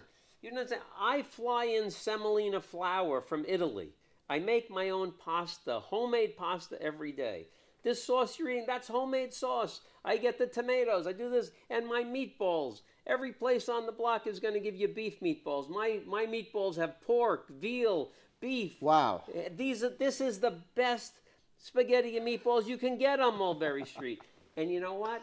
You 0.42 0.50
understand. 0.50 0.82
I 0.98 1.22
fly 1.22 1.64
in 1.64 1.90
semolina 1.90 2.60
flour 2.60 3.20
from 3.20 3.44
Italy. 3.48 3.90
I 4.30 4.38
make 4.38 4.70
my 4.70 4.90
own 4.90 5.12
pasta, 5.12 5.80
homemade 5.80 6.36
pasta 6.36 6.80
every 6.82 7.12
day. 7.12 7.46
This 7.82 8.04
sauce 8.04 8.38
you're 8.38 8.50
eating, 8.50 8.64
that's 8.66 8.88
homemade 8.88 9.32
sauce. 9.32 9.80
I 10.04 10.16
get 10.16 10.38
the 10.38 10.46
tomatoes, 10.46 11.06
I 11.06 11.12
do 11.12 11.30
this, 11.30 11.50
and 11.70 11.86
my 11.86 12.02
meatballs. 12.02 12.80
Every 13.06 13.32
place 13.32 13.68
on 13.68 13.86
the 13.86 13.92
block 13.92 14.26
is 14.26 14.40
going 14.40 14.54
to 14.54 14.60
give 14.60 14.74
you 14.74 14.88
beef 14.88 15.20
meatballs. 15.20 15.70
My, 15.70 16.00
my 16.06 16.26
meatballs 16.26 16.76
have 16.76 17.00
pork, 17.00 17.48
veal, 17.48 18.10
beef. 18.40 18.74
Wow. 18.80 19.22
Uh, 19.28 19.48
These 19.56 19.82
are, 19.82 19.90
this 19.90 20.20
is 20.20 20.40
the 20.40 20.58
best 20.74 21.14
spaghetti 21.58 22.16
and 22.16 22.26
meatballs 22.26 22.66
you 22.66 22.76
can 22.76 22.98
get 22.98 23.20
on 23.20 23.38
Mulberry 23.38 23.86
Street. 23.86 24.22
And 24.56 24.70
you 24.70 24.80
know 24.80 24.94
what? 24.94 25.22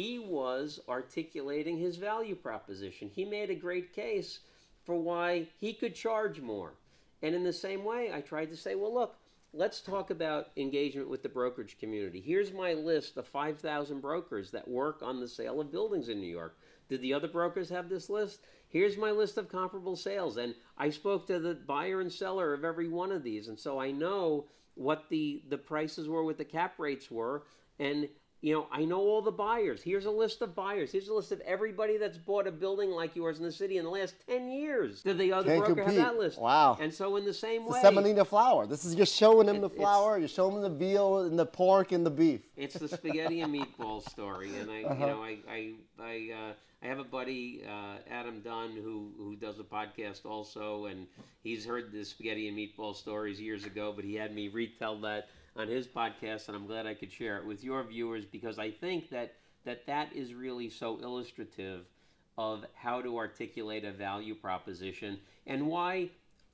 He 0.00 0.18
was 0.18 0.80
articulating 0.88 1.76
his 1.76 1.96
value 1.96 2.34
proposition. 2.34 3.10
He 3.14 3.26
made 3.26 3.50
a 3.50 3.54
great 3.54 3.92
case 3.92 4.38
for 4.82 4.94
why 4.94 5.48
he 5.58 5.74
could 5.74 5.94
charge 5.94 6.40
more. 6.40 6.72
And 7.20 7.34
in 7.34 7.44
the 7.44 7.52
same 7.52 7.84
way, 7.84 8.10
I 8.10 8.22
tried 8.22 8.48
to 8.48 8.56
say, 8.56 8.76
well, 8.76 8.94
look, 8.94 9.16
let's 9.52 9.82
talk 9.82 10.08
about 10.08 10.52
engagement 10.56 11.10
with 11.10 11.22
the 11.22 11.28
brokerage 11.28 11.76
community. 11.78 12.18
Here's 12.18 12.50
my 12.50 12.72
list 12.72 13.18
of 13.18 13.26
5,000 13.26 14.00
brokers 14.00 14.50
that 14.52 14.66
work 14.66 15.02
on 15.02 15.20
the 15.20 15.28
sale 15.28 15.60
of 15.60 15.70
buildings 15.70 16.08
in 16.08 16.18
New 16.18 16.30
York. 16.30 16.56
Did 16.88 17.02
the 17.02 17.12
other 17.12 17.28
brokers 17.28 17.68
have 17.68 17.90
this 17.90 18.08
list? 18.08 18.40
Here's 18.70 18.96
my 18.96 19.10
list 19.10 19.36
of 19.36 19.50
comparable 19.50 19.96
sales. 19.96 20.38
And 20.38 20.54
I 20.78 20.88
spoke 20.88 21.26
to 21.26 21.38
the 21.38 21.56
buyer 21.56 22.00
and 22.00 22.10
seller 22.10 22.54
of 22.54 22.64
every 22.64 22.88
one 22.88 23.12
of 23.12 23.22
these. 23.22 23.48
And 23.48 23.60
so 23.60 23.78
I 23.78 23.90
know 23.90 24.46
what 24.76 25.10
the, 25.10 25.42
the 25.50 25.58
prices 25.58 26.08
were, 26.08 26.24
what 26.24 26.38
the 26.38 26.44
cap 26.46 26.78
rates 26.78 27.10
were. 27.10 27.42
And, 27.78 28.08
you 28.42 28.54
know, 28.54 28.66
I 28.72 28.84
know 28.86 29.00
all 29.00 29.20
the 29.20 29.30
buyers. 29.30 29.82
Here's 29.82 30.06
a 30.06 30.10
list 30.10 30.40
of 30.40 30.54
buyers. 30.54 30.90
Here's 30.92 31.08
a 31.08 31.14
list 31.14 31.30
of 31.30 31.40
everybody 31.40 31.98
that's 31.98 32.16
bought 32.16 32.46
a 32.46 32.50
building 32.50 32.90
like 32.90 33.14
yours 33.14 33.38
in 33.38 33.44
the 33.44 33.52
city 33.52 33.76
in 33.76 33.84
the 33.84 33.90
last 33.90 34.14
10 34.28 34.48
years. 34.48 35.02
Did 35.02 35.18
the 35.18 35.32
other 35.32 35.48
Can't 35.50 35.64
broker 35.66 35.82
compete. 35.82 36.00
have 36.00 36.14
that 36.14 36.18
list? 36.18 36.38
Wow. 36.40 36.78
And 36.80 36.92
so 36.92 37.16
in 37.16 37.24
the 37.26 37.34
same 37.34 37.64
The 37.66 37.72
way. 37.72 37.80
semolina 37.82 38.24
flour. 38.24 38.66
This 38.66 38.84
is 38.86 38.94
you're 38.94 39.04
showing 39.04 39.46
them 39.46 39.60
the 39.60 39.66
It- 39.66 39.72
it's- 39.72 39.80
flour. 39.80 40.18
You're 40.18 40.28
showing 40.28 40.54
them 40.54 40.62
the 40.62 40.78
veal 40.78 41.18
and 41.18 41.38
the 41.38 41.44
pork 41.46 41.92
and 41.92 42.04
the 42.06 42.10
beef. 42.10 42.40
It's 42.56 42.78
the 42.78 42.88
spaghetti 42.88 43.42
and 43.42 43.54
meatball 43.54 44.08
story, 44.08 44.50
and 44.56 44.70
I, 44.70 44.82
Uh-huh. 44.84 44.94
you 44.94 45.06
know, 45.06 45.22
I, 45.22 45.38
I, 45.48 45.74
I, 45.98 46.30
uh, 46.48 46.52
I 46.82 46.86
have 46.86 46.98
a 46.98 47.04
buddy, 47.04 47.62
uh, 47.68 47.96
Adam 48.10 48.40
Dunn, 48.40 48.70
who 48.70 49.10
who 49.18 49.36
does 49.36 49.58
a 49.58 49.64
podcast 49.64 50.24
also, 50.24 50.86
and 50.86 51.06
he's 51.42 51.66
heard 51.66 51.92
the 51.92 52.02
spaghetti 52.06 52.48
and 52.48 52.56
meatball 52.56 52.96
stories 52.96 53.38
years 53.38 53.66
ago, 53.66 53.92
but 53.94 54.02
he 54.02 54.14
had 54.14 54.34
me 54.34 54.48
retell 54.48 54.98
that 55.02 55.28
on 55.56 55.68
his 55.68 55.86
podcast, 55.86 56.48
and 56.48 56.56
I'm 56.56 56.66
glad 56.66 56.86
I 56.86 56.94
could 56.94 57.12
share 57.12 57.38
it 57.38 57.44
with 57.46 57.62
your 57.64 57.82
viewers 57.84 58.24
because 58.24 58.58
I 58.58 58.70
think 58.70 59.10
that 59.10 59.34
that 59.64 59.86
that 59.86 60.12
is 60.14 60.32
really 60.32 60.70
so 60.70 60.98
illustrative 61.02 61.84
of 62.38 62.64
how 62.74 63.02
to 63.02 63.18
articulate 63.18 63.84
a 63.84 63.92
value 63.92 64.34
proposition 64.34 65.18
and 65.46 65.66
why 65.66 66.08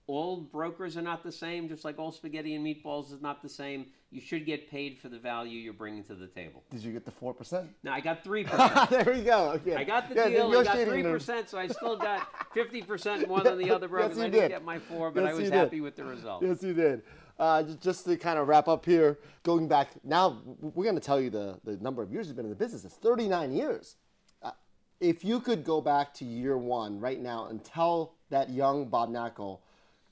all 0.09 0.37
brokers 0.39 0.97
are 0.97 1.03
not 1.03 1.23
the 1.23 1.31
same, 1.33 1.69
just 1.69 1.85
like 1.85 1.99
all 1.99 2.11
spaghetti 2.13 2.55
and 2.55 2.65
meatballs 2.67 3.13
is 3.13 3.21
not 3.21 3.43
the 3.43 3.49
same. 3.49 3.87
You 4.11 4.21
should 4.21 4.47
get 4.47 4.71
paid 4.71 4.99
for 4.99 5.09
the 5.09 5.19
value 5.19 5.59
you're 5.59 5.73
bringing 5.73 6.03
to 6.05 6.15
the 6.15 6.29
table. 6.29 6.63
Did 6.71 6.83
you 6.83 6.93
get 6.93 7.05
the 7.05 7.11
four 7.11 7.35
percent? 7.35 7.69
No, 7.83 7.93
I 7.93 8.01
got 8.01 8.25
three 8.25 8.45
percent. 8.49 8.89
there 8.91 9.05
we 9.05 9.23
go. 9.23 9.51
Okay. 9.53 9.75
I 9.77 9.85
got 9.85 10.09
the 10.09 10.15
Yeah, 10.15 10.29
deal. 10.29 10.59
I 10.59 10.65
got 10.65 10.79
three 10.79 11.03
the- 11.03 11.11
percent, 11.11 11.49
so 11.49 11.59
I 11.59 11.67
still 11.69 11.97
got 12.11 12.27
fifty 12.55 12.83
percent 12.83 13.29
more 13.29 13.41
than 13.41 13.59
the 13.59 13.71
other 13.71 13.89
brokers. 13.89 14.17
you 14.17 14.23
I 14.25 14.29
didn't 14.31 14.43
did. 14.43 14.49
get 14.51 14.65
my 14.65 14.79
four, 14.79 15.11
but 15.11 15.23
Yes, 15.25 15.31
I 15.31 15.35
was 15.35 15.45
you 15.45 15.51
did. 15.51 15.59
happy 15.59 15.81
with 15.81 15.97
the 15.97 16.05
result. 16.05 16.43
Yes, 16.43 16.63
you 16.63 16.73
did. 16.73 17.03
Uh, 17.39 17.63
just 17.83 18.07
to 18.07 18.17
kind 18.17 18.39
of 18.39 18.49
wrap 18.49 18.67
up 18.67 18.85
here, 18.85 19.19
going 19.43 19.69
back 19.69 19.91
now, 20.03 20.39
we're 20.61 20.85
going 20.85 20.95
to 20.95 21.03
tell 21.03 21.21
you 21.21 21.29
the, 21.29 21.59
the 21.65 21.77
number 21.79 22.03
of 22.03 22.11
years 22.11 22.29
you've 22.29 22.37
been 22.37 22.47
in 22.47 22.51
the 22.51 22.57
business. 22.57 22.85
It's 22.85 22.95
39 22.95 23.53
years. 23.53 23.97
Uh, 24.43 24.53
if 25.01 25.23
you 25.23 25.41
could 25.41 25.63
go 25.63 25.83
back 25.83 26.15
to 26.15 26.25
year 26.25 26.57
one 26.57 26.99
right 26.99 27.21
now 27.21 27.47
and 27.47 27.63
tell 27.63 28.15
that 28.31 28.49
young 28.49 28.87
Bob 28.87 29.11
Knakal 29.11 29.59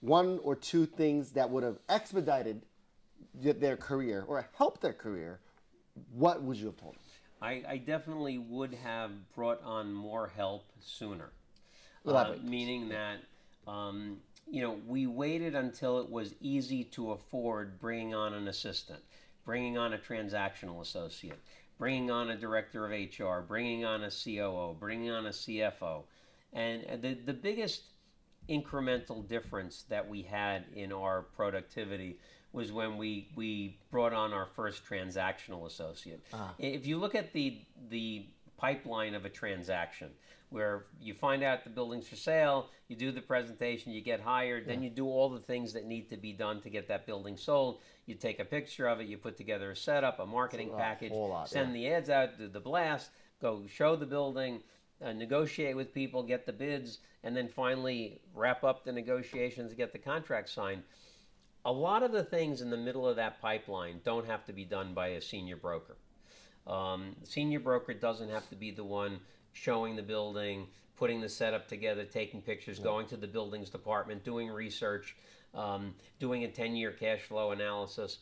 one 0.01 0.39
or 0.43 0.55
two 0.55 0.85
things 0.85 1.31
that 1.31 1.49
would 1.49 1.65
have 1.65 1.79
expedited 1.89 2.61
their 3.35 3.77
career 3.77 4.25
or 4.29 4.47
helped 4.57 4.83
their 4.83 4.93
career, 4.93 5.41
what 6.13 6.43
would 6.43 6.59
you 6.59 6.67
have 6.67 6.77
told 6.77 6.95
them? 6.95 7.01
I, 7.41 7.63
I 7.69 7.77
definitely 7.79 8.37
would 8.39 8.75
have 8.75 9.11
brought 9.35 9.63
on 9.63 9.93
more 9.93 10.31
help 10.37 10.65
sooner. 10.81 11.31
Uh, 12.07 12.35
meaning 12.43 12.91
that, 12.91 13.19
um, 13.67 14.19
you 14.51 14.63
know, 14.63 14.79
we 14.87 15.07
waited 15.07 15.55
until 15.55 15.99
it 15.99 16.11
was 16.11 16.35
easy 16.41 16.85
to 16.85 17.13
afford 17.13 17.81
bringing 17.81 18.15
on 18.15 18.35
an 18.35 18.49
assistant, 18.49 19.01
bringing 19.45 19.79
on 19.79 19.95
a 19.95 19.99
transactional 19.99 20.81
associate, 20.81 21.39
bringing 21.79 22.11
on 22.11 22.31
a 22.31 22.37
director 22.37 22.85
of 22.85 22.93
HR, 22.93 23.41
bringing 23.41 23.85
on 23.85 24.05
a 24.05 24.11
COO, 24.11 24.77
bringing 24.79 25.11
on 25.11 25.27
a 25.27 25.31
CFO. 25.31 26.03
And 26.53 26.85
uh, 26.85 26.97
the, 27.01 27.15
the 27.15 27.33
biggest 27.33 27.83
incremental 28.49 29.27
difference 29.27 29.85
that 29.89 30.09
we 30.09 30.23
had 30.23 30.65
in 30.75 30.93
our 30.93 31.23
productivity 31.23 32.19
was 32.53 32.71
when 32.71 32.97
we, 32.97 33.29
we 33.35 33.79
brought 33.91 34.13
on 34.13 34.33
our 34.33 34.47
first 34.47 34.85
transactional 34.85 35.67
associate. 35.67 36.25
Ah. 36.33 36.55
If 36.59 36.87
you 36.87 36.99
look 36.99 37.15
at 37.15 37.33
the 37.33 37.59
the 37.91 38.27
pipeline 38.57 39.15
of 39.15 39.25
a 39.25 39.29
transaction 39.29 40.09
where 40.55 40.85
you 41.01 41.13
find 41.13 41.43
out 41.43 41.65
the 41.65 41.71
building's 41.71 42.07
for 42.07 42.15
sale, 42.15 42.71
you 42.87 42.95
do 42.95 43.11
the 43.11 43.21
presentation, 43.21 43.91
you 43.91 44.01
get 44.01 44.21
hired, 44.21 44.69
then 44.69 44.85
you 44.85 44.89
do 44.89 45.05
all 45.05 45.29
the 45.29 45.41
things 45.41 45.73
that 45.73 45.85
need 45.85 46.09
to 46.09 46.17
be 46.17 46.33
done 46.33 46.61
to 46.61 46.71
get 46.71 46.87
that 46.87 47.07
building 47.07 47.37
sold. 47.37 47.81
You 48.07 48.15
take 48.15 48.39
a 48.39 48.45
picture 48.45 48.87
of 48.87 49.01
it, 49.01 49.09
you 49.09 49.19
put 49.19 49.37
together 49.37 49.73
a 49.73 49.77
setup, 49.77 50.21
a 50.21 50.27
marketing 50.27 50.71
a 50.73 50.77
package, 50.77 51.11
lot, 51.11 51.49
send 51.49 51.75
the 51.75 51.89
ads 51.89 52.09
out, 52.09 52.39
do 52.39 52.47
the 52.47 52.61
blast, 52.61 53.11
go 53.43 53.65
show 53.67 53.97
the 53.97 54.07
building, 54.07 54.63
uh, 55.05 55.13
negotiate 55.13 55.75
with 55.75 55.93
people, 55.93 56.23
get 56.23 56.47
the 56.47 56.53
bids, 56.53 56.99
and 57.25 57.37
then 57.37 57.49
finally 57.49 58.21
wrap 58.33 58.63
up 58.63 58.85
the 58.85 58.93
negotiations, 58.93 59.75
get 59.75 59.93
the 59.93 59.99
contract 59.99 60.49
signed. 60.49 60.85
A 61.65 61.73
lot 61.73 62.05
of 62.05 62.13
the 62.13 62.23
things 62.23 62.61
in 62.61 62.71
the 62.71 62.77
middle 62.77 63.09
of 63.09 63.17
that 63.17 63.43
pipeline 63.43 64.03
don't 64.05 64.27
have 64.27 64.45
to 64.45 64.53
be 64.53 64.65
done 64.65 64.95
by 64.95 65.09
a 65.09 65.21
senior 65.21 65.57
broker. 65.57 65.97
Um, 66.65 67.17
senior 67.25 67.59
broker 67.59 67.93
doesn't 67.93 68.29
have 68.29 68.49
to 68.51 68.55
be 68.55 68.71
the 68.71 68.85
one 68.85 69.19
showing 69.55 69.97
the 69.97 70.03
building, 70.03 70.67
putting 70.97 71.21
the 71.21 71.29
setup 71.29 71.67
together, 71.67 72.05
taking 72.05 72.43
pictures, 72.43 72.79
going 72.79 73.07
to 73.07 73.17
the 73.17 73.27
buildings 73.27 73.71
department, 73.71 74.23
doing 74.23 74.49
research, 74.51 75.17
um, 75.55 75.95
doing 76.21 76.45
a 76.45 76.49
10 76.49 76.77
year 76.77 76.93
cash 76.93 77.23
flow 77.23 77.53
analysis. 77.53 78.19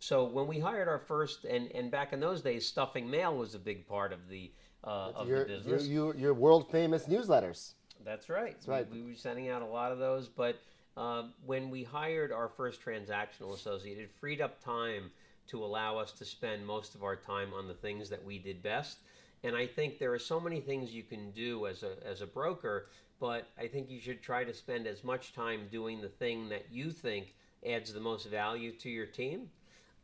So 0.00 0.24
when 0.24 0.46
we 0.46 0.58
hired 0.58 0.88
our 0.88 0.98
first, 0.98 1.44
and, 1.44 1.70
and 1.72 1.90
back 1.90 2.12
in 2.12 2.20
those 2.20 2.40
days, 2.40 2.66
stuffing 2.66 3.08
mail 3.08 3.36
was 3.36 3.54
a 3.54 3.58
big 3.58 3.86
part 3.86 4.12
of 4.12 4.28
the 4.28 4.50
uh, 4.82 5.12
of 5.14 5.28
Your, 5.28 5.40
the 5.40 5.56
business. 5.56 5.86
your, 5.86 6.16
your 6.16 6.32
world 6.32 6.70
famous 6.70 7.04
newsletters. 7.04 7.74
That's 8.02 8.30
right. 8.30 8.52
That's 8.52 8.66
right. 8.66 8.90
We, 8.90 9.02
we 9.02 9.10
were 9.10 9.14
sending 9.14 9.50
out 9.50 9.60
a 9.60 9.66
lot 9.66 9.92
of 9.92 9.98
those, 9.98 10.26
but 10.26 10.58
um, 10.96 11.34
when 11.44 11.68
we 11.68 11.84
hired 11.84 12.32
our 12.32 12.48
first 12.48 12.82
transactional 12.82 13.54
associate, 13.54 13.98
it 13.98 14.10
freed 14.18 14.40
up 14.40 14.64
time 14.64 15.10
to 15.48 15.62
allow 15.62 15.98
us 15.98 16.12
to 16.12 16.24
spend 16.24 16.66
most 16.66 16.94
of 16.94 17.02
our 17.02 17.16
time 17.16 17.52
on 17.52 17.68
the 17.68 17.74
things 17.74 18.08
that 18.08 18.24
we 18.24 18.38
did 18.38 18.62
best. 18.62 19.00
And 19.42 19.56
I 19.56 19.66
think 19.66 19.98
there 19.98 20.12
are 20.12 20.18
so 20.18 20.38
many 20.38 20.60
things 20.60 20.92
you 20.92 21.02
can 21.02 21.30
do 21.30 21.66
as 21.66 21.82
a 21.82 21.92
as 22.06 22.20
a 22.20 22.26
broker, 22.26 22.88
but 23.18 23.48
I 23.58 23.66
think 23.66 23.90
you 23.90 24.00
should 24.00 24.22
try 24.22 24.44
to 24.44 24.52
spend 24.52 24.86
as 24.86 25.02
much 25.02 25.32
time 25.32 25.68
doing 25.70 26.00
the 26.00 26.08
thing 26.08 26.48
that 26.50 26.66
you 26.70 26.90
think 26.90 27.34
adds 27.66 27.92
the 27.92 28.00
most 28.00 28.28
value 28.28 28.72
to 28.72 28.90
your 28.90 29.06
team, 29.06 29.48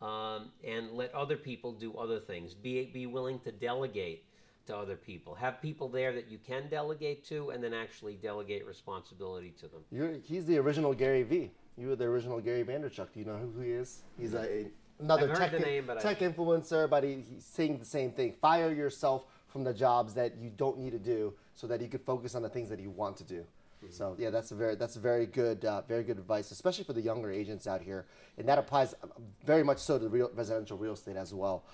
um, 0.01 0.51
and 0.65 0.93
let 0.93 1.15
other 1.15 1.37
people 1.37 1.73
do 1.73 1.95
other 1.95 2.19
things. 2.19 2.55
Be 2.55 2.87
be 2.87 3.07
willing 3.07 3.39
to 3.41 3.53
delegate 3.53 4.25
to 4.67 4.77
other 4.77 4.97
people. 4.97 5.35
Have 5.35 5.61
people 5.61 5.89
there 5.89 6.13
that 6.13 6.29
you 6.29 6.39
can 6.39 6.69
delegate 6.69 7.25
to, 7.27 7.51
and 7.51 7.63
then 7.63 7.75
actually 7.75 8.15
delegate 8.15 8.67
responsibility 8.67 9.55
to 9.61 9.69
them. 9.69 9.83
You're, 9.91 10.15
he's 10.25 10.47
the 10.47 10.59
original 10.59 10.93
Gary 10.95 11.23
Vee. 11.23 11.51
You 11.77 11.89
were 11.89 11.97
the 11.97 12.05
original 12.05 12.41
Gary 12.41 12.65
Vaynerchuk. 12.65 13.13
Do 13.13 13.21
you 13.21 13.27
know 13.27 13.37
who 13.37 13.61
he 13.61 13.73
is? 13.73 14.03
He's 14.19 14.35
a, 14.35 14.67
another 14.99 15.35
tech, 15.35 15.53
name, 15.61 15.85
but 15.87 16.05
I- 16.05 16.15
influencer, 16.15 16.89
but 16.89 17.05
he, 17.05 17.25
he's 17.29 17.45
saying 17.45 17.79
the 17.79 17.85
same 17.85 18.13
thing. 18.13 18.35
Fire 18.41 18.73
yourself 18.73 19.27
from 19.49 19.65
the 19.65 19.75
jobs 19.75 20.15
that 20.15 20.37
you 20.39 20.51
don't 20.51 20.79
need 20.79 20.93
to 20.93 20.99
do 20.99 21.35
so 21.55 21.67
that 21.67 21.81
you 21.81 21.89
can 21.89 22.01
focus 22.01 22.35
on 22.35 22.43
the 22.43 22.49
things 22.49 22.69
that 22.69 22.81
you 22.81 22.91
want 22.91 23.17
to 23.19 23.25
do. 23.25 23.45
So 23.91 24.17
yeah, 24.19 24.31
that's 24.31 24.51
a 24.51 24.55
very 24.55 24.75
that's 24.75 24.97
a 24.97 25.01
very 25.01 25.27
good 25.27 25.65
uh, 25.65 25.83
very 25.83 26.03
good 26.03 26.19
advice, 26.19 26.51
especially 26.51 26.85
for 26.85 26.93
the 26.93 27.01
younger 27.01 27.31
agents 27.31 27.67
out 27.67 27.83
here, 27.83 28.07
and 28.37 28.49
that 28.49 28.59
applies 28.59 28.95
uh, 28.95 29.07
very 29.45 29.63
much 29.63 29.79
so 29.79 29.99
to 29.99 30.09
real, 30.09 30.31
residential 30.35 30.77
real 30.77 30.95
estate 30.95 31.17
as 31.17 31.33
well. 31.33 31.65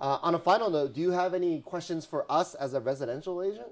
Uh, 0.00 0.18
on 0.22 0.34
a 0.34 0.38
final 0.38 0.70
note, 0.70 0.94
do 0.94 1.00
you 1.00 1.10
have 1.10 1.34
any 1.34 1.60
questions 1.60 2.06
for 2.06 2.24
us 2.30 2.54
as 2.54 2.74
a 2.74 2.80
residential 2.80 3.42
agent? 3.42 3.68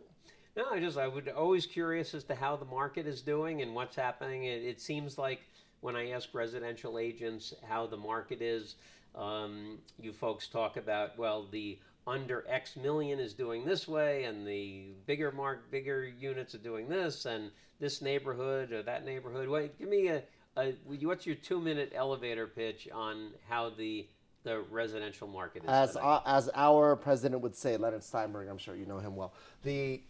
No, 0.57 0.65
I 0.71 0.81
just 0.81 0.99
I 0.99 1.07
would 1.07 1.29
always 1.29 1.65
curious 1.65 2.13
as 2.15 2.25
to 2.25 2.35
how 2.35 2.57
the 2.57 2.65
market 2.65 3.07
is 3.07 3.23
doing 3.23 3.63
and 3.63 3.75
what's 3.75 3.97
happening. 3.97 4.45
It, 4.45 4.63
it 4.63 4.81
seems 4.81 5.17
like 5.17 5.41
when 5.81 5.95
I 5.95 6.11
ask 6.11 6.35
residential 6.35 6.99
agents 6.99 7.55
how 7.69 7.87
the 7.87 7.97
market 7.97 8.43
is, 8.43 8.77
um, 9.17 9.79
you 10.01 10.13
folks 10.13 10.47
talk 10.49 10.77
about 10.77 11.19
well 11.19 11.47
the 11.51 11.79
under 12.07 12.45
X 12.49 12.77
million 12.77 13.19
is 13.19 13.35
doing 13.35 13.65
this 13.65 13.89
way, 13.89 14.25
and 14.25 14.47
the 14.47 14.93
bigger 15.07 15.33
mark, 15.33 15.71
bigger 15.71 16.07
units 16.07 16.55
are 16.55 16.59
doing 16.59 16.89
this, 16.89 17.27
and 17.27 17.51
this 17.81 18.01
neighborhood 18.01 18.73
or 18.73 18.83
that 18.83 19.05
neighborhood. 19.05 19.49
Wait, 19.49 19.79
give 19.79 19.89
me 19.89 20.09
a, 20.09 20.23
a 20.57 20.75
what's 21.03 21.27
your 21.27 21.35
two 21.35 21.61
minute 21.61 21.93
elevator 21.95 22.47
pitch 22.47 22.89
on 22.93 23.31
how 23.49 23.71
the 23.71 24.07
the 24.45 24.61
residential 24.71 25.27
market 25.27 25.65
is 25.65 25.69
As 25.69 25.97
our, 25.97 26.23
as 26.25 26.49
our 26.55 26.95
president 26.95 27.43
would 27.43 27.57
say, 27.57 27.77
Leonard 27.77 28.05
Steinberg, 28.05 28.49
I'm 28.49 28.59
sure 28.59 28.77
you 28.77 28.87
know 28.87 28.99
him 28.99 29.17
well. 29.17 29.35
The 29.65 30.01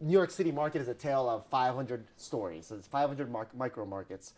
New 0.00 0.12
York 0.12 0.30
City 0.30 0.52
market 0.52 0.80
is 0.80 0.86
a 0.86 0.94
tale 0.94 1.28
of 1.28 1.44
500 1.46 2.06
stories. 2.16 2.68
So 2.68 2.76
it's 2.76 2.86
500 2.86 3.28
mar- 3.28 3.48
micro 3.56 3.84
markets. 3.84 4.34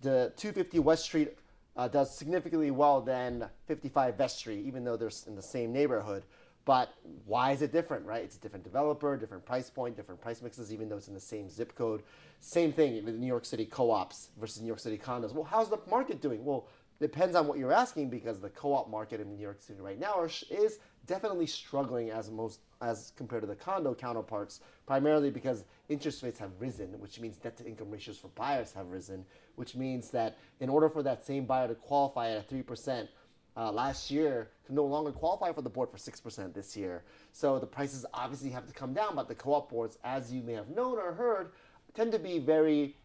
The 0.00 0.32
250 0.36 0.80
West 0.80 1.04
Street 1.04 1.36
uh, 1.76 1.88
does 1.88 2.16
significantly 2.16 2.70
well 2.70 3.00
than 3.00 3.48
55 3.66 4.18
West 4.18 4.38
Street, 4.38 4.64
even 4.66 4.84
though 4.84 4.96
they're 4.96 5.10
in 5.26 5.34
the 5.34 5.42
same 5.42 5.72
neighborhood. 5.72 6.24
But 6.64 6.94
why 7.26 7.52
is 7.52 7.62
it 7.62 7.72
different, 7.72 8.06
right? 8.06 8.22
It's 8.22 8.36
a 8.36 8.40
different 8.40 8.64
developer, 8.64 9.16
different 9.16 9.44
price 9.44 9.68
point, 9.68 9.96
different 9.96 10.20
price 10.20 10.42
mixes, 10.42 10.72
even 10.72 10.88
though 10.88 10.96
it's 10.96 11.08
in 11.08 11.14
the 11.14 11.20
same 11.20 11.50
zip 11.50 11.74
code. 11.74 12.02
Same 12.40 12.72
thing 12.72 13.04
with 13.04 13.16
New 13.16 13.26
York 13.26 13.44
City 13.44 13.64
co-ops 13.64 14.28
versus 14.38 14.60
New 14.60 14.68
York 14.68 14.78
City 14.78 14.98
condos. 14.98 15.32
Well, 15.32 15.44
how's 15.44 15.70
the 15.70 15.78
market 15.90 16.20
doing? 16.20 16.44
Well, 16.44 16.68
depends 17.00 17.34
on 17.34 17.48
what 17.48 17.58
you're 17.58 17.72
asking 17.72 18.10
because 18.10 18.38
the 18.38 18.50
co-op 18.50 18.88
market 18.88 19.20
in 19.20 19.28
New 19.34 19.42
York 19.42 19.60
City 19.60 19.80
right 19.80 19.98
now 19.98 20.22
is 20.22 20.78
definitely 21.06 21.46
struggling 21.46 22.10
as 22.10 22.30
most 22.30 22.60
as 22.80 23.12
compared 23.16 23.42
to 23.42 23.46
the 23.46 23.54
condo 23.54 23.94
counterparts, 23.94 24.60
primarily 24.86 25.30
because 25.30 25.64
interest 25.88 26.22
rates 26.22 26.38
have 26.38 26.50
risen, 26.58 26.88
which 27.00 27.20
means 27.20 27.36
debt 27.36 27.56
to 27.56 27.64
income 27.64 27.90
ratios 27.90 28.18
for 28.18 28.28
buyers 28.28 28.72
have 28.72 28.88
risen, 28.90 29.24
which 29.54 29.76
means 29.76 30.10
that 30.10 30.36
in 30.60 30.68
order 30.68 30.88
for 30.88 31.02
that 31.02 31.24
same 31.24 31.44
buyer 31.44 31.68
to 31.68 31.74
qualify 31.74 32.30
at 32.30 32.38
a 32.38 32.42
three 32.42 32.62
percent 32.62 33.08
uh, 33.56 33.70
last 33.70 34.10
year 34.10 34.50
could 34.66 34.74
no 34.74 34.84
longer 34.84 35.12
qualify 35.12 35.52
for 35.52 35.62
the 35.62 35.68
board 35.68 35.90
for 35.90 35.98
6% 35.98 36.54
this 36.54 36.76
year. 36.76 37.04
So 37.32 37.58
the 37.58 37.66
prices 37.66 38.06
obviously 38.14 38.50
have 38.50 38.66
to 38.66 38.72
come 38.72 38.94
down, 38.94 39.14
but 39.14 39.28
the 39.28 39.34
co 39.34 39.54
op 39.54 39.70
boards, 39.70 39.98
as 40.04 40.32
you 40.32 40.42
may 40.42 40.54
have 40.54 40.68
known 40.68 40.98
or 40.98 41.12
heard, 41.12 41.52
tend 41.94 42.12
to 42.12 42.18
be 42.18 42.38
very 42.38 42.96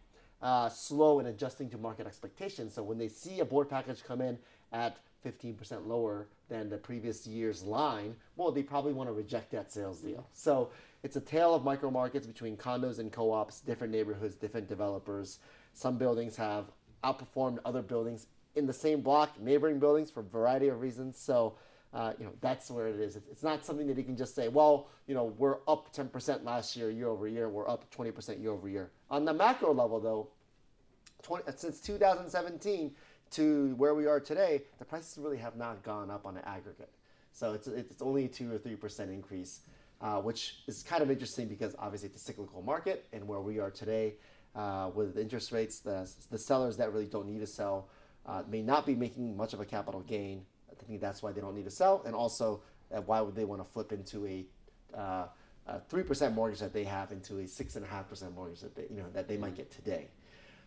uh, 0.41 0.69
slow 0.69 1.19
in 1.19 1.25
adjusting 1.27 1.69
to 1.71 1.77
market 1.77 2.07
expectations. 2.07 2.73
So 2.73 2.83
when 2.83 2.97
they 2.97 3.09
see 3.09 3.39
a 3.39 3.45
board 3.45 3.69
package 3.69 4.03
come 4.03 4.21
in 4.21 4.37
at 4.71 4.97
15% 5.27 5.87
lower 5.87 6.27
than 6.49 6.69
the 6.69 6.77
previous 6.77 7.27
year's 7.27 7.63
line, 7.63 8.15
well, 8.35 8.51
they 8.51 8.63
probably 8.63 8.93
want 8.93 9.09
to 9.09 9.13
reject 9.13 9.51
that 9.51 9.71
sales 9.71 9.99
deal. 9.99 10.27
So 10.33 10.69
it's 11.03 11.15
a 11.15 11.21
tale 11.21 11.53
of 11.53 11.63
micro 11.63 11.91
markets 11.91 12.25
between 12.25 12.57
condos 12.57 12.99
and 12.99 13.11
co 13.11 13.31
ops, 13.31 13.61
different 13.61 13.93
neighborhoods, 13.93 14.35
different 14.35 14.67
developers. 14.67 15.39
Some 15.73 15.97
buildings 15.97 16.35
have 16.37 16.65
outperformed 17.03 17.59
other 17.65 17.81
buildings 17.81 18.27
in 18.55 18.65
the 18.65 18.73
same 18.73 19.01
block, 19.01 19.39
neighboring 19.39 19.79
buildings 19.79 20.09
for 20.09 20.21
a 20.21 20.23
variety 20.23 20.67
of 20.67 20.81
reasons. 20.81 21.17
So, 21.17 21.55
uh, 21.93 22.13
you 22.17 22.25
know, 22.25 22.31
that's 22.41 22.71
where 22.71 22.87
it 22.87 22.99
is. 22.99 23.15
It's 23.15 23.43
not 23.43 23.65
something 23.65 23.87
that 23.87 23.97
you 23.97 24.03
can 24.03 24.17
just 24.17 24.35
say, 24.35 24.47
well, 24.47 24.87
you 25.05 25.13
know, 25.13 25.25
we're 25.37 25.57
up 25.67 25.93
10% 25.95 26.43
last 26.43 26.75
year, 26.75 26.89
year 26.89 27.07
over 27.07 27.27
year. 27.27 27.49
We're 27.49 27.69
up 27.69 27.85
20% 27.95 28.41
year 28.41 28.51
over 28.51 28.67
year. 28.67 28.91
On 29.11 29.25
the 29.25 29.33
macro 29.33 29.73
level, 29.73 29.99
though, 29.99 30.29
20, 31.23 31.43
since 31.55 31.79
2017 31.79 32.91
to 33.31 33.73
where 33.75 33.95
we 33.95 34.05
are 34.07 34.19
today, 34.19 34.61
the 34.79 34.85
prices 34.85 35.17
really 35.17 35.37
have 35.37 35.55
not 35.55 35.83
gone 35.83 36.09
up 36.09 36.25
on 36.25 36.37
an 36.37 36.43
aggregate. 36.45 36.89
So 37.31 37.53
it's, 37.53 37.67
it's 37.67 38.01
only 38.01 38.25
a 38.25 38.27
2 38.27 38.51
or 38.51 38.57
3% 38.57 38.99
increase, 39.13 39.61
uh, 40.01 40.19
which 40.21 40.57
is 40.67 40.83
kind 40.83 41.03
of 41.03 41.11
interesting 41.11 41.47
because 41.47 41.75
obviously 41.77 42.09
it's 42.09 42.17
a 42.17 42.25
cyclical 42.25 42.61
market 42.61 43.05
and 43.13 43.27
where 43.27 43.41
we 43.41 43.59
are 43.59 43.69
today 43.69 44.15
uh, 44.55 44.89
with 44.93 45.17
interest 45.17 45.51
rates, 45.51 45.79
the, 45.79 46.09
the 46.31 46.37
sellers 46.37 46.77
that 46.77 46.91
really 46.91 47.05
don't 47.05 47.27
need 47.27 47.39
to 47.39 47.47
sell 47.47 47.89
uh, 48.25 48.43
may 48.49 48.61
not 48.61 48.85
be 48.85 48.95
making 48.95 49.37
much 49.37 49.53
of 49.53 49.59
a 49.59 49.65
capital 49.65 50.01
gain. 50.01 50.43
I 50.71 50.83
think 50.83 50.99
that's 50.99 51.21
why 51.21 51.31
they 51.31 51.41
don't 51.41 51.55
need 51.55 51.65
to 51.65 51.71
sell. 51.71 52.01
And 52.05 52.15
also, 52.15 52.61
uh, 52.93 53.01
why 53.01 53.21
would 53.21 53.35
they 53.35 53.45
want 53.45 53.61
to 53.61 53.71
flip 53.71 53.91
into 53.91 54.25
a 54.25 54.45
uh, 54.97 55.27
three 55.89 56.03
percent 56.03 56.33
mortgage 56.33 56.59
that 56.59 56.73
they 56.73 56.85
have 56.85 57.11
into 57.11 57.39
a 57.39 57.47
six 57.47 57.75
and 57.75 57.85
a 57.85 57.87
half 57.87 58.07
percent 58.09 58.33
mortgage 58.33 58.61
that 58.61 58.75
they 58.75 58.83
you 58.89 58.97
know 58.97 59.09
that 59.13 59.27
they 59.27 59.37
might 59.37 59.55
get 59.55 59.69
today? 59.71 60.07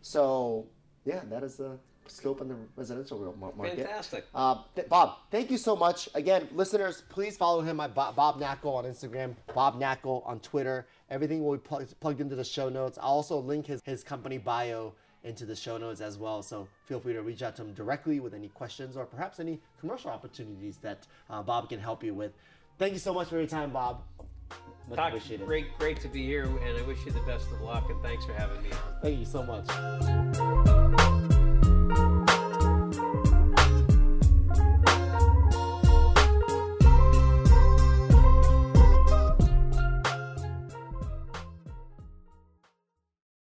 So 0.02 0.66
yeah, 1.04 1.20
that 1.30 1.42
is 1.42 1.56
the 1.56 1.78
scope 2.10 2.40
in 2.40 2.48
the 2.48 2.56
residential 2.76 3.18
real 3.18 3.34
market. 3.56 3.76
Fantastic. 3.78 4.26
Uh, 4.34 4.58
th- 4.74 4.88
Bob, 4.88 5.16
thank 5.30 5.50
you 5.50 5.58
so 5.58 5.74
much. 5.76 6.08
Again, 6.14 6.48
listeners, 6.52 7.02
please 7.08 7.36
follow 7.36 7.60
him 7.60 7.80
at 7.80 7.94
Bob, 7.94 8.16
Bob 8.16 8.40
Knakal 8.40 8.74
on 8.74 8.84
Instagram, 8.84 9.34
Bob 9.54 9.80
Knakal 9.80 10.26
on 10.26 10.40
Twitter. 10.40 10.86
Everything 11.10 11.44
will 11.44 11.52
be 11.52 11.58
plug- 11.58 11.88
plugged 12.00 12.20
into 12.20 12.36
the 12.36 12.44
show 12.44 12.68
notes. 12.68 12.98
I'll 13.00 13.10
also 13.10 13.38
link 13.38 13.66
his, 13.66 13.80
his 13.84 14.02
company 14.04 14.38
bio 14.38 14.92
into 15.22 15.44
the 15.44 15.54
show 15.56 15.76
notes 15.76 16.00
as 16.00 16.16
well. 16.16 16.42
So 16.42 16.66
feel 16.86 16.98
free 17.00 17.12
to 17.12 17.22
reach 17.22 17.42
out 17.42 17.54
to 17.56 17.62
him 17.62 17.74
directly 17.74 18.20
with 18.20 18.32
any 18.34 18.48
questions 18.48 18.96
or 18.96 19.04
perhaps 19.04 19.38
any 19.40 19.60
commercial 19.78 20.10
opportunities 20.10 20.78
that 20.78 21.06
uh, 21.28 21.42
Bob 21.42 21.68
can 21.68 21.78
help 21.80 22.02
you 22.02 22.14
with. 22.14 22.32
Thank 22.78 22.94
you 22.94 22.98
so 22.98 23.12
much 23.12 23.28
for 23.28 23.36
your 23.36 23.46
time, 23.46 23.70
Bob. 23.70 24.02
Much 24.88 24.96
Doc, 24.96 25.08
appreciated. 25.08 25.46
great, 25.46 25.66
great 25.78 26.00
to 26.00 26.08
be 26.08 26.24
here, 26.24 26.44
and 26.44 26.76
I 26.78 26.82
wish 26.82 27.04
you 27.04 27.12
the 27.12 27.20
best 27.20 27.46
of 27.52 27.60
luck, 27.60 27.88
and 27.90 28.02
thanks 28.02 28.24
for 28.24 28.32
having 28.32 28.60
me 28.62 28.70
on. 28.72 28.78
Thank 29.02 29.18
you 29.20 29.24
so 29.26 29.42
much. 29.44 30.79